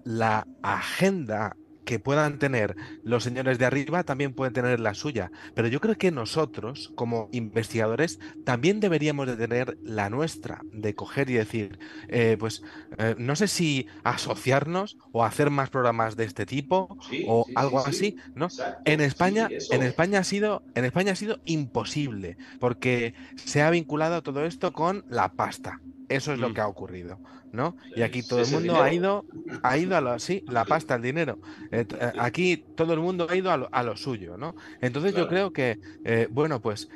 la 0.04 0.48
agenda 0.62 1.56
que 1.92 2.00
puedan 2.00 2.40
tener 2.40 2.78
los 3.04 3.26
señores 3.26 3.60
de 3.60 3.66
arriba 3.66 4.06
también 4.06 4.34
pueden 4.34 4.54
tener 4.54 4.80
la 4.80 4.94
suya. 4.94 5.30
Pero 5.54 5.68
yo 5.68 5.82
creo 5.82 5.98
que 5.98 6.10
nosotros, 6.10 6.94
como 6.96 7.28
investigadores, 7.34 8.18
también 8.46 8.80
deberíamos 8.80 9.28
de 9.28 9.36
tener 9.36 9.78
la 9.84 10.10
nuestra, 10.10 10.62
de 10.72 10.96
coger 10.96 11.30
y 11.30 11.34
decir, 11.34 11.80
eh, 12.08 12.38
pues 12.40 12.64
eh, 12.98 13.16
no 13.18 13.36
sé 13.36 13.50
si 13.50 13.88
asociarnos 14.06 15.00
o 15.12 15.26
hacer 15.26 15.50
más 15.50 15.70
programas 15.70 16.16
de 16.16 16.24
este 16.24 16.46
tipo 16.46 16.98
o 17.28 17.46
algo 17.56 17.86
así, 17.86 18.16
¿no? 18.36 18.48
en 18.86 19.02
España, 19.02 19.50
en 19.50 19.84
España 19.84 20.20
ha 20.20 20.24
sido, 20.24 20.64
en 20.76 20.86
España 20.86 21.12
ha 21.12 21.18
sido 21.18 21.42
imposible, 21.44 22.38
porque 22.62 23.16
se 23.36 23.64
ha 23.64 23.70
vinculado 23.70 24.24
todo 24.24 24.46
esto 24.46 24.72
con 24.72 25.04
la 25.10 25.34
pasta. 25.34 25.82
Eso 26.08 26.32
es 26.32 26.40
lo 26.40 26.52
mm. 26.52 26.54
que 26.54 26.62
ha 26.62 26.68
ocurrido. 26.68 27.20
¿No? 27.52 27.76
Y 27.96 28.02
aquí 28.02 28.24
todo 28.24 28.42
el 28.42 28.50
mundo 28.50 28.82
ha 28.82 28.94
ido, 28.94 29.26
ha 29.64 29.78
ido 29.78 29.98
a 29.98 30.02
lo, 30.02 30.20
sí, 30.20 30.44
la 30.48 30.66
pasta, 30.66 30.96
el 30.96 31.02
dinero. 31.02 31.40
Eh, 31.72 31.86
eh, 32.00 32.12
aquí 32.20 32.64
todo 32.76 32.94
el 32.94 33.00
mundo 33.00 33.28
ha 33.30 33.36
ido 33.36 33.52
a 33.52 33.84
lo, 33.84 33.98
suyo, 33.98 34.38
¿no? 34.38 34.56
Entonces 34.80 35.14
yo 35.14 35.28
creo 35.28 35.52
que, 35.52 35.80
eh, 36.06 36.28
bueno, 36.32 36.62
pues 36.62 36.90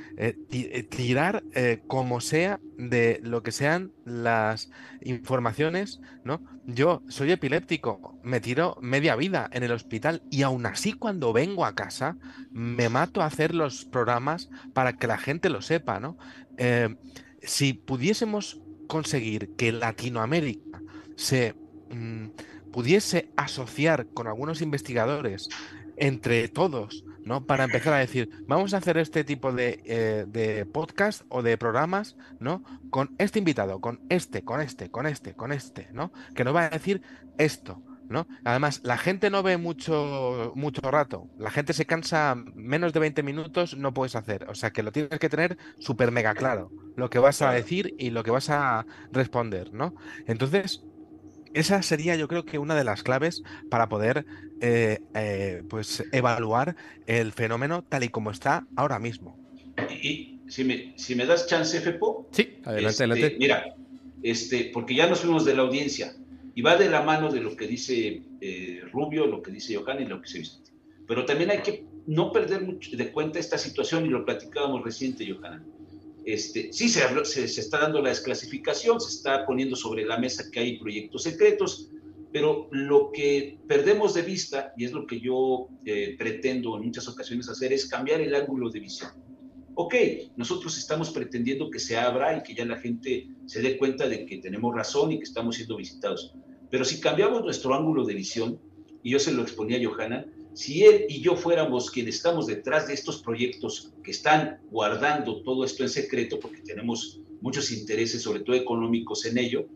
tirar 0.90 1.44
como 1.88 2.22
sea 2.22 2.60
de 2.78 3.20
lo 3.24 3.44
que 3.44 3.52
sean 3.52 3.92
las 4.06 4.72
informaciones, 5.02 6.00
¿no? 6.24 6.42
Yo 6.66 7.04
soy 7.10 7.32
epiléptico, 7.32 8.18
me 8.24 8.40
tiro 8.40 8.78
media 8.82 9.16
vida 9.16 9.50
en 9.52 9.64
el 9.64 9.72
hospital 9.72 10.24
y 10.32 10.44
aún 10.44 10.66
así 10.66 10.94
cuando 10.94 11.34
vengo 11.34 11.66
a 11.66 11.76
casa 11.76 12.18
me 12.52 12.90
mato 12.90 13.22
a 13.22 13.26
hacer 13.26 13.54
los 13.54 13.86
programas 13.86 14.50
para 14.74 14.94
que 14.94 15.08
la 15.08 15.18
gente 15.18 15.50
lo 15.50 15.62
sepa, 15.62 16.00
¿no? 16.00 16.18
si 17.42 17.74
pudiésemos 17.74 18.60
conseguir 18.88 19.56
que 19.56 19.72
Latinoamérica 19.72 20.82
se 21.16 21.56
mm, 21.90 22.28
pudiese 22.72 23.32
asociar 23.38 24.08
con 24.08 24.28
algunos 24.28 24.62
investigadores 24.62 25.50
entre 25.98 26.48
todos, 26.48 27.06
¿no? 27.24 27.46
Para 27.46 27.64
empezar 27.64 27.94
a 27.94 28.00
decir, 28.00 28.30
vamos 28.48 28.74
a 28.74 28.78
hacer 28.78 28.98
este 28.98 29.24
tipo 29.24 29.52
de, 29.52 29.82
eh, 29.86 30.26
de, 30.28 30.66
podcast 30.66 31.24
o 31.30 31.42
de 31.42 31.58
programas, 31.58 32.18
¿no? 32.40 32.64
Con 32.90 33.16
este 33.18 33.40
invitado, 33.40 33.80
con 33.80 34.02
este, 34.10 34.44
con 34.44 34.62
este, 34.62 34.92
con 34.92 35.06
este, 35.06 35.34
con 35.34 35.52
este, 35.52 35.88
¿no? 35.94 36.12
Que 36.36 36.44
nos 36.44 36.56
va 36.56 36.66
a 36.66 36.70
decir 36.70 37.02
esto, 37.38 37.82
¿no? 38.10 38.28
Además, 38.44 38.82
la 38.84 38.98
gente 38.98 39.30
no 39.30 39.44
ve 39.44 39.58
mucho, 39.58 40.52
mucho 40.56 40.82
rato. 40.92 41.28
La 41.38 41.52
gente 41.52 41.74
se 41.74 41.86
cansa 41.86 42.36
menos 42.56 42.94
de 42.94 43.00
20 43.00 43.24
minutos, 43.24 43.76
no 43.78 43.94
puedes 43.94 44.16
hacer. 44.16 44.46
O 44.50 44.56
sea 44.56 44.72
que 44.72 44.84
lo 44.84 44.92
tienes 44.92 45.20
que 45.20 45.30
tener 45.30 45.58
súper 45.80 46.12
mega 46.12 46.34
claro, 46.34 46.72
lo 46.96 47.10
que 47.10 47.20
vas 47.20 47.42
a 47.42 47.52
decir 47.52 47.96
y 47.98 48.10
lo 48.10 48.24
que 48.24 48.32
vas 48.32 48.50
a 48.50 48.86
responder, 49.12 49.74
¿no? 49.74 49.96
Entonces, 50.28 50.84
esa 51.54 51.82
sería 51.82 52.16
yo 52.16 52.28
creo 52.28 52.46
que 52.46 52.60
una 52.60 52.76
de 52.76 52.84
las 52.84 53.02
claves 53.02 53.42
para 53.70 53.88
poder 53.88 54.26
eh, 54.62 55.00
eh, 55.14 55.64
pues 55.70 56.04
evaluar 56.12 56.76
el 57.08 57.32
fenómeno 57.32 57.84
tal 57.84 58.04
y 58.04 58.10
como 58.10 58.32
está 58.32 58.68
ahora 58.76 59.00
mismo. 59.00 59.40
Y, 59.90 60.42
si, 60.48 60.64
me, 60.64 60.94
si 60.98 61.16
me 61.16 61.26
das 61.26 61.48
chance, 61.48 61.80
Fepo. 61.82 62.28
Sí, 62.32 62.58
adelante, 62.64 62.90
este, 62.90 63.04
adelante. 63.04 63.36
Mira, 63.40 63.76
este, 64.22 64.72
porque 64.74 64.96
ya 64.96 65.08
nos 65.08 65.22
fuimos 65.22 65.46
de 65.46 65.56
la 65.56 65.64
audiencia 65.64 66.14
y 66.56 66.62
va 66.62 66.78
de 66.78 66.90
la 66.90 67.02
mano 67.02 67.32
de 67.32 67.42
lo 67.42 67.56
que 67.56 67.68
dice 67.68 68.24
eh, 68.40 68.82
Rubio, 68.92 69.28
lo 69.28 69.42
que 69.42 69.52
dice 69.52 69.76
Johan 69.76 70.02
y 70.02 70.06
lo 70.06 70.22
que 70.22 70.30
se 70.30 70.40
Vicente. 70.40 70.72
Pero 71.06 71.26
también 71.26 71.52
hay 71.52 71.62
que 71.62 71.86
no 72.08 72.32
perder 72.32 72.66
de 72.66 73.12
cuenta 73.12 73.40
esta 73.40 73.58
situación 73.58 74.06
y 74.06 74.10
lo 74.10 74.26
platicábamos 74.26 74.84
reciente, 74.84 75.30
Johan. 75.30 75.66
Este, 76.26 76.72
sí, 76.72 76.90
se, 76.90 77.26
se, 77.26 77.44
está 77.44 77.80
dando 77.80 78.02
la 78.02 78.10
desclasificación, 78.10 79.00
se 79.00 79.10
está 79.10 79.46
poniendo 79.46 79.76
sobre 79.76 80.06
la 80.06 80.18
mesa 80.18 80.50
que 80.50 80.62
hay 80.62 80.80
proyectos 80.80 81.24
secretos, 81.24 81.92
pero 82.32 82.68
lo 82.72 83.12
que 83.12 83.60
perdemos 83.68 84.14
de 84.14 84.22
vista, 84.22 84.74
y 84.78 84.86
es 84.86 84.94
lo 84.94 85.06
que 85.06 85.20
yo 85.20 85.68
eh, 85.86 86.16
pretendo 86.18 86.78
en 86.78 86.86
muchas 86.86 87.08
ocasiones 87.08 87.50
hacer, 87.50 87.74
es 87.74 87.86
cambiar 87.86 88.22
el 88.22 88.34
ángulo 88.34 88.70
de 88.70 88.80
visión. 88.80 89.12
Ok, 89.78 89.94
nosotros 90.38 90.78
estamos 90.78 91.10
pretendiendo 91.10 91.70
que 91.70 91.80
se 91.80 91.98
abra 91.98 92.38
y 92.38 92.44
que 92.44 92.56
ya 92.56 92.64
la 92.64 92.78
gente 92.78 93.28
se 93.46 93.62
dé 93.62 93.78
cuenta 93.78 94.08
de 94.08 94.26
que 94.26 94.38
tenemos 94.38 94.74
razón 94.74 95.12
y 95.12 95.18
que 95.18 95.26
estamos 95.26 95.58
siendo 95.58 95.76
visitados. 95.76 96.34
Pero 96.72 96.86
si 96.86 97.02
cambiamos 97.02 97.44
nuestro 97.44 97.76
ángulo 97.76 98.06
de 98.06 98.14
visión, 98.14 98.58
y 99.04 99.12
yo 99.12 99.20
se 99.20 99.34
lo 99.34 99.42
exponía 99.42 99.78
a 99.78 99.92
Johanna, 99.92 100.26
si 100.54 100.86
él 100.86 101.06
y 101.10 101.22
yo 101.22 101.36
fuéramos 101.36 101.92
quienes 101.92 102.16
estamos 102.16 102.48
detrás 102.48 102.88
de 102.88 102.94
estos 102.94 103.22
proyectos 103.22 103.94
que 104.02 104.12
están 104.12 104.62
guardando 104.72 105.44
todo 105.44 105.66
esto 105.66 105.84
en 105.84 105.90
secreto, 105.90 106.40
porque 106.40 106.62
tenemos 106.62 107.20
muchos 107.42 107.70
intereses, 107.70 108.22
sobre 108.22 108.40
todo 108.40 108.56
económicos, 108.56 109.26
en 109.26 109.38
ello, 109.38 109.68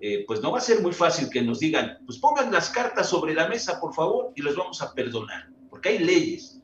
eh, 0.00 0.24
pues 0.26 0.40
no 0.40 0.50
va 0.50 0.58
a 0.58 0.62
ser 0.62 0.80
muy 0.80 0.92
fácil 0.92 1.28
que 1.28 1.42
nos 1.42 1.60
digan, 1.60 1.98
pues 2.06 2.18
pongan 2.18 2.50
las 2.50 2.70
cartas 2.70 3.10
sobre 3.10 3.34
la 3.34 3.48
mesa, 3.48 3.78
por 3.78 3.92
favor, 3.92 4.32
y 4.34 4.40
los 4.40 4.56
vamos 4.56 4.80
a 4.80 4.94
perdonar, 4.94 5.50
porque 5.68 5.90
hay 5.90 5.98
leyes. 5.98 6.60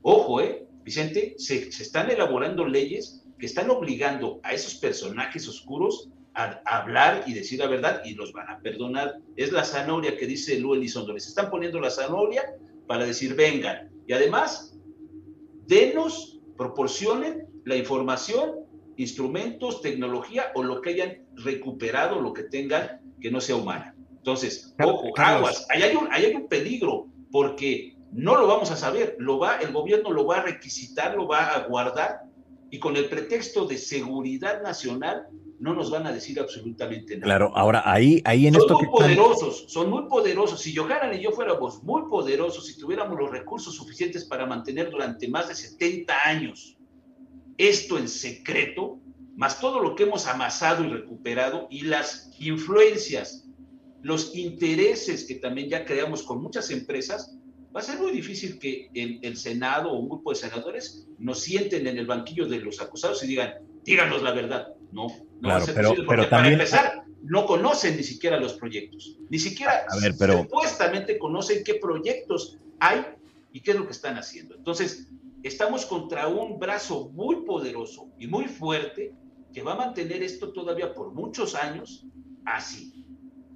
Ojo, 0.00 0.40
¿eh? 0.40 0.66
Vicente, 0.84 1.34
se, 1.38 1.72
se 1.72 1.82
están 1.82 2.10
elaborando 2.10 2.66
leyes 2.66 3.24
que 3.38 3.46
están 3.46 3.70
obligando 3.70 4.40
a 4.42 4.52
esos 4.52 4.74
personajes 4.76 5.48
oscuros 5.48 6.10
a, 6.34 6.60
hablar 6.66 7.24
y 7.26 7.32
decir 7.32 7.60
la 7.60 7.66
verdad 7.66 8.02
y 8.04 8.14
los 8.14 8.32
van 8.32 8.50
a 8.50 8.58
perdonar. 8.60 9.18
Es 9.36 9.52
la 9.52 9.64
zanahoria 9.64 10.16
que 10.16 10.26
dice 10.26 10.58
Lu 10.58 10.74
Elizondo. 10.74 11.12
Les 11.12 11.26
están 11.26 11.50
poniendo 11.50 11.80
la 11.80 11.90
zanahoria 11.90 12.42
para 12.86 13.06
decir 13.06 13.34
vengan. 13.34 13.90
Y 14.06 14.12
además, 14.12 14.76
denos, 15.66 16.40
proporcionen 16.56 17.46
la 17.64 17.76
información, 17.76 18.60
instrumentos, 18.96 19.80
tecnología 19.80 20.52
o 20.54 20.62
lo 20.62 20.80
que 20.80 20.90
hayan 20.90 21.18
recuperado, 21.34 22.20
lo 22.20 22.32
que 22.32 22.44
tengan 22.44 23.00
que 23.20 23.30
no 23.30 23.40
sea 23.40 23.56
humana. 23.56 23.94
Entonces, 24.16 24.74
ojo, 24.82 25.12
aguas, 25.16 25.66
ahí 25.70 25.82
hay, 25.82 25.96
un, 25.96 26.08
ahí 26.10 26.26
hay 26.26 26.34
un 26.34 26.48
peligro, 26.48 27.08
porque 27.30 27.93
no 28.14 28.36
lo 28.36 28.46
vamos 28.46 28.70
a 28.70 28.76
saber, 28.76 29.16
lo 29.18 29.38
va, 29.38 29.58
el 29.58 29.72
gobierno 29.72 30.10
lo 30.10 30.24
va 30.24 30.38
a 30.38 30.42
requisitar, 30.42 31.16
lo 31.16 31.26
va 31.26 31.48
a 31.48 31.66
guardar, 31.66 32.22
y 32.70 32.78
con 32.78 32.96
el 32.96 33.08
pretexto 33.08 33.66
de 33.66 33.76
seguridad 33.76 34.62
nacional 34.62 35.26
no 35.58 35.74
nos 35.74 35.90
van 35.90 36.06
a 36.06 36.12
decir 36.12 36.38
absolutamente 36.38 37.16
nada. 37.16 37.24
Claro, 37.24 37.52
ahora 37.56 37.82
ahí, 37.84 38.22
ahí 38.24 38.46
en 38.46 38.54
son 38.54 38.62
esto 38.62 38.78
muy 38.78 38.86
poderosos, 38.86 39.64
son 39.68 39.90
muy 39.90 40.08
poderosos. 40.08 40.60
Si 40.60 40.74
Johanan 40.74 41.14
y 41.14 41.22
yo 41.22 41.32
fuéramos 41.32 41.82
muy 41.82 42.02
poderosos, 42.08 42.66
si 42.66 42.78
tuviéramos 42.78 43.18
los 43.18 43.30
recursos 43.30 43.74
suficientes 43.74 44.24
para 44.24 44.46
mantener 44.46 44.90
durante 44.90 45.28
más 45.28 45.48
de 45.48 45.54
70 45.54 46.14
años 46.24 46.76
esto 47.58 47.98
en 47.98 48.08
secreto, 48.08 48.98
más 49.36 49.60
todo 49.60 49.80
lo 49.80 49.94
que 49.94 50.04
hemos 50.04 50.26
amasado 50.26 50.84
y 50.84 50.88
recuperado 50.88 51.66
y 51.70 51.82
las 51.82 52.30
influencias, 52.38 53.48
los 54.02 54.34
intereses 54.36 55.26
que 55.26 55.36
también 55.36 55.68
ya 55.68 55.84
creamos 55.84 56.22
con 56.22 56.42
muchas 56.42 56.70
empresas, 56.70 57.36
va 57.74 57.80
a 57.80 57.82
ser 57.82 57.98
muy 57.98 58.12
difícil 58.12 58.58
que 58.58 58.88
el, 58.94 59.18
el 59.22 59.36
Senado 59.36 59.90
o 59.90 59.98
un 59.98 60.08
grupo 60.08 60.30
de 60.30 60.36
senadores 60.36 61.08
nos 61.18 61.40
sienten 61.40 61.86
en 61.86 61.98
el 61.98 62.06
banquillo 62.06 62.46
de 62.46 62.60
los 62.60 62.80
acusados 62.80 63.22
y 63.24 63.26
digan, 63.26 63.54
díganos 63.84 64.22
la 64.22 64.32
verdad. 64.32 64.68
No, 64.92 65.08
no 65.08 65.14
claro, 65.40 65.56
va 65.58 65.62
a 65.62 65.66
ser 65.66 65.74
pero, 65.74 65.88
posible, 65.88 66.06
pero 66.08 66.22
porque 66.22 66.30
también, 66.30 66.58
para 66.58 66.64
empezar, 66.64 67.04
no 67.22 67.46
conocen 67.46 67.96
ni 67.96 68.04
siquiera 68.04 68.38
los 68.38 68.54
proyectos, 68.54 69.18
ni 69.28 69.38
siquiera 69.38 69.84
A 69.88 69.98
ver, 69.98 70.14
pero- 70.18 70.42
supuestamente 70.42 71.18
conocen 71.18 71.64
qué 71.64 71.74
proyectos 71.74 72.58
hay 72.78 73.04
y 73.52 73.60
qué 73.60 73.72
es 73.72 73.76
lo 73.76 73.86
que 73.86 73.92
están 73.92 74.16
haciendo. 74.16 74.54
Entonces, 74.54 75.08
estamos 75.42 75.84
contra 75.86 76.28
un 76.28 76.58
brazo 76.58 77.10
muy 77.12 77.44
poderoso 77.44 78.08
y 78.18 78.26
muy 78.28 78.44
fuerte 78.46 79.12
que 79.52 79.62
va 79.62 79.72
a 79.72 79.76
mantener 79.76 80.22
esto 80.22 80.52
todavía 80.52 80.92
por 80.94 81.12
muchos 81.12 81.54
años 81.54 82.06
así. 82.44 83.03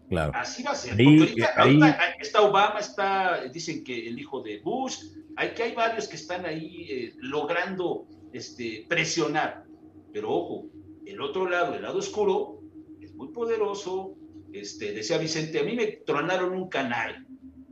Claro. 0.08 0.32
Así 0.34 0.62
va 0.62 0.70
a 0.72 0.74
ser. 0.74 0.94
Ahí- 0.98 1.18
porque 1.18 1.42
ahorita, 1.44 1.62
ahí- 1.62 1.92
ahorita 1.92 2.06
está 2.20 2.42
Obama, 2.42 2.80
está, 2.80 3.44
dicen 3.52 3.84
que 3.84 4.08
el 4.08 4.18
hijo 4.18 4.40
de 4.42 4.58
Bush, 4.60 4.98
hay 5.36 5.50
que 5.50 5.62
hay 5.64 5.74
varios 5.74 6.08
que 6.08 6.16
están 6.16 6.44
ahí 6.46 6.86
eh, 6.90 7.14
logrando 7.18 8.06
este, 8.32 8.84
presionar. 8.88 9.64
Pero 10.12 10.30
ojo, 10.32 10.66
el 11.06 11.20
otro 11.20 11.48
lado, 11.48 11.74
el 11.74 11.82
lado 11.82 11.98
oscuro, 11.98 12.60
es 13.00 13.14
muy 13.14 13.28
poderoso. 13.28 14.14
Este, 14.52 14.92
decía 14.92 15.18
Vicente, 15.18 15.60
a 15.60 15.62
mí 15.62 15.74
me 15.76 15.86
tronaron 15.86 16.52
un 16.54 16.68
canal. 16.68 17.26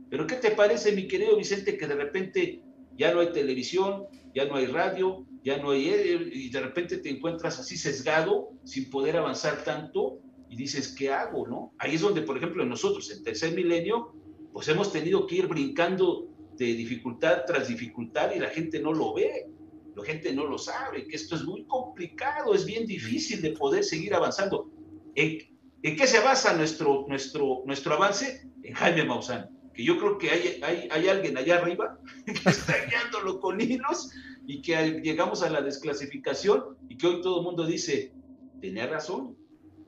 Pero 0.09 0.25
¿qué 0.27 0.35
te 0.35 0.51
parece, 0.51 0.91
mi 0.93 1.07
querido 1.07 1.35
Vicente, 1.35 1.77
que 1.77 1.87
de 1.87 1.95
repente 1.95 2.61
ya 2.95 3.13
no 3.13 3.19
hay 3.19 3.31
televisión, 3.33 4.05
ya 4.33 4.45
no 4.45 4.55
hay 4.55 4.67
radio, 4.67 5.25
ya 5.43 5.57
no 5.57 5.71
hay... 5.71 5.89
eh, 5.89 6.29
y 6.31 6.49
de 6.49 6.59
repente 6.61 6.97
te 6.97 7.09
encuentras 7.09 7.59
así 7.59 7.75
sesgado, 7.77 8.49
sin 8.63 8.89
poder 8.89 9.17
avanzar 9.17 9.63
tanto, 9.63 10.19
y 10.49 10.55
dices, 10.55 10.93
¿qué 10.97 11.11
hago? 11.11 11.47
¿no? 11.47 11.73
Ahí 11.77 11.95
es 11.95 12.01
donde, 12.01 12.21
por 12.21 12.37
ejemplo, 12.37 12.65
nosotros, 12.65 13.11
en 13.11 13.23
tercer 13.23 13.53
milenio, 13.53 14.13
pues 14.53 14.67
hemos 14.67 14.91
tenido 14.91 15.27
que 15.27 15.35
ir 15.35 15.47
brincando 15.47 16.29
de 16.57 16.65
dificultad 16.73 17.43
tras 17.45 17.67
dificultad 17.67 18.31
y 18.35 18.39
la 18.39 18.49
gente 18.49 18.79
no 18.79 18.93
lo 18.93 19.13
ve, 19.13 19.47
la 19.95 20.03
gente 20.03 20.33
no 20.33 20.45
lo 20.45 20.57
sabe, 20.57 21.07
que 21.07 21.15
esto 21.15 21.35
es 21.35 21.43
muy 21.43 21.65
complicado, 21.65 22.53
es 22.53 22.65
bien 22.65 22.85
difícil 22.85 23.41
de 23.41 23.51
poder 23.51 23.83
seguir 23.83 24.13
avanzando. 24.13 24.69
¿En, 25.15 25.39
en 25.83 25.95
qué 25.95 26.07
se 26.07 26.19
basa 26.19 26.53
nuestro, 26.53 27.05
nuestro, 27.07 27.63
nuestro 27.65 27.93
avance? 27.95 28.47
En 28.63 28.73
Jaime 28.73 29.05
Maussan, 29.05 29.49
que 29.73 29.83
yo 29.83 29.97
creo 29.97 30.17
que 30.17 30.29
hay, 30.29 30.59
hay, 30.63 30.87
hay 30.91 31.07
alguien 31.07 31.37
allá 31.37 31.57
arriba 31.57 31.99
que 32.25 32.49
está 32.49 32.73
guiándolo 32.85 33.39
con 33.39 33.61
hilos 33.61 34.09
y 34.45 34.61
que 34.61 35.01
llegamos 35.03 35.43
a 35.43 35.49
la 35.49 35.61
desclasificación 35.61 36.77
y 36.89 36.97
que 36.97 37.07
hoy 37.07 37.21
todo 37.21 37.39
el 37.39 37.45
mundo 37.45 37.65
dice, 37.65 38.13
tenía 38.61 38.87
razón, 38.87 39.37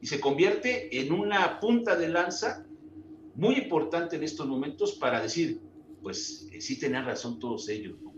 y 0.02 0.08
se 0.08 0.20
convierte 0.20 1.00
en 1.00 1.12
una 1.12 1.60
punta 1.60 1.96
de 1.96 2.10
lanza 2.10 2.66
muy 3.36 3.56
importante 3.56 4.16
en 4.16 4.24
estos 4.24 4.48
momentos 4.48 4.94
para 4.94 5.22
decir, 5.22 5.60
pues 6.02 6.48
eh, 6.52 6.62
sí 6.62 6.80
tenían 6.80 7.06
razón 7.06 7.40
todos 7.40 7.68
ellos. 7.70 7.96
¿no? 8.02 8.14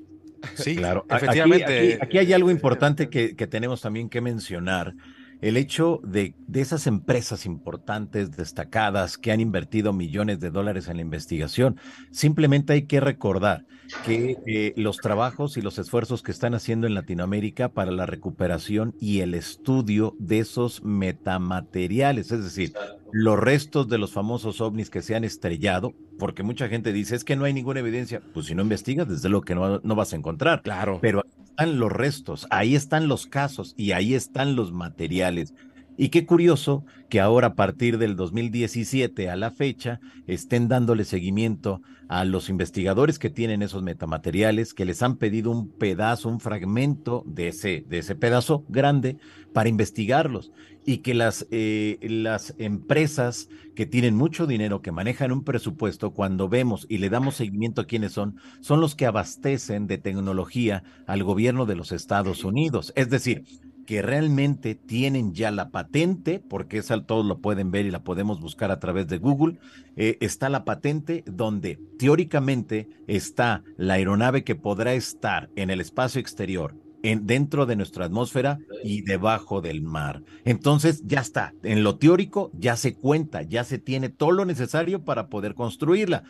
Sí, 0.55 0.75
Claro, 0.75 1.05
aquí- 1.09 1.25
efectivamente. 1.25 1.93
Aquí, 1.95 1.97
aquí 2.01 2.17
hay 2.17 2.33
algo 2.33 2.49
importante 2.51 3.09
que, 3.09 3.35
que 3.35 3.47
tenemos 3.47 3.81
también 3.81 4.09
que 4.09 4.21
mencionar. 4.21 4.93
El 5.41 5.57
hecho 5.57 5.99
de, 6.03 6.35
de 6.47 6.61
esas 6.61 6.87
empresas 6.87 7.45
importantes, 7.45 8.31
destacadas, 8.31 9.17
que 9.17 9.31
han 9.31 9.41
invertido 9.41 9.91
millones 9.91 10.39
de 10.39 10.51
dólares 10.51 10.87
en 10.87 10.97
la 10.97 11.01
investigación, 11.01 11.77
simplemente 12.11 12.73
hay 12.73 12.83
que 12.83 12.99
recordar 12.99 13.65
que 14.05 14.37
eh, 14.45 14.73
los 14.77 14.97
trabajos 14.97 15.57
y 15.57 15.61
los 15.61 15.77
esfuerzos 15.77 16.23
que 16.23 16.31
están 16.31 16.53
haciendo 16.53 16.87
en 16.87 16.93
Latinoamérica 16.93 17.69
para 17.69 17.91
la 17.91 18.05
recuperación 18.05 18.95
y 18.99 19.19
el 19.19 19.33
estudio 19.33 20.15
de 20.19 20.39
esos 20.39 20.83
metamateriales, 20.83 22.31
es 22.31 22.43
decir, 22.43 22.73
los 23.11 23.37
restos 23.37 23.89
de 23.89 23.97
los 23.97 24.13
famosos 24.13 24.61
ovnis 24.61 24.89
que 24.89 25.01
se 25.01 25.15
han 25.15 25.23
estrellado, 25.23 25.93
porque 26.17 26.43
mucha 26.43 26.69
gente 26.69 26.93
dice, 26.93 27.15
es 27.15 27.23
que 27.23 27.35
no 27.35 27.45
hay 27.45 27.53
ninguna 27.53 27.81
evidencia. 27.81 28.21
Pues 28.33 28.45
si 28.45 28.55
no 28.55 28.61
investigas, 28.61 29.07
desde 29.07 29.27
luego 29.27 29.43
que 29.43 29.55
no, 29.55 29.79
no 29.83 29.95
vas 29.95 30.13
a 30.13 30.15
encontrar. 30.15 30.61
Claro. 30.61 30.99
Pero 31.01 31.23
están 31.61 31.79
los 31.79 31.91
restos, 31.91 32.47
ahí 32.49 32.75
están 32.75 33.07
los 33.07 33.27
casos 33.27 33.75
y 33.77 33.91
ahí 33.91 34.15
están 34.15 34.55
los 34.55 34.71
materiales. 34.71 35.53
Y 35.97 36.09
qué 36.09 36.25
curioso 36.25 36.85
que 37.09 37.19
ahora 37.19 37.47
a 37.47 37.55
partir 37.55 37.97
del 37.97 38.15
2017 38.15 39.29
a 39.29 39.35
la 39.35 39.51
fecha 39.51 39.99
estén 40.25 40.67
dándole 40.67 41.03
seguimiento 41.03 41.81
a 42.07 42.25
los 42.25 42.49
investigadores 42.49 43.19
que 43.19 43.29
tienen 43.29 43.61
esos 43.61 43.83
metamateriales, 43.83 44.73
que 44.73 44.85
les 44.85 45.01
han 45.03 45.17
pedido 45.17 45.51
un 45.51 45.69
pedazo, 45.69 46.29
un 46.29 46.39
fragmento 46.39 47.23
de 47.25 47.49
ese, 47.49 47.85
de 47.87 47.99
ese 47.99 48.15
pedazo 48.15 48.65
grande 48.69 49.17
para 49.53 49.69
investigarlos 49.69 50.51
y 50.85 50.99
que 50.99 51.13
las, 51.13 51.47
eh, 51.51 51.99
las 52.01 52.55
empresas 52.57 53.49
que 53.75 53.85
tienen 53.85 54.15
mucho 54.15 54.47
dinero, 54.47 54.81
que 54.81 54.91
manejan 54.91 55.31
un 55.31 55.43
presupuesto, 55.43 56.11
cuando 56.11 56.49
vemos 56.49 56.85
y 56.89 56.97
le 56.97 57.09
damos 57.09 57.35
seguimiento 57.35 57.81
a 57.81 57.85
quiénes 57.85 58.13
son, 58.13 58.37
son 58.61 58.81
los 58.81 58.95
que 58.95 59.05
abastecen 59.05 59.87
de 59.87 59.97
tecnología 59.97 60.83
al 61.07 61.23
gobierno 61.23 61.65
de 61.65 61.75
los 61.75 61.91
Estados 61.91 62.43
Unidos. 62.43 62.91
Es 62.95 63.09
decir, 63.09 63.43
que 63.85 64.01
realmente 64.01 64.75
tienen 64.75 65.33
ya 65.33 65.51
la 65.51 65.69
patente, 65.69 66.39
porque 66.39 66.77
esa 66.77 67.03
todos 67.03 67.25
lo 67.25 67.39
pueden 67.39 67.71
ver 67.71 67.85
y 67.85 67.91
la 67.91 68.03
podemos 68.03 68.39
buscar 68.39 68.71
a 68.71 68.79
través 68.79 69.07
de 69.07 69.17
Google, 69.17 69.59
eh, 69.95 70.17
está 70.21 70.49
la 70.49 70.63
patente 70.63 71.23
donde 71.25 71.79
teóricamente 71.97 72.89
está 73.07 73.63
la 73.77 73.95
aeronave 73.95 74.43
que 74.43 74.55
podrá 74.55 74.93
estar 74.93 75.49
en 75.55 75.69
el 75.69 75.81
espacio 75.81 76.21
exterior, 76.21 76.75
en, 77.03 77.25
dentro 77.25 77.65
de 77.65 77.75
nuestra 77.75 78.05
atmósfera 78.05 78.59
y 78.83 79.01
debajo 79.01 79.61
del 79.61 79.81
mar. 79.81 80.23
Entonces 80.45 81.03
ya 81.05 81.19
está, 81.19 81.53
en 81.63 81.83
lo 81.83 81.97
teórico 81.97 82.51
ya 82.53 82.75
se 82.75 82.93
cuenta, 82.95 83.41
ya 83.41 83.63
se 83.63 83.79
tiene 83.79 84.09
todo 84.09 84.31
lo 84.31 84.45
necesario 84.45 85.03
para 85.03 85.27
poder 85.27 85.55
construirla, 85.55 86.23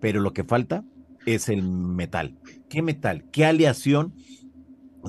pero 0.00 0.20
lo 0.20 0.32
que 0.32 0.44
falta 0.44 0.84
es 1.26 1.48
el 1.48 1.62
metal. 1.62 2.36
¿Qué 2.68 2.82
metal? 2.82 3.24
¿Qué 3.30 3.44
aleación? 3.44 4.14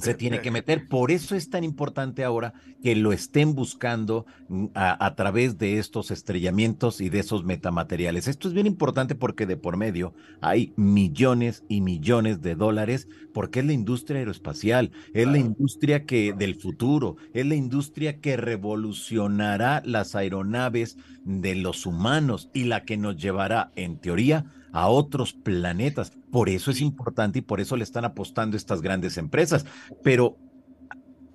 Se 0.02 0.14
tiene 0.14 0.42
que 0.42 0.52
meter. 0.52 0.88
Por 0.88 1.12
eso 1.12 1.36
es 1.36 1.50
tan 1.50 1.64
importante 1.64 2.24
ahora 2.24 2.54
que 2.84 2.96
lo 2.96 3.12
estén 3.12 3.56
buscando 3.56 4.26
mm, 4.48 4.68
a, 4.74 5.16
través 5.16 5.58
de 5.58 5.80
estos 5.80 6.12
estrellamientos 6.12 7.02
y 7.02 7.10
de 7.10 7.20
esos 7.20 7.44
metamateriales. 7.44 8.28
Esto 8.28 8.48
es 8.48 8.54
bien 8.54 8.68
importante 8.68 9.16
porque 9.16 9.46
de 9.46 9.58
por 9.58 9.78
medio 9.78 10.14
hay 10.42 10.74
millones 10.76 11.64
y 11.68 11.82
millones 11.82 12.42
de 12.42 12.56
dólares 12.56 13.08
porque 13.34 13.60
es 13.60 13.66
la 13.66 13.74
industria 13.74 14.20
aeroespacial, 14.20 14.92
es 15.14 15.28
la 15.28 15.38
industria 15.38 16.06
que 16.06 16.34
del 16.34 16.56
futuro, 16.56 17.18
es 17.34 17.46
la 17.46 17.56
industria 17.56 18.20
que 18.20 18.38
revolucionará 18.38 19.82
las 19.86 20.16
aeronaves 20.16 20.98
de 21.24 21.56
los 21.56 21.86
humanos 21.86 22.50
y 22.54 22.66
la 22.66 22.86
que 22.86 22.98
nos 22.98 23.18
llevará, 23.18 23.72
en 23.76 23.98
teoría, 23.98 24.46
a 24.72 24.88
otros 24.88 25.34
planetas. 25.34 26.12
Por 26.32 26.50
eso 26.50 26.72
es 26.72 26.82
importante 26.82 27.40
y 27.40 27.42
por 27.42 27.60
eso 27.60 27.76
le 27.76 27.84
están 27.84 28.06
apostando 28.06 28.58
estas 28.58 28.82
grandes 28.82 29.18
empresas. 29.18 29.66
Pero 30.04 30.38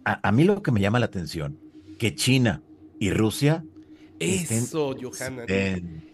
a, 0.04 0.32
mí 0.32 0.44
lo 0.44 0.62
que 0.62 0.70
me 0.70 0.80
llama 0.80 0.98
la 0.98 1.06
atención, 1.06 1.58
que 1.98 2.14
China 2.14 2.62
y 2.98 3.10
Rusia 3.10 3.64
eso, 4.18 4.94
Johanna. 5.00 5.44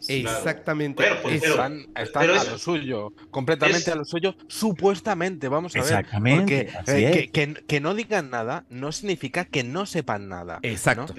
Exactamente. 0.09 1.05
Pues, 1.23 1.43
están, 1.43 1.87
a 1.95 2.45
lo 2.45 2.59
suyo, 2.59 3.13
completamente 3.31 3.91
a 3.91 3.95
lo 3.95 4.05
suyo, 4.05 4.35
supuestamente, 4.49 5.49
vamos 5.49 5.75
a 5.77 5.81
ver. 5.81 5.85
Exactamente. 5.85 6.69
Eh, 6.87 7.31
que, 7.31 7.81
no 7.81 7.95
digan 7.95 8.31
nada 8.31 8.65
no 8.69 8.93
significa 8.93 9.45
que 9.45 9.65
no 9.65 9.87
sepan 9.87 10.29
nada. 10.29 10.59
Exacto. 10.63 11.15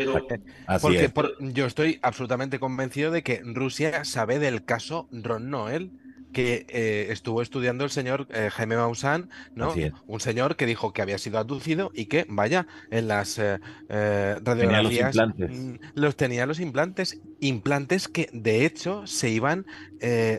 porque 0.82 1.12
yo 1.40 1.66
estoy 1.66 2.00
absolutamente 2.02 2.60
convencido 2.60 3.12
de 3.12 3.24
que 3.24 3.42
Rusia 3.44 4.06
sabe 4.06 4.40
del 4.40 4.64
caso 4.66 5.08
Ron 5.12 5.50
Noel 5.50 5.92
que 6.32 6.66
eh, 6.70 7.08
estuvo 7.10 7.42
estudiando 7.42 7.84
el 7.84 7.90
señor 7.90 8.28
eh, 8.32 8.50
Jaime 8.52 8.76
Maussan, 8.78 9.30
¿no? 9.56 9.74
Un 10.08 10.20
señor 10.20 10.56
que 10.56 10.66
dijo 10.66 10.94
que 10.94 11.02
había 11.02 11.18
sido 11.18 11.40
abducido 11.40 11.92
y 11.94 12.06
que, 12.06 12.26
vaya, 12.30 12.68
en 12.90 13.08
las 13.08 13.38
eh, 13.38 13.60
radiografías 13.90 15.16
mm, 15.16 15.76
los, 15.96 16.16
tenía 16.16 16.46
los 16.46 16.60
implantes, 16.60 17.20
implantes 17.40 18.08
que 18.08 18.30
de 18.34 18.66
hecho 18.66 19.06
se 19.08 19.30
iban 19.30 19.66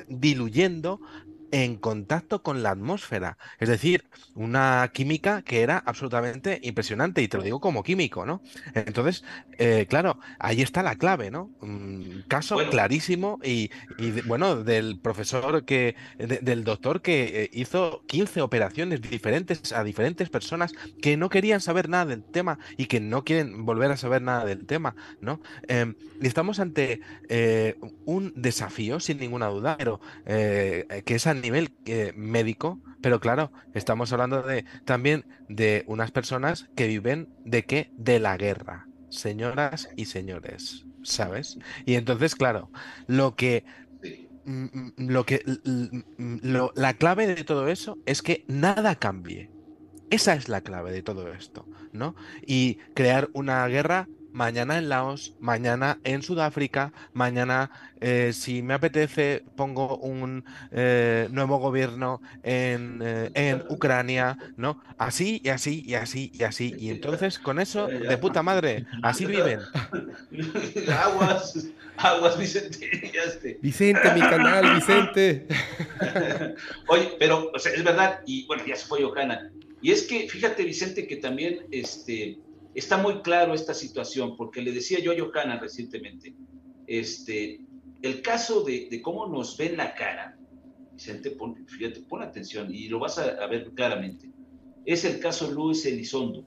diluyendo 0.09 1.01
en 1.53 1.77
contacto 1.77 2.43
con 2.43 2.63
la 2.63 2.71
atmósfera. 2.71 3.37
Es 3.61 3.69
decir, 3.69 4.05
una 4.35 4.91
química 4.93 5.43
que 5.43 5.61
era 5.61 5.79
absolutamente 5.79 6.59
impresionante, 6.63 7.23
y 7.23 7.29
te 7.29 7.37
lo 7.37 7.43
digo 7.43 7.61
como 7.61 7.83
químico, 7.83 8.25
¿no? 8.25 8.43
Entonces, 8.75 9.23
eh, 9.59 9.87
claro, 9.89 10.19
ahí 10.39 10.63
está 10.63 10.83
la 10.83 10.97
clave, 10.97 11.31
¿no? 11.31 11.51
Un 11.61 12.25
caso 12.27 12.57
clarísimo 12.71 13.39
y, 13.45 13.71
bueno, 14.25 14.65
del 14.65 14.99
profesor 14.99 15.67
que, 15.67 15.95
del 16.19 16.65
doctor 16.65 17.03
que 17.03 17.45
eh, 17.45 17.51
hizo 17.53 18.03
15 18.07 18.41
operaciones 18.41 19.03
diferentes 19.03 19.73
a 19.73 19.85
diferentes 19.85 20.31
personas 20.31 20.73
que 21.03 21.19
no 21.19 21.29
querían 21.29 21.61
saber 21.61 21.91
nada 21.91 22.07
del 22.07 22.25
tema 22.25 22.59
y 22.79 22.87
que 22.87 22.99
no 22.99 23.25
quieren 23.25 23.67
volver 23.67 23.91
a 23.91 23.99
saber 23.99 24.23
nada 24.23 24.47
del 24.47 24.65
tema, 24.65 24.97
¿no? 25.21 25.43
Em, 25.69 25.97
estamos 26.23 26.61
ante 26.61 27.01
eh, 27.29 27.77
un 28.07 28.33
desafío, 28.37 29.01
sin 29.01 29.19
ninguna 29.19 29.49
duda, 29.49 29.77
pero 29.77 30.01
que 30.25 31.15
es 31.15 31.27
a 31.27 31.42
nivel 31.43 31.75
eh, 31.87 32.13
médico, 32.17 32.81
pero 33.03 33.21
claro, 33.21 33.53
estamos 33.75 34.13
hablando 34.13 34.43
de 34.43 34.65
también 34.85 35.27
de 35.49 35.85
unas 35.87 36.11
personas 36.13 36.71
que 36.77 36.87
viven 36.87 37.29
de 37.45 37.65
qué? 37.65 37.91
De 37.97 38.21
la 38.21 38.37
guerra, 38.37 38.89
señoras 39.11 39.91
y 39.97 40.07
señores, 40.07 40.87
¿sabes? 41.03 41.59
Y 41.87 41.95
entonces, 41.97 42.35
claro, 42.37 42.71
lo 43.07 43.37
que 43.37 43.65
mm, 44.45 44.65
mm, 44.65 44.93
lo 45.09 45.27
que 45.27 45.43
la 46.75 46.95
clave 46.95 47.27
de 47.27 47.45
todo 47.45 47.69
eso 47.69 47.99
es 48.07 48.23
que 48.23 48.45
nada 48.49 48.97
cambie. 48.97 49.51
Esa 50.11 50.35
es 50.35 50.49
la 50.49 50.61
clave 50.63 50.93
de 50.93 51.03
todo 51.03 51.33
esto, 51.33 51.69
¿no? 51.93 52.15
Y 52.47 52.77
crear 52.95 53.31
una 53.33 53.67
guerra 53.69 54.09
mañana 54.33 54.79
en 54.79 54.89
Laos, 54.89 55.35
mañana 55.41 55.99
en 56.05 56.23
Sudáfrica, 56.23 56.93
mañana, 57.13 57.71
eh, 58.01 58.33
si 58.33 58.63
me 58.63 58.75
apetece, 58.75 59.45
pongo 59.57 59.99
un 59.99 60.45
eh, 60.71 61.29
nuevo 61.31 61.59
gobierno 61.59 62.21
en, 62.43 63.01
eh, 63.03 63.31
en, 63.35 63.63
Ucrania, 63.69 64.39
¿no? 64.57 64.83
Así 64.99 65.41
y 65.45 65.51
así 65.51 65.83
y 65.87 65.95
así 65.95 66.33
y 66.35 66.43
así. 66.43 66.75
Y 66.79 66.91
entonces 66.91 67.39
con 67.39 67.61
eso, 67.61 67.87
de 67.87 68.19
puta 68.19 68.43
madre, 68.43 68.87
así 69.03 69.27
viven. 69.27 69.61
aguas, 71.05 71.69
aguas, 71.97 72.39
Vicente. 72.39 73.59
Vicente, 73.61 74.13
mi 74.15 74.21
canal, 74.21 74.75
Vicente. 74.75 75.47
Oye, 76.89 77.13
pero 77.19 77.53
es 77.55 77.85
verdad, 77.85 78.21
y 78.27 78.47
bueno, 78.47 78.65
ya 78.67 78.77
se 78.77 78.87
fue 78.87 79.03
Johanna. 79.03 79.51
Y 79.81 79.91
es 79.91 80.05
que, 80.05 80.29
fíjate, 80.29 80.63
Vicente, 80.65 81.09
que 81.09 81.17
también 81.17 81.67
este, 81.73 82.39
está 82.75 82.97
muy 82.97 83.21
claro 83.23 83.55
esta 83.55 83.75
situación, 83.75 84.37
porque 84.37 84.63
le 84.63 84.73
decía 84.73 84.99
yo 85.01 85.13
a 85.13 85.17
Johanna 85.19 85.59
recientemente, 85.59 86.35
este, 86.87 87.61
el 88.03 88.23
caso 88.23 88.63
de, 88.65 89.01
cómo 89.03 89.27
nos 89.27 89.57
ven 89.57 89.77
la 89.77 89.95
cara, 89.95 90.37
Vicente, 90.93 91.31
pon, 91.31 91.67
fíjate, 91.67 92.01
pon 92.03 92.23
atención 92.23 92.73
y 92.73 92.89
lo 92.89 92.99
vas 92.99 93.19
a, 93.19 93.47
ver 93.47 93.71
claramente, 93.75 94.31
es 94.85 95.05
el 95.05 95.21
caso 95.21 95.51
Luis 95.51 95.87
Elizondo. 95.87 96.47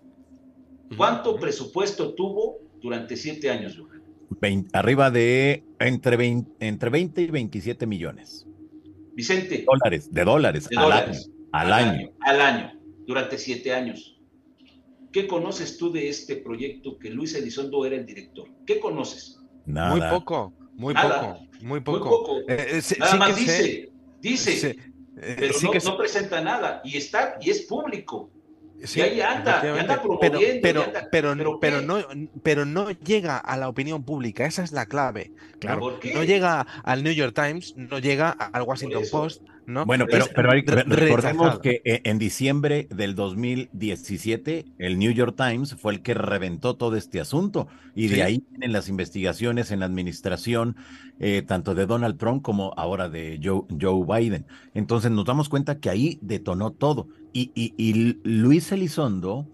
¿Cuánto 0.97 1.35
presupuesto 1.37 2.13
tuvo 2.13 2.59
durante 2.79 3.15
siete 3.15 3.49
años, 3.49 3.77
Johanna? 3.77 3.95
arriba 4.73 5.09
de 5.09 5.63
entre 5.79 6.17
20, 6.17 6.51
entre 6.59 6.89
20 6.89 7.21
y 7.21 7.27
27 7.27 7.87
millones. 7.87 8.45
Vicente. 9.13 9.65
Dólares, 9.65 10.13
de 10.13 10.23
dólares, 10.23 10.69
al, 10.75 10.91
Año, 10.91 11.13
al, 11.51 11.73
año. 11.73 12.11
Al 12.19 12.41
año, 12.41 12.79
durante 13.07 13.37
siete 13.37 13.73
años. 13.73 14.14
¿Qué 15.15 15.27
conoces 15.27 15.77
tú 15.77 15.93
de 15.93 16.09
este 16.09 16.35
proyecto 16.35 16.99
que 16.99 17.09
Luis 17.09 17.33
Elizondo 17.35 17.85
era 17.85 17.95
el 17.95 18.05
director? 18.05 18.49
¿Qué 18.65 18.81
conoces? 18.81 19.39
Nada. 19.65 19.91
Muy 19.91 20.01
poco, 20.09 20.53
muy 20.73 20.93
poco, 20.93 21.39
muy 21.61 21.79
poco. 21.79 22.39
Eh, 22.49 22.81
eh, 22.81 22.95
nada 22.99 23.15
más 23.15 23.37
dice, 23.37 23.93
dice, 24.19 24.71
eh, 24.71 25.35
pero 25.39 25.53
no, 25.63 25.71
no, 25.71 25.97
presenta 25.97 26.41
nada 26.41 26.81
y 26.83 26.97
está 26.97 27.37
y 27.39 27.49
es 27.49 27.61
público. 27.61 28.29
Sí, 28.83 28.99
y 28.99 29.03
ahí 29.03 29.21
anda, 29.21 29.61
anda 29.79 30.01
promoviendo. 30.01 30.37
Pero, 30.61 30.83
pero, 31.09 31.59
pero, 31.61 31.81
no, 31.81 32.05
pero 32.43 32.65
no 32.65 32.91
llega 32.91 33.37
a 33.37 33.55
la 33.55 33.69
opinión 33.69 34.03
pública, 34.03 34.45
esa 34.45 34.65
es 34.65 34.73
la 34.73 34.85
clave. 34.85 35.31
Claro. 35.59 35.97
No 36.13 36.23
llega 36.25 36.67
al 36.83 37.03
New 37.03 37.13
York 37.13 37.33
Times, 37.33 37.73
no 37.77 37.99
llega 37.99 38.31
al 38.31 38.63
Washington 38.63 39.03
Post, 39.09 39.43
¿no? 39.67 39.85
Bueno, 39.85 40.05
pero, 40.09 40.25
pero 40.33 40.51
recordemos 40.51 41.59
que 41.59 41.81
eh, 41.85 42.01
en 42.03 42.17
diciembre 42.19 42.87
del 42.89 43.15
2017 43.15 44.65
el 44.77 44.99
New 44.99 45.11
York 45.11 45.35
Times 45.35 45.75
fue 45.75 45.93
el 45.93 46.01
que 46.01 46.13
reventó 46.13 46.75
todo 46.75 46.95
este 46.95 47.19
asunto 47.19 47.67
y 47.95 48.07
de 48.07 48.23
ahí 48.23 48.43
vienen 48.49 48.73
las 48.73 48.89
investigaciones 48.89 49.71
en 49.71 49.79
la 49.79 49.85
administración 49.85 50.75
eh, 51.19 51.43
tanto 51.47 51.75
de 51.75 51.85
Donald 51.85 52.17
Trump 52.17 52.41
como 52.41 52.73
ahora 52.77 53.09
de 53.09 53.39
Joe, 53.43 53.63
Joe 53.79 54.05
Biden. 54.05 54.45
Entonces 54.73 55.11
nos 55.11 55.25
damos 55.25 55.49
cuenta 55.49 55.79
que 55.79 55.89
ahí 55.89 56.19
detonó 56.21 56.71
todo 56.71 57.07
y, 57.33 57.51
y, 57.53 58.19
Luis 58.23 58.71
Elizondo 58.71 59.47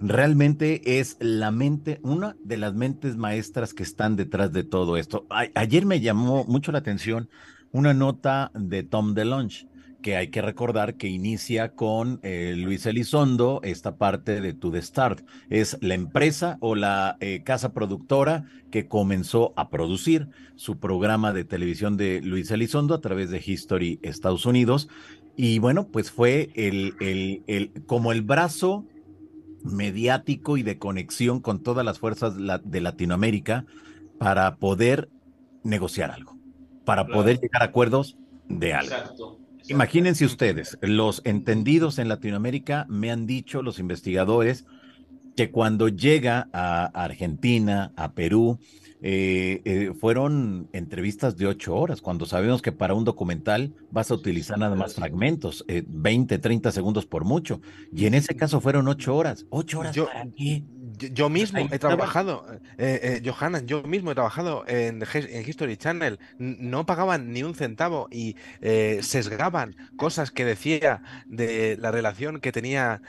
realmente 0.00 0.98
es 0.98 1.16
la 1.20 1.50
mente, 1.50 2.00
una 2.02 2.36
de 2.42 2.56
las 2.56 2.74
mentes 2.74 3.16
maestras 3.16 3.74
que 3.74 3.82
están 3.82 4.16
detrás 4.16 4.52
de 4.52 4.64
todo 4.64 4.96
esto. 4.96 5.26
ayer 5.54 5.84
me 5.84 6.00
llamó 6.00 6.44
mucho 6.44 6.72
la 6.72 6.78
atención 6.78 7.28
una 7.76 7.92
nota 7.92 8.50
de 8.54 8.82
Tom 8.82 9.14
DeLonge 9.14 9.68
que 10.02 10.16
hay 10.16 10.28
que 10.28 10.40
recordar 10.40 10.94
que 10.94 11.08
inicia 11.08 11.72
con 11.72 12.20
eh, 12.22 12.54
Luis 12.56 12.86
Elizondo 12.86 13.60
esta 13.64 13.96
parte 13.96 14.40
de 14.40 14.52
To 14.52 14.70
The 14.70 14.80
Start. 14.80 15.26
Es 15.50 15.78
la 15.80 15.94
empresa 15.94 16.58
o 16.60 16.76
la 16.76 17.16
eh, 17.18 17.42
casa 17.44 17.72
productora 17.72 18.44
que 18.70 18.86
comenzó 18.86 19.52
a 19.56 19.68
producir 19.68 20.28
su 20.54 20.78
programa 20.78 21.32
de 21.32 21.44
televisión 21.44 21.96
de 21.96 22.20
Luis 22.22 22.50
Elizondo 22.52 22.94
a 22.94 23.00
través 23.00 23.30
de 23.30 23.42
History 23.44 23.98
Estados 24.02 24.46
Unidos. 24.46 24.88
Y 25.36 25.58
bueno, 25.58 25.88
pues 25.88 26.12
fue 26.12 26.50
el, 26.54 26.94
el, 27.00 27.42
el, 27.48 27.72
como 27.86 28.12
el 28.12 28.22
brazo 28.22 28.86
mediático 29.64 30.56
y 30.56 30.62
de 30.62 30.78
conexión 30.78 31.40
con 31.40 31.62
todas 31.62 31.84
las 31.84 31.98
fuerzas 31.98 32.34
de 32.36 32.80
Latinoamérica 32.80 33.66
para 34.18 34.56
poder 34.56 35.08
negociar 35.64 36.10
algo, 36.10 36.38
para 36.86 37.06
poder 37.06 37.38
llegar 37.38 37.60
a 37.60 37.66
acuerdos 37.66 38.16
de 38.48 38.72
algo. 38.72 39.38
Imagínense 39.68 40.24
ustedes, 40.24 40.78
los 40.80 41.20
entendidos 41.24 41.98
en 41.98 42.08
Latinoamérica 42.08 42.86
me 42.88 43.10
han 43.10 43.26
dicho 43.26 43.62
los 43.62 43.78
investigadores 43.78 44.64
que 45.36 45.50
cuando 45.50 45.88
llega 45.88 46.48
a 46.52 46.86
Argentina, 46.86 47.92
a 47.96 48.12
Perú, 48.12 48.58
eh, 49.02 49.60
eh, 49.64 49.92
fueron 50.00 50.68
entrevistas 50.72 51.36
de 51.36 51.46
ocho 51.46 51.76
horas, 51.76 52.00
cuando 52.00 52.24
sabemos 52.24 52.62
que 52.62 52.72
para 52.72 52.94
un 52.94 53.04
documental 53.04 53.74
vas 53.90 54.10
a 54.10 54.14
utilizar 54.14 54.58
nada 54.58 54.74
más 54.74 54.94
fragmentos, 54.94 55.64
20, 55.68 56.34
eh, 56.34 56.38
30 56.38 56.72
segundos 56.72 57.04
por 57.04 57.24
mucho. 57.24 57.60
Y 57.92 58.06
en 58.06 58.14
ese 58.14 58.34
caso 58.34 58.60
fueron 58.60 58.88
ocho 58.88 59.14
horas. 59.14 59.46
¿Ocho 59.50 59.80
horas 59.80 59.96
para 59.98 60.26
qué? 60.30 60.64
Yo, 60.98 61.28
mismo 61.28 61.68
he 61.70 61.78
trabajado, 61.78 62.46
eh, 62.78 63.20
eh, 63.22 63.64
yo 63.64 63.82
mismo 63.82 64.10
he 64.10 64.14
trabajado 64.14 64.64
en, 64.66 65.02
History 65.46 65.76
Channel, 65.76 66.18
no 66.38 66.86
pagaban 66.86 67.32
ni 67.32 67.42
un 67.42 67.54
centavo 67.54 68.08
y 68.10 68.36
eh, 68.60 69.00
sesgaban 69.02 69.76
cosas 69.96 70.30
que 70.30 70.44
decía 70.44 71.02
de 71.26 71.76
la 71.78 71.90
relación 71.90 72.40
que 72.40 72.52
tenía 72.52 73.02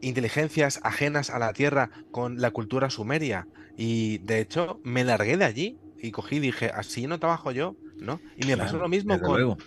inteligencias 0.00 0.80
ajenas 0.82 1.30
a 1.30 1.38
la 1.38 1.52
Tierra 1.52 1.90
con 2.10 2.40
la 2.40 2.50
cultura 2.50 2.90
sumeria. 2.90 3.46
Y 3.76 4.18
de 4.18 4.40
hecho 4.40 4.80
me 4.82 5.04
largué 5.04 5.36
de 5.36 5.44
allí 5.44 5.78
y 6.00 6.10
cogí 6.10 6.36
y 6.36 6.40
dije, 6.40 6.70
así 6.74 7.06
no 7.06 7.18
trabajo 7.18 7.52
yo, 7.52 7.76
¿no? 7.98 8.20
Y 8.36 8.46
me 8.46 8.56
pasó 8.56 8.78
lo 8.78 8.88
mismo 8.88 9.20
con 9.20 9.58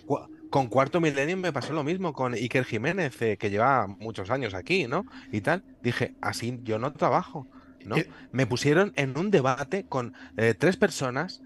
con 0.52 0.66
Cuarto 0.66 1.00
Milenio 1.00 1.38
me 1.38 1.50
pasó 1.50 1.72
lo 1.72 1.82
mismo 1.82 2.12
con 2.12 2.34
Iker 2.34 2.66
Jiménez, 2.66 3.22
eh, 3.22 3.38
que 3.38 3.48
lleva 3.48 3.86
muchos 3.86 4.30
años 4.30 4.52
aquí, 4.52 4.86
¿no? 4.86 5.06
Y 5.32 5.40
tal. 5.40 5.64
Dije, 5.82 6.14
así 6.20 6.60
yo 6.62 6.78
no 6.78 6.92
trabajo. 6.92 7.48
¿no? 7.86 7.96
Eh, 7.96 8.06
me 8.32 8.46
pusieron 8.46 8.92
en 8.96 9.18
un 9.18 9.30
debate 9.30 9.86
con 9.88 10.12
eh, 10.36 10.54
tres 10.56 10.76
personas 10.76 11.42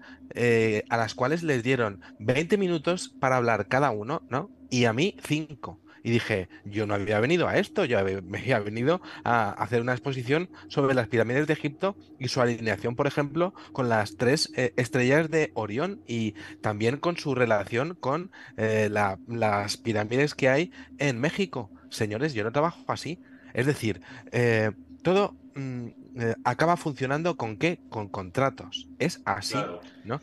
a 0.89 0.97
las 0.97 1.15
cuales 1.15 1.41
les 1.41 1.63
dieron 1.63 2.01
20 2.19 2.57
minutos 2.57 3.09
para 3.19 3.37
hablar 3.37 3.67
cada 3.67 3.91
uno, 3.91 4.23
¿no? 4.29 4.51
Y 4.69 4.85
a 4.85 4.93
mí 4.93 5.15
cinco 5.25 5.79
y 6.07 6.09
dije, 6.09 6.47
yo 6.63 6.87
no 6.87 6.93
había 6.93 7.19
venido 7.19 7.49
a 7.49 7.57
esto, 7.57 7.83
yo 7.83 7.99
había 7.99 8.59
venido 8.61 9.01
a 9.25 9.49
hacer 9.49 9.81
una 9.81 9.91
exposición 9.91 10.49
sobre 10.69 10.95
las 10.95 11.09
pirámides 11.09 11.47
de 11.47 11.51
Egipto 11.53 11.97
y 12.17 12.29
su 12.29 12.39
alineación, 12.39 12.95
por 12.95 13.07
ejemplo, 13.07 13.53
con 13.73 13.89
las 13.89 14.15
tres 14.15 14.49
eh, 14.55 14.71
estrellas 14.77 15.29
de 15.29 15.51
Orión 15.53 16.01
y 16.07 16.35
también 16.61 16.95
con 16.95 17.17
su 17.17 17.35
relación 17.35 17.97
con 17.99 18.31
eh, 18.55 18.89
las 18.89 19.75
pirámides 19.75 20.33
que 20.33 20.47
hay 20.47 20.71
en 20.97 21.19
México. 21.19 21.69
Señores, 21.89 22.33
yo 22.33 22.45
no 22.45 22.53
trabajo 22.53 22.85
así. 22.87 23.19
Es 23.53 23.65
decir, 23.65 23.99
eh, 24.31 24.71
todo 25.01 25.35
mm, 25.55 25.87
eh, 26.19 26.33
acaba 26.43 26.77
funcionando 26.77 27.37
con 27.37 27.57
qué? 27.57 27.79
Con 27.89 28.07
contratos. 28.07 28.87
Es 28.97 29.21
así, 29.25 29.57
¿no? 30.03 30.19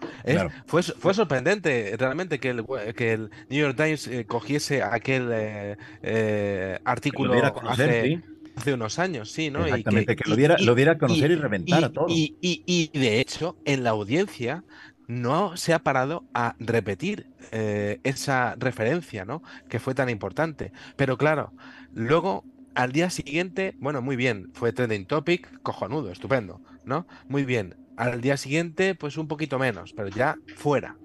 fue, 0.66 0.82
fue 0.82 1.14
sorprendente 1.14 1.94
realmente 1.96 2.40
que 2.40 2.50
el, 2.50 2.64
que 2.96 3.12
el 3.12 3.30
New 3.48 3.60
York 3.60 3.76
Times 3.76 4.08
eh, 4.08 4.24
cogiese 4.26 4.82
aquel 4.82 5.28
eh, 5.32 6.78
artículo 6.84 7.34
hace, 7.68 8.20
unos 8.72 8.98
años, 8.98 9.30
sí, 9.30 9.50
¿no? 9.50 9.64
Exactamente, 9.64 10.16
que, 10.16 10.28
lo, 10.28 10.36
diera, 10.36 10.56
lo 10.58 10.74
diera 10.74 10.92
a 10.92 10.98
conocer 10.98 11.30
y, 11.30 11.36
reventar 11.36 11.84
a 11.84 11.92
todos. 11.92 12.10
Y, 12.10 12.36
y, 12.40 12.98
de 12.98 13.20
hecho, 13.20 13.56
en 13.64 13.84
la 13.84 13.90
audiencia 13.90 14.64
no 15.06 15.56
se 15.56 15.74
ha 15.74 15.80
parado 15.80 16.24
a 16.34 16.56
repetir 16.58 17.26
esa 17.52 18.56
referencia, 18.58 19.24
¿no? 19.24 19.42
Que 19.68 19.78
fue 19.78 19.94
tan 19.94 20.08
importante. 20.08 20.72
Pero 20.96 21.18
claro, 21.18 21.52
luego 21.92 22.44
al 22.74 22.92
día 22.92 23.10
siguiente, 23.10 23.74
bueno, 23.78 24.02
muy 24.02 24.16
bien, 24.16 24.50
fue 24.52 24.72
trending 24.72 25.06
topic, 25.06 25.60
cojonudo, 25.62 26.10
estupendo, 26.10 26.60
¿no? 26.84 27.06
Muy 27.28 27.44
bien. 27.44 27.76
Al 27.96 28.20
día 28.20 28.36
siguiente, 28.36 28.94
pues 28.94 29.16
un 29.16 29.28
poquito 29.28 29.58
menos, 29.58 29.92
pero 29.92 30.08
ya 30.08 30.36
fuera. 30.56 30.96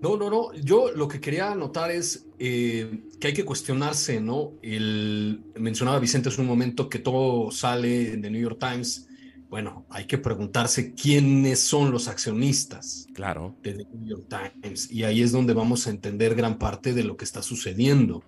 No, 0.00 0.16
no, 0.16 0.28
no. 0.28 0.52
Yo 0.54 0.90
lo 0.90 1.06
que 1.06 1.20
quería 1.20 1.52
anotar 1.52 1.92
es 1.92 2.26
eh, 2.40 3.04
que 3.20 3.28
hay 3.28 3.32
que 3.34 3.44
cuestionarse, 3.44 4.20
¿no? 4.20 4.54
El, 4.60 5.44
mencionaba 5.54 6.00
Vicente 6.00 6.28
hace 6.28 6.40
un 6.40 6.48
momento 6.48 6.88
que 6.88 6.98
todo 6.98 7.52
sale 7.52 8.16
de 8.16 8.30
New 8.30 8.42
York 8.42 8.58
Times. 8.58 9.06
Bueno, 9.48 9.86
hay 9.90 10.06
que 10.06 10.18
preguntarse 10.18 10.92
quiénes 10.94 11.60
son 11.60 11.92
los 11.92 12.08
accionistas 12.08 13.06
claro. 13.14 13.54
de 13.62 13.74
The 13.74 13.86
New 13.92 14.08
York 14.08 14.26
Times. 14.28 14.90
Y 14.90 15.04
ahí 15.04 15.22
es 15.22 15.30
donde 15.30 15.52
vamos 15.52 15.86
a 15.86 15.90
entender 15.90 16.34
gran 16.34 16.58
parte 16.58 16.94
de 16.94 17.04
lo 17.04 17.16
que 17.16 17.24
está 17.24 17.40
sucediendo. 17.40 18.24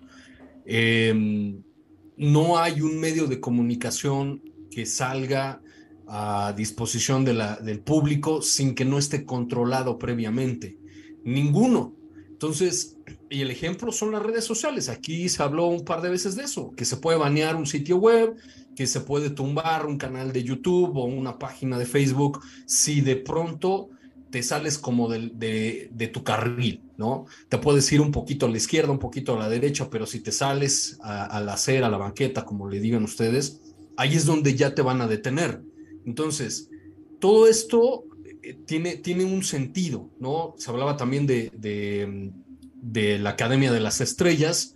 Eh, 0.65 1.59
no 2.17 2.57
hay 2.57 2.81
un 2.81 2.99
medio 2.99 3.27
de 3.27 3.39
comunicación 3.39 4.41
que 4.71 4.85
salga 4.85 5.61
a 6.07 6.53
disposición 6.55 7.25
del 7.25 7.79
público 7.79 8.41
sin 8.41 8.75
que 8.75 8.85
no 8.85 8.97
esté 8.97 9.25
controlado 9.25 9.97
previamente. 9.97 10.77
Ninguno. 11.23 11.95
Entonces, 12.29 12.97
y 13.29 13.41
el 13.41 13.51
ejemplo 13.51 13.91
son 13.91 14.11
las 14.11 14.21
redes 14.21 14.45
sociales. 14.45 14.89
Aquí 14.89 15.29
se 15.29 15.41
habló 15.41 15.67
un 15.67 15.83
par 15.83 16.01
de 16.01 16.09
veces 16.09 16.35
de 16.35 16.43
eso, 16.43 16.71
que 16.75 16.85
se 16.85 16.97
puede 16.97 17.17
banear 17.17 17.55
un 17.55 17.65
sitio 17.65 17.97
web, 17.97 18.35
que 18.75 18.87
se 18.87 19.01
puede 19.01 19.29
tumbar 19.29 19.85
un 19.85 19.97
canal 19.97 20.31
de 20.31 20.43
YouTube 20.43 20.95
o 20.97 21.05
una 21.05 21.39
página 21.39 21.79
de 21.79 21.85
Facebook 21.85 22.41
si 22.65 23.01
de 23.01 23.15
pronto 23.15 23.89
te 24.29 24.43
sales 24.43 24.77
como 24.77 25.07
de, 25.09 26.09
tu 26.13 26.23
carril, 26.23 26.81
¿no? 26.97 27.25
Te 27.49 27.57
puedes 27.57 27.91
ir 27.91 28.01
un 28.01 28.11
poquito 28.11 28.45
a 28.45 28.49
la 28.49 28.57
izquierda, 28.57 28.91
un 28.91 28.99
poquito 28.99 29.35
a 29.35 29.39
la 29.39 29.49
derecha, 29.49 29.89
pero 29.89 30.05
si 30.05 30.21
te 30.21 30.31
sales 30.31 30.97
a, 31.01 31.39
la 31.41 31.53
acera, 31.53 31.87
a 31.87 31.89
la 31.89 31.97
banqueta, 31.97 32.45
como 32.45 32.69
le 32.69 32.79
digan 32.79 33.03
ustedes, 33.03 33.61
ahí 33.97 34.15
es 34.15 34.25
donde 34.25 34.55
ya 34.55 34.75
te 34.75 34.81
van 34.81 35.01
a 35.01 35.07
detener. 35.07 35.61
Entonces, 36.05 36.69
todo 37.19 37.47
esto 37.47 38.05
eh, 38.43 38.57
tiene, 38.65 38.97
tiene 38.97 39.25
un 39.25 39.43
sentido, 39.43 40.09
¿no? 40.19 40.55
Se 40.57 40.69
hablaba 40.69 40.97
también 40.97 41.25
de, 41.25 41.51
de, 41.57 42.31
de 42.81 43.19
la 43.19 43.31
Academia 43.31 43.71
de 43.71 43.79
las 43.79 44.01
Estrellas, 44.01 44.75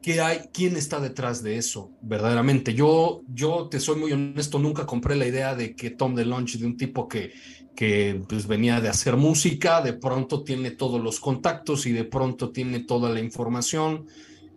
¿Qué 0.00 0.20
hay? 0.20 0.42
¿Quién 0.52 0.76
está 0.76 1.00
detrás 1.00 1.42
de 1.42 1.56
eso? 1.56 1.90
Verdaderamente, 2.00 2.72
yo, 2.72 3.22
yo 3.28 3.68
te 3.68 3.80
soy 3.80 3.98
muy 3.98 4.12
honesto, 4.12 4.58
nunca 4.58 4.86
compré 4.86 5.16
la 5.16 5.26
idea 5.26 5.56
de 5.56 5.74
que 5.74 5.90
Tom 5.90 6.14
DeLonge, 6.14 6.56
de 6.56 6.66
un 6.66 6.76
tipo 6.76 7.08
que 7.08 7.32
que 7.78 8.20
pues 8.28 8.48
venía 8.48 8.80
de 8.80 8.88
hacer 8.88 9.16
música, 9.16 9.80
de 9.80 9.92
pronto 9.92 10.42
tiene 10.42 10.72
todos 10.72 11.00
los 11.00 11.20
contactos 11.20 11.86
y 11.86 11.92
de 11.92 12.02
pronto 12.02 12.50
tiene 12.50 12.80
toda 12.80 13.08
la 13.08 13.20
información 13.20 14.06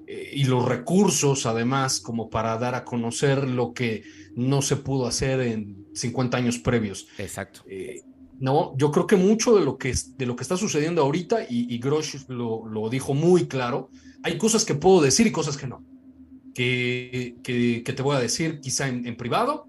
eh, 0.07 0.31
y 0.33 0.45
los 0.45 0.65
recursos 0.65 1.45
además 1.45 1.99
como 1.99 2.31
para 2.31 2.57
dar 2.57 2.73
a 2.73 2.83
conocer 2.83 3.47
lo 3.47 3.73
que 3.73 4.01
no 4.35 4.63
se 4.63 4.75
pudo 4.75 5.05
hacer 5.05 5.39
en 5.41 5.85
50 5.93 6.35
años 6.35 6.57
previos. 6.57 7.09
Exacto. 7.19 7.61
Eh, 7.67 8.01
no, 8.39 8.75
yo 8.75 8.91
creo 8.91 9.05
que 9.05 9.17
mucho 9.17 9.55
de 9.55 9.63
lo 9.65 9.77
que, 9.77 9.93
de 10.17 10.25
lo 10.25 10.35
que 10.35 10.41
está 10.41 10.57
sucediendo 10.57 11.03
ahorita, 11.03 11.43
y, 11.43 11.71
y 11.71 11.77
Grosh 11.77 12.27
lo, 12.27 12.65
lo, 12.65 12.89
dijo 12.89 13.13
muy 13.13 13.45
claro, 13.45 13.91
hay 14.23 14.39
cosas 14.39 14.65
que 14.65 14.73
puedo 14.73 14.99
decir 14.99 15.27
y 15.27 15.31
cosas 15.31 15.57
que 15.57 15.67
no. 15.67 15.85
Que, 16.55 17.35
que, 17.43 17.83
te 17.83 18.01
voy 18.01 18.15
a 18.15 18.19
decir 18.19 18.61
quizá 18.61 18.87
en, 18.87 19.05
en 19.05 19.15
privado, 19.15 19.67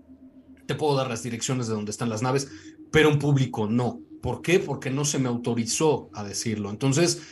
te 0.66 0.74
puedo 0.74 0.96
dar 0.96 1.08
las 1.08 1.22
direcciones 1.22 1.66
de 1.66 1.74
donde 1.74 1.90
están 1.90 2.08
las 2.08 2.22
naves, 2.22 2.48
pero 2.93 3.10
en 3.10 3.19
público 3.19 3.66
no. 3.66 4.01
¿Por 4.20 4.40
qué? 4.40 4.60
Porque 4.60 4.90
no 4.90 5.05
se 5.05 5.19
me 5.19 5.28
autorizó 5.28 6.10
a 6.12 6.23
decirlo. 6.23 6.70
Entonces, 6.70 7.23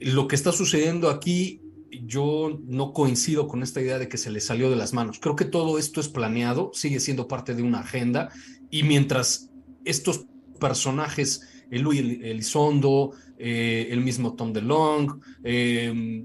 lo 0.00 0.28
que 0.28 0.36
está 0.36 0.52
sucediendo 0.52 1.08
aquí, 1.08 1.62
yo 2.04 2.60
no 2.66 2.92
coincido 2.92 3.48
con 3.48 3.62
esta 3.62 3.80
idea 3.80 3.98
de 3.98 4.08
que 4.08 4.18
se 4.18 4.30
le 4.30 4.40
salió 4.40 4.68
de 4.68 4.76
las 4.76 4.92
manos. 4.92 5.18
Creo 5.20 5.36
que 5.36 5.46
todo 5.46 5.78
esto 5.78 6.00
es 6.00 6.08
planeado, 6.08 6.70
sigue 6.74 7.00
siendo 7.00 7.28
parte 7.28 7.54
de 7.54 7.62
una 7.62 7.80
agenda 7.80 8.30
y 8.70 8.82
mientras 8.82 9.50
estos 9.84 10.26
personajes, 10.60 11.48
el 11.70 11.82
Luis 11.82 12.00
Elizondo, 12.22 13.12
eh, 13.38 13.88
el 13.90 14.02
mismo 14.02 14.34
Tom 14.34 14.52
DeLong, 14.52 15.20
eh, 15.44 16.24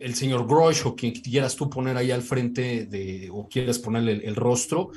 el 0.00 0.14
señor 0.14 0.46
Grosh 0.46 0.82
o 0.84 0.96
quien 0.96 1.12
quieras 1.12 1.54
tú 1.56 1.68
poner 1.68 1.96
ahí 1.96 2.10
al 2.10 2.22
frente 2.22 2.86
de, 2.86 3.28
o 3.32 3.48
quieras 3.48 3.78
ponerle 3.78 4.12
el 4.24 4.34
rostro, 4.34 4.90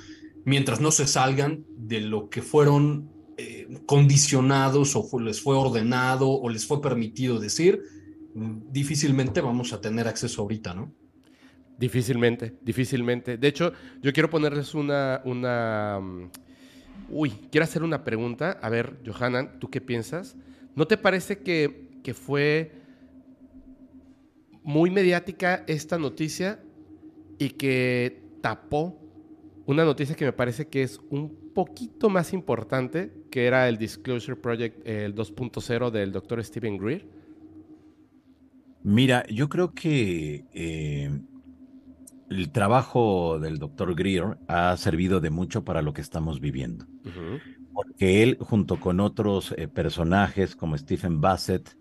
mientras 0.45 0.81
no 0.81 0.91
se 0.91 1.07
salgan 1.07 1.65
de 1.77 2.01
lo 2.01 2.29
que 2.29 2.41
fueron 2.41 3.09
eh, 3.37 3.67
condicionados 3.85 4.95
o 4.95 5.19
les 5.19 5.41
fue 5.41 5.55
ordenado 5.55 6.29
o 6.29 6.49
les 6.49 6.65
fue 6.65 6.81
permitido 6.81 7.39
decir, 7.39 7.81
difícilmente 8.33 9.41
vamos 9.41 9.73
a 9.73 9.81
tener 9.81 10.07
acceso 10.07 10.41
ahorita, 10.41 10.73
¿no? 10.73 10.93
Difícilmente, 11.77 12.53
difícilmente. 12.61 13.37
De 13.37 13.47
hecho, 13.47 13.73
yo 14.01 14.13
quiero 14.13 14.29
ponerles 14.29 14.75
una, 14.75 15.21
una... 15.25 15.99
Mm, 15.99 16.29
uy, 17.09 17.31
quiero 17.51 17.63
hacer 17.63 17.81
una 17.81 18.03
pregunta. 18.03 18.59
A 18.61 18.69
ver, 18.69 18.99
Johanna, 19.05 19.57
¿tú 19.59 19.69
qué 19.69 19.81
piensas? 19.81 20.35
¿No 20.75 20.85
te 20.85 20.97
parece 20.97 21.39
que, 21.39 21.89
que 22.03 22.13
fue 22.13 22.71
muy 24.63 24.91
mediática 24.91 25.63
esta 25.67 25.97
noticia 25.97 26.63
y 27.39 27.49
que 27.49 28.21
tapó 28.41 29.00
una 29.71 29.85
noticia 29.85 30.15
que 30.15 30.25
me 30.25 30.33
parece 30.33 30.67
que 30.67 30.83
es 30.83 30.99
un 31.09 31.53
poquito 31.53 32.09
más 32.09 32.33
importante, 32.33 33.11
que 33.31 33.45
era 33.45 33.67
el 33.69 33.77
Disclosure 33.77 34.35
Project, 34.35 34.87
el 34.87 35.15
2.0 35.15 35.89
del 35.91 36.11
doctor 36.11 36.43
Stephen 36.43 36.77
Greer. 36.77 37.07
Mira, 38.83 39.25
yo 39.27 39.47
creo 39.47 39.73
que 39.73 40.45
eh, 40.53 41.11
el 42.29 42.51
trabajo 42.51 43.39
del 43.39 43.59
doctor 43.59 43.95
Greer 43.95 44.37
ha 44.47 44.75
servido 44.77 45.19
de 45.19 45.29
mucho 45.29 45.63
para 45.63 45.81
lo 45.81 45.93
que 45.93 46.01
estamos 46.01 46.39
viviendo. 46.39 46.85
Porque 47.73 48.23
él, 48.23 48.37
junto 48.39 48.79
con 48.79 48.99
otros 48.99 49.53
eh, 49.57 49.67
personajes 49.67 50.55
como 50.55 50.77
Stephen 50.77 51.21
Bassett, 51.21 51.77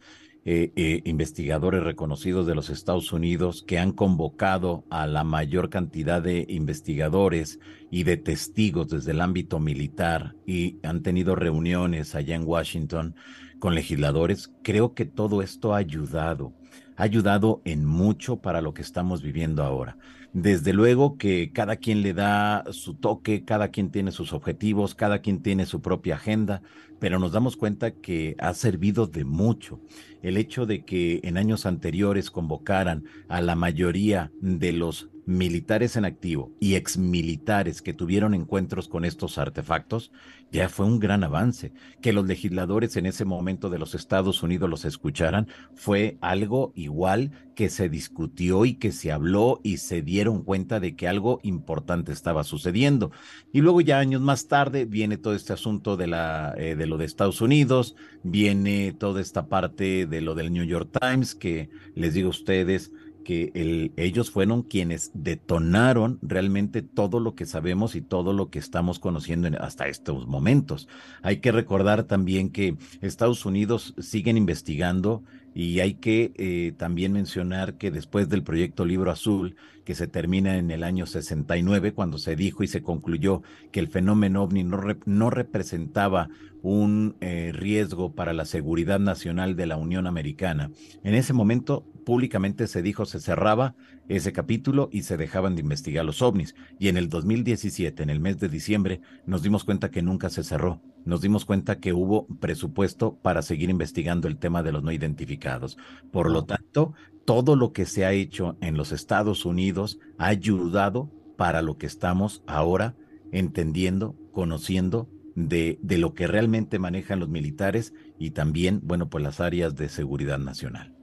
eh, 0.46 0.72
eh, 0.74 1.02
investigadores 1.04 1.82
reconocidos 1.82 2.46
de 2.46 2.54
los 2.54 2.70
Estados 2.70 3.12
Unidos 3.12 3.62
que 3.66 3.78
han 3.78 3.92
convocado 3.92 4.84
a 4.88 5.06
la 5.06 5.22
mayor 5.22 5.68
cantidad 5.68 6.22
de 6.22 6.46
investigadores 6.48 7.58
y 7.90 8.04
de 8.04 8.16
testigos 8.16 8.88
desde 8.88 9.10
el 9.10 9.20
ámbito 9.20 9.60
militar 9.60 10.34
y 10.46 10.78
han 10.82 11.02
tenido 11.02 11.36
reuniones 11.36 12.14
allá 12.14 12.36
en 12.36 12.46
Washington 12.46 13.14
con 13.58 13.74
legisladores, 13.74 14.50
creo 14.62 14.94
que 14.94 15.04
todo 15.04 15.42
esto 15.42 15.74
ha 15.74 15.76
ayudado, 15.76 16.54
ha 16.96 17.02
ayudado 17.02 17.60
en 17.66 17.84
mucho 17.84 18.36
para 18.36 18.62
lo 18.62 18.72
que 18.72 18.82
estamos 18.82 19.22
viviendo 19.22 19.62
ahora. 19.62 19.98
Desde 20.32 20.72
luego 20.72 21.18
que 21.18 21.50
cada 21.52 21.76
quien 21.76 22.02
le 22.02 22.14
da 22.14 22.64
su 22.70 22.94
toque, 22.94 23.44
cada 23.44 23.68
quien 23.68 23.90
tiene 23.90 24.12
sus 24.12 24.32
objetivos, 24.32 24.94
cada 24.94 25.20
quien 25.20 25.42
tiene 25.42 25.66
su 25.66 25.82
propia 25.82 26.14
agenda, 26.14 26.62
pero 27.00 27.18
nos 27.18 27.32
damos 27.32 27.56
cuenta 27.56 27.90
que 27.90 28.36
ha 28.38 28.54
servido 28.54 29.08
de 29.08 29.24
mucho. 29.24 29.80
El 30.22 30.36
hecho 30.36 30.66
de 30.66 30.84
que 30.84 31.18
en 31.24 31.36
años 31.36 31.66
anteriores 31.66 32.30
convocaran 32.30 33.04
a 33.28 33.40
la 33.40 33.56
mayoría 33.56 34.30
de 34.40 34.72
los 34.72 35.08
militares 35.30 35.96
en 35.96 36.04
activo 36.04 36.50
y 36.58 36.74
exmilitares 36.74 37.82
que 37.82 37.94
tuvieron 37.94 38.34
encuentros 38.34 38.88
con 38.88 39.04
estos 39.04 39.38
artefactos, 39.38 40.10
ya 40.50 40.68
fue 40.68 40.86
un 40.86 40.98
gran 40.98 41.22
avance. 41.22 41.72
Que 42.02 42.12
los 42.12 42.26
legisladores 42.26 42.96
en 42.96 43.06
ese 43.06 43.24
momento 43.24 43.70
de 43.70 43.78
los 43.78 43.94
Estados 43.94 44.42
Unidos 44.42 44.68
los 44.68 44.84
escucharan 44.84 45.46
fue 45.74 46.18
algo 46.20 46.72
igual 46.74 47.30
que 47.54 47.68
se 47.68 47.88
discutió 47.88 48.64
y 48.64 48.74
que 48.74 48.90
se 48.90 49.12
habló 49.12 49.60
y 49.62 49.76
se 49.76 50.02
dieron 50.02 50.42
cuenta 50.42 50.80
de 50.80 50.96
que 50.96 51.06
algo 51.06 51.38
importante 51.44 52.10
estaba 52.10 52.42
sucediendo. 52.42 53.12
Y 53.52 53.60
luego 53.60 53.80
ya 53.82 54.00
años 54.00 54.22
más 54.22 54.48
tarde 54.48 54.84
viene 54.84 55.16
todo 55.16 55.34
este 55.34 55.52
asunto 55.52 55.96
de, 55.96 56.08
la, 56.08 56.54
eh, 56.56 56.74
de 56.74 56.86
lo 56.86 56.98
de 56.98 57.04
Estados 57.04 57.40
Unidos, 57.40 57.94
viene 58.24 58.92
toda 58.98 59.20
esta 59.20 59.46
parte 59.46 60.06
de 60.06 60.20
lo 60.22 60.34
del 60.34 60.52
New 60.52 60.64
York 60.64 60.90
Times, 61.00 61.36
que 61.36 61.70
les 61.94 62.14
digo 62.14 62.28
a 62.28 62.30
ustedes, 62.30 62.90
que 63.30 63.92
ellos 63.96 64.32
fueron 64.32 64.64
quienes 64.64 65.12
detonaron 65.14 66.18
realmente 66.20 66.82
todo 66.82 67.20
lo 67.20 67.36
que 67.36 67.46
sabemos 67.46 67.94
y 67.94 68.00
todo 68.00 68.32
lo 68.32 68.50
que 68.50 68.58
estamos 68.58 68.98
conociendo 68.98 69.48
hasta 69.60 69.86
estos 69.86 70.26
momentos. 70.26 70.88
Hay 71.22 71.36
que 71.36 71.52
recordar 71.52 72.02
también 72.02 72.50
que 72.50 72.74
Estados 73.00 73.46
Unidos 73.46 73.94
siguen 74.00 74.36
investigando 74.36 75.22
y 75.54 75.78
hay 75.78 75.94
que 75.94 76.32
eh, 76.38 76.72
también 76.76 77.12
mencionar 77.12 77.74
que 77.74 77.92
después 77.92 78.28
del 78.28 78.42
proyecto 78.42 78.84
Libro 78.84 79.12
Azul, 79.12 79.54
que 79.84 79.94
se 79.94 80.08
termina 80.08 80.56
en 80.58 80.72
el 80.72 80.82
año 80.82 81.06
69, 81.06 81.92
cuando 81.92 82.18
se 82.18 82.34
dijo 82.34 82.64
y 82.64 82.66
se 82.66 82.82
concluyó 82.82 83.42
que 83.70 83.78
el 83.78 83.86
fenómeno 83.86 84.42
ovni 84.42 84.64
no, 84.64 84.80
no 85.06 85.30
representaba 85.30 86.30
un 86.62 87.16
eh, 87.20 87.52
riesgo 87.54 88.14
para 88.14 88.32
la 88.32 88.44
seguridad 88.44 89.00
nacional 89.00 89.56
de 89.56 89.66
la 89.66 89.76
Unión 89.76 90.06
Americana, 90.06 90.70
en 91.02 91.14
ese 91.14 91.32
momento 91.32 91.86
públicamente 92.04 92.66
se 92.66 92.82
dijo 92.82 93.06
se 93.06 93.20
cerraba 93.20 93.74
ese 94.08 94.32
capítulo 94.32 94.88
y 94.90 95.02
se 95.02 95.16
dejaban 95.16 95.54
de 95.54 95.62
investigar 95.62 96.04
los 96.04 96.22
ovnis. 96.22 96.54
Y 96.78 96.88
en 96.88 96.96
el 96.96 97.08
2017, 97.08 98.02
en 98.02 98.10
el 98.10 98.18
mes 98.18 98.40
de 98.40 98.48
diciembre, 98.48 99.00
nos 99.26 99.42
dimos 99.42 99.64
cuenta 99.64 99.90
que 99.90 100.02
nunca 100.02 100.30
se 100.30 100.42
cerró. 100.42 100.80
Nos 101.04 101.20
dimos 101.20 101.44
cuenta 101.44 101.78
que 101.78 101.92
hubo 101.92 102.26
presupuesto 102.40 103.14
para 103.22 103.42
seguir 103.42 103.70
investigando 103.70 104.26
el 104.26 104.38
tema 104.38 104.62
de 104.62 104.72
los 104.72 104.82
no 104.82 104.90
identificados. 104.90 105.78
Por 106.10 106.30
lo 106.30 106.44
tanto, 106.44 106.94
todo 107.24 107.54
lo 107.54 107.72
que 107.72 107.86
se 107.86 108.04
ha 108.04 108.12
hecho 108.12 108.56
en 108.60 108.76
los 108.76 108.90
Estados 108.90 109.44
Unidos 109.44 109.98
ha 110.18 110.26
ayudado 110.26 111.10
para 111.36 111.62
lo 111.62 111.78
que 111.78 111.86
estamos 111.86 112.42
ahora 112.46 112.96
entendiendo, 113.32 114.16
conociendo 114.32 115.08
de, 115.48 115.78
de, 115.82 115.98
lo 115.98 116.14
que 116.14 116.26
realmente 116.26 116.78
manejan 116.78 117.20
los 117.20 117.28
militares 117.28 117.94
y 118.18 118.30
también, 118.30 118.80
bueno, 118.82 119.08
pues 119.08 119.22
las 119.22 119.40
áreas 119.40 119.74
de 119.76 119.88
seguridad 119.88 120.38
nacional. 120.38 120.94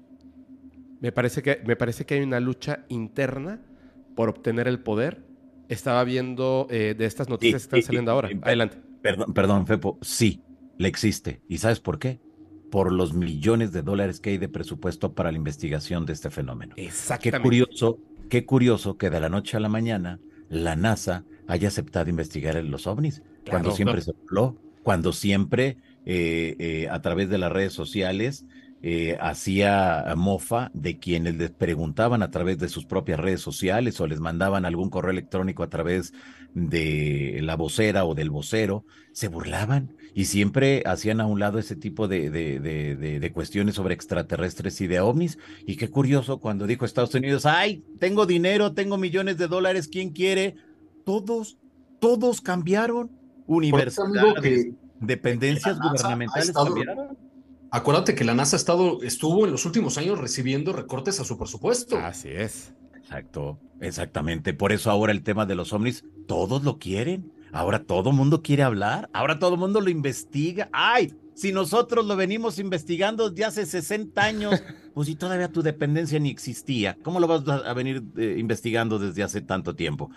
Me 1.00 1.12
parece 1.12 1.42
que, 1.42 1.62
me 1.66 1.76
parece 1.76 2.06
que 2.06 2.16
hay 2.16 2.22
una 2.22 2.40
lucha 2.40 2.86
interna 2.90 3.62
por 4.16 4.30
obtener 4.30 4.68
el 4.68 4.80
poder. 4.80 5.24
Estaba 5.70 6.04
viendo 6.04 6.68
eh, 6.70 6.96
de 6.98 7.06
estas 7.06 7.30
noticias 7.30 7.64
que 7.64 7.78
están 7.78 7.84
saliendo 7.84 8.12
ahora. 8.12 8.30
Adelante. 8.42 8.78
Perdón, 9.02 9.34
perdón, 9.34 9.68
Fepo. 9.68 10.00
Sí, 10.02 10.42
le 10.78 10.88
existe. 10.88 11.42
¿Y 11.48 11.60
sabes 11.60 11.80
por 11.80 12.00
qué? 12.00 12.20
Por 12.72 12.92
los 12.92 13.14
millones 13.14 13.72
de 13.72 13.82
dólares 13.82 14.20
que 14.20 14.32
hay 14.32 14.38
de 14.38 14.50
presupuesto 14.50 15.14
para 15.14 15.32
la 15.32 15.38
investigación 15.38 16.06
de 16.06 16.14
este 16.14 16.30
fenómeno. 16.30 16.74
Exactamente. 16.78 17.38
Qué 17.38 17.44
curioso, 17.44 18.00
qué 18.30 18.46
curioso 18.46 18.98
que 18.98 19.10
de 19.10 19.20
la 19.20 19.30
noche 19.30 19.58
a 19.58 19.60
la 19.60 19.70
mañana 19.70 20.20
la 20.50 20.76
NASA 20.76 21.24
haya 21.48 21.68
aceptado 21.68 22.10
investigar 22.10 22.56
los 22.64 22.88
ovnis, 22.88 23.22
cuando 23.50 23.72
siempre 23.72 24.02
se 24.02 24.12
habló, 24.12 24.58
cuando 24.84 25.14
siempre 25.14 25.78
eh, 26.06 26.56
eh, 26.60 26.88
a 26.90 27.02
través 27.02 27.30
de 27.30 27.38
las 27.38 27.52
redes 27.52 27.74
sociales 27.74 28.46
eh, 28.82 29.18
hacía 29.20 30.06
mofa 30.16 30.70
de 30.74 31.00
quienes 31.00 31.36
les 31.36 31.50
preguntaban 31.50 32.22
a 32.22 32.30
través 32.30 32.60
de 32.60 32.70
sus 32.70 32.86
propias 32.86 33.20
redes 33.20 33.42
sociales 33.42 34.00
o 34.00 34.08
les 34.08 34.20
mandaban 34.20 34.66
algún 34.66 34.90
correo 34.90 35.12
electrónico 35.12 35.64
a 35.64 35.70
través 35.70 36.14
de 36.54 37.40
la 37.42 37.56
vocera 37.56 38.06
o 38.06 38.16
del 38.16 38.30
vocero, 38.30 38.86
se 39.12 39.28
burlaban 39.28 39.96
y 40.14 40.26
siempre 40.26 40.84
hacían 40.86 41.22
a 41.22 41.28
un 41.28 41.40
lado 41.40 41.60
ese 41.60 41.76
tipo 41.76 42.08
de, 42.08 42.30
de, 42.30 42.60
de, 42.60 43.20
de, 43.20 43.32
cuestiones 43.32 43.76
sobre 43.76 43.94
extraterrestres 43.94 44.80
y 44.82 44.88
de 44.88 45.00
ovnis. 45.00 45.38
Y 45.66 45.76
qué 45.76 45.90
curioso 45.90 46.40
cuando 46.40 46.66
dijo 46.66 46.86
Estados 46.86 47.14
Unidos, 47.14 47.46
ay, 47.46 47.84
tengo 48.00 48.26
dinero, 48.26 48.74
tengo 48.74 48.98
millones 48.98 49.38
de 49.38 49.48
dólares, 49.48 49.88
¿quién 49.88 50.12
quiere? 50.12 50.56
Todos, 51.06 51.58
todos 52.00 52.42
cambiaron. 52.42 53.12
Universidades, 53.48 54.74
dependencias 55.00 55.80
gubernamentales 55.80 56.52
cambiaron 56.52 57.18
Acuérdate 57.70 58.16
que 58.16 58.24
la 58.24 58.34
NASA 58.34 58.56
ha 58.56 58.60
estado, 58.60 59.02
estuvo 59.04 59.46
en 59.46 59.52
los 59.52 59.66
últimos 59.66 59.98
años 59.98 60.20
recibiendo 60.20 60.72
recortes 60.72 61.20
a 61.20 61.26
su 61.26 61.38
presupuesto. 61.38 61.98
Así 61.98 62.30
es. 62.30 62.74
Exacto, 62.96 63.60
exactamente. 63.82 64.54
Por 64.54 64.72
eso 64.72 64.90
ahora 64.90 65.12
el 65.12 65.22
tema 65.22 65.46
de 65.46 65.56
los 65.56 65.74
ovnis, 65.74 66.06
todos 66.28 66.64
lo 66.64 66.78
quieren. 66.78 67.32
Ahora 67.52 67.84
todo 67.84 68.12
el 68.12 68.16
mundo 68.16 68.42
quiere 68.42 68.64
hablar. 68.64 69.10
Ahora 69.14 69.38
todo 69.40 69.56
el 69.56 69.60
mundo 69.60 69.82
lo 69.82 69.90
investiga. 69.90 70.70
¡Ay! 70.72 71.14
Si 71.34 71.52
nosotros 71.52 72.06
lo 72.06 72.16
venimos 72.16 72.58
investigando 72.58 73.30
desde 73.30 73.46
hace 73.46 73.66
60 73.66 74.24
años, 74.24 74.64
pues 74.94 75.08
si 75.08 75.16
todavía 75.16 75.52
tu 75.52 75.62
dependencia 75.62 76.20
ni 76.20 76.30
existía, 76.30 76.98
¿cómo 77.04 77.20
lo 77.20 77.28
vas 77.28 77.48
a 77.48 77.74
venir 77.74 78.04
eh, 78.18 78.38
investigando 78.40 78.98
desde 78.98 79.24
hace 79.24 79.42
tanto 79.42 79.76
tiempo? 79.76 80.10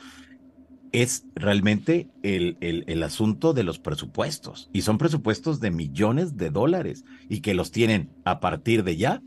Es 0.93 1.25
realmente 1.35 2.09
el, 2.23 2.57
el, 2.61 3.03
asunto 3.03 3.53
de 3.53 3.63
los 3.63 3.79
presupuestos. 3.79 4.71
Y 4.73 4.83
son 4.83 4.99
presupuestos 4.99 5.61
de 5.61 5.71
millones 5.71 6.37
de 6.37 6.51
dólares 6.51 7.05
y 7.29 7.41
que 7.41 7.55
los 7.55 7.71
tienen 7.71 8.11
a 8.25 8.41
partir 8.41 8.85
de 8.85 8.97
ya 8.97 9.23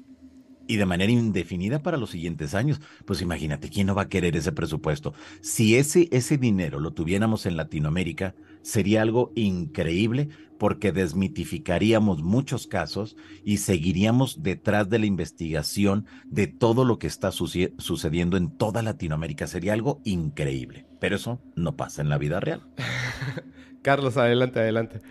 y 0.67 0.77
de 0.77 0.85
manera 0.85 1.11
indefinida 1.11 1.81
para 1.81 1.97
los 1.97 2.11
siguientes 2.11 2.55
años. 2.55 2.81
Pues 3.05 3.21
imagínate, 3.21 3.69
¿quién 3.69 3.87
no 3.87 3.95
va 3.95 4.03
a 4.03 4.09
querer 4.09 4.35
ese 4.35 4.51
presupuesto? 4.51 5.13
Si 5.41 5.75
ese, 5.75 6.07
ese 6.11 6.37
dinero 6.37 6.79
lo 6.79 6.91
tuviéramos 6.91 7.45
en 7.45 7.57
Latinoamérica, 7.57 8.35
sería 8.61 9.01
algo 9.01 9.31
increíble 9.35 10.29
porque 10.63 10.93
desmitificaríamos 10.93 12.23
muchos 12.23 12.67
casos 12.67 13.17
y 13.43 13.57
seguiríamos 13.57 14.43
detrás 14.43 14.89
de 14.89 14.97
la 14.97 15.05
investigación 15.05 16.05
de 16.23 16.47
todo 16.47 16.85
lo 16.85 16.99
que 16.99 17.07
está 17.07 17.33
sucediendo 17.33 18.37
en 18.37 18.49
toda 18.49 18.81
Latinoamérica. 18.81 19.45
Sería 19.45 19.73
algo 19.73 19.99
increíble, 20.05 20.85
pero 21.01 21.17
eso 21.17 21.41
no 21.57 21.75
pasa 21.75 22.01
en 22.01 22.07
la 22.07 22.17
vida 22.17 22.39
real. 22.39 22.61
Carlos, 23.81 24.15
adelante, 24.15 24.61
adelante. 24.61 25.01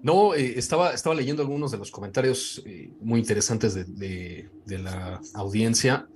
No, 0.00 0.34
eh, 0.34 0.54
estaba, 0.56 0.94
estaba 0.94 1.14
leyendo 1.14 1.42
algunos 1.42 1.70
de 1.70 1.76
los 1.76 1.90
comentarios 1.90 2.62
eh, 2.64 2.94
muy 3.02 3.20
interesantes 3.20 3.74
de, 3.74 4.48
la 4.66 5.20
audiencia 5.34 6.08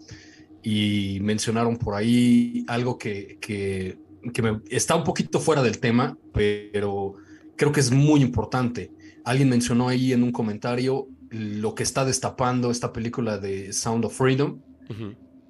y 0.62 1.18
mencionaron 1.20 1.76
por 1.76 1.94
ahí 1.94 2.64
algo 2.68 2.96
que, 2.96 3.36
que, 3.38 3.98
me, 4.42 4.62
está 4.70 4.96
un 4.96 5.04
poquito 5.04 5.40
fuera 5.40 5.62
del 5.62 5.78
tema, 5.78 6.16
pero 6.32 7.16
creo 7.58 7.72
que 7.72 7.80
es 7.80 7.90
muy 7.90 8.22
importante. 8.22 8.90
Alguien 9.24 9.50
mencionó 9.50 9.88
ahí 9.88 10.14
en 10.14 10.22
un 10.22 10.32
comentario 10.32 11.08
lo 11.28 11.74
que 11.74 11.82
está 11.82 12.06
destapando 12.06 12.70
esta 12.70 12.94
película 12.94 13.36
de 13.36 13.74
Sound 13.74 14.06
of 14.06 14.16
Freedom. 14.16 14.62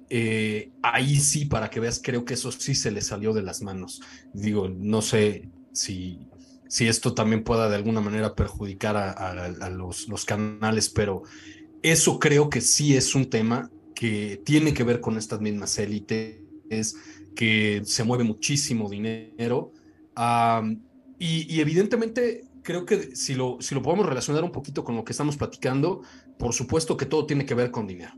Eh, 0.09 0.71
ahí 0.81 1.15
sí, 1.15 1.45
para 1.45 1.69
que 1.69 1.79
veas, 1.79 2.01
creo 2.03 2.25
que 2.25 2.33
eso 2.33 2.51
sí 2.51 2.75
se 2.75 2.91
le 2.91 2.99
salió 2.99 3.31
de 3.31 3.43
las 3.43 3.61
manos. 3.61 4.01
Digo, 4.33 4.67
no 4.67 5.01
sé 5.01 5.49
si 5.71 6.27
si 6.69 6.87
esto 6.87 7.15
también 7.15 7.43
pueda 7.43 7.67
de 7.67 7.75
alguna 7.75 7.99
manera 7.99 8.35
perjudicar 8.35 8.95
a, 8.95 9.69
los, 9.71 10.05
canales, 10.25 10.89
pero 10.89 11.23
eso 11.81 12.19
creo 12.19 12.49
que 12.49 12.61
sí 12.61 12.95
es 12.95 13.15
un 13.15 13.27
tema 13.27 13.71
que 13.95 14.39
tiene 14.45 14.73
que 14.73 14.83
ver 14.83 15.01
con 15.01 15.17
estas 15.17 15.41
mismas 15.41 15.77
élites, 15.79 16.95
que 17.35 17.81
se 17.83 18.03
mueve 18.03 18.23
muchísimo 18.23 18.87
dinero. 18.87 19.73
Y, 21.19 21.59
evidentemente 21.59 22.45
creo 22.63 22.85
que 22.85 23.15
si 23.15 23.35
lo, 23.35 23.57
si 23.59 23.75
lo 23.75 23.81
podemos 23.81 24.05
relacionar 24.05 24.43
un 24.43 24.51
poquito 24.51 24.83
con 24.83 24.95
lo 24.95 25.03
que 25.03 25.11
estamos 25.11 25.35
platicando, 25.37 26.01
por 26.37 26.53
supuesto 26.53 26.95
que 26.95 27.05
todo 27.05 27.25
tiene 27.25 27.45
que 27.45 27.55
ver 27.55 27.71
con 27.71 27.87
dinero. 27.87 28.13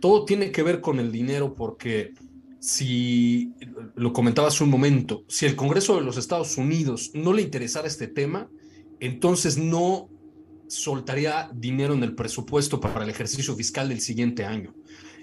Todo 0.00 0.24
tiene 0.24 0.50
que 0.50 0.62
ver 0.62 0.80
con 0.80 0.98
el 0.98 1.12
dinero 1.12 1.54
porque 1.54 2.14
si, 2.58 3.52
lo 3.94 4.12
comentaba 4.12 4.48
hace 4.48 4.64
un 4.64 4.70
momento, 4.70 5.24
si 5.28 5.46
el 5.46 5.56
Congreso 5.56 5.96
de 5.96 6.02
los 6.02 6.16
Estados 6.16 6.56
Unidos 6.56 7.10
no 7.14 7.32
le 7.32 7.42
interesara 7.42 7.86
este 7.86 8.08
tema, 8.08 8.48
entonces 9.00 9.58
no 9.58 10.08
soltaría 10.68 11.50
dinero 11.54 11.94
en 11.94 12.02
el 12.02 12.14
presupuesto 12.14 12.80
para 12.80 13.04
el 13.04 13.10
ejercicio 13.10 13.54
fiscal 13.54 13.88
del 13.88 14.00
siguiente 14.00 14.44
año. 14.44 14.74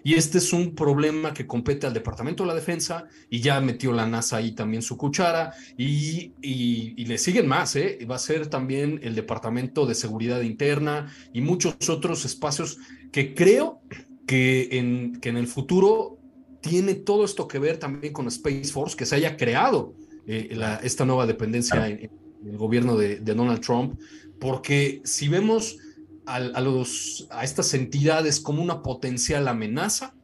Y 0.06 0.14
este 0.14 0.38
es 0.38 0.54
un 0.54 0.76
problema 0.76 1.34
que 1.34 1.48
compete 1.48 1.88
al 1.88 1.94
Departamento 1.96 2.44
de 2.44 2.50
la 2.50 2.54
Defensa 2.54 3.08
y 3.28 3.40
ya 3.40 3.60
metió 3.60 3.92
la 3.92 4.06
NASA 4.06 4.38
ahí 4.38 4.52
también 4.52 4.84
su 4.84 4.98
cuchara 4.98 5.52
y, 5.80 6.32
y, 6.44 7.06
le 7.06 7.18
siguen 7.18 7.48
más, 7.48 7.76
¿eh? 7.76 7.98
va 8.10 8.18
a 8.18 8.20
ser 8.20 8.46
también 8.46 9.00
el 9.02 9.16
Departamento 9.16 9.88
de 9.88 9.96
Seguridad 9.96 10.42
Interna 10.42 11.12
y 11.34 11.42
muchos 11.42 11.90
otros 11.90 12.24
espacios 12.24 12.78
que 13.12 13.34
creo 13.34 13.82
que 14.28 14.70
en, 14.74 15.20
que 15.20 15.30
en 15.30 15.38
el 15.38 15.48
futuro 15.48 16.20
tiene 16.62 16.94
todo 16.94 17.26
esto 17.26 17.48
que 17.48 17.58
ver 17.58 17.78
también 17.78 18.14
con 18.14 18.28
Space 18.28 18.66
Force, 18.66 18.96
que 18.96 19.08
se 19.08 19.16
haya 19.16 19.36
creado 19.36 19.96
eh, 20.28 20.56
esta 20.84 21.06
nueva 21.06 21.26
dependencia 21.26 21.88
en, 21.88 22.12
el 22.46 22.58
gobierno 22.58 22.96
de, 22.96 23.22
Donald 23.22 23.62
Trump, 23.62 24.00
porque 24.40 25.02
si 25.04 25.30
vemos 25.30 25.78
a, 26.26 26.62
los, 26.62 27.28
a 27.30 27.44
estas 27.44 27.74
entidades 27.74 28.40
como 28.40 28.64
una 28.64 28.82
potencial 28.82 29.48
amenaza, 29.48 30.16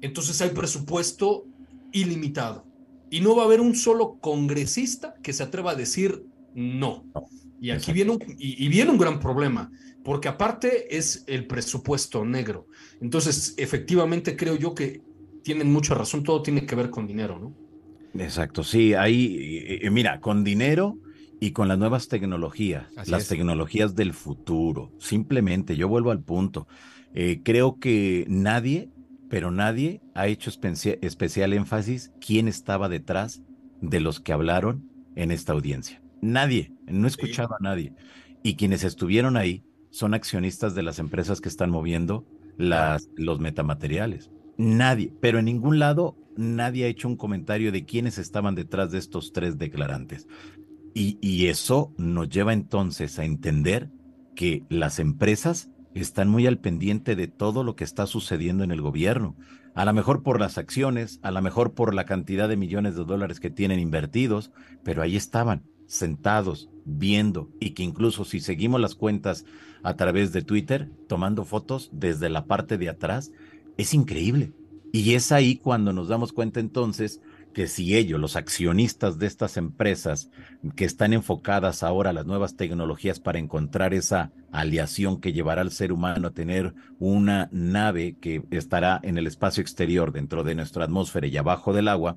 entonces 0.00 0.40
hay 0.40 0.50
presupuesto 0.50 1.46
ilimitado. 1.92 2.64
Y 3.10 3.20
no 3.20 3.34
va 3.34 3.42
a 3.42 3.46
haber 3.46 3.60
un 3.60 3.74
solo 3.74 4.18
congresista 4.20 5.14
que 5.22 5.32
se 5.32 5.42
atreva 5.42 5.72
a 5.72 5.74
decir 5.74 6.24
no. 6.54 7.04
Y 7.60 7.70
aquí 7.70 7.92
viene 7.92 8.12
un, 8.12 8.18
y 8.38 8.68
viene 8.68 8.90
un 8.90 8.98
gran 8.98 9.18
problema, 9.18 9.70
porque 10.04 10.28
aparte 10.28 10.96
es 10.96 11.24
el 11.26 11.46
presupuesto 11.46 12.24
negro. 12.24 12.66
Entonces, 13.00 13.54
efectivamente 13.56 14.36
creo 14.36 14.56
yo 14.56 14.74
que 14.74 15.02
tienen 15.42 15.72
mucha 15.72 15.94
razón, 15.94 16.22
todo 16.22 16.42
tiene 16.42 16.66
que 16.66 16.76
ver 16.76 16.90
con 16.90 17.06
dinero, 17.06 17.38
¿no? 17.38 17.54
Exacto, 18.22 18.62
sí, 18.64 18.94
ahí, 18.94 19.80
mira, 19.90 20.20
con 20.20 20.44
dinero 20.44 20.98
y 21.40 21.52
con 21.52 21.68
las 21.68 21.78
nuevas 21.78 22.08
tecnologías, 22.08 22.86
las 23.06 23.28
tecnologías 23.28 23.94
del 23.94 24.12
futuro, 24.12 24.92
simplemente, 24.98 25.76
yo 25.76 25.88
vuelvo 25.88 26.10
al 26.10 26.20
punto, 26.20 26.66
eh, 27.14 27.40
creo 27.44 27.78
que 27.78 28.24
nadie, 28.28 28.90
pero 29.28 29.50
nadie 29.50 30.00
ha 30.14 30.26
hecho 30.26 30.50
especial 30.50 31.52
énfasis 31.52 32.12
quién 32.20 32.48
estaba 32.48 32.88
detrás 32.88 33.42
de 33.80 34.00
los 34.00 34.20
que 34.20 34.32
hablaron 34.32 34.90
en 35.14 35.30
esta 35.30 35.52
audiencia. 35.52 36.02
Nadie, 36.20 36.72
no 36.86 37.06
he 37.06 37.10
escuchado 37.10 37.54
a 37.54 37.62
nadie. 37.62 37.92
Y 38.42 38.56
quienes 38.56 38.84
estuvieron 38.84 39.36
ahí 39.36 39.64
son 39.90 40.14
accionistas 40.14 40.74
de 40.74 40.82
las 40.82 40.98
empresas 40.98 41.40
que 41.40 41.48
están 41.48 41.70
moviendo 41.70 42.26
las, 42.56 43.08
los 43.16 43.38
metamateriales. 43.38 44.30
Nadie, 44.56 45.12
pero 45.20 45.38
en 45.38 45.44
ningún 45.44 45.78
lado 45.78 46.16
nadie 46.36 46.84
ha 46.84 46.88
hecho 46.88 47.08
un 47.08 47.16
comentario 47.16 47.72
de 47.72 47.84
quiénes 47.84 48.18
estaban 48.18 48.54
detrás 48.54 48.90
de 48.90 48.98
estos 48.98 49.32
tres 49.32 49.58
declarantes. 49.58 50.26
Y, 51.00 51.46
eso 51.46 51.94
nos 51.96 52.28
lleva 52.28 52.52
entonces 52.52 53.20
a 53.20 53.24
entender 53.24 53.88
que 54.34 54.64
las 54.68 54.98
empresas 54.98 55.70
están 55.94 56.28
muy 56.28 56.48
al 56.48 56.58
pendiente 56.58 57.14
de 57.14 57.28
todo 57.28 57.62
lo 57.62 57.76
que 57.76 57.84
está 57.84 58.08
sucediendo 58.08 58.64
en 58.64 58.72
el 58.72 58.80
gobierno. 58.80 59.36
A 59.76 59.84
lo 59.84 59.92
mejor 59.92 60.24
por 60.24 60.40
las 60.40 60.58
acciones, 60.58 61.20
a 61.22 61.30
lo 61.30 61.40
mejor 61.40 61.74
por 61.74 61.94
la 61.94 62.04
cantidad 62.04 62.48
de 62.48 62.56
millones 62.56 62.96
de 62.96 63.04
dólares 63.04 63.38
que 63.38 63.48
tienen 63.48 63.78
invertidos, 63.78 64.50
pero 64.82 65.00
ahí 65.00 65.14
estaban, 65.14 65.62
sentados, 65.86 66.68
viendo, 66.84 67.48
y 67.60 67.70
que 67.70 67.84
incluso 67.84 68.24
si 68.24 68.40
seguimos 68.40 68.80
las 68.80 68.96
cuentas 68.96 69.44
a 69.84 69.94
través 69.94 70.32
de 70.32 70.42
Twitter, 70.42 70.90
tomando 71.06 71.44
fotos 71.44 71.90
desde 71.92 72.28
la 72.28 72.46
parte 72.46 72.76
de 72.76 72.88
atrás, 72.88 73.30
es 73.76 73.94
increíble. 73.94 74.52
Y 74.92 75.14
es 75.14 75.30
ahí 75.30 75.58
cuando 75.58 75.92
nos 75.92 76.08
damos 76.08 76.32
cuenta 76.32 76.58
entonces 76.58 77.20
que 77.58 77.66
si 77.66 77.96
ellos, 77.96 78.20
los 78.20 78.36
accionistas 78.36 79.18
de 79.18 79.26
estas 79.26 79.56
empresas 79.56 80.30
que 80.76 80.84
están 80.84 81.12
enfocadas 81.12 81.82
ahora 81.82 82.10
a 82.10 82.12
las 82.12 82.24
nuevas 82.24 82.54
tecnologías 82.54 83.18
para 83.18 83.40
encontrar 83.40 83.94
esa 83.94 84.30
aliación 84.52 85.20
que 85.20 85.32
llevará 85.32 85.62
al 85.62 85.72
ser 85.72 85.90
humano 85.90 86.28
a 86.28 86.30
tener 86.30 86.72
una 87.00 87.48
nave 87.50 88.16
que 88.20 88.44
estará 88.52 89.00
en 89.02 89.18
el 89.18 89.26
espacio 89.26 89.60
exterior 89.60 90.12
dentro 90.12 90.44
de 90.44 90.54
nuestra 90.54 90.84
atmósfera 90.84 91.26
y 91.26 91.36
abajo 91.36 91.72
del 91.72 91.88
agua, 91.88 92.16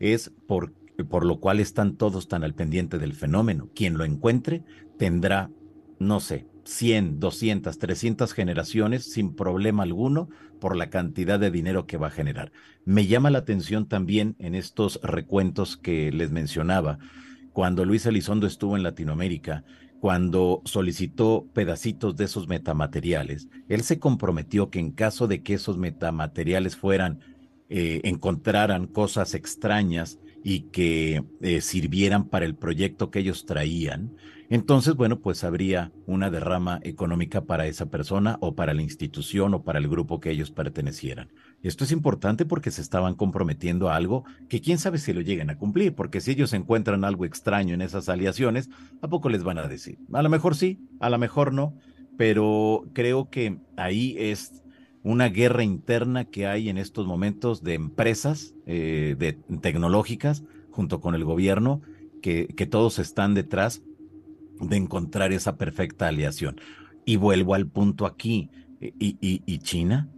es 0.00 0.32
por, 0.48 0.72
por 1.08 1.24
lo 1.24 1.38
cual 1.38 1.60
están 1.60 1.94
todos 1.94 2.26
tan 2.26 2.42
al 2.42 2.54
pendiente 2.54 2.98
del 2.98 3.14
fenómeno. 3.14 3.70
Quien 3.76 3.96
lo 3.96 4.04
encuentre 4.04 4.64
tendrá, 4.98 5.48
no 6.06 6.20
sé, 6.20 6.46
100, 6.64 7.18
200, 7.20 7.78
300 7.78 8.32
generaciones 8.32 9.12
sin 9.12 9.34
problema 9.34 9.82
alguno 9.82 10.28
por 10.60 10.76
la 10.76 10.90
cantidad 10.90 11.40
de 11.40 11.50
dinero 11.50 11.86
que 11.86 11.96
va 11.96 12.08
a 12.08 12.10
generar. 12.10 12.52
Me 12.84 13.06
llama 13.06 13.30
la 13.30 13.38
atención 13.38 13.88
también 13.88 14.36
en 14.38 14.54
estos 14.54 15.00
recuentos 15.02 15.76
que 15.76 16.12
les 16.12 16.30
mencionaba, 16.30 16.98
cuando 17.52 17.84
Luis 17.84 18.06
Elizondo 18.06 18.46
estuvo 18.46 18.76
en 18.76 18.82
Latinoamérica, 18.82 19.64
cuando 20.00 20.62
solicitó 20.64 21.46
pedacitos 21.52 22.16
de 22.16 22.24
esos 22.24 22.48
metamateriales, 22.48 23.48
él 23.68 23.82
se 23.82 23.98
comprometió 23.98 24.70
que 24.70 24.80
en 24.80 24.90
caso 24.90 25.28
de 25.28 25.42
que 25.42 25.54
esos 25.54 25.78
metamateriales 25.78 26.76
fueran, 26.76 27.20
eh, 27.68 28.00
encontraran 28.04 28.86
cosas 28.86 29.34
extrañas 29.34 30.18
y 30.44 30.70
que 30.70 31.24
eh, 31.40 31.60
sirvieran 31.60 32.28
para 32.28 32.44
el 32.44 32.54
proyecto 32.54 33.10
que 33.10 33.20
ellos 33.20 33.46
traían, 33.46 34.16
entonces, 34.52 34.96
bueno, 34.96 35.18
pues 35.18 35.44
habría 35.44 35.92
una 36.04 36.28
derrama 36.28 36.78
económica 36.82 37.46
para 37.46 37.66
esa 37.66 37.86
persona 37.86 38.36
o 38.40 38.54
para 38.54 38.74
la 38.74 38.82
institución 38.82 39.54
o 39.54 39.62
para 39.62 39.78
el 39.78 39.88
grupo 39.88 40.20
que 40.20 40.30
ellos 40.30 40.50
pertenecieran. 40.50 41.30
Esto 41.62 41.84
es 41.84 41.90
importante 41.90 42.44
porque 42.44 42.70
se 42.70 42.82
estaban 42.82 43.14
comprometiendo 43.14 43.88
a 43.88 43.96
algo 43.96 44.24
que 44.50 44.60
quién 44.60 44.76
sabe 44.76 44.98
si 44.98 45.14
lo 45.14 45.22
lleguen 45.22 45.48
a 45.48 45.56
cumplir, 45.56 45.94
porque 45.94 46.20
si 46.20 46.32
ellos 46.32 46.52
encuentran 46.52 47.02
algo 47.02 47.24
extraño 47.24 47.72
en 47.72 47.80
esas 47.80 48.10
aliaciones, 48.10 48.68
¿a 49.00 49.08
poco 49.08 49.30
les 49.30 49.42
van 49.42 49.56
a 49.56 49.68
decir? 49.68 49.98
A 50.12 50.20
lo 50.20 50.28
mejor 50.28 50.54
sí, 50.54 50.80
a 51.00 51.08
lo 51.08 51.16
mejor 51.16 51.54
no, 51.54 51.74
pero 52.18 52.84
creo 52.92 53.30
que 53.30 53.56
ahí 53.78 54.16
es 54.18 54.61
una 55.02 55.28
guerra 55.28 55.64
interna 55.64 56.24
que 56.24 56.46
hay 56.46 56.68
en 56.68 56.78
estos 56.78 57.06
momentos 57.06 57.62
de 57.62 57.74
empresas 57.74 58.54
eh, 58.66 59.16
de, 59.18 59.32
tecnológicas 59.60 60.44
junto 60.70 61.00
con 61.00 61.14
el 61.14 61.24
gobierno, 61.24 61.82
que, 62.22 62.46
que 62.48 62.66
todos 62.66 62.98
están 62.98 63.34
detrás 63.34 63.82
de 64.60 64.76
encontrar 64.76 65.32
esa 65.32 65.56
perfecta 65.56 66.08
aliación. 66.08 66.60
Y 67.04 67.16
vuelvo 67.16 67.54
al 67.54 67.66
punto 67.66 68.06
aquí, 68.06 68.50
¿y, 68.80 69.16
y, 69.20 69.58
China? 69.58 70.08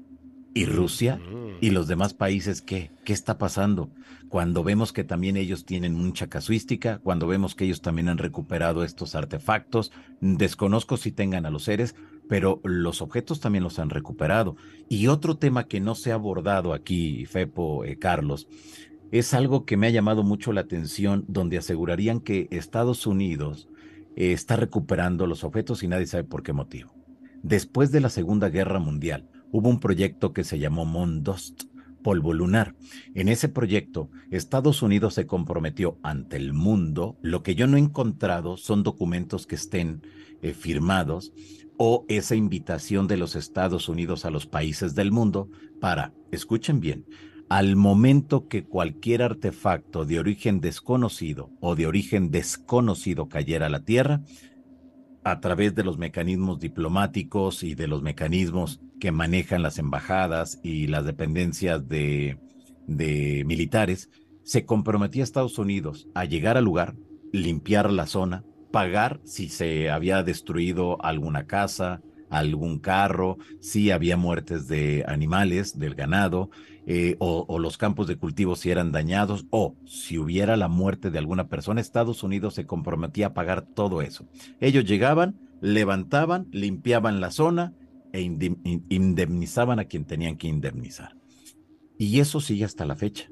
¿Y 0.52 0.66
Rusia? 0.66 1.20
¿Y 1.60 1.70
los 1.70 1.88
demás 1.88 2.14
países 2.14 2.62
qué? 2.62 2.90
¿Qué 3.04 3.12
está 3.12 3.38
pasando? 3.38 3.90
Cuando 4.28 4.62
vemos 4.62 4.92
que 4.92 5.04
también 5.04 5.36
ellos 5.36 5.64
tienen 5.64 5.94
mucha 5.94 6.28
casuística, 6.28 6.98
cuando 6.98 7.26
vemos 7.26 7.54
que 7.54 7.64
ellos 7.64 7.80
también 7.80 8.08
han 8.08 8.18
recuperado 8.18 8.84
estos 8.84 9.14
artefactos, 9.14 9.92
desconozco 10.20 10.96
si 10.96 11.10
tengan 11.10 11.46
a 11.46 11.50
los 11.50 11.64
seres, 11.64 11.94
pero 12.28 12.60
los 12.64 13.02
objetos 13.02 13.40
también 13.40 13.64
los 13.64 13.78
han 13.78 13.90
recuperado. 13.90 14.56
Y 14.88 15.06
otro 15.08 15.36
tema 15.36 15.66
que 15.66 15.80
no 15.80 15.94
se 15.94 16.12
ha 16.12 16.14
abordado 16.14 16.72
aquí, 16.72 17.26
Fepo, 17.26 17.84
eh, 17.84 17.98
Carlos, 17.98 18.48
es 19.10 19.34
algo 19.34 19.64
que 19.64 19.76
me 19.76 19.86
ha 19.86 19.90
llamado 19.90 20.22
mucho 20.22 20.52
la 20.52 20.62
atención, 20.62 21.24
donde 21.28 21.58
asegurarían 21.58 22.20
que 22.20 22.48
Estados 22.50 23.06
Unidos 23.06 23.68
eh, 24.16 24.32
está 24.32 24.56
recuperando 24.56 25.26
los 25.26 25.44
objetos 25.44 25.82
y 25.82 25.88
nadie 25.88 26.06
sabe 26.06 26.24
por 26.24 26.42
qué 26.42 26.52
motivo. 26.52 26.94
Después 27.42 27.92
de 27.92 28.00
la 28.00 28.08
Segunda 28.08 28.48
Guerra 28.48 28.78
Mundial, 28.78 29.28
hubo 29.52 29.68
un 29.68 29.78
proyecto 29.78 30.32
que 30.32 30.44
se 30.44 30.58
llamó 30.58 30.84
Mondost, 30.84 31.64
polvo 32.02 32.32
lunar. 32.32 32.74
En 33.14 33.28
ese 33.28 33.48
proyecto, 33.48 34.10
Estados 34.30 34.82
Unidos 34.82 35.14
se 35.14 35.26
comprometió 35.26 35.98
ante 36.02 36.36
el 36.36 36.52
mundo. 36.52 37.16
Lo 37.22 37.42
que 37.42 37.54
yo 37.54 37.66
no 37.66 37.76
he 37.76 37.80
encontrado 37.80 38.56
son 38.56 38.82
documentos 38.82 39.46
que 39.46 39.54
estén 39.54 40.02
eh, 40.42 40.52
firmados 40.54 41.32
o 41.76 42.04
esa 42.08 42.34
invitación 42.34 43.06
de 43.06 43.16
los 43.16 43.36
Estados 43.36 43.88
Unidos 43.88 44.24
a 44.24 44.30
los 44.30 44.46
países 44.46 44.94
del 44.94 45.12
mundo 45.12 45.48
para, 45.80 46.12
escuchen 46.30 46.80
bien, 46.80 47.04
al 47.48 47.76
momento 47.76 48.48
que 48.48 48.64
cualquier 48.64 49.22
artefacto 49.22 50.04
de 50.04 50.18
origen 50.18 50.60
desconocido 50.60 51.50
o 51.60 51.76
de 51.76 51.86
origen 51.86 52.30
desconocido 52.30 53.28
cayera 53.28 53.66
a 53.66 53.70
la 53.70 53.84
Tierra, 53.84 54.22
a 55.24 55.40
través 55.40 55.74
de 55.74 55.84
los 55.84 55.98
mecanismos 55.98 56.60
diplomáticos 56.60 57.62
y 57.62 57.74
de 57.74 57.88
los 57.88 58.02
mecanismos 58.02 58.80
que 59.00 59.10
manejan 59.10 59.62
las 59.62 59.78
embajadas 59.78 60.60
y 60.62 60.86
las 60.86 61.04
dependencias 61.06 61.88
de, 61.88 62.38
militares, 62.86 64.10
se 64.42 64.66
comprometía 64.66 65.24
Estados 65.24 65.58
Unidos 65.58 66.08
a 66.14 66.26
llegar 66.26 66.58
al 66.58 66.64
lugar, 66.64 66.94
limpiar 67.32 67.90
la 67.90 68.06
zona, 68.06 68.44
pagar 68.74 69.20
si 69.22 69.50
se 69.50 69.88
había 69.88 70.24
destruido 70.24 71.00
alguna 71.00 71.46
casa, 71.46 72.02
algún 72.28 72.80
carro, 72.80 73.38
si 73.60 73.92
había 73.92 74.16
muertes 74.16 74.66
de 74.66 75.04
animales, 75.06 75.78
del 75.78 75.94
ganado, 75.94 76.50
eh, 76.88 77.14
o, 77.20 77.60
los 77.60 77.78
campos 77.78 78.08
de 78.08 78.16
cultivo 78.16 78.56
si 78.56 78.72
eran 78.72 78.90
dañados, 78.90 79.46
o 79.50 79.76
si 79.86 80.18
hubiera 80.18 80.56
la 80.56 80.66
muerte 80.66 81.12
de 81.12 81.20
alguna 81.20 81.46
persona, 81.46 81.80
Estados 81.80 82.24
Unidos 82.24 82.54
se 82.54 82.66
comprometía 82.66 83.28
a 83.28 83.32
pagar 83.32 83.62
todo 83.62 84.02
eso. 84.02 84.26
Ellos 84.58 84.84
llegaban, 84.84 85.36
levantaban, 85.60 86.48
limpiaban 86.50 87.20
la 87.20 87.30
zona 87.30 87.74
e 88.12 88.22
indemnizaban 88.22 89.78
a 89.78 89.84
quien 89.84 90.04
tenían 90.04 90.36
que 90.36 90.48
indemnizar. 90.48 91.14
Y 91.96 92.18
eso 92.18 92.40
sigue 92.40 92.64
hasta 92.64 92.84
la 92.86 92.96
fecha. 92.96 93.30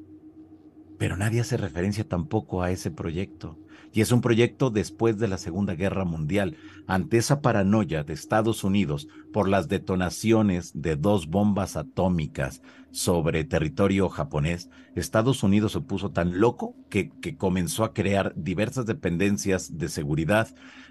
Pero 0.99 1.17
nadie 1.17 1.41
hace 1.41 1.57
referencia 1.57 2.07
tampoco 2.07 2.63
a 2.63 2.71
ese 2.71 2.93
proyecto. 2.93 3.59
Y 3.93 4.01
es 4.01 4.11
un 4.11 4.23
proyecto 4.23 4.71
después 4.71 5.19
de 5.19 5.29
la 5.29 5.37
Segunda 5.37 5.75
Guerra 5.75 6.05
Mundial, 6.05 6.57
ante 6.87 7.19
esa 7.19 7.43
paranoia 7.43 8.05
de 8.05 8.15
Estados 8.15 8.65
Unidos 8.65 9.07
por 9.33 9.49
las 9.49 9.69
detonaciones 9.69 10.73
de 10.75 10.97
dos 10.97 11.27
bombas 11.27 11.77
atómicas 11.77 12.63
sobre 12.91 13.45
territorio 13.45 14.09
japonés, 14.09 14.71
Estados 14.95 15.43
Unidos 15.43 15.73
se 15.73 15.81
puso 15.81 16.11
tan 16.11 16.41
loco 16.41 16.75
que, 16.89 17.11
que 17.21 17.37
comenzó 17.37 17.85
a 17.85 17.93
crear 17.93 18.33
diversas 18.37 18.87
dependencias 18.87 19.79
de 19.79 19.89
seguridad, 19.89 20.49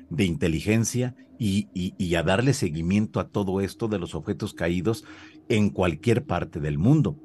de 0.10 0.26
inteligencia 0.26 1.16
y, 1.40 1.70
y 1.74 2.16
a 2.16 2.24
darle 2.24 2.54
seguimiento 2.54 3.20
a 3.20 3.30
todo 3.30 3.62
esto 3.62 3.88
de 3.88 3.98
los 3.98 4.14
objetos 4.14 4.54
caídos 4.54 5.06
en 5.50 5.70
cualquier 5.70 6.26
parte 6.26 6.60
del 6.60 6.78
mundo. 6.78 7.18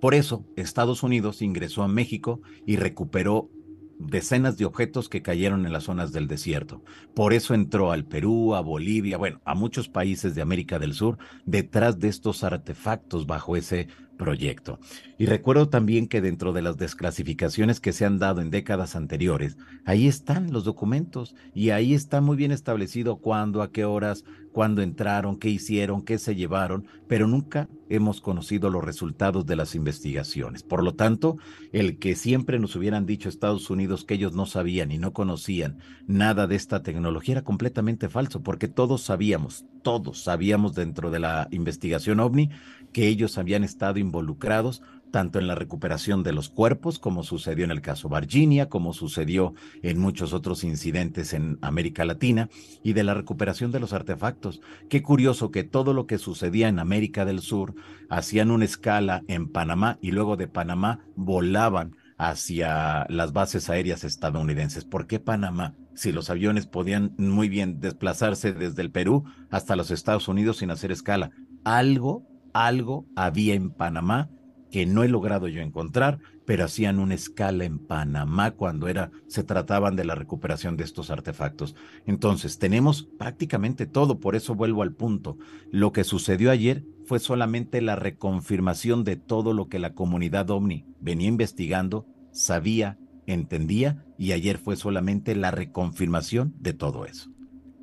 Por 0.00 0.14
eso, 0.14 0.46
Estados 0.56 1.02
Unidos 1.02 1.42
ingresó 1.42 1.82
a 1.82 1.88
México 1.88 2.40
y 2.66 2.76
recuperó 2.76 3.50
decenas 3.98 4.56
de 4.56 4.64
objetos 4.64 5.08
que 5.08 5.22
cayeron 5.22 5.66
en 5.66 5.72
las 5.72 5.84
zonas 5.84 6.12
del 6.12 6.28
desierto. 6.28 6.82
Por 7.14 7.32
eso 7.32 7.54
entró 7.54 7.92
al 7.92 8.04
Perú, 8.04 8.54
a 8.54 8.60
Bolivia, 8.60 9.16
bueno, 9.16 9.40
a 9.44 9.54
muchos 9.54 9.88
países 9.88 10.34
de 10.34 10.42
América 10.42 10.78
del 10.78 10.94
Sur 10.94 11.18
detrás 11.44 11.98
de 11.98 12.08
estos 12.08 12.44
artefactos 12.44 13.26
bajo 13.26 13.56
ese 13.56 13.88
proyecto. 14.16 14.78
Y 15.18 15.26
recuerdo 15.26 15.68
también 15.68 16.08
que 16.08 16.20
dentro 16.20 16.52
de 16.52 16.62
las 16.62 16.76
desclasificaciones 16.76 17.80
que 17.80 17.92
se 17.92 18.04
han 18.04 18.18
dado 18.18 18.40
en 18.40 18.50
décadas 18.50 18.96
anteriores, 18.96 19.56
ahí 19.84 20.06
están 20.06 20.52
los 20.52 20.64
documentos 20.64 21.34
y 21.54 21.70
ahí 21.70 21.94
está 21.94 22.20
muy 22.20 22.36
bien 22.36 22.52
establecido 22.52 23.18
cuándo, 23.18 23.62
a 23.62 23.70
qué 23.70 23.84
horas, 23.84 24.24
cuándo 24.56 24.80
entraron, 24.80 25.38
qué 25.38 25.50
hicieron, 25.50 26.02
qué 26.02 26.16
se 26.18 26.34
llevaron, 26.34 26.86
pero 27.08 27.28
nunca 27.28 27.68
hemos 27.90 28.22
conocido 28.22 28.70
los 28.70 28.82
resultados 28.82 29.44
de 29.44 29.54
las 29.54 29.74
investigaciones. 29.74 30.62
Por 30.62 30.82
lo 30.82 30.94
tanto, 30.94 31.36
el 31.72 31.98
que 31.98 32.16
siempre 32.16 32.58
nos 32.58 32.74
hubieran 32.74 33.04
dicho 33.04 33.28
Estados 33.28 33.68
Unidos 33.68 34.04
que 34.04 34.14
ellos 34.14 34.32
no 34.32 34.46
sabían 34.46 34.92
y 34.92 34.98
no 34.98 35.12
conocían 35.12 35.78
nada 36.06 36.46
de 36.46 36.56
esta 36.56 36.82
tecnología 36.82 37.34
era 37.34 37.42
completamente 37.42 38.08
falso, 38.08 38.42
porque 38.42 38.66
todos 38.66 39.02
sabíamos, 39.02 39.66
todos 39.82 40.22
sabíamos 40.22 40.74
dentro 40.74 41.10
de 41.10 41.20
la 41.20 41.48
investigación 41.50 42.20
ovni 42.20 42.50
que 42.92 43.08
ellos 43.08 43.38
habían 43.38 43.64
estado 43.64 43.98
involucrados 43.98 44.82
tanto 45.10 45.38
en 45.38 45.46
la 45.46 45.54
recuperación 45.54 46.22
de 46.22 46.32
los 46.32 46.50
cuerpos, 46.50 46.98
como 46.98 47.22
sucedió 47.22 47.64
en 47.64 47.70
el 47.70 47.80
caso 47.80 48.08
Virginia, 48.08 48.68
como 48.68 48.92
sucedió 48.92 49.54
en 49.82 49.98
muchos 49.98 50.32
otros 50.32 50.64
incidentes 50.64 51.32
en 51.32 51.58
América 51.62 52.04
Latina, 52.04 52.50
y 52.82 52.92
de 52.92 53.04
la 53.04 53.14
recuperación 53.14 53.72
de 53.72 53.80
los 53.80 53.92
artefactos. 53.92 54.60
Qué 54.90 55.02
curioso 55.02 55.50
que 55.50 55.64
todo 55.64 55.94
lo 55.94 56.06
que 56.06 56.18
sucedía 56.18 56.68
en 56.68 56.78
América 56.78 57.24
del 57.24 57.40
Sur 57.40 57.74
hacían 58.10 58.50
una 58.50 58.64
escala 58.64 59.22
en 59.28 59.48
Panamá 59.48 59.98
y 60.02 60.10
luego 60.10 60.36
de 60.36 60.48
Panamá 60.48 61.00
volaban 61.14 61.96
hacia 62.18 63.06
las 63.08 63.32
bases 63.32 63.68
aéreas 63.68 64.04
estadounidenses. 64.04 64.84
¿Por 64.84 65.06
qué 65.06 65.20
Panamá? 65.20 65.74
Si 65.94 66.12
los 66.12 66.30
aviones 66.30 66.66
podían 66.66 67.14
muy 67.16 67.48
bien 67.48 67.80
desplazarse 67.80 68.52
desde 68.52 68.82
el 68.82 68.90
Perú 68.90 69.24
hasta 69.50 69.76
los 69.76 69.90
Estados 69.90 70.28
Unidos 70.28 70.58
sin 70.58 70.70
hacer 70.70 70.92
escala. 70.92 71.30
Algo, 71.64 72.22
algo 72.64 73.06
había 73.14 73.54
en 73.54 73.70
Panamá 73.70 74.30
que 74.70 74.86
no 74.86 75.04
he 75.04 75.08
logrado 75.08 75.48
yo 75.48 75.60
encontrar, 75.60 76.18
pero 76.44 76.64
hacían 76.64 76.98
una 76.98 77.14
escala 77.14 77.64
en 77.64 77.78
Panamá 77.78 78.52
cuando 78.52 78.88
era, 78.88 79.10
se 79.26 79.42
trataban 79.42 79.96
de 79.96 80.04
la 80.04 80.14
recuperación 80.14 80.76
de 80.76 80.84
estos 80.84 81.10
artefactos. 81.10 81.74
Entonces, 82.04 82.58
tenemos 82.58 83.08
prácticamente 83.18 83.86
todo, 83.86 84.20
por 84.20 84.36
eso 84.36 84.54
vuelvo 84.54 84.82
al 84.82 84.92
punto. 84.92 85.38
Lo 85.70 85.92
que 85.92 86.04
sucedió 86.04 86.50
ayer 86.50 86.84
fue 87.04 87.20
solamente 87.20 87.80
la 87.80 87.96
reconfirmación 87.96 89.04
de 89.04 89.16
todo 89.16 89.52
lo 89.52 89.68
que 89.68 89.78
la 89.78 89.94
comunidad 89.94 90.50
OVNI 90.50 90.84
venía 91.00 91.28
investigando, 91.28 92.06
sabía, 92.32 92.98
entendía, 93.26 94.04
y 94.18 94.32
ayer 94.32 94.58
fue 94.58 94.76
solamente 94.76 95.34
la 95.34 95.50
reconfirmación 95.50 96.54
de 96.58 96.74
todo 96.74 97.06
eso. 97.06 97.30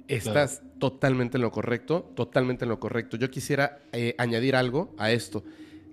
Estás 0.07 0.61
totalmente 0.84 1.38
en 1.38 1.43
lo 1.43 1.49
correcto, 1.49 2.11
totalmente 2.14 2.65
en 2.65 2.69
lo 2.69 2.77
correcto. 2.77 3.15
Yo 3.15 3.31
quisiera 3.31 3.80
eh, 3.93 4.15
añadir 4.18 4.53
algo 4.53 4.93
a 4.97 5.14
esto. 5.14 5.41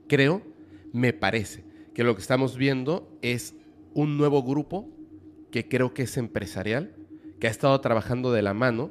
Creo 0.08 0.42
me 0.92 1.12
parece 1.12 1.62
que 1.94 2.02
lo 2.02 2.16
que 2.16 2.20
estamos 2.20 2.56
viendo 2.56 3.08
es 3.22 3.54
un 3.94 4.18
nuevo 4.18 4.42
grupo 4.42 4.88
que 5.52 5.68
creo 5.68 5.94
que 5.94 6.02
es 6.02 6.16
empresarial, 6.16 6.92
que 7.38 7.46
ha 7.46 7.50
estado 7.52 7.80
trabajando 7.80 8.32
de 8.32 8.42
la 8.42 8.52
mano 8.52 8.90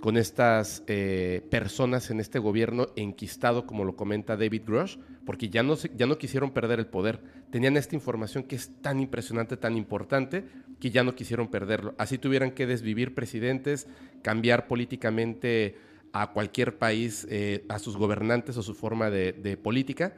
con 0.00 0.16
estas 0.16 0.82
eh, 0.86 1.46
personas 1.50 2.10
en 2.10 2.20
este 2.20 2.38
gobierno 2.38 2.88
enquistado, 2.96 3.66
como 3.66 3.84
lo 3.84 3.96
comenta 3.96 4.36
David 4.36 4.62
Grush, 4.66 4.96
porque 5.26 5.50
ya 5.50 5.62
no, 5.62 5.76
ya 5.76 6.06
no 6.06 6.16
quisieron 6.16 6.50
perder 6.50 6.78
el 6.78 6.86
poder. 6.86 7.20
Tenían 7.50 7.76
esta 7.76 7.94
información 7.94 8.44
que 8.44 8.56
es 8.56 8.70
tan 8.80 8.98
impresionante, 9.00 9.56
tan 9.56 9.76
importante, 9.76 10.44
que 10.80 10.90
ya 10.90 11.04
no 11.04 11.14
quisieron 11.14 11.48
perderlo. 11.48 11.94
Así 11.98 12.16
tuvieran 12.16 12.52
que 12.52 12.66
desvivir 12.66 13.14
presidentes, 13.14 13.86
cambiar 14.22 14.66
políticamente 14.66 15.76
a 16.12 16.32
cualquier 16.32 16.78
país, 16.78 17.26
eh, 17.30 17.64
a 17.68 17.78
sus 17.78 17.96
gobernantes 17.96 18.56
o 18.56 18.62
su 18.62 18.74
forma 18.74 19.10
de, 19.10 19.32
de 19.32 19.56
política 19.56 20.14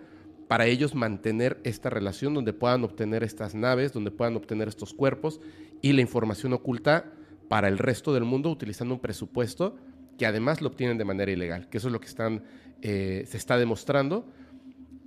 para 0.49 0.67
ellos 0.67 0.95
mantener 0.95 1.61
esta 1.65 1.89
relación 1.89 2.35
donde 2.35 2.53
puedan 2.53 2.85
obtener 2.85 3.23
estas 3.23 3.55
naves, 3.55 3.93
donde 3.93 4.11
puedan 4.11 4.37
obtener 4.37 4.69
estos 4.69 4.93
cuerpos 4.93 5.41
y 5.81 5.93
la 5.93 6.03
información 6.03 6.53
oculta 6.53 7.11
para 7.53 7.69
el 7.69 7.77
resto 7.77 8.15
del 8.15 8.25
mundo 8.25 8.49
utilizando 8.49 8.95
un 8.95 9.01
presupuesto 9.01 9.77
que 10.17 10.25
además 10.25 10.63
lo 10.63 10.69
obtienen 10.69 10.97
de 10.97 11.05
manera 11.05 11.31
ilegal, 11.31 11.69
que 11.69 11.77
eso 11.77 11.89
es 11.89 11.93
lo 11.93 12.01
que 12.01 12.07
están, 12.07 12.45
eh, 12.81 13.25
se 13.29 13.37
está 13.37 13.59
demostrando. 13.59 14.27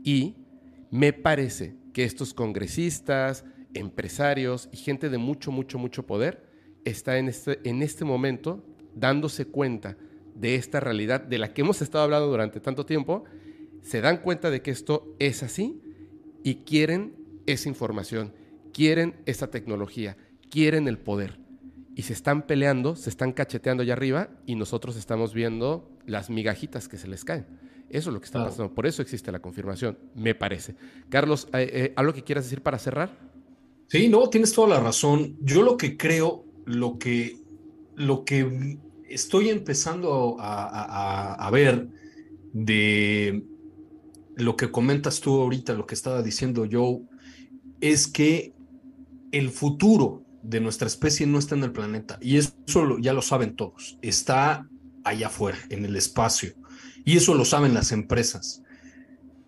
Y 0.03 0.35
me 0.91 1.11
parece 1.11 1.76
que 1.91 2.03
estos 2.03 2.35
congresistas, 2.35 3.45
empresarios 3.73 4.69
y 4.72 4.77
gente 4.77 5.09
de 5.09 5.17
mucho, 5.17 5.51
mucho, 5.51 5.80
mucho 5.80 6.05
poder 6.05 6.45
está 6.84 7.17
en 7.17 7.30
este, 7.30 7.67
en 7.67 7.81
este 7.81 8.05
momento 8.05 8.63
dándose 8.93 9.47
cuenta 9.47 9.97
de 10.35 10.53
esta 10.53 10.80
realidad 10.80 11.22
de 11.22 11.39
la 11.39 11.51
que 11.51 11.61
hemos 11.61 11.81
estado 11.81 12.03
hablando 12.03 12.27
durante 12.27 12.59
tanto 12.59 12.85
tiempo 12.85 13.23
se 13.81 14.01
dan 14.01 14.17
cuenta 14.17 14.51
de 14.51 14.61
que 14.61 14.69
esto 14.69 15.15
es 15.17 15.41
así 15.41 15.81
y 16.43 16.57
quieren 16.57 17.15
esa 17.47 17.69
información, 17.69 18.35
quieren 18.72 19.15
esa 19.26 19.49
tecnología, 19.49 20.15
quieren 20.51 20.88
el 20.88 20.99
poder. 20.99 21.43
Y 21.95 22.03
se 22.03 22.13
están 22.13 22.45
peleando, 22.45 22.95
se 22.95 23.09
están 23.09 23.31
cacheteando 23.31 23.84
allá 23.84 23.93
arriba 23.93 24.30
y 24.45 24.55
nosotros 24.55 24.97
estamos 24.97 25.34
viendo 25.34 25.89
las 26.05 26.30
migajitas 26.30 26.88
que 26.88 26.97
se 26.97 27.07
les 27.07 27.23
caen. 27.23 27.45
Eso 27.89 28.09
es 28.09 28.13
lo 28.13 28.19
que 28.19 28.26
está 28.26 28.43
pasando. 28.43 28.73
Por 28.73 28.85
eso 28.85 29.01
existe 29.01 29.31
la 29.31 29.39
confirmación, 29.39 29.97
me 30.13 30.35
parece. 30.35 30.76
Carlos, 31.09 31.47
eh, 31.53 31.69
eh, 31.72 31.93
¿algo 31.95 32.13
que 32.13 32.23
quieras 32.23 32.43
decir 32.43 32.61
para 32.61 32.77
cerrar? 32.80 33.17
Sí, 33.88 34.09
no, 34.09 34.30
tienes 34.30 34.51
toda 34.51 34.67
la 34.67 34.80
razón. 34.80 35.38
Yo 35.41 35.61
lo 35.61 35.77
que 35.77 35.95
creo, 35.95 36.43
lo 36.65 36.99
que, 36.99 37.38
lo 37.95 38.26
que 38.26 38.77
estoy 39.07 39.49
empezando 39.49 40.35
a 40.39 41.49
ver 41.53 41.88
de 42.51 43.45
lo 44.35 44.55
que 44.55 44.72
comentas 44.72 45.22
tú 45.22 45.41
ahorita, 45.41 45.73
lo 45.73 45.85
que 45.85 45.95
estaba 45.95 46.22
diciendo 46.22 46.65
yo, 46.65 47.01
es 47.81 48.07
que 48.07 48.53
el 49.31 49.49
futuro 49.49 50.24
de 50.47 50.59
nuestra 50.59 50.88
especie 50.88 51.27
no 51.27 51.39
está 51.39 51.55
en 51.55 51.63
el 51.63 51.72
planeta. 51.72 52.17
Y 52.22 52.38
eso 52.38 52.53
ya 52.99 53.13
lo 53.13 53.22
saben 53.22 53.55
todos. 53.55 53.97
Está 54.01 54.67
allá 55.03 55.27
afuera, 55.27 55.57
en 55.69 55.85
el 55.85 55.95
espacio. 55.95 56.53
Y 57.03 57.17
eso 57.17 57.35
lo 57.35 57.45
saben 57.45 57.73
las 57.73 57.91
empresas. 57.91 58.61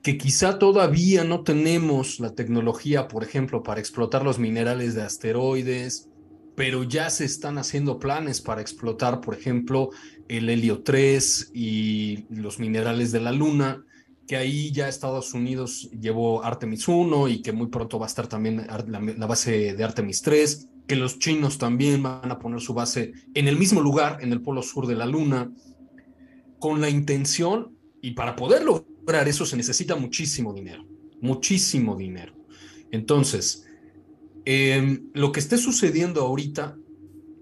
Que 0.03 0.18
quizá 0.18 0.60
todavía 0.60 1.24
no 1.24 1.44
tenemos 1.44 2.19
la 2.19 2.34
tecnología, 2.34 3.07
por 3.07 3.24
ejemplo, 3.24 3.64
para 3.64 3.80
explotar 3.80 4.24
los 4.24 4.40
minerales 4.40 4.95
de 4.95 5.03
asteroides, 5.03 6.10
pero 6.56 6.84
ya 6.84 7.10
se 7.10 7.26
están 7.26 7.57
haciendo 7.57 7.99
planes 7.99 8.41
para 8.41 8.61
explotar, 8.61 9.22
por 9.22 9.36
ejemplo, 9.36 9.90
el 10.28 10.49
helio 10.49 10.84
3 10.84 11.52
y 11.53 12.26
los 12.30 12.60
minerales 12.60 13.11
de 13.11 13.19
la 13.19 13.32
Luna 13.32 13.84
que 14.28 14.36
ahí 14.36 14.72
ya 14.72 14.90
Estados 14.90 15.34
Unidos 15.34 15.90
llevó 15.91 16.44
Artemis 16.44 16.88
1 16.88 17.30
y 17.30 17.41
que 17.41 17.53
muy 17.53 17.68
pronto 17.68 17.98
va 17.98 18.06
a 18.06 18.10
estar 18.10 18.28
también 18.28 18.68
la, 18.68 19.26
base 19.26 19.74
de 19.74 19.84
Artemis 19.84 20.22
3, 20.22 20.68
que 20.88 20.96
los 20.96 21.20
chinos 21.20 21.58
también 21.58 22.02
van 22.02 22.32
a 22.32 22.40
poner 22.40 22.62
su 22.62 22.74
base 22.74 23.14
en 23.34 23.48
el 23.48 23.58
mismo 23.58 23.82
lugar, 23.82 24.20
en 24.22 24.32
el 24.32 24.42
polo 24.42 24.62
sur 24.62 24.88
de 24.88 24.96
la 24.96 25.06
Luna, 25.06 25.52
con 26.60 26.82
la 26.82 26.90
intención, 26.90 27.76
y 28.02 28.12
para 28.12 28.36
poder 28.36 28.64
lograr 28.64 29.28
eso 29.28 29.46
se 29.46 29.58
necesita 29.58 29.96
muchísimo 29.96 30.54
dinero, 30.54 30.86
muchísimo 31.22 31.96
dinero. 31.96 32.34
Entonces, 32.92 33.66
em, 34.46 35.10
lo 35.14 35.32
que 35.32 35.40
esté 35.40 35.58
sucediendo 35.58 36.22
ahorita, 36.22 36.78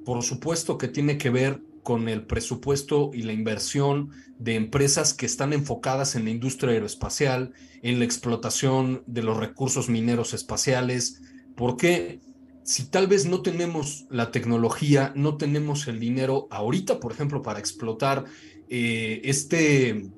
por 0.03 0.23
supuesto 0.23 0.77
que 0.77 0.87
tiene 0.87 1.17
que 1.17 1.29
ver 1.29 1.61
con 1.83 2.09
el 2.09 2.25
presupuesto 2.25 3.11
y 3.13 3.21
la 3.21 3.33
inversión 3.33 4.09
de 4.39 4.55
empresas 4.55 5.13
que 5.13 5.27
están 5.27 5.53
enfocadas 5.53 6.15
en 6.15 6.25
la 6.25 6.31
industria 6.31 6.71
aeroespacial, 6.71 7.53
en 7.83 7.99
la 7.99 8.05
explotación 8.05 9.03
de 9.05 9.21
los 9.21 9.37
recursos 9.37 9.87
mineros 9.87 10.33
espaciales. 10.33 11.21
Porque 11.55 12.21
si 12.65 12.85
tal 12.89 13.05
vez 13.05 13.27
no 13.27 13.43
tenemos 13.43 14.05
la 14.09 14.31
tecnología, 14.31 15.13
no 15.15 15.37
tenemos 15.37 15.87
el 15.87 15.99
dinero 15.99 16.47
ahorita, 16.49 16.99
por 16.99 17.11
ejemplo, 17.11 17.43
para 17.43 17.59
explotar 17.59 18.25
eh, 18.69 19.21
este 19.23 20.09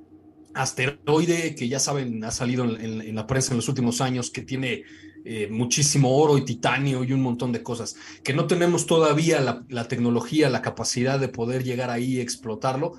asteroide 0.53 1.56
que 1.56 1.68
ya 1.68 1.78
saben 1.78 2.24
ha 2.24 2.32
salido 2.32 2.64
en, 2.64 3.14
la 3.14 3.28
prensa 3.28 3.52
en 3.52 3.57
los 3.57 3.68
últimos 3.68 3.99
años, 3.99 4.32
que 4.32 4.44
tiene 4.44 4.84
eh, 5.26 5.49
muchísimo 5.52 6.15
oro 6.15 6.38
y 6.38 6.45
titanio 6.45 7.03
y 7.03 7.11
un 7.11 7.22
montón 7.22 7.52
de 7.52 7.61
cosas, 7.64 7.98
que 8.24 8.34
no 8.34 8.48
tenemos 8.48 8.86
todavía 8.86 9.41
la, 9.68 9.88
tecnología, 9.90 10.49
la 10.49 10.61
capacidad 10.61 11.19
de 11.19 11.28
poder 11.28 11.65
llegar 11.65 11.90
ahí 11.90 12.15
y 12.15 12.22
explotarlo, 12.22 12.94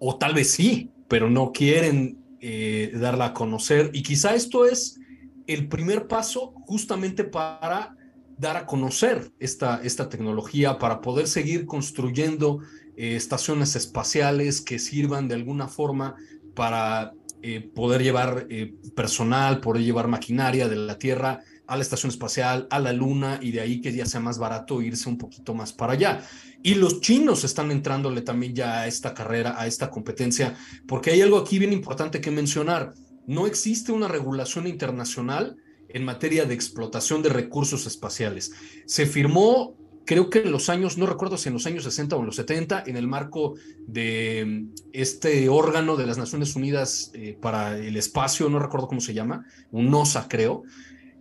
o 0.00 0.18
tal 0.18 0.34
vez 0.34 0.50
sí, 0.50 0.90
pero 1.06 1.30
no 1.30 1.52
quieren 1.52 2.18
eh, 2.40 2.90
darla 2.94 3.26
a 3.26 3.32
conocer. 3.32 3.90
Y 3.92 4.02
quizá 4.02 4.34
esto 4.34 4.66
es 4.66 4.98
el 5.46 5.68
primer 5.68 6.08
paso 6.08 6.52
justamente 6.66 7.22
para 7.22 7.94
dar 8.40 8.56
a 8.56 8.66
conocer 8.66 9.30
esta, 9.38 9.82
esta 9.84 10.08
tecnología, 10.08 10.78
para 10.78 11.00
poder 11.02 11.28
seguir 11.28 11.66
construyendo 11.66 12.60
eh, 12.96 13.14
estaciones 13.14 13.76
espaciales 13.76 14.62
que 14.62 14.78
sirvan 14.78 15.28
de 15.28 15.34
alguna 15.34 15.68
forma 15.68 16.16
para 16.54 17.12
eh, 17.42 17.60
poder 17.60 18.02
llevar 18.02 18.46
eh, 18.48 18.74
personal, 18.96 19.60
poder 19.60 19.82
llevar 19.82 20.08
maquinaria 20.08 20.68
de 20.68 20.76
la 20.76 20.98
Tierra 20.98 21.40
a 21.66 21.76
la 21.76 21.82
estación 21.82 22.10
espacial, 22.10 22.66
a 22.70 22.80
la 22.80 22.92
Luna, 22.92 23.38
y 23.40 23.52
de 23.52 23.60
ahí 23.60 23.80
que 23.80 23.92
ya 23.92 24.04
sea 24.04 24.20
más 24.20 24.38
barato 24.38 24.82
irse 24.82 25.08
un 25.08 25.18
poquito 25.18 25.54
más 25.54 25.72
para 25.72 25.92
allá. 25.92 26.22
Y 26.62 26.74
los 26.74 27.00
chinos 27.00 27.44
están 27.44 27.70
entrándole 27.70 28.22
también 28.22 28.54
ya 28.54 28.80
a 28.80 28.86
esta 28.88 29.14
carrera, 29.14 29.54
a 29.56 29.66
esta 29.66 29.88
competencia, 29.88 30.56
porque 30.88 31.10
hay 31.12 31.20
algo 31.20 31.38
aquí 31.38 31.58
bien 31.58 31.72
importante 31.72 32.20
que 32.20 32.32
mencionar. 32.32 32.92
No 33.26 33.46
existe 33.46 33.92
una 33.92 34.08
regulación 34.08 34.66
internacional 34.66 35.56
en 35.94 36.04
materia 36.04 36.44
de 36.44 36.54
explotación 36.54 37.22
de 37.22 37.28
recursos 37.28 37.86
espaciales. 37.86 38.52
Se 38.86 39.06
firmó 39.06 39.76
creo 40.10 40.28
que 40.28 40.40
en 40.40 40.50
los 40.50 40.68
años, 40.68 40.98
no 40.98 41.06
recuerdo 41.06 41.36
si 41.36 41.50
en 41.50 41.54
los 41.54 41.66
años 41.66 41.84
60 41.84 42.16
o 42.16 42.18
en 42.18 42.26
los 42.26 42.34
70, 42.34 42.82
en 42.86 42.96
el 42.96 43.06
marco 43.06 43.54
de 43.86 44.44
mm, 44.44 44.74
este 44.92 45.48
órgano 45.48 45.96
de 45.96 46.04
las 46.04 46.18
Naciones 46.18 46.56
Unidas 46.56 47.12
eh, 47.14 47.38
para 47.40 47.78
el 47.78 47.96
espacio, 47.96 48.48
no 48.48 48.58
recuerdo 48.58 48.88
cómo 48.88 49.00
se 49.00 49.14
llama, 49.14 49.46
un 49.70 49.88
NOSA 49.88 50.26
creo, 50.28 50.64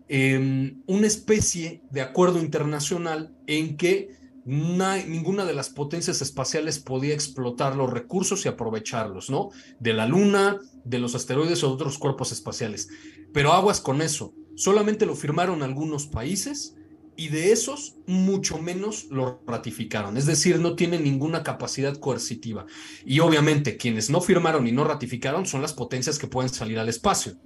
em, 0.07 0.81
una 0.87 1.05
especie 1.05 1.83
de 1.91 2.01
acuerdo 2.01 2.39
internacional 2.39 3.31
en 3.45 3.77
que 3.77 4.17
ninguna 4.45 5.45
de 5.45 5.53
las 5.53 5.69
potencias 5.69 6.23
espaciales 6.23 6.79
podía 6.79 7.13
explotar 7.13 7.75
los 7.75 7.91
recursos 7.91 8.43
y 8.43 8.47
aprovecharlos, 8.47 9.29
¿no? 9.29 9.51
De 9.79 9.93
la 9.93 10.07
Luna, 10.07 10.57
de 10.83 10.97
los 10.97 11.13
asteroides 11.13 11.63
o 11.63 11.67
de 11.67 11.73
otros 11.73 11.99
cuerpos 11.99 12.31
espaciales. 12.31 12.89
Pero 13.31 13.53
aguas 13.53 13.79
con 13.79 14.01
eso, 14.01 14.33
solamente 14.60 15.06
lo 15.06 15.15
firmaron 15.15 15.64
algunos 15.64 16.06
países 16.06 16.76
y 17.15 17.30
de 17.30 17.53
esos 17.53 17.95
mucho 18.07 18.57
menos 18.57 19.06
lo 19.10 19.41
ratificaron. 19.48 20.18
Es 20.18 20.26
decir, 20.26 20.60
no 20.60 20.76
tienen 20.76 21.06
ninguna 21.06 21.44
capacidad 21.44 21.95
coercitiva. 21.95 22.65
Y 23.06 23.22
obviamente 23.22 23.77
quienes 23.77 24.10
no 24.10 24.19
firmaron 24.19 24.68
y 24.68 24.73
no 24.73 24.84
ratificaron 24.84 25.45
son 25.45 25.61
las 25.61 25.73
potencias 25.73 26.19
que 26.19 26.27
pueden 26.27 26.49
salir 26.49 26.77
al 26.77 26.90
espacio. 26.90 27.38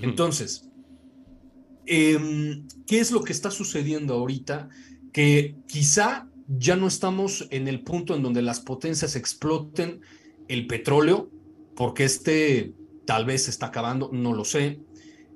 Entonces, 0.00 0.70
em, 1.84 2.66
¿qué 2.86 3.00
es 3.00 3.10
lo 3.10 3.22
que 3.22 3.32
está 3.32 3.50
sucediendo 3.50 4.14
ahorita? 4.14 4.70
Que 5.12 5.56
quizá 5.68 6.26
ya 6.48 6.76
no 6.76 6.86
estamos 6.86 7.48
en 7.50 7.68
el 7.68 7.82
punto 7.82 8.16
en 8.16 8.22
donde 8.22 8.40
las 8.40 8.60
potencias 8.60 9.14
exploten 9.14 10.00
el 10.48 10.66
petróleo, 10.66 11.30
porque 11.76 12.04
este 12.04 12.72
tal 13.04 13.26
vez 13.26 13.44
se 13.44 13.50
está 13.50 13.66
acabando, 13.66 14.08
no 14.10 14.32
lo 14.32 14.46
sé 14.46 14.80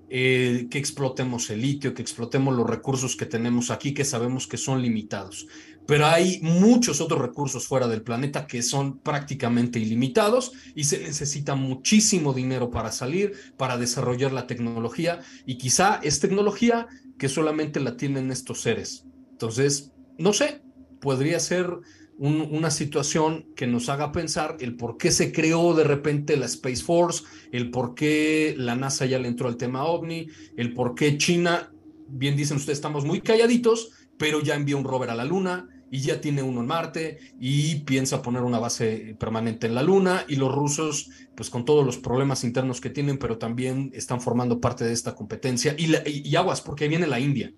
eh, 0.08 0.68
que 0.70 0.78
explotemos 0.78 1.50
el 1.50 1.62
litio, 1.62 1.94
que 1.94 2.02
explotemos 2.02 2.54
los 2.56 2.68
recursos 2.68 3.16
que 3.16 3.26
tenemos 3.26 3.70
aquí, 3.70 3.92
que 3.92 4.04
sabemos 4.04 4.46
que 4.46 4.56
son 4.56 4.80
limitados. 4.80 5.46
Pero 5.86 6.06
hay 6.06 6.40
muchos 6.42 7.00
otros 7.00 7.20
recursos 7.20 7.66
fuera 7.66 7.86
del 7.86 8.02
planeta 8.02 8.46
que 8.46 8.62
son 8.62 8.98
prácticamente 8.98 9.78
ilimitados 9.78 10.52
y 10.74 10.84
se 10.84 10.98
necesita 10.98 11.54
muchísimo 11.54 12.32
dinero 12.34 12.70
para 12.70 12.90
salir, 12.90 13.32
para 13.56 13.78
desarrollar 13.78 14.32
la 14.32 14.46
tecnología 14.46 15.20
y 15.44 15.58
quizá 15.58 16.00
es 16.02 16.18
tecnología 16.18 16.88
que 17.18 17.28
solamente 17.28 17.80
la 17.80 17.96
tienen 17.96 18.30
estos 18.30 18.60
seres. 18.62 19.04
Entonces, 19.30 19.92
no 20.18 20.32
sé, 20.32 20.62
podría 21.00 21.38
ser 21.38 21.70
una 22.18 22.70
situación 22.70 23.46
que 23.54 23.66
nos 23.66 23.88
haga 23.88 24.10
pensar 24.10 24.56
el 24.60 24.76
por 24.76 24.96
qué 24.96 25.10
se 25.10 25.32
creó 25.32 25.74
de 25.74 25.84
repente 25.84 26.36
la 26.36 26.46
Space 26.46 26.82
Force, 26.82 27.24
el 27.52 27.70
por 27.70 27.94
qué 27.94 28.54
la 28.56 28.74
NASA 28.74 29.04
ya 29.06 29.18
le 29.18 29.28
entró 29.28 29.48
al 29.48 29.56
tema 29.56 29.84
ovni, 29.84 30.28
el 30.56 30.72
por 30.72 30.94
qué 30.94 31.18
China, 31.18 31.72
bien 32.08 32.36
dicen 32.36 32.56
ustedes, 32.56 32.78
estamos 32.78 33.04
muy 33.04 33.20
calladitos, 33.20 33.90
pero 34.16 34.40
ya 34.40 34.54
envió 34.54 34.78
un 34.78 34.84
rover 34.84 35.10
a 35.10 35.14
la 35.14 35.24
Luna 35.24 35.68
y 35.90 36.00
ya 36.00 36.20
tiene 36.20 36.42
uno 36.42 36.60
en 36.60 36.66
Marte 36.66 37.18
y 37.38 37.76
piensa 37.80 38.22
poner 38.22 38.42
una 38.42 38.58
base 38.58 39.16
permanente 39.18 39.66
en 39.66 39.74
la 39.74 39.82
Luna 39.82 40.24
y 40.26 40.36
los 40.36 40.52
rusos, 40.52 41.10
pues 41.34 41.50
con 41.50 41.64
todos 41.64 41.84
los 41.84 41.98
problemas 41.98 42.44
internos 42.44 42.80
que 42.80 42.90
tienen, 42.90 43.18
pero 43.18 43.38
también 43.38 43.90
están 43.94 44.20
formando 44.20 44.60
parte 44.60 44.84
de 44.84 44.92
esta 44.92 45.14
competencia 45.14 45.74
y, 45.78 45.94
y, 46.06 46.36
aguas, 46.36 46.60
porque 46.60 46.88
viene 46.88 47.06
la 47.06 47.20
India, 47.20 47.52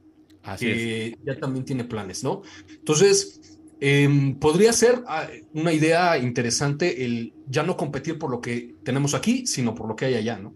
que 0.58 1.16
ya 1.24 1.38
también 1.38 1.64
tiene 1.64 1.84
planes, 1.84 2.22
¿no? 2.22 2.42
Entonces, 2.68 3.57
Em, 3.80 4.34
podría 4.34 4.72
ser 4.72 5.04
ah, 5.06 5.28
una 5.54 5.72
idea 5.72 6.18
interesante 6.18 7.04
el 7.04 7.32
ya 7.46 7.62
no 7.62 7.76
competir 7.76 8.18
por 8.18 8.30
lo 8.30 8.40
que 8.40 8.74
tenemos 8.82 9.14
aquí, 9.14 9.46
sino 9.46 9.74
por 9.74 9.86
lo 9.88 9.94
que 9.94 10.06
hay 10.06 10.14
allá, 10.16 10.38
¿no? 10.38 10.52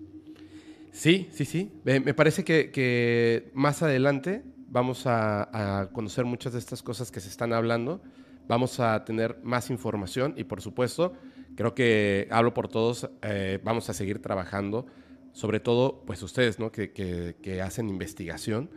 Sí, 0.91 1.29
sí, 1.33 1.45
sí. 1.45 1.73
me 1.85 2.15
parece 2.15 2.45
que, 2.45 3.51
más 3.55 3.83
adelante 3.83 4.43
vamos 4.69 5.05
a, 5.07 5.89
conocer 5.93 6.25
muchas 6.25 6.53
de 6.53 6.59
estas 6.59 6.83
cosas 6.83 7.11
que 7.11 7.21
se 7.21 7.29
están 7.29 7.53
hablando, 7.53 8.03
vamos 8.47 8.79
a 8.79 9.05
tener 9.05 9.39
más 9.43 9.71
información 9.71 10.35
y 10.37 10.45
por 10.45 10.61
supuesto, 10.61 11.15
creo 11.55 11.75
que 11.75 12.29
hablo 12.31 12.53
por 12.53 12.69
todos, 12.69 13.09
eh, 13.23 13.59
vamos 13.65 13.89
a 13.89 13.95
seguir 13.95 14.21
trabajando, 14.21 14.87
sobre 15.33 15.61
todo 15.61 16.03
pues 16.05 16.23
ustedes, 16.23 16.59
¿no? 16.59 16.71
Que, 16.71 16.93
que 16.93 17.63
hacen 17.63 17.89
investigación 17.89 18.69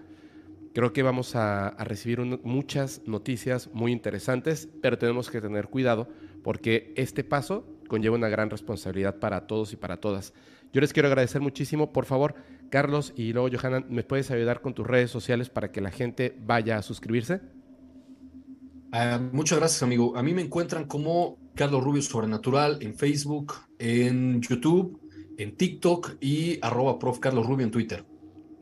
Creo 0.76 0.91
que 0.91 1.03
vamos 1.03 1.38
a, 1.38 1.69
recibir 1.85 2.19
muchas 2.43 3.02
noticias 3.06 3.69
muy 3.72 3.93
interesantes, 3.93 4.68
pero 4.81 4.97
tenemos 4.97 5.30
que 5.30 5.39
tener 5.39 5.69
cuidado 5.69 6.10
porque 6.43 6.93
este 6.97 7.23
paso 7.23 7.65
conlleva 7.88 8.18
una 8.18 8.27
gran 8.27 8.49
responsabilidad 8.49 9.15
para 9.19 9.47
todos 9.47 9.72
y 9.72 9.77
para 9.77 10.02
todas. 10.02 10.34
Yo 10.73 10.81
les 10.81 10.91
quiero 10.91 11.07
agradecer 11.07 11.39
muchísimo. 11.39 11.93
Por 11.93 12.03
favor, 12.03 12.35
Carlos 12.69 13.14
y 13.15 13.31
luego 13.31 13.47
Johanna, 13.49 13.85
¿me 13.88 14.03
puedes 14.03 14.31
ayudar 14.31 14.60
con 14.60 14.73
tus 14.73 14.85
redes 14.85 15.10
sociales 15.10 15.49
para 15.49 15.72
que 15.72 15.80
la 15.80 15.91
gente 15.91 16.38
vaya 16.45 16.77
a 16.77 16.81
suscribirse? 16.81 17.39
Ah, 18.91 19.22
muchas 19.31 19.60
gracias, 19.60 19.81
amigo. 19.81 20.18
A 20.18 20.23
mí 20.23 20.34
me 20.34 20.41
encuentran 20.41 20.88
como 20.88 21.38
Carlos 21.56 21.85
Rubio 21.85 22.02
Sobrenatural 22.02 22.80
en 22.81 22.95
Facebook, 22.95 23.53
en 23.80 24.41
YouTube, 24.41 24.99
en 25.38 25.56
TikTok 25.56 26.18
y 26.19 26.60
arroba 26.61 26.99
prof. 26.99 27.19
En 27.23 27.72
Twitter. 27.72 28.15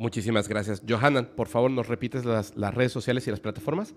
Muchísimas 0.04 0.50
gracias. 0.50 0.84
Johanan, 0.86 1.30
por 1.34 1.48
favor, 1.48 1.72
¿nos 1.72 1.88
repites 1.88 2.26
las, 2.26 2.54
redes 2.58 2.92
sociales 2.92 3.26
y 3.26 3.32
las 3.32 3.40
plataformas? 3.40 3.96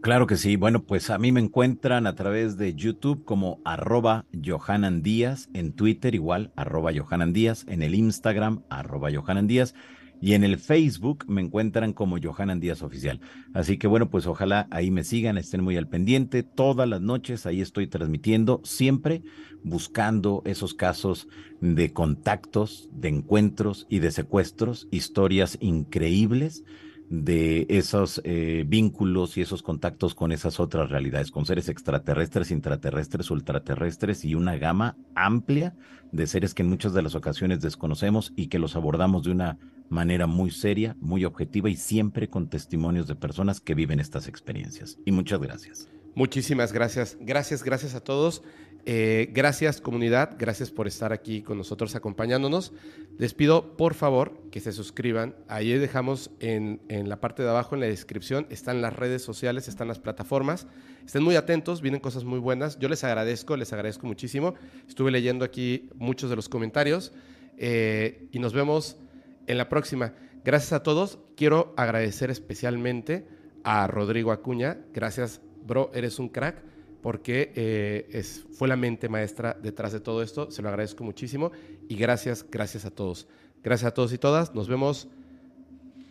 Claro 0.00 0.28
que 0.28 0.36
sí. 0.36 0.54
Bueno, 0.54 0.84
pues 0.84 1.10
a 1.10 1.18
mí 1.18 1.32
me 1.32 1.40
encuentran 1.40 2.06
a 2.06 2.14
través 2.14 2.56
de 2.56 2.72
YouTube 2.76 3.24
como 3.24 3.60
arroba 3.64 4.26
Díaz, 4.30 5.48
en 5.52 5.72
Twitter 5.72 6.14
igual, 6.14 6.52
arroba 6.54 6.92
Díaz, 6.92 7.66
en 7.66 7.82
el 7.82 7.96
Instagram, 7.96 8.62
arroba 8.70 9.10
Johanan 9.12 9.48
Díaz. 9.48 9.74
Y 10.20 10.34
en 10.34 10.44
el 10.44 10.58
Facebook 10.58 11.24
me 11.28 11.42
encuentran 11.42 11.92
como 11.92 12.16
Johanan 12.22 12.60
Díaz 12.60 12.82
Oficial. 12.82 13.20
Así 13.52 13.76
que 13.76 13.86
bueno, 13.86 14.10
pues 14.10 14.26
ojalá 14.26 14.66
ahí 14.70 14.90
me 14.90 15.04
sigan, 15.04 15.36
estén 15.36 15.62
muy 15.62 15.76
al 15.76 15.88
pendiente. 15.88 16.42
Todas 16.42 16.88
las 16.88 17.00
noches 17.00 17.46
ahí 17.46 17.60
estoy 17.60 17.86
transmitiendo, 17.86 18.60
siempre 18.64 19.22
buscando 19.62 20.42
esos 20.44 20.74
casos 20.74 21.28
de 21.60 21.92
contactos, 21.92 22.88
de 22.92 23.08
encuentros 23.08 23.86
y 23.88 23.98
de 23.98 24.10
secuestros, 24.10 24.88
historias 24.90 25.58
increíbles 25.60 26.64
de 27.08 27.66
esos 27.68 28.20
eh, 28.24 28.64
vínculos 28.66 29.36
y 29.36 29.42
esos 29.42 29.62
contactos 29.62 30.14
con 30.14 30.32
esas 30.32 30.58
otras 30.58 30.90
realidades, 30.90 31.30
con 31.30 31.46
seres 31.46 31.68
extraterrestres, 31.68 32.50
intraterrestres, 32.50 33.30
ultraterrestres 33.30 34.24
y 34.24 34.34
una 34.34 34.56
gama 34.56 34.96
amplia 35.14 35.74
de 36.12 36.26
seres 36.26 36.54
que 36.54 36.62
en 36.62 36.70
muchas 36.70 36.94
de 36.94 37.02
las 37.02 37.14
ocasiones 37.14 37.60
desconocemos 37.60 38.32
y 38.36 38.46
que 38.46 38.58
los 38.58 38.76
abordamos 38.76 39.24
de 39.24 39.32
una 39.32 39.58
manera 39.88 40.26
muy 40.26 40.50
seria, 40.50 40.96
muy 41.00 41.24
objetiva 41.24 41.70
y 41.70 41.76
siempre 41.76 42.28
con 42.28 42.48
testimonios 42.48 43.06
de 43.06 43.14
personas 43.14 43.60
que 43.60 43.74
viven 43.74 44.00
estas 44.00 44.28
experiencias. 44.28 44.98
Y 45.04 45.12
muchas 45.12 45.40
gracias. 45.40 45.88
Muchísimas 46.14 46.72
gracias. 46.72 47.16
Gracias, 47.20 47.64
gracias 47.64 47.94
a 47.94 48.00
todos. 48.00 48.42
Eh, 48.86 49.30
gracias 49.32 49.80
comunidad, 49.80 50.36
gracias 50.38 50.70
por 50.70 50.86
estar 50.86 51.10
aquí 51.14 51.40
con 51.40 51.56
nosotros 51.56 51.94
acompañándonos. 51.94 52.72
Les 53.16 53.32
pido 53.32 53.78
por 53.78 53.94
favor 53.94 54.42
que 54.50 54.60
se 54.60 54.72
suscriban. 54.72 55.34
Ahí 55.48 55.72
dejamos 55.72 56.30
en, 56.40 56.82
en, 56.88 57.08
la 57.08 57.18
parte 57.18 57.42
de 57.42 57.48
abajo 57.48 57.74
en 57.74 57.80
la 57.80 57.86
descripción, 57.86 58.46
están 58.50 58.82
las 58.82 58.92
redes 58.92 59.22
sociales, 59.22 59.68
están 59.68 59.88
las 59.88 60.00
plataformas. 60.00 60.66
Estén 61.06 61.22
muy 61.22 61.36
atentos, 61.36 61.80
vienen 61.80 62.00
cosas 62.00 62.24
muy 62.24 62.38
buenas. 62.38 62.78
Yo 62.78 62.88
les 62.88 63.04
agradezco, 63.04 63.56
les 63.56 63.72
agradezco 63.72 64.06
muchísimo. 64.06 64.54
Estuve 64.86 65.10
leyendo 65.10 65.44
aquí 65.44 65.88
muchos 65.96 66.28
de 66.28 66.36
los 66.36 66.50
comentarios 66.50 67.12
eh, 67.56 68.28
y 68.32 68.38
nos 68.38 68.52
vemos 68.52 68.98
en 69.46 69.58
la 69.58 69.68
próxima. 69.68 70.14
Gracias 70.44 70.72
a 70.72 70.82
todos. 70.82 71.18
Quiero 71.36 71.74
agradecer 71.76 72.30
especialmente 72.30 73.26
a 73.62 73.86
Rodrigo 73.86 74.32
Acuña. 74.32 74.78
Gracias, 74.92 75.40
bro, 75.64 75.90
eres 75.94 76.18
un 76.18 76.28
crack 76.28 76.62
porque 77.02 77.52
eh, 77.54 78.08
es, 78.12 78.46
fue 78.52 78.66
la 78.66 78.76
mente 78.76 79.08
maestra 79.08 79.56
detrás 79.60 79.92
de 79.92 80.00
todo 80.00 80.22
esto. 80.22 80.50
Se 80.50 80.62
lo 80.62 80.68
agradezco 80.68 81.04
muchísimo 81.04 81.52
y 81.88 81.96
gracias, 81.96 82.46
gracias 82.50 82.84
a 82.84 82.90
todos. 82.90 83.26
Gracias 83.62 83.88
a 83.88 83.94
todos 83.94 84.12
y 84.12 84.18
todas. 84.18 84.54
Nos 84.54 84.68
vemos 84.68 85.08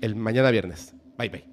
el 0.01 0.15
mañana 0.15 0.51
viernes. 0.51 0.93
Bye 1.17 1.29
bye. 1.29 1.52